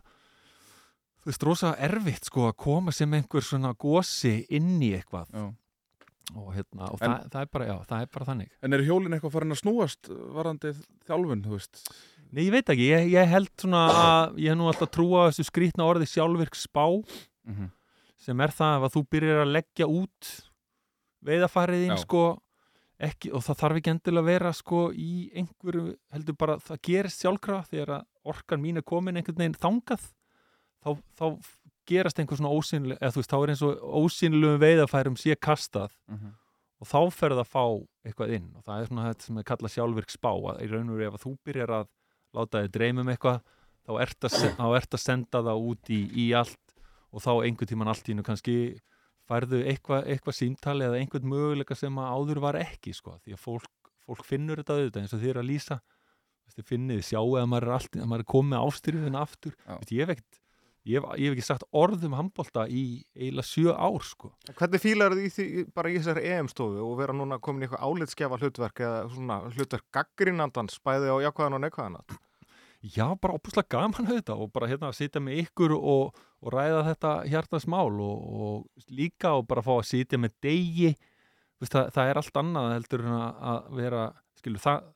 þú 1.20 1.30
veist, 1.30 1.42
rosa 1.46 1.72
erfitt 1.78 2.24
sko 2.28 2.48
að 2.50 2.56
koma 2.56 2.92
sem 2.92 3.12
einhver 3.16 3.44
svona 3.44 3.72
gosi 3.78 4.46
inn 4.50 4.76
í 4.82 4.92
eitthvað 4.98 5.28
Já. 5.32 5.46
Og 6.36 6.52
hérna, 6.54 6.88
og 6.92 7.00
En- 7.02 7.10
það, 7.10 7.28
það 7.30 7.40
er 7.42 7.50
bara, 7.52 7.66
já, 7.66 7.76
það 7.90 8.02
er 8.02 8.06
bara 8.14 8.24
þannig 8.30 8.50
En 8.62 8.72
eru 8.72 8.84
hjólinn 8.84 9.14
eitthvað 9.16 9.32
farin 9.32 9.52
að 9.56 9.60
snúast 9.62 10.08
varandi 10.36 10.72
þjálfun, 11.06 11.44
þú 11.44 11.50
veist? 11.56 11.82
Nei, 12.32 12.44
ég 12.46 12.52
veit 12.52 12.68
ekki, 12.70 12.86
ég, 12.90 13.08
ég 13.10 13.26
held 13.28 13.50
svona 13.58 13.80
að 13.90 14.38
ég 14.38 14.48
hef 14.52 14.58
nú 14.60 14.68
alltaf 14.70 14.90
trúa 14.94 15.24
þessu 15.30 15.44
skrýtna 15.50 15.84
orði 15.88 16.06
sjálfvirk 16.06 16.54
spá 16.54 16.86
Mm 17.46 17.54
-hmm. 17.56 17.70
sem 18.18 18.40
er 18.40 18.48
það 18.52 18.84
að 18.84 18.92
þú 18.94 19.02
byrjar 19.10 19.38
að 19.46 19.52
leggja 19.56 19.86
út 19.88 20.28
veiðafarið 21.24 21.82
þín 21.86 21.96
Já. 21.96 22.02
sko 22.04 22.22
ekki, 23.00 23.32
og 23.32 23.42
það 23.42 23.58
þarf 23.62 23.76
ekki 23.80 23.90
endilega 23.94 24.20
að 24.20 24.30
vera 24.30 24.52
sko 24.52 24.80
í 24.92 25.30
einhverju, 25.34 25.96
heldur 26.12 26.36
bara 26.36 26.56
það 26.58 26.80
gerist 26.82 27.20
sjálfkrafa 27.24 27.68
þegar 27.70 28.04
orkan 28.24 28.60
mín 28.60 28.76
er 28.76 28.82
komin 28.82 29.16
einhvern 29.16 29.40
veginn 29.40 29.56
þangað 29.60 30.02
þá, 30.84 30.90
þá 31.16 31.24
gerast 31.90 32.18
einhver 32.22 32.38
svona 32.40 32.52
ósynlega 32.54 32.98
eða 33.02 33.12
þú 33.14 33.20
veist, 33.22 33.32
þá 33.32 33.38
er 33.42 33.52
eins 33.54 33.62
og 33.66 33.84
ósynlegum 34.00 34.60
veiðafærum 34.62 35.16
sé 35.20 35.36
kastað 35.36 35.90
Mhm. 36.08 36.32
og 36.80 36.88
þá 36.88 37.00
ferð 37.12 37.40
að 37.42 37.48
fá 37.52 37.64
eitthvað 38.08 38.34
inn 38.38 38.50
og 38.56 38.64
það 38.64 38.80
er 38.80 38.86
svona 38.90 39.06
þetta 39.10 39.26
sem 39.28 39.38
er 39.38 39.48
kallað 39.50 39.74
sjálfvirk 39.76 40.10
spá 40.14 40.30
að 40.32 40.60
í 40.64 40.70
raun 40.70 40.90
og 40.90 40.96
veru 40.96 41.14
ef 41.14 41.24
þú 41.24 41.32
byrjar 41.44 41.72
að 41.80 41.88
láta 42.34 42.62
þig 42.64 42.72
dreyma 42.76 43.00
um 43.04 43.10
eitthvað 43.12 43.40
þá 43.86 43.92
ert 44.00 44.24
að, 44.28 44.36
þá 44.56 44.66
ert 44.78 44.94
að 44.96 45.02
senda 45.04 45.42
það 45.50 45.64
út 45.70 45.90
í, 45.90 46.00
í 46.14 46.26
allt 46.32 46.74
og 47.12 47.20
þá 47.24 47.30
einhvern 47.44 47.68
tíman 47.74 47.88
allt 47.90 48.06
í 48.08 48.12
hennu 48.14 48.22
kannski 48.24 48.56
færðu 49.30 49.60
eitthvað 49.66 50.06
eitthva 50.10 50.32
símtali 50.34 50.84
eða 50.86 50.98
einhvern 51.02 51.28
möguleika 51.30 51.76
sem 51.76 51.94
að 51.98 52.12
áður 52.16 52.40
var 52.42 52.54
ekki 52.60 52.94
sko, 52.94 53.16
því 53.24 53.34
að 53.36 53.42
fólk, 53.44 53.68
fólk 54.06 54.24
finnur 54.26 54.58
þetta 54.62 54.74
auðvitað 54.78 55.02
eins 55.04 55.14
og 55.14 55.20
þið 55.22 55.30
er 55.34 55.40
að 55.42 55.50
lýsa 55.50 55.80
þið 56.50 56.64
finnið, 56.66 57.00
sjáu 57.06 57.36
að 57.38 57.46
maður 57.46 57.66
er, 57.68 57.74
allt, 57.76 57.92
að 57.94 58.08
maður 58.10 58.24
er 58.24 58.28
komið 58.32 58.58
ástyrðin 58.66 59.14
aftur. 59.20 59.52
Vist, 59.78 59.92
ég, 59.94 60.08
ekkert, 60.10 60.39
ég, 60.88 60.96
hef, 60.96 61.06
ég 61.18 61.28
hef 61.28 61.36
ekki 61.36 61.46
sagt 61.46 61.66
orð 61.76 62.06
um 62.08 62.16
handbolta 62.18 62.66
í 62.68 63.02
eiginlega 63.16 63.48
sjö 63.48 63.74
ár 63.74 64.00
sko. 64.06 64.32
Hvernig 64.54 64.82
fílar 64.82 65.16
þið 65.18 65.68
bara 65.76 65.92
í 65.92 65.98
þessari 65.98 66.24
EM-stofu 66.32 66.80
og 66.86 66.96
vera 67.00 67.16
núna 67.16 67.40
komin 67.42 67.64
í 67.64 67.68
eitthvað 67.68 67.86
álitskefa 67.86 68.40
hlutverk 68.40 68.82
eða 68.86 69.04
svona 69.12 69.38
hlutverk 69.50 69.86
gaggrínandans 69.94 70.80
bæði 70.84 71.12
á 71.12 71.16
jákvæðan 71.28 71.58
og 71.58 71.64
neikvæðan 71.66 72.02
Já, 72.80 73.12
bara 73.20 73.36
opuslega 73.36 73.68
gaman 73.74 74.08
þetta 74.08 74.38
og 74.40 74.54
bara 74.54 74.68
hérna 74.70 74.88
að 74.88 75.02
sitja 75.02 75.20
með 75.20 75.42
ykkur 75.42 75.74
og, 75.76 76.16
og 76.40 76.54
ræða 76.54 76.80
þetta 76.86 77.10
hjartasmál 77.28 77.98
og, 78.00 78.22
og 78.40 78.86
líka 78.96 79.34
og 79.36 79.44
bara 79.50 79.64
fá 79.66 79.74
að 79.74 79.88
sitja 79.90 80.20
með 80.20 80.38
degi 80.46 80.94
veist, 81.60 81.74
það, 81.74 81.90
það 81.92 82.08
er 82.08 82.20
allt 82.22 82.40
annað 82.40 82.72
heldur 82.72 83.04
en 83.04 83.18
að, 83.18 83.42
að 83.52 83.68
vera 83.82 84.06
skilur 84.40 84.64
það 84.64 84.88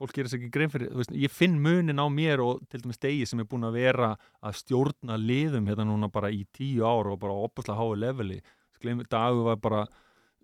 fólk 0.00 0.14
gerir 0.16 0.32
sér 0.32 0.40
ekki 0.40 0.50
grein 0.54 0.72
fyrir, 0.72 0.90
veist, 0.96 1.12
ég 1.12 1.32
finn 1.32 1.58
munin 1.60 2.00
á 2.00 2.06
mér 2.08 2.40
og 2.44 2.62
til 2.72 2.80
dæmis 2.80 3.00
degi 3.00 3.26
sem 3.28 3.42
er 3.42 3.48
búin 3.48 3.66
að 3.68 3.76
vera 3.76 4.10
að 4.40 4.58
stjórna 4.62 5.18
liðum 5.20 5.68
hérna 5.68 5.86
núna 5.88 6.08
bara 6.12 6.32
í 6.32 6.42
tíu 6.56 6.86
ár 6.88 7.12
og 7.12 7.20
bara 7.20 7.36
opuslega 7.46 7.76
hái 7.76 8.00
leveli, 8.00 8.40
skilur, 8.78 9.08
dagu 9.12 9.44
var 9.50 9.60
bara 9.60 9.86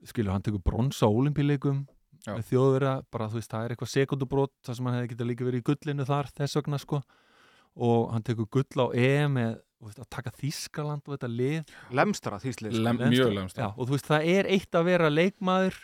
skilur, 0.04 0.34
hann 0.34 0.44
tekur 0.44 0.64
bronsa 0.64 1.09
á 1.09 1.11
olimpíleikum 1.11 1.86
Já. 2.26 2.34
með 2.34 2.48
þjóðverða, 2.50 2.94
bara 3.14 3.30
þú 3.32 3.40
veist, 3.40 3.52
það 3.52 3.64
er 3.64 3.74
eitthvað 3.74 3.92
sekundubrót, 3.94 4.54
það 4.66 4.78
sem 4.78 4.88
hann 4.88 4.98
hefði 4.98 5.12
getað 5.14 5.30
líka 5.30 5.48
verið 5.48 5.62
í 5.62 5.66
gullinu 5.70 6.09
þar 6.09 6.32
þess 6.36 6.61
vegna 6.61 6.82
sko 6.82 7.00
og 7.76 8.12
hann 8.12 8.24
tekur 8.26 8.48
gull 8.52 8.84
á 8.84 8.86
EM 8.92 9.36
veist, 9.40 10.00
að 10.00 10.09
taka 10.12 10.32
Þískaland 10.36 11.04
og 11.07 11.16
þetta 11.16 11.32
lið 11.32 11.74
lemstra 11.96 12.40
þýslið 12.42 12.76
sko. 12.76 12.84
Lem, 12.86 13.02
og 13.72 13.82
þú 13.82 13.92
veist, 13.94 14.09
það 14.09 14.30
er 14.32 14.48
eitt 14.57 14.78
að 14.78 14.88
vera 14.90 15.12
leikmaður 15.12 15.78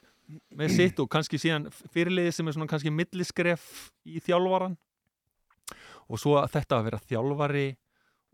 með 0.56 0.74
sitt 0.76 1.00
og 1.02 1.10
kannski 1.12 1.40
síðan 1.40 1.68
fyrirliði 1.92 2.32
sem 2.36 2.48
er 2.48 2.56
svona 2.56 2.70
kannski 2.70 2.92
milliskref 2.94 3.68
í 4.08 4.22
þjálfaran 4.24 4.76
og 6.08 6.20
svo 6.20 6.36
að 6.40 6.52
þetta 6.56 6.78
að 6.78 6.86
vera 6.88 7.02
þjálfari 7.08 7.66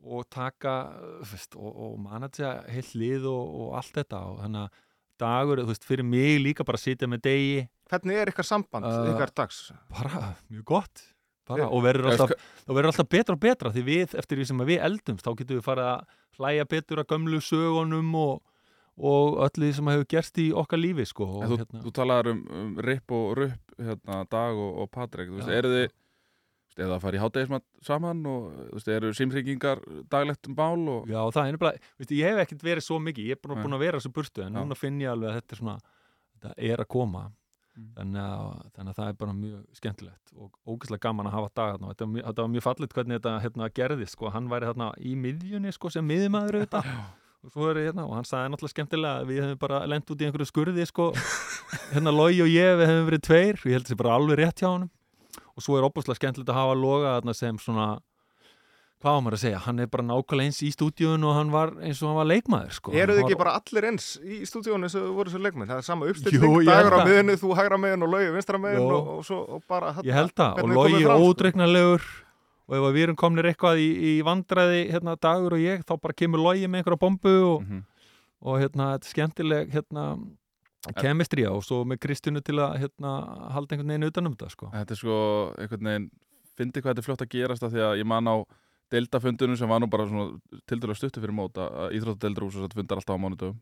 og 0.09 0.29
taka 0.31 0.75
veist, 1.27 1.57
og, 1.59 1.71
og 1.75 1.97
manatja 2.03 2.59
heilt 2.71 2.95
lið 2.99 3.27
og, 3.31 3.55
og 3.63 3.77
allt 3.81 3.99
þetta. 3.99 4.23
Og 4.31 4.41
þannig 4.45 4.67
að 4.67 4.83
dagur, 5.19 5.63
þú 5.63 5.73
veist, 5.73 5.87
fyrir 5.89 6.07
mig 6.07 6.39
líka 6.43 6.67
bara 6.67 6.79
að 6.79 6.85
sitja 6.87 7.09
með 7.11 7.25
degi. 7.27 7.63
Hvernig 7.91 8.21
er 8.23 8.33
ykkar 8.33 8.47
samband, 8.47 8.87
Uh, 8.87 9.09
ykkar 9.15 9.33
dags? 9.35 9.63
bara 9.91 10.35
mjög 10.51 10.65
gott. 10.69 11.05
Bara, 11.49 11.65
og 11.73 11.81
verður 11.81 12.11
alltaf, 12.13 12.33
alltaf 12.69 13.09
betra 13.09 13.35
og 13.35 13.41
betra 13.41 13.71
því 13.73 13.83
við, 13.87 14.15
eftir 14.21 14.37
því 14.37 14.47
sem 14.51 14.59
að 14.61 14.69
við 14.69 14.83
eldumst 14.85 15.25
þá 15.25 15.31
getum 15.39 15.57
við 15.57 15.65
farið 15.65 15.87
að 15.89 16.17
hlæja 16.37 16.67
betur 16.69 17.01
að 17.01 17.09
gömlu 17.15 17.41
sögunum 17.41 18.11
og, 18.21 18.35
og 18.99 19.39
öllu 19.47 19.69
því 19.69 19.73
sem 19.79 19.91
hefur 19.93 20.09
gerst 20.15 20.39
í 20.43 20.49
okkar 20.53 20.79
lífi 20.83 21.07
sko, 21.07 21.25
og, 21.39 21.45
þú, 21.53 21.59
hérna, 21.63 21.83
þú 21.87 21.93
talaður 21.99 22.31
um, 22.33 22.43
um 22.63 22.75
Ripp 22.85 23.13
og 23.15 23.37
Rupp, 23.39 23.75
hérna, 23.79 24.21
Dag 24.31 24.59
og, 24.59 24.79
og 24.85 24.91
Patrik, 24.91 25.31
Já. 25.39 25.49
eru 25.61 25.73
þið, 25.75 25.89
eða 26.79 26.95
að 26.95 27.01
fara 27.03 27.19
í 27.19 27.23
hátegismat 27.23 27.65
saman 27.83 28.21
og, 28.31 28.53
veist, 28.75 28.89
eru 28.95 29.11
símringingar 29.19 29.81
daglegt 30.11 30.47
um 30.51 30.55
bál 30.59 30.85
og, 30.99 31.09
Já, 31.11 31.21
það 31.35 31.49
er 31.55 31.57
bara, 31.65 31.73
veist, 31.99 32.11
ég 32.15 32.31
hef 32.31 32.43
ekkert 32.45 32.63
verið 32.69 32.87
svo 32.87 32.99
mikið, 33.03 33.33
ég 33.33 33.39
er 33.39 33.43
bara 33.49 33.63
búin 33.63 33.75
að 33.79 33.85
vera 33.87 33.99
þessu 33.99 34.13
burtu 34.15 34.45
en 34.47 34.53
Já. 34.55 34.61
núna 34.63 34.79
finn 34.79 35.01
ég 35.03 35.11
alveg 35.11 35.31
að 35.33 35.41
þetta 35.41 35.53
er 35.57 35.63
svona 35.65 35.79
þetta 36.39 36.55
er 36.73 36.85
að 36.87 36.91
koma 36.99 37.29
Mm. 37.79 37.93
þannig, 37.95 38.23
að, 38.27 38.63
þannig 38.75 38.91
að 38.91 38.97
það 38.99 39.09
er 39.09 39.17
bara 39.21 39.33
mjög 39.39 39.59
skemmtilegt 39.79 40.31
og 40.35 40.55
ógeðslega 40.67 40.99
gaman 41.05 41.29
að 41.31 41.35
hafa 41.37 41.51
dagarna 41.55 41.91
þetta, 41.93 42.07
var 42.07 42.11
mjög- 42.17 42.25
þetta 42.27 42.43
var 42.43 42.49
mjög 42.51 42.65
fallit 42.65 42.95
hvernig 42.97 43.15
þetta 43.21 43.35
hérna, 43.45 43.69
gerðist 43.79 44.17
sko. 44.17 44.31
hann 44.35 44.49
væri 44.51 44.67
þarna 44.67 44.89
í 44.99 45.13
miðjunni 45.15 45.73
sko, 45.77 45.89
sem 45.95 46.09
miðjumæður 46.11 46.59
auðvitað 46.59 46.89
og 47.47 47.69
er 47.71 47.79
hérna 47.87 48.05
og 48.09 48.17
hann 48.19 48.27
sagði 48.27 48.51
náttúrulega 48.53 48.75
skemmtilega 48.75 49.21
að 49.23 49.29
við 49.31 49.43
hefum 49.45 49.61
bara 49.63 49.79
lent 49.87 50.11
út 50.11 50.21
í 50.21 50.27
einhverju 50.27 50.49
skurði 50.51 50.87
sko, 50.91 51.13
hérna 51.95 52.11
Lói 52.15 52.41
og 52.43 52.51
ég 52.51 52.75
við 52.81 52.87
hefum 52.91 53.07
verið 53.13 53.25
tveir 53.29 53.61
og 53.63 53.67
ég 53.71 53.77
held 53.79 53.87
þessi 53.89 54.01
bara 54.03 54.17
alveg 54.19 54.41
rétt 54.43 54.63
hjá 54.65 54.69
honum 54.73 54.91
og 55.55 55.63
svo 55.65 55.79
er 55.79 55.87
opaslega 55.87 56.19
skemmtilegt 56.19 56.51
að 56.51 56.59
hafa 56.61 56.75
loga 56.79 57.15
þarna 57.19 57.35
sem 57.39 57.59
svona 57.63 57.87
hvað 58.99 59.15
á 59.15 59.21
maður 59.23 59.37
að 59.37 59.43
segja, 59.45 59.59
hann 59.63 59.79
er 59.79 59.87
bara 59.87 60.03
nákvæmlega 60.09 60.49
eins 60.51 60.57
í 60.67 60.69
stúdíun 60.75 61.23
og 61.29 61.37
hann 61.39 61.51
var 61.55 61.71
eins 61.87 62.01
og 62.03 62.09
hann 62.11 62.17
var 62.19 62.27
leikmaður 62.27 62.73
sko. 62.75 62.91
eru 62.91 62.99
Hann 62.99 63.13
þið 63.15 63.23
var- 63.23 63.29
ekki 63.31 63.39
bara 63.39 63.53
allir 63.61 63.87
eins 63.93 64.07
í 64.19 64.39
stúdíónu 64.43 64.89
eins 64.89 64.97
og 64.99 65.13
voru 65.15 65.31
svo 65.31 65.39
leikminn, 65.45 65.69
það 65.71 65.79
er 65.79 65.87
sama 65.87 66.09
uppstilling, 66.11 66.57
dagur 66.67 66.97
á 66.97 66.99
að- 66.99 67.07
miðinu 67.07 67.37
þú 67.39 67.53
hægra 67.61 67.79
megin 67.79 68.03
og 68.03 68.11
laugi 68.11 68.33
vinstra 68.35 68.59
Jú. 68.59 68.89
og, 68.91 69.13
og, 69.15 69.21
svo, 69.29 69.39
og 69.55 69.63
bara 69.71 69.93
ég 70.03 70.19
held 70.19 70.35
það, 70.35 70.51
og 70.51 70.75
fram, 70.75 71.15
sko. 71.15 71.29
ódreiknarlegur 71.31 72.03
og 72.69 72.75
ef 72.77 72.83
að 72.85 72.95
við 72.99 73.03
erum 73.09 73.17
komnir 73.17 73.49
eitthvað 73.49 73.81
í, 73.81 73.89
í 73.97 74.13
vandræði 74.27 74.83
hérna 74.93 75.17
dagur 75.17 75.57
og 75.57 75.63
ég, 75.65 75.85
þá 75.89 75.95
bara 76.03 76.15
kemur 76.15 76.43
logi 76.45 76.67
með 76.69 76.83
einhverja 76.83 77.01
bombu 77.01 77.35
og, 77.55 77.63
Mhm. 77.65 77.83
og 78.43 78.59
hérna, 78.61 78.91
þetta 78.99 79.09
er 79.09 79.15
skemmtileg 79.15 79.73
hérna, 79.73 80.05
kemistría 81.01 81.51
og 81.51 81.65
svo 81.67 81.83
með 81.85 81.99
Kristjánu 82.05 82.41
til 82.45 82.57
að 82.63 82.77
hérna, 82.85 83.13
halda 83.53 83.75
einhvern 83.75 83.89
veginn 83.93 84.09
utanum 84.09 84.37
þetta 84.37 84.51
sko. 84.53 84.71
Þetta 84.73 84.95
er 84.95 85.01
sko 85.01 85.17
einhvern 85.59 85.89
veginn 85.91 86.11
fyndi 86.59 86.81
hvað 86.83 86.95
þetta 86.95 87.03
er 87.03 87.07
fljótt 87.09 87.25
að 87.27 87.33
gerast 87.35 87.63
af 87.67 87.73
því 87.73 87.83
að 87.89 87.99
ég 88.03 88.07
man 88.07 88.25
á 88.31 88.37
deildafundunum 88.93 89.57
sem 89.59 89.69
var 89.69 89.81
nú 89.81 89.89
bara 89.91 90.07
svona 90.09 90.39
tildulega 90.67 90.97
stuttu 90.97 91.21
fyrir 91.21 91.35
mót 91.37 91.59
að 91.61 91.93
Íþróttadeildarús 91.99 92.57
og 92.57 92.65
þetta 92.69 92.79
fundar 92.79 93.01
alltaf 93.03 93.17
á 93.19 93.21
mánudöfum 93.21 93.59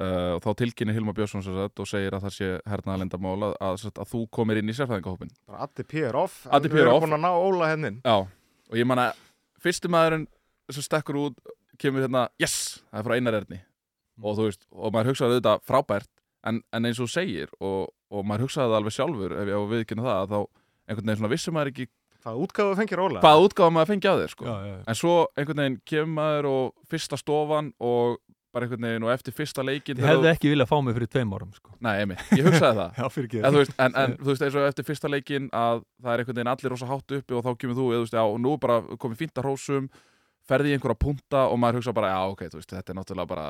uh, 0.00 0.36
og 0.36 0.42
þá 0.44 0.50
tilkynni 0.62 0.94
Hilma 0.96 1.14
Björnsson 1.16 1.44
og 1.44 1.88
segir 1.88 2.16
að 2.16 2.26
það 2.26 2.36
sé 2.36 2.50
hernaðalendamál 2.68 3.34
að, 3.48 3.56
að, 3.56 3.74
að, 3.88 3.96
að 4.04 4.12
þú 4.12 4.22
komir 4.38 4.60
inn 4.60 4.72
í 4.72 4.76
sérfæðingahópin 4.78 5.34
Addi 5.66 5.86
P. 5.88 6.04
er 6.08 6.18
off 6.18 6.46
en 6.48 6.68
við 6.68 6.84
erum 6.84 7.02
búin 7.04 7.18
að 7.18 7.24
ná 7.26 7.30
Óla 7.32 7.72
hennin 7.72 8.00
Já, 8.04 8.16
og 8.24 8.78
ég 8.78 8.88
man 8.88 9.02
að 9.02 9.20
fyrstu 9.62 9.90
maðurinn 9.92 10.28
sem 10.72 10.86
stekkur 10.86 11.20
út 11.26 11.54
kemur 11.80 12.04
hérna, 12.04 12.26
yes, 12.40 12.82
það 12.90 13.00
er 13.00 13.06
frá 13.08 13.16
einar 13.18 13.38
erni 13.42 13.62
og 14.22 14.36
þú 14.38 14.48
veist, 14.48 14.66
og 14.70 14.92
maður 14.94 15.12
hugsaði 15.12 15.40
þetta 15.40 15.56
frábært 15.66 16.10
en, 16.46 16.60
en 16.74 16.88
eins 16.88 17.00
og 17.02 17.10
segir 17.10 17.50
og, 17.60 17.90
og 18.12 18.26
maður 18.28 18.46
hugsaði 18.46 18.70
það 18.70 18.78
alveg 18.78 18.96
sjálfur 18.96 19.34
ef 19.38 19.50
ég 19.50 19.58
á 19.58 19.62
að 19.62 19.72
viðkynna 19.72 20.06
það 20.06 20.20
að 20.20 20.32
þá 20.32 20.38
einhvern 20.92 21.06
veginn 21.08 21.20
svona 21.20 21.32
vissum 21.32 21.56
maður 21.56 21.72
ekki 21.72 21.88
hvað 22.22 22.42
útgáðu 22.44 22.76
fengir 22.78 23.02
Óla 23.02 23.22
hvaða 23.22 23.46
útgáfa 23.46 23.74
maður 23.74 23.90
fengi 23.92 24.10
á 24.10 24.14
þér 24.20 24.32
sko. 24.34 24.46
já, 24.46 24.54
já, 24.54 24.72
já. 24.72 24.82
en 24.86 24.98
svo 24.98 25.14
einhvern 25.34 25.62
veginn 25.62 25.78
kemur 25.90 26.12
maður 26.18 26.50
og 26.52 26.90
fyrsta 26.90 27.18
stofan 27.18 27.72
og 27.82 28.20
bara 28.52 28.66
einhvern 28.66 28.86
veginn 28.86 29.06
og 29.06 29.12
eftir 29.14 29.34
fyrsta 29.36 29.64
leikin 29.64 29.98
Ég 30.00 30.06
hefði 30.06 30.30
ekki 30.32 30.52
viljað 30.52 30.70
fá 30.70 30.76
mig 30.84 30.96
fyrir 30.96 31.10
tveim 31.12 31.34
árum 31.36 31.50
sko. 31.56 31.74
Nei, 31.80 31.92
einmitt, 32.02 32.22
ég 32.36 32.46
hugsaði 32.46 32.78
það 32.78 32.96
Já, 33.00 33.08
fyrir 33.14 33.28
ekki 33.28 33.42
en, 33.42 33.56
þú 33.56 33.62
veist, 33.62 33.74
en, 33.78 33.98
en 34.02 34.16
þú 34.22 34.30
veist, 34.30 34.46
eins 34.46 34.56
og 34.60 34.68
eftir 34.68 34.88
fyrsta 34.88 35.10
leikin 35.12 35.50
að 35.56 35.84
það 36.02 36.14
er 36.14 36.22
einhvern 36.24 36.40
veginn 36.40 36.52
allir 36.54 36.74
rosa 36.74 36.90
hátt 36.92 37.16
uppi 37.18 37.38
og 37.38 37.44
þá 37.46 37.52
kemur 37.64 37.78
þú, 37.80 37.90
eða 37.90 38.00
þú 38.00 38.06
veist, 38.06 38.16
já, 38.18 38.24
og 38.24 38.40
nú 38.44 38.56
bara 38.62 38.80
komið 39.04 39.22
fínt 39.24 39.42
að 39.42 39.48
hrósum, 39.48 39.90
ferði 40.48 40.72
í 40.72 40.78
einhverja 40.78 41.02
punta 41.06 41.44
og 41.48 41.60
maður 41.62 41.80
hugsa 41.80 41.96
bara, 41.96 42.14
já, 42.14 42.20
ok, 42.34 42.48
þú 42.52 42.60
veist, 42.60 42.74
þetta 42.76 42.92
er 42.92 43.00
náttúrulega 43.00 43.32
bara 43.32 43.46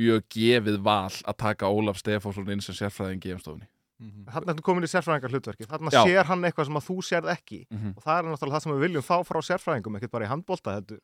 mjög 0.00 0.28
gefið 0.30 0.82
val 0.86 1.14
að 1.26 1.40
taka 1.42 1.72
Ólaf 1.72 1.98
Stefánsson 1.98 2.52
inn 2.54 2.62
sem 2.62 2.76
sérfræðing 2.76 3.24
í 3.24 3.32
geimstofunni 3.32 3.66
Mhm. 3.96 4.26
Þannig 4.28 4.50
er 4.50 4.56
þú 4.58 4.64
komin 4.66 4.84
í 4.84 4.90
sérfræðingar 4.92 5.32
hlutverki 5.32 5.66
Þannig 5.70 5.94
Já. 5.94 6.02
sér 6.04 6.28
hann 6.28 6.42
eitthvað 6.44 6.66
sem 6.68 6.76
að 6.76 6.84
þú 6.84 6.96
sérð 7.06 7.30
ekki 7.32 7.60
mm 7.64 7.78
-hmm. 7.78 7.92
og 7.96 8.02
það 8.04 8.18
er 8.18 8.26
náttúrulega 8.28 8.56
það 8.56 8.62
sem 8.62 8.72
við 8.72 8.84
viljum 8.84 9.06
fá 9.06 9.16
frá 9.24 9.38
sérfræðingum 9.40 9.96
ekkert 9.96 10.12
bara 10.12 10.26
í 10.26 10.28
handbólta 10.28 10.74
heldur 10.76 11.00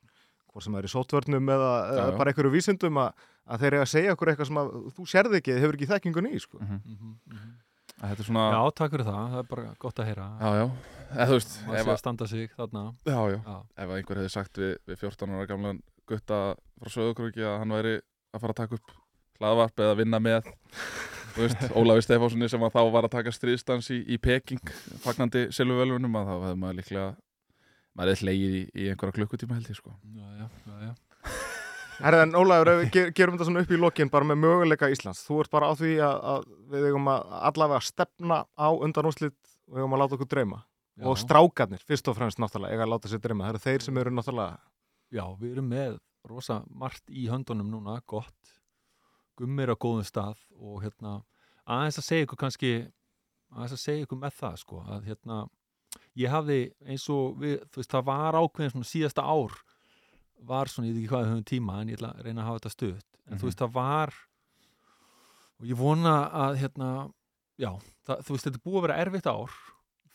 hvort 0.52 0.64
sem 0.66 0.74
það 0.76 0.82
er 0.82 0.88
í 0.88 0.92
sótvörnum 0.92 1.50
eða, 1.56 1.70
eða 1.92 2.02
Já, 2.02 2.10
já. 2.12 2.16
bara 2.20 2.32
einhverju 2.32 2.52
vísindum 2.52 3.00
að, 3.02 3.26
að 3.48 3.62
þeir 3.64 3.72
eru 3.72 3.82
að 3.86 3.92
segja 3.92 4.14
okkur 4.16 4.32
eitthvað 4.32 4.50
sem 4.50 4.60
að 4.62 4.72
þú 4.96 5.06
sérð 5.12 5.36
ekki, 5.40 5.58
hefur 5.62 5.78
ekki 5.78 5.90
þekkingun 5.92 6.30
í 6.32 6.40
sko. 6.42 6.60
Mhm, 6.62 6.80
mhm. 7.32 7.52
Þetta 8.02 8.24
er 8.24 8.26
svona, 8.26 8.44
Já, 8.50 8.60
takk 8.74 8.94
fyrir 8.96 9.06
það, 9.06 9.18
það 9.30 9.38
er 9.42 9.48
bara 9.52 9.64
gott 9.78 10.00
að 10.02 10.08
heyra. 10.10 10.24
Já, 10.40 10.48
já, 10.58 10.64
eða 11.12 11.26
þú 11.30 11.36
veist 11.36 11.52
ef 11.62 11.68
sé 11.86 11.92
að, 11.92 11.98
standa 12.00 12.26
sig 12.26 12.48
þarna. 12.56 12.82
Já, 13.06 13.18
já, 13.30 13.38
Já, 13.46 13.56
ef 13.76 13.84
að 13.92 13.96
einhver 14.00 14.20
hefði 14.22 14.32
sagt 14.34 14.58
við, 14.58 14.72
við 14.90 14.98
14 15.04 15.36
ára 15.36 15.46
gamlan 15.52 15.78
gutta 16.10 16.40
frá 16.82 16.90
Söðukrúki 16.96 17.44
að 17.46 17.58
hann 17.62 17.76
væri 17.76 17.94
að 18.32 18.42
fara 18.42 18.56
að 18.56 18.60
taka 18.62 18.78
upp 18.80 18.94
hlaðvarp 19.38 19.82
eða 19.86 19.98
vinna 20.00 20.18
með 20.24 20.50
þú 21.36 21.44
veist, 21.44 21.62
Ólafi 21.78 22.04
Stefánssoni 22.08 22.48
sem 22.50 22.64
að 22.66 22.74
þá 22.74 22.80
var 22.96 23.06
að 23.06 23.14
taka 23.14 23.34
stríðstans 23.36 23.90
í, 23.94 24.00
í 24.02 24.18
Peking 24.18 24.72
fagnandi 25.04 25.46
silfuvölvunum 25.54 26.18
að 26.18 26.26
þá 26.32 26.34
hefði 26.40 26.58
maður 26.64 26.78
líklega 26.80 27.06
maður 27.98 28.12
er 28.14 28.22
hlegið 28.24 28.56
í, 28.58 28.62
í 28.74 28.88
einhverja 28.92 29.16
klukkutíma 29.18 29.58
held 29.58 29.70
ég 29.72 29.78
sko 29.78 29.94
já, 30.16 30.26
já, 30.40 30.76
já. 30.88 30.92
Herðan, 32.02 32.34
Ólafur, 32.34 32.70
ef 32.72 32.78
við 32.80 32.88
ger, 32.96 33.10
gerum 33.14 33.36
þetta 33.36 33.46
svona 33.46 33.62
upp 33.62 33.72
í 33.72 33.78
lokin 33.78 34.10
bara 34.10 34.26
með 34.26 34.38
möguleika 34.42 34.88
Íslands. 34.90 35.20
Þú 35.22 35.36
ert 35.42 35.52
bara 35.52 35.68
á 35.70 35.72
því 35.78 35.90
að, 36.02 36.16
að 36.32 36.46
við 36.72 36.86
eigum 36.88 37.10
að 37.12 37.34
allavega 37.52 37.86
stefna 37.86 38.38
á 38.58 38.68
undanúslit 38.72 39.36
og 39.68 39.76
eigum 39.76 39.94
að 39.94 40.02
láta 40.02 40.16
okkur 40.16 40.30
dreyma. 40.32 40.58
Og 41.06 41.20
strákarnir, 41.20 41.84
fyrst 41.86 42.10
og 42.10 42.16
fremst 42.18 42.40
náttúrulega, 42.42 42.74
eiga 42.74 42.88
að 42.88 42.94
láta 42.96 43.12
sér 43.12 43.22
dreyma. 43.22 43.44
Það 43.44 43.52
eru 43.52 43.62
þeir 43.68 43.86
sem 43.86 44.00
eru 44.02 44.14
náttúrulega, 44.16 44.58
Já, 45.12 45.26
við 45.36 45.50
erum 45.52 45.66
með 45.68 45.96
rosa 46.24 46.62
margt 46.72 47.10
í 47.12 47.26
höndunum 47.28 47.68
núna, 47.68 47.98
gott 48.08 48.52
gummir 49.36 49.72
á 49.72 49.76
góðum 49.76 50.06
stað 50.06 50.38
og 50.56 50.78
hérna, 50.84 51.18
aðeins 51.68 51.98
að 52.00 52.06
segja 52.06 52.26
ykkur 52.26 52.40
kannski 52.40 52.70
aðeins 53.52 53.74
að 53.76 53.82
segja 53.82 54.06
ykkur 54.06 54.20
með 54.22 54.38
það 54.38 54.56
sko, 54.62 54.80
að 54.88 55.10
hérna 55.10 55.38
ég 56.16 56.28
hafði 56.30 56.72
eins 56.86 57.08
og 57.10 57.38
við, 57.40 57.58
þú 57.72 57.80
veist, 57.80 57.90
það 57.94 58.04
var 58.04 58.34
ákveðin 58.42 58.72
svona 58.74 58.88
síðasta 58.90 59.22
ár 59.24 59.52
var 60.42 60.66
svona, 60.68 60.88
ég 60.88 60.94
veit 60.96 61.02
ekki 61.04 61.12
hvað 61.12 61.22
við 61.24 61.32
höfum 61.32 61.44
tíma 61.52 61.80
en 61.80 61.88
ég 61.92 61.96
ætla 62.00 62.12
að 62.16 62.22
reyna 62.26 62.42
að 62.42 62.46
hafa 62.50 62.58
þetta 62.60 62.70
stutt. 62.76 63.06
En 63.26 63.32
Mhm. 63.32 63.38
þú 63.40 63.46
veist, 63.48 63.58
það 63.62 63.72
var 63.72 64.12
og 65.60 65.66
ég 65.70 65.76
vona 65.78 66.14
að 66.32 66.56
hérna, 66.62 66.88
já, 67.58 67.70
það, 68.06 68.22
þú 68.26 68.34
veist, 68.36 68.46
þetta 68.48 68.62
búið 68.66 68.78
að 68.80 68.86
vera 68.88 68.98
erfitt 69.04 69.26
ár 69.30 69.50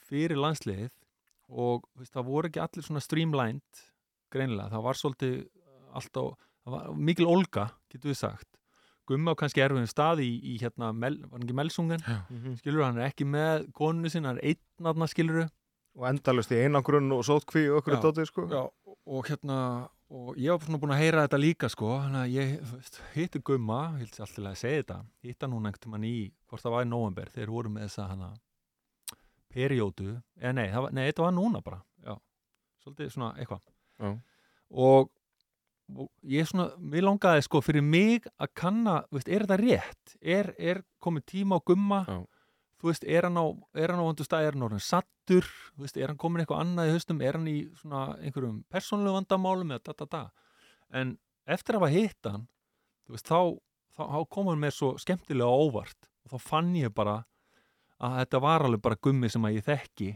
fyrir 0.09 0.37
landsliðið 0.41 0.91
og 1.49 1.85
þú 1.95 2.01
veist, 2.03 2.13
það 2.13 2.27
voru 2.27 2.49
ekki 2.49 2.61
allir 2.65 2.83
svona 2.87 3.01
streamlined 3.03 3.81
greinilega, 4.33 4.69
það 4.73 4.83
var 4.83 4.99
svolítið 4.99 5.35
alltaf, 5.95 6.33
það 6.65 6.75
var 6.75 6.93
mikil 7.09 7.25
olga 7.31 7.69
getur 7.89 8.11
við 8.11 8.19
sagt, 8.19 8.47
Gummi 9.07 9.31
á 9.31 9.39
kannski 9.39 9.61
erfiðum 9.63 9.87
stað 9.87 10.19
í, 10.19 10.33
í 10.43 10.57
hérna, 10.59 10.89
mel, 10.93 11.15
var 11.23 11.37
hann 11.39 11.45
ekki 11.47 11.55
Melsungen? 11.55 12.01
Skilur, 12.59 12.83
hann 12.83 12.97
er 12.99 13.07
ekki 13.07 13.23
með 13.23 13.69
konunu 13.71 14.09
sinna, 14.11 14.33
hann 14.33 14.41
er 14.43 14.49
einn 14.51 14.89
aðna 14.91 15.07
skilur 15.07 15.45
og 15.97 16.07
endalust 16.11 16.53
í 16.53 16.61
einangrun 16.61 17.09
og 17.15 17.25
sótkví 17.25 17.67
og 17.71 17.81
okkur 17.81 17.97
dótið, 18.03 18.29
sko. 18.29 18.47
Já, 18.51 18.63
og 19.07 19.29
hérna 19.29 19.59
og 20.07 20.37
ég 20.39 20.53
var 20.53 20.63
svona 20.63 20.79
búin 20.79 20.93
að 20.95 21.01
heyra 21.01 21.23
þetta 21.25 21.39
líka 21.41 21.69
sko 21.71 21.89
þannig 21.99 22.21
að 22.21 22.35
ég 22.37 22.75
hitti 23.15 23.41
Gumma 23.43 23.79
sér 23.99 24.23
alltaf 24.23 24.45
að 24.45 24.59
segja 24.61 24.83
þetta 24.83 24.99
hitta 25.27 25.49
núna 25.51 25.71
einhvern 25.71 25.93
mann 25.93 26.07
í, 26.07 26.29
hvort 26.47 26.63
það 26.63 26.75
var 26.77 26.85
í 26.85 26.89
november 26.91 27.31
þeir 27.33 27.51
voru 27.51 27.71
með 27.73 27.89
þessa 27.89 28.05
hana 28.13 28.29
periódu, 29.57 30.15
eða 30.39 30.53
nei, 30.55 30.65
það 30.71 30.85
var, 30.85 30.95
nei, 30.95 31.03
þetta 31.09 31.25
var 31.25 31.35
núna 31.35 31.61
bara 31.65 31.81
já, 32.05 32.15
svolítið 32.83 33.11
svona 33.17 33.33
eitthvað 33.41 33.67
og, 34.69 35.11
og 35.97 36.09
ég 36.37 36.47
svona, 36.47 36.69
mér 36.79 37.07
langaði 37.09 37.43
sko 37.47 37.63
fyrir 37.65 37.83
mig 37.83 38.27
að 38.37 38.53
kanna, 38.61 38.97
veist, 39.11 39.27
er 39.27 39.43
þetta 39.43 39.59
rétt 39.59 40.17
er, 40.21 40.53
er 40.55 40.83
komið 41.03 41.27
tíma 41.33 41.59
á 41.59 41.65
Gumma 41.67 42.01
Já. 42.07 42.17
Þú 42.77 42.91
veist, 42.91 43.05
er 43.05 43.27
hann 43.27 43.39
á 43.39 43.45
er 43.77 43.93
hann 43.93 44.01
á 44.01 44.07
vandu 44.09 44.25
stað, 44.27 44.47
er 44.47 44.57
hann 44.57 44.67
orðin 44.67 44.83
sattur 44.83 45.47
þú 45.75 45.85
veist, 45.85 45.97
er 45.97 46.11
hann 46.11 46.19
komin 46.21 46.43
eitthvað 46.43 46.63
annað 46.63 46.91
í 46.91 46.97
haustum 46.97 47.23
er 47.25 47.39
hann 47.39 47.47
í 47.49 47.57
svona 47.79 48.03
einhverjum 48.21 48.61
persónulegu 48.71 49.17
vandamálum 49.17 49.73
eða 49.73 49.89
da 49.89 49.97
da 50.03 50.11
da? 50.11 50.23
En 50.93 51.17
eftir 51.47 51.77
að 51.77 51.85
hafa 51.85 51.95
hitt 51.95 52.29
hann 52.29 52.45
þú 53.07 53.15
veist, 53.15 53.31
þá, 53.31 53.39
þá, 53.95 54.03
þá 54.03 54.19
kom 54.35 54.51
hann 54.51 54.61
mér 54.61 54.75
svo 54.75 54.93
skemmtilega 55.01 55.47
óvart. 55.63 56.09
Og 56.27 56.35
þá 56.35 56.49
fann 56.51 56.75
ég 56.75 56.93
bara 56.95 57.21
að 58.03 58.19
þetta 58.21 58.41
var 58.43 58.65
alveg 58.67 58.83
bara 58.83 58.99
gummi 59.07 59.31
sem 59.31 59.47
að 59.47 59.57
ég 59.57 59.67
þekki. 59.67 60.09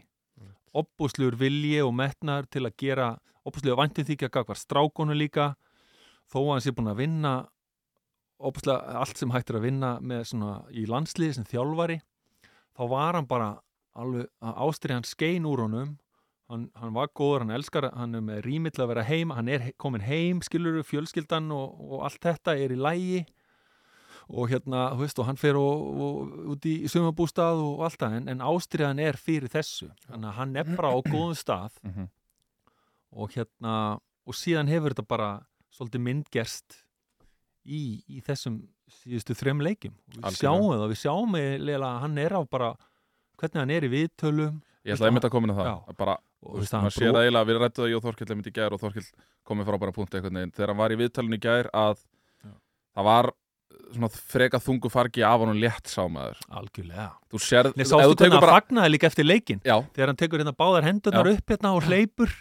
Opbúsluður 0.78 1.39
vilji 1.39 1.82
og 1.84 1.95
metnaður 1.95 2.47
til 2.51 2.66
að 2.68 2.78
gera 2.80 3.07
opaslega 3.47 3.80
væntum 3.80 4.07
þykja 4.07 4.32
gagvar 4.32 4.59
strákonu 4.59 5.16
líka. 5.18 5.53
Þó 6.32 6.38
að 6.43 6.51
hann 6.53 6.64
sé 6.68 6.76
búin 6.76 6.91
að 6.91 7.01
vinna 7.01 7.34
opaslega 8.41 8.99
allt 9.01 9.20
sem 9.20 9.32
hægt 9.34 9.51
er 9.51 9.59
að 9.59 9.68
vinna 9.68 9.95
með 10.03 10.24
svona 10.32 10.53
í 10.74 10.86
landsliði 10.89 11.39
sem 11.39 11.47
þjálfari 11.49 11.99
þá 12.82 12.88
var 12.89 13.17
hann 13.19 13.27
bara 13.29 13.49
alveg 13.97 14.29
að 14.41 14.63
ástrið 14.65 14.97
hann 14.97 15.05
skein 15.05 15.45
úr 15.45 15.65
honum. 15.67 15.97
Hann, 16.51 16.65
hann 16.75 16.95
var 16.95 17.11
góður, 17.15 17.45
hann 17.45 17.53
elskar 17.55 17.86
hann 17.95 18.17
er 18.17 18.23
með 18.25 18.41
rýmill 18.43 18.73
að 18.75 18.89
vera 18.91 19.03
heima, 19.07 19.38
hann 19.38 19.51
er 19.51 19.69
kominn 19.79 20.03
heim 20.03 20.41
skiluru, 20.43 20.82
fjölskyldan 20.84 21.47
og, 21.55 21.77
og 21.79 22.01
allt 22.09 22.19
þetta 22.25 22.57
er 22.59 22.73
í 22.75 22.79
lægi 22.79 23.21
og 24.32 24.51
hérna, 24.51 24.89
þú 24.95 25.05
veist, 25.05 25.21
og 25.21 25.27
hann 25.29 25.39
fer 25.39 25.59
og, 25.59 25.86
og, 26.05 26.34
út 26.53 26.67
í 26.67 26.73
sumabústað 26.91 27.61
og 27.63 27.86
allt 27.88 27.99
það 28.01 28.17
en, 28.19 28.27
en 28.34 28.43
ástriðan 28.47 28.99
er 29.03 29.19
fyrir 29.19 29.51
þessu. 29.51 29.89
Þannig 30.09 30.27
að 30.27 30.38
hann 30.41 30.59
er 30.59 30.73
bara 30.75 30.91
á 30.91 30.97
góðum 31.07 31.38
stað. 31.39 31.77
Mhm. 31.88 32.09
og 33.11 33.34
hérna 33.34 33.73
og 34.23 34.36
síðan 34.38 34.69
hefur 34.71 34.93
þetta 34.93 35.03
bara 35.07 35.32
svolítið 35.75 36.03
myndgerst 36.05 36.77
í, 37.67 38.03
í 38.07 38.21
þessum 38.23 38.61
síðustu 39.01 39.35
þrem 39.37 39.63
leikjum. 39.65 39.93
Og 40.21 40.27
við 40.27 40.39
sjáum 40.39 40.67
það, 40.71 40.85
við 40.91 40.99
sjáum 41.01 41.37
eiginlega 41.39 41.89
að 41.91 42.01
hann 42.05 42.17
er 42.21 42.35
á 42.37 42.41
bara 42.51 42.69
hvernig 43.41 43.61
hann 43.61 43.73
er 43.77 43.87
í 43.87 43.91
viðtölum. 43.95 44.61
Ég 44.85 44.95
ætla 44.97 45.09
einmitt 45.11 45.27
að 45.27 45.33
koma 45.35 45.47
inn 45.47 45.53
á 45.53 45.57
það. 45.59 45.69
Já. 45.69 45.75
að 45.91 45.99
bara, 46.01 46.15
og 46.41 46.57
hann 46.61 46.85
maður 46.85 46.97
sér 46.97 47.11
það 47.11 47.25
eiginlega 47.27 47.49
við 47.51 47.61
rættu 47.61 47.83
það 47.83 47.91
ég 47.91 47.99
og 47.99 48.05
Þorkill 48.07 48.31
einmitt 48.33 48.49
í 48.49 48.55
gær 48.55 48.75
og 48.75 48.81
Þorkill 48.81 49.05
komið 49.51 49.69
frá 49.69 49.77
bara 49.83 49.95
punkti 49.95 50.17
einhvern 50.19 50.39
veginn. 50.41 50.55
Þegar 50.57 50.73
hann 50.73 50.81
var 50.81 50.95
í 50.95 50.99
viðtalinu 51.01 51.37
í 51.37 51.43
gær 51.45 51.69
að 51.73 52.01
Já. 52.41 52.53
það 52.97 53.09
var 53.11 53.31
svona 53.91 54.09
freka 54.31 54.59
þungu 54.61 54.89
fargi 54.91 55.23
af 55.27 55.41
honum 55.43 55.59
létt 55.59 55.89
sámaður 55.91 56.39
algjörlega. 56.59 57.07
Þú 57.31 57.41
sérð, 57.43 57.73
Nei, 57.75 57.85
sástu 57.87 58.15
hvernig 58.15 58.35
hann 58.37 58.43
bara 58.43 58.59
fagnaði 58.59 58.93
líka 58.93 59.09
eftir 59.09 59.27
leikin 59.27 59.61
já, 59.67 59.75
þegar 59.95 60.11
hann 60.11 60.19
tekur 60.21 60.43
hérna 60.43 60.53
báðar 60.55 60.87
hendurnar 60.87 61.27
Já. 61.27 61.37
upp 61.37 61.53
hérna 61.53 61.73
og 61.75 61.87
hleypur 61.89 62.31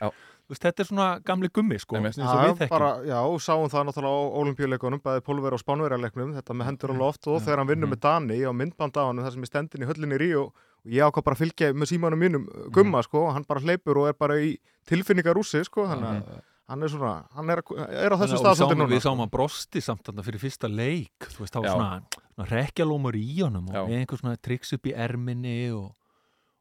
veist, 0.51 0.62
þetta 0.66 0.82
er 0.84 0.88
svona 0.90 1.07
gamli 1.24 1.48
gummi 1.55 1.78
sko 1.80 1.96
og 1.96 2.03
við 2.05 2.18
Já, 2.18 2.26
þekkjum. 2.26 2.68
bara, 2.72 2.90
já, 3.07 3.18
sáum 3.46 3.68
það 3.72 3.86
náttúrulega 3.88 4.18
á 4.18 4.30
olimpíuleikunum, 4.42 5.01
bæði 5.05 5.22
pólver 5.26 5.55
og 5.57 5.62
spánverjarleiknum, 5.62 6.34
þetta 6.36 6.57
með 6.59 6.68
hendur 6.70 6.92
á 6.92 6.96
loft 7.01 7.26
og 7.30 7.40
þegar 7.44 7.59
hann 7.62 7.70
vinnur 7.70 7.88
Mhm. 7.88 7.94
með 7.94 8.01
Dani 8.05 8.38
á 8.44 8.53
myndband 8.53 8.94
á 8.98 9.03
hann, 9.07 9.22
þar 9.24 9.32
sem 9.32 9.42
er 9.42 9.51
stendin 9.53 9.82
í 9.86 9.88
höllinni 9.88 10.18
í 10.18 10.22
Ríó 10.24 10.42
og 10.51 10.88
ég 10.90 11.03
ákvað 11.07 11.24
bara 11.24 11.36
að 11.36 11.42
fylgja 11.44 11.72
með 11.74 11.90
símanum 11.92 12.18
mínum 12.20 12.44
uh, 12.48 12.68
gumma, 12.70 13.03
sko, 13.03 13.26
og 13.28 13.32
hann 13.34 13.44
bara 13.48 13.61
hleypur 13.61 13.96
og 14.03 14.09
er 14.09 14.14
bara 14.18 14.34
í 14.40 14.57
tilfinningar 14.88 15.36
úsi, 15.36 15.64
sko, 15.64 15.86
þannig 15.86 16.09
að 16.09 16.40
hann 16.70 16.82
er 16.82 16.88
svona, 16.88 17.14
hann 17.34 17.51
er, 17.51 17.59
er 17.59 18.14
á 18.14 18.16
þessu 18.16 18.36
Þannig 18.38 18.38
að 18.38 18.40
stað 18.40 18.55
við 18.55 18.57
sáum, 18.57 18.68
svolítið 18.70 18.78
núna. 18.78 18.90
við 18.94 19.03
sáum 19.03 19.20
að 19.24 19.30
brosti 19.34 19.80
samt 19.82 20.03
þarna 20.07 20.22
fyrir 20.22 20.38
fyrsta 20.40 20.68
leik 20.70 21.26
þú 21.34 21.38
veist, 21.42 21.53
það 21.55 21.62
var 21.62 21.66
Já. 21.66 21.74
svona, 21.74 22.03
svona 22.34 22.48
rekjalómur 22.51 23.16
í 23.18 23.42
honum 23.42 23.66
og 23.74 23.88
með 23.90 23.96
einhver 23.98 24.20
svona 24.22 24.36
triks 24.40 24.72
upp 24.76 24.86
í 24.86 24.92
erminni 24.94 25.57
og, 25.74 25.88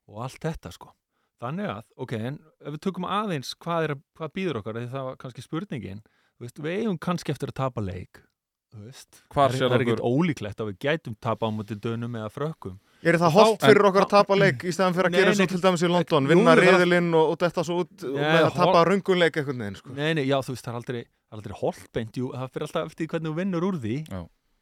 og 0.09 0.23
allt 0.25 0.39
þetta 0.41 0.71
sko 0.73 0.89
þannig 1.39 1.69
að, 1.71 1.83
ok, 2.05 2.15
en 2.29 2.39
ef 2.59 2.73
við 2.75 2.81
tökum 2.87 3.05
aðeins 3.09 3.53
hvað, 3.63 3.87
er, 3.89 3.93
hvað 4.19 4.33
býður 4.35 4.59
okkar, 4.61 4.79
því 4.81 4.89
það 4.95 5.05
var 5.09 5.19
kannski 5.21 5.45
spurningin 5.45 6.01
þú 6.03 6.45
veist, 6.47 6.59
við 6.65 6.81
eigum 6.81 6.99
kannski 6.99 7.33
eftir 7.35 7.51
að 7.53 7.59
tapa 7.61 7.83
leik 7.83 8.21
veist, 8.79 9.23
Hvar 9.33 9.53
það 9.55 9.65
er, 9.65 9.73
er 9.79 9.83
ekkert 9.85 10.03
ólíklegt 10.05 10.59
að 10.61 10.67
við 10.71 10.79
gætum 10.85 11.15
tapa 11.23 11.47
á 11.47 11.51
móti 11.51 11.73
dönum 11.81 12.13
eða 12.19 12.29
frökkum. 12.29 12.75
Er 13.01 13.15
það 13.17 13.31
Þá- 13.31 13.37
holdt 13.39 13.63
fyrir 13.65 13.87
okkur 13.89 14.03
að 14.05 14.11
tapa 14.11 14.35
leik 14.37 14.61
í 14.67 14.73
stæðan 14.75 14.93
fyrir 14.97 15.09
að 15.09 15.15
Nei, 15.15 15.19
gera 15.19 15.31
nei, 15.31 15.37
svo 15.39 15.47
til 15.49 15.61
dæmis 15.63 15.83
í 15.87 15.89
London, 15.89 16.27
vinna 16.29 16.53
það 16.53 16.61
reyðilinn 16.67 17.07
og, 17.17 17.31
og 17.31 17.39
detta 17.41 17.63
svo 17.65 17.77
út 17.85 18.03
Nei, 18.03 18.19
með 18.19 18.45
að 18.45 18.57
tapa 18.59 18.83
röngunleik 18.91 19.39
einhvern 19.41 19.63
veginn, 19.63 19.79
sko. 19.79 19.95
Nei, 19.97 20.11
nei, 20.19 20.25
já, 20.27 20.35
þú 20.45 20.53
veist, 20.53 20.67
það 20.67 20.73
er 20.75 20.79
aldrei, 20.83 21.01
aldrei 21.39 21.55
holdbeint, 21.63 22.19
jú, 22.21 22.29
það 22.35 22.53
fyrir 22.53 22.67
alltaf 22.67 22.91
eftir 22.91 23.09
hvernig 23.13 23.31
þú 23.31 23.39
vinnur 23.39 23.67
úr 23.71 23.79
því. 23.87 23.95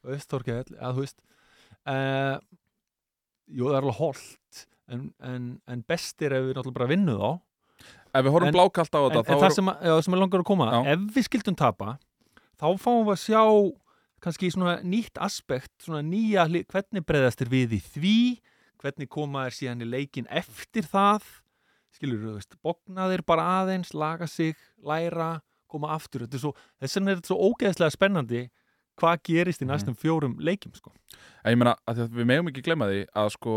Veist, 0.08 0.30
Þorkell, 0.32 0.78
að 0.78 0.96
þú 1.02 1.04
veist 1.04 1.20
uh, 1.92 2.38
Jú, 3.48 3.68
það 3.68 3.76
er 3.76 3.82
alveg 3.82 4.00
holdt 4.00 4.64
en, 4.90 5.14
en, 5.20 5.48
en 5.68 5.82
best 5.88 6.22
er 6.22 6.34
ef 6.38 6.44
við 6.48 6.56
náttúrulega 6.58 6.78
bara 6.80 6.92
vinnum 6.92 7.20
þá 7.20 7.32
ef 8.18 8.24
við 8.26 8.32
horfum 8.34 8.48
En- 8.48 8.56
blákalt 8.56 8.96
á 8.96 9.00
En, 9.04 9.10
þetta 9.12 9.20
en 9.20 9.26
það 9.28 9.42
þá 9.42 9.46
er, 9.50 9.56
sem, 9.58 9.68
að, 9.72 9.82
já, 9.90 9.96
sem 10.08 10.14
er 10.14 10.22
langar 10.24 10.40
að 10.44 10.48
koma 10.50 10.68
Já. 10.72 10.80
ef 10.94 11.00
við 11.18 11.28
skildum 11.28 11.58
tapa 11.60 11.98
þá 12.58 12.68
fáum 12.82 13.04
við 13.06 13.14
að 13.16 13.24
sjá 13.26 13.44
kannski 14.26 14.50
svona 14.52 14.78
nýtt 14.82 15.20
aspekt 15.22 15.74
svona 15.86 16.02
nýja, 16.02 16.48
hli- 16.50 16.66
hvernig 16.66 17.06
breyðast 17.06 17.42
er 17.46 17.52
við 17.52 17.76
í 17.78 17.82
því 17.94 18.16
hvernig 18.82 19.10
koma 19.10 19.46
er 19.46 19.54
síðan 19.54 19.82
í 19.86 19.90
leikin 19.90 20.28
eftir 20.30 20.88
það 20.90 21.26
skilur 21.98 22.20
þú 22.24 22.34
veist, 22.38 22.56
bognaðir 22.66 23.24
bara 23.26 23.46
aðeins 23.64 23.94
laga 23.98 24.28
sig, 24.30 24.56
læra, 24.86 25.42
koma 25.70 25.90
aftur 25.96 26.26
þetta 26.26 26.38
er 26.38 26.44
svo, 26.44 26.52
þess 26.82 26.98
vegna 26.98 27.12
er 27.14 27.20
þetta 27.22 27.32
svo 27.32 27.38
ógeðslega 27.52 27.94
spennandi 27.96 28.42
hvað 28.98 29.22
gerist 29.30 29.62
í 29.62 29.66
Mhm. 29.66 29.72
næstum 29.72 29.96
fjórum 29.98 30.36
leikjum 30.42 30.74
sko. 30.78 30.92
En 31.46 31.54
ég 31.54 31.58
meina, 31.58 31.76
að 31.88 31.96
því 31.98 32.02
að 32.08 32.16
við 32.18 32.26
megum 32.26 32.48
ekki 32.50 32.64
glemma 32.66 32.86
því 32.90 33.02
að 33.14 33.30
sko 33.34 33.56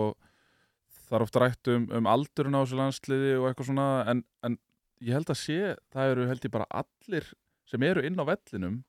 það 1.11 1.19
er 1.19 1.27
ofta 1.27 1.43
rætt 1.43 1.71
um, 1.75 1.87
um 1.99 2.09
aldurinn 2.11 2.55
á 2.55 2.63
þessu 2.63 2.79
landsliði 2.79 3.33
og 3.41 3.49
eitthvað 3.49 3.71
svona 3.73 3.89
en, 4.11 4.25
en 4.47 4.59
ég 5.03 5.17
held 5.17 5.33
að 5.33 5.41
sé, 5.41 5.61
það 5.95 6.15
eru 6.15 6.27
held 6.31 6.47
ég 6.47 6.55
bara 6.55 6.69
allir 6.83 7.31
sem 7.71 7.87
eru 7.87 8.05
inn 8.07 8.21
á 8.21 8.25
vellinum 8.29 8.83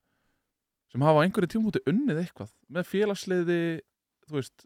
sem 0.92 1.06
hafa 1.08 1.24
einhverju 1.24 1.54
tímúti 1.56 1.82
unnið 1.88 2.26
eitthvað 2.26 2.52
með 2.76 2.90
félagsliði 2.90 3.62
þú 4.28 4.38
veist, 4.38 4.66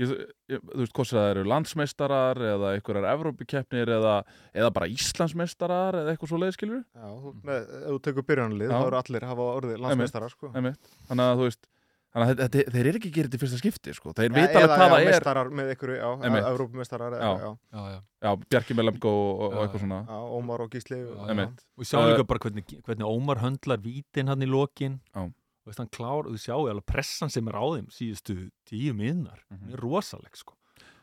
ég, 0.00 0.12
ég, 0.50 0.64
þú 0.66 0.80
veist 0.82 0.96
hvort 0.98 1.12
það 1.12 1.28
eru 1.30 1.44
landsmeistarar 1.52 2.42
eða 2.50 2.72
einhverjar 2.76 3.08
Evrópikeppnir 3.14 3.92
eða, 3.96 4.16
eða 4.56 4.72
bara 4.74 4.90
Íslandsmeistarar 4.92 6.00
eða 6.02 6.12
eitthvað 6.12 6.32
svo 6.32 6.42
leiðskilur 6.42 6.82
Já, 6.82 7.06
þú, 7.22 7.32
með, 7.46 7.70
ef 7.78 7.88
þú 7.94 8.02
tekur 8.08 8.28
byrjanlið, 8.32 8.74
þá 8.74 8.82
eru 8.82 9.00
allir 9.00 9.26
að 9.26 9.32
hafa 9.32 9.48
orðið 9.60 9.80
landsmeistara, 9.86 10.30
sko. 10.34 10.52
þannig 10.52 11.24
að 11.30 11.40
þú 11.40 11.48
veist 11.48 11.70
þannig 12.16 12.30
að 12.32 12.40
þetta, 12.40 12.62
þeir 12.74 12.86
eru 12.90 12.98
ekki 13.00 13.08
að 13.10 13.16
gera 13.16 13.28
þetta 13.28 13.36
í 13.36 13.40
fyrsta 13.42 13.58
skipti 13.60 13.92
sko. 13.96 14.12
þeir 14.16 14.26
Ja, 14.26 14.34
vita 14.36 14.46
alveg 14.46 14.62
eða, 14.66 14.76
hvað 14.76 14.90
það 14.92 15.00
er 15.02 15.08
meistarar 15.10 15.50
með 15.60 15.70
einhverju, 15.74 15.96
já, 16.00 16.08
Einmitt. 16.26 16.46
Evrópumeistarar, 16.50 17.12
Já. 17.16 17.30
já, 17.36 17.50
já, 17.76 17.82
já. 17.92 18.00
já, 18.26 18.30
Bjarki 18.50 18.74
með 18.78 18.86
Lemgo 18.88 19.12
og, 19.12 19.40
og 19.46 19.52
Já, 19.52 19.58
eitthvað 19.66 19.82
svona 19.84 19.98
já, 20.08 20.18
Ómar 20.40 20.60
og 20.66 20.70
Gísli. 20.72 20.96
Já, 20.96 21.12
og- 21.12 21.60
við 21.76 21.90
sjáum 21.92 22.08
líka 22.12 22.26
bara 22.26 22.38
hvernig, 22.46 22.64
hvernig 22.86 23.06
Ómar 23.10 23.42
höndlar 23.44 23.82
vítin 23.84 24.28
hann 24.28 24.40
í 24.42 24.48
lokin 24.48 25.00
Já. 25.14 25.20
og 25.22 25.32
veist, 25.66 25.78
hann 25.78 25.88
klár, 25.92 26.26
og 26.26 26.32
þú 26.32 26.40
sjáu 26.46 26.68
alveg 26.70 26.86
pressan 26.86 27.30
sem 27.30 27.46
er 27.48 27.52
á 27.60 27.64
þeim 27.76 27.88
síðustu 27.92 28.50
tíu 28.66 28.94
miðnar 28.94 29.42
Mhm. 29.50 29.60
hún 29.66 29.72
er 29.74 29.80
rosaleg 29.84 30.34
sko 30.36 30.54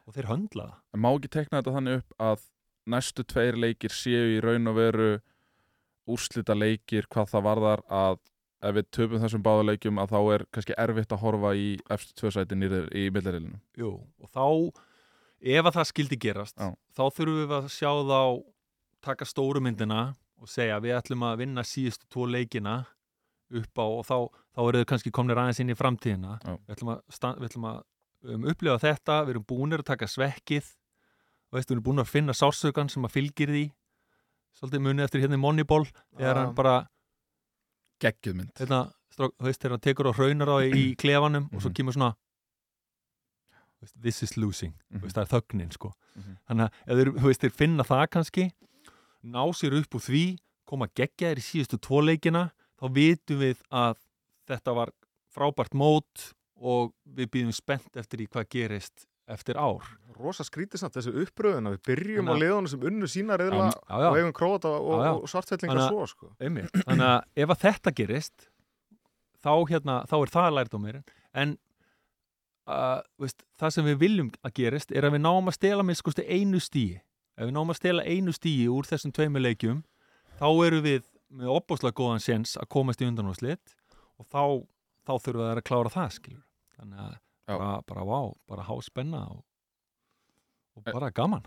og 0.07 0.13
þeir 0.15 0.25
höndla 0.27 0.65
það 0.67 0.79
en 0.93 0.99
má 1.01 1.09
ekki 1.15 1.29
tekna 1.29 1.61
þetta 1.61 1.75
þannig 1.77 1.97
upp 2.01 2.17
að 2.19 2.39
næstu 2.87 3.23
tveir 3.23 3.55
leikir 3.55 3.89
séu 3.93 4.37
í 4.37 4.41
raun 4.43 4.67
og 4.67 4.75
veru 4.75 5.19
úrslita 6.07 6.55
leikir 6.57 7.05
hvað 7.07 7.29
það 7.31 7.43
varðar 7.47 7.81
að 7.89 8.17
ef 8.63 8.77
við 8.77 8.89
töpum 8.95 9.21
þessum 9.23 9.43
báðuleikjum 9.45 10.01
að 10.01 10.15
þá 10.15 10.19
er 10.37 10.45
kannski 10.55 10.77
erfitt 10.79 11.13
að 11.13 11.23
horfa 11.25 11.53
í 11.59 11.67
eftir 11.91 12.17
tvö 12.21 12.33
sæti 12.33 12.57
nýrið 12.57 12.89
í 12.95 13.05
millirilinu 13.13 13.59
Jú, 13.79 13.93
og 14.23 14.31
þá 14.31 14.45
ef 15.43 15.67
að 15.67 15.77
það 15.77 15.89
skildi 15.91 16.19
gerast 16.23 16.57
Já. 16.57 16.71
þá 16.95 17.03
þurfum 17.11 17.39
við 17.43 17.55
að 17.59 17.69
sjá 17.75 17.91
þá 18.09 18.21
taka 19.03 19.27
stóru 19.27 19.63
myndina 19.63 20.03
og 20.39 20.51
segja 20.51 20.79
við 20.83 20.97
ætlum 20.97 21.23
að 21.27 21.41
vinna 21.43 21.63
síðustu 21.67 22.07
tvo 22.11 22.27
leikina 22.27 22.81
upp 23.53 23.79
á 23.79 23.85
og 23.85 24.03
þá, 24.07 24.17
þá 24.55 24.61
eru 24.65 24.81
þau 24.81 24.89
kannski 24.91 25.13
komnir 25.13 25.39
aðeins 25.39 25.61
inn 25.61 25.73
í 25.73 25.77
framtíðina. 25.77 26.37
Já. 26.41 26.55
við 26.55 26.75
ætlum 26.75 26.93
að, 26.93 27.03
við 27.39 27.49
ætlum 27.49 27.67
að 27.69 27.79
um, 28.33 28.47
upplifa 28.51 28.79
þetta, 28.81 29.19
við 29.23 29.35
erum 29.35 29.45
búnir 29.49 29.83
að 29.83 29.89
taka 29.91 30.09
svekkið. 30.09 30.71
Og 31.51 31.59
við 31.59 31.75
erum 31.75 31.85
búnir 31.85 32.05
að 32.05 32.13
finna 32.13 32.35
sársökan 32.37 32.89
sem 32.89 33.05
að 33.05 33.15
fylgir 33.17 33.53
því. 33.53 33.63
Svolítið 34.57 34.83
munið 34.85 35.07
eftir 35.07 35.23
hérna 35.23 35.37
í 35.37 35.41
Moneyball 35.41 35.85
þegar 36.17 36.39
hann 36.39 36.55
bara 36.57 36.75
geggjuð 38.03 38.35
mynd 38.39 38.53
hérna, 38.59 38.81
þú 39.15 39.29
veist, 39.45 39.61
þegar 39.61 39.75
hann 39.77 39.85
tekur 39.87 40.09
á 40.09 40.13
hraunar 40.17 40.51
á 40.53 40.57
í 40.67 40.83
klefanum 41.01 41.49
og 41.53 41.61
svo 41.61 41.69
Mhm. 41.71 41.77
kemur 41.79 41.95
svona 41.97 42.13
this 44.01 44.23
is 44.23 44.37
losing 44.37 44.73
Mhm. 44.91 44.99
þú 44.99 45.03
veist, 45.07 45.15
það 45.17 45.23
er 45.25 45.33
þögnin 45.33 45.73
sko 45.73 45.93
Mhm. 46.15 46.37
þannig 46.49 46.71
að 46.87 46.97
þeir, 46.97 47.11
veist, 47.23 47.41
þeir 47.41 47.51
finna 47.51 47.83
það 47.83 48.07
kannski 48.09 48.51
ná 49.23 49.43
sér 49.53 49.73
upp 49.81 49.95
úr 49.95 50.01
því 50.07 50.37
koma 50.65 50.87
geggja 50.95 51.31
þér 51.33 51.37
í 51.41 51.47
síðustu 51.49 51.79
tvo 51.79 52.01
leikina 52.01 52.51
þá 52.79 52.85
vitum 52.93 53.39
við 53.39 53.57
að 53.71 53.97
þetta 54.47 54.75
var 54.75 54.91
frábært 55.33 55.73
mót 55.73 56.33
og 56.55 56.93
við 57.07 57.27
býðum 57.33 57.53
spennt 57.53 57.95
eftir 57.97 58.21
í 58.21 58.27
hvað 58.27 58.47
gerist 58.49 59.05
eftir 59.27 59.55
ár. 59.57 59.83
Rosa 60.19 60.43
skrítið 60.43 60.81
samt 60.81 60.93
þessi 60.97 61.13
uppröðun 61.23 61.69
að 61.69 61.77
við 61.77 61.83
byrjum 61.89 62.27
á 62.27 62.31
Þannig 62.31 62.33
að- 62.35 62.41
liðunum 62.43 62.69
sem 62.73 62.83
unnu 62.89 63.07
sína 63.09 63.37
reyðla 63.39 63.69
og 63.89 64.17
eigum 64.17 64.33
króata 64.35 64.67
og, 64.69 64.89
og 64.93 64.99
að- 65.79 65.89
svo, 65.89 66.05
sko. 66.07 66.31
þannig 66.39 67.05
að 67.07 67.21
ef 67.35 67.49
að 67.55 67.61
þetta 67.63 67.93
gerist 67.95 68.49
þá, 69.43 69.53
hérna, 69.71 69.95
þá 70.07 70.15
er 70.21 70.33
það 70.35 70.53
lærdómir 70.57 70.99
en 71.33 71.57
uh, 72.67 73.01
veist, 73.19 73.43
það 73.59 73.73
sem 73.77 73.85
við 73.89 73.97
viljum 74.03 74.29
að 74.45 74.53
gerist 74.59 74.91
er 74.95 75.07
að 75.07 75.15
við 75.17 75.23
náum 75.25 75.49
að 75.51 75.57
stela 75.57 75.83
með 75.87 75.99
skusti 76.03 76.25
einu 76.29 76.59
stíi 76.63 76.99
ef 77.37 77.47
við 77.47 77.55
náum 77.55 77.73
að 77.73 77.79
stela 77.81 78.03
einu 78.05 78.31
stíi 78.35 78.67
úr 78.69 78.85
þessum 78.87 79.11
tveimur 79.15 79.41
leikjum 79.43 79.81
þá 80.39 80.47
eru 80.67 80.81
við 80.85 81.03
með 81.33 81.49
opbúslega 81.57 81.97
góðan 81.97 82.21
séns 82.21 82.57
að 82.61 82.69
komast 82.69 83.01
í 83.01 83.07
undanúrslit 83.09 83.75
og 84.21 84.27
þá, 84.29 84.43
þá 85.09 85.13
þurfum 85.17 85.41
við 85.41 85.51
að 85.57 85.63
klára 85.65 85.89
það 85.89 86.11
skilur 86.19 86.43
þannig 86.77 86.99
að. 87.07 87.15
Bara, 87.47 87.71
bara 87.87 88.03
vá, 88.07 88.19
bara 88.49 88.63
há 88.67 88.75
spenna 88.85 89.25
og, 89.31 89.41
og 90.77 90.83
Eh, 90.87 90.91
bara 90.93 91.11
gaman. 91.11 91.43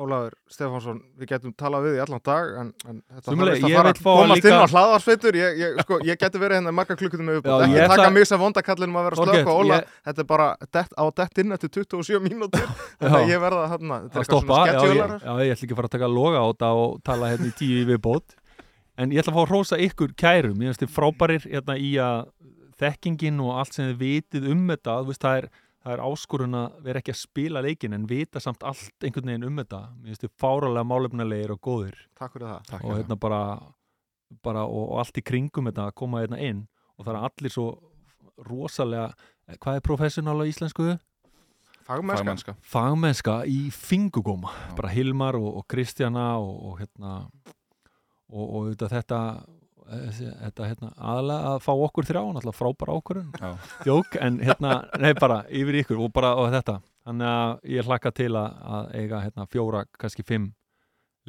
Ólafur 0.00 0.32
Stefánsson, 0.48 0.98
við 1.20 1.28
getum 1.28 1.52
talað 1.60 1.82
við 1.84 1.96
í 1.98 2.00
allan 2.00 2.20
dag 2.24 2.52
en, 2.56 2.68
en 2.88 3.00
þetta 3.12 3.32
Sömuleiðis, 3.34 3.60
þarf 3.60 3.68
ég 3.68 3.76
að 3.76 3.80
fara 3.80 3.90
að 3.92 3.98
fá 4.00 4.08
að 4.10 4.20
komast 4.20 4.38
líka- 4.38 4.48
inn 4.50 4.60
á 4.64 4.72
hlaðarsveitur 4.72 5.36
ég, 5.36 5.58
ég, 5.60 5.80
sko, 5.84 5.98
ég 6.08 6.18
geti 6.22 6.40
verið 6.40 6.56
hérna 6.56 6.72
marga 6.72 6.96
klukkutum 6.96 7.26
með 7.28 7.34
Já, 7.36 7.40
uppbútt, 7.42 7.64
ekki 7.66 7.76
ég 7.76 7.92
taka 7.92 8.10
mig 8.14 8.26
sem 8.30 8.40
vondakallin 8.40 8.88
um 8.88 8.96
að 9.00 9.08
vera 9.10 9.18
slökk 9.20 9.50
og 9.52 9.60
Óla, 9.60 9.76
ég- 9.82 9.98
þetta 10.08 10.24
er 10.24 10.28
bara 10.30 10.46
dett, 10.72 10.94
á 10.96 11.04
dett 11.20 11.38
inn 11.44 11.52
eftir 11.52 11.68
27 11.76 12.20
mínútur. 12.24 12.64
Þannig 13.00 13.18
að 13.20 13.28
ég 13.34 13.42
verða 13.44 13.66
hérna, 13.74 13.98
þetta 14.06 14.16
er 14.16 14.24
að 14.24 14.30
stoppa, 14.30 14.46
svona 14.48 14.64
já, 14.64 15.20
já, 15.20 15.32
ég 15.44 15.52
ætla 15.52 15.68
ekki 15.68 15.74
að 15.76 15.80
fara 15.82 15.90
að 15.92 15.96
taka 15.98 16.08
loga 16.16 16.40
á 16.40 16.46
þetta 16.48 16.70
og 16.80 16.96
tala 17.04 17.32
hérna 17.34 17.50
í 17.52 17.56
tíu 17.60 17.76
í 17.82 17.88
viðbót. 17.92 18.36
En 19.00 19.12
ég 19.12 19.20
ætla 19.20 19.32
að 19.32 19.36
fá 19.36 19.42
að 19.44 19.50
hrósa 19.52 19.76
ykkur 19.84 20.10
kærum. 20.16 20.56
Ég 20.64 20.72
finnst 20.72 20.82
þið 20.86 20.94
frábærir 20.96 21.44
hérna 21.48 21.76
í 21.76 21.92
að 22.00 22.24
þekkingin 22.80 23.42
og 23.44 23.58
allt 23.60 23.76
sem 23.76 23.90
þið 23.90 23.98
vitið 24.00 24.48
um 24.54 24.62
þetta 24.72 24.96
þú 25.00 25.10
veist, 25.10 25.24
það 25.24 25.40
er, 25.40 25.48
það 25.84 25.94
er 25.94 26.04
áskorun 26.06 26.58
að 26.60 26.78
vera 26.86 27.02
ekki 27.02 27.14
að 27.14 27.20
spila 27.20 27.64
leikin 27.64 27.96
en 27.96 28.08
vita 28.10 28.42
samt 28.42 28.64
allt 28.66 29.06
einhvern 29.06 29.32
veginn 29.32 29.48
um 29.48 29.60
þetta. 29.62 29.82
Mér 29.98 30.12
finnst 30.12 30.24
þið 30.26 30.34
fáralega 30.44 30.88
málefnilegir 30.88 31.54
og 31.54 31.62
góðir. 31.64 32.00
Takk 32.18 32.36
fyrir 32.36 32.48
það. 32.48 32.64
Takk 32.72 32.88
og 32.88 32.96
hérna 32.98 33.20
bara, 33.20 33.42
bara 34.44 34.64
og, 34.68 34.82
og 34.88 35.04
allt 35.04 35.20
í 35.20 35.26
kringum 35.32 35.70
þetta 35.70 35.90
að 35.90 35.96
koma 36.02 36.24
hérna 36.24 36.40
inn. 36.40 36.66
Og 36.98 37.06
það 37.06 37.14
er 37.14 37.30
allir 37.30 37.54
svo 37.54 37.68
rosalega, 38.48 39.12
eh, 39.48 39.56
hvað 39.60 39.78
er 39.78 39.86
professional 39.86 40.40
á 40.40 40.44
íslensku? 40.48 40.98
Fagmennska, 41.90 42.54
Fagmennska. 42.62 43.40
í 43.50 43.70
fingugóma 43.74 44.52
bara 44.78 44.92
Hilmar 44.92 45.34
og, 45.34 45.56
og 45.58 45.64
Kristjana 45.66 46.36
og, 46.38 46.52
og 46.68 46.76
hérna 46.78 47.14
og, 48.30 48.44
og 48.44 48.58
auðvitað 48.60 48.94
þetta 48.94 49.20
þetta 49.90 50.68
hérna 50.70 50.90
aðalega 50.96 51.50
að 51.54 51.58
fá 51.64 51.70
okkur 51.86 52.06
þrjá 52.08 52.20
náttúrulega 52.22 52.56
frábæra 52.60 52.94
okkurinn 53.00 53.32
Já. 53.40 53.50
djók 53.84 54.16
en 54.20 54.38
hérna, 54.44 54.76
nei 55.02 55.12
bara 55.18 55.40
yfir 55.48 55.80
ykkur 55.82 56.00
og 56.04 56.12
bara 56.14 56.34
og 56.38 56.50
þetta. 56.54 56.76
Þannig 57.08 57.30
að 57.32 57.52
ég 57.74 57.88
hlakka 57.88 58.12
til 58.14 58.30
að, 58.38 58.58
að 58.76 58.90
eiga 59.00 59.20
hérna 59.24 59.46
fjóra, 59.50 59.84
kannski 59.98 60.22
fimm 60.26 60.50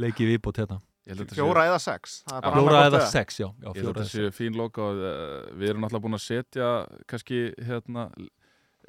leiki 0.02 0.28
viðbútt 0.30 0.60
hérna. 0.62 0.78
Ég 1.08 1.16
held 1.16 1.24
að 1.24 1.26
þetta 1.26 1.36
sé- 1.36 1.42
fjóra 1.42 1.64
eða 1.72 1.80
sex 1.82 2.18
það 2.28 2.36
er 2.38 2.44
bara 2.46 2.60
fjóra 2.62 2.82
eða 2.92 3.00
sex, 3.10 3.40
já, 3.42 3.48
já 3.50 3.68
Ég 3.72 3.80
held 3.82 3.88
að 3.90 3.96
þetta 3.96 4.10
séu 4.12 4.34
fín 4.38 4.58
logo 4.60 4.84
og, 4.92 5.00
uh, 5.02 5.50
við 5.58 5.72
erum 5.72 5.82
náttúrulega 5.82 6.06
búin 6.06 6.18
að 6.20 6.26
setja 6.28 6.68
kannski 7.10 7.40
hérna 7.66 8.04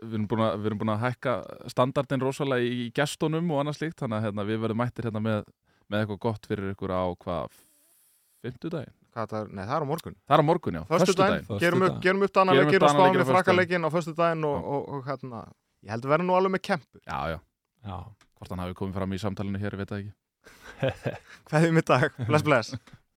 við 0.02 0.18
erum 0.18 0.42
að, 0.44 0.58
við 0.60 0.66
erum 0.68 0.80
búin 0.82 0.92
að 0.92 1.04
hækka 1.06 1.34
standardin 1.72 2.20
rosalega 2.26 2.66
í 2.68 2.90
gestunum 2.92 3.48
og 3.54 3.62
annað 3.62 3.78
slíkt 3.78 4.02
þannig 4.02 4.18
að 4.18 4.26
hérna, 4.28 4.44
við 4.50 4.60
verðum 4.66 4.82
mættir 4.82 5.08
hérna 5.08 5.22
með, 5.24 5.44
með 5.88 6.02
eitthvað 6.04 6.20
gott 6.26 6.50
fyrir 6.50 6.74
ykkur 6.74 6.92
á 6.92 7.02
hvað 7.24 7.56
fimmtudaginn? 8.42 8.92
Hvað 8.98 9.01
það 9.12 9.34
er, 9.40 9.48
nei 9.52 9.62
það 9.66 9.74
er 9.76 9.84
á 9.84 9.88
morgun. 9.92 10.16
Það 10.28 10.34
er 10.36 10.42
á 10.42 10.46
morgun, 10.48 10.78
já, 10.78 10.82
Föstudaginn, 10.92 11.44
Föstudaginn. 11.46 11.60
gerum 11.64 12.00
gerum 12.06 12.22
upp 12.26 12.32
danalegin 12.38 12.76
upp 12.78 12.86
og 12.88 12.94
spáum 12.96 13.16
við 13.20 13.30
frakkalegin 13.32 13.84
á 13.84 13.90
föstudaginn 13.92 14.44
og, 14.48 14.56
Já. 14.56 14.66
og, 14.72 14.88
og 14.96 15.04
hérna 15.10 15.42
ég 15.82 15.90
held 15.94 16.04
að 16.08 16.12
vera 16.14 16.26
nú 16.28 16.36
alveg 16.38 16.54
með 16.56 16.62
kempu. 16.70 17.02
Já, 17.06 17.18
já, 17.34 17.38
já. 17.84 17.96
Hvort 18.38 18.50
hann 18.54 18.62
hafi 18.64 18.74
komið 18.78 18.94
fram 19.00 19.12
í 19.12 19.20
samtalinu 19.22 19.60
hér, 19.62 19.76
ég 19.76 19.82
veit 19.82 19.92
það 19.92 20.02
ekki. 20.02 20.12
Hverðum 21.52 21.78
í 21.78 21.84
dag, 21.92 22.08
bless 22.26 22.42
bless 22.46 22.74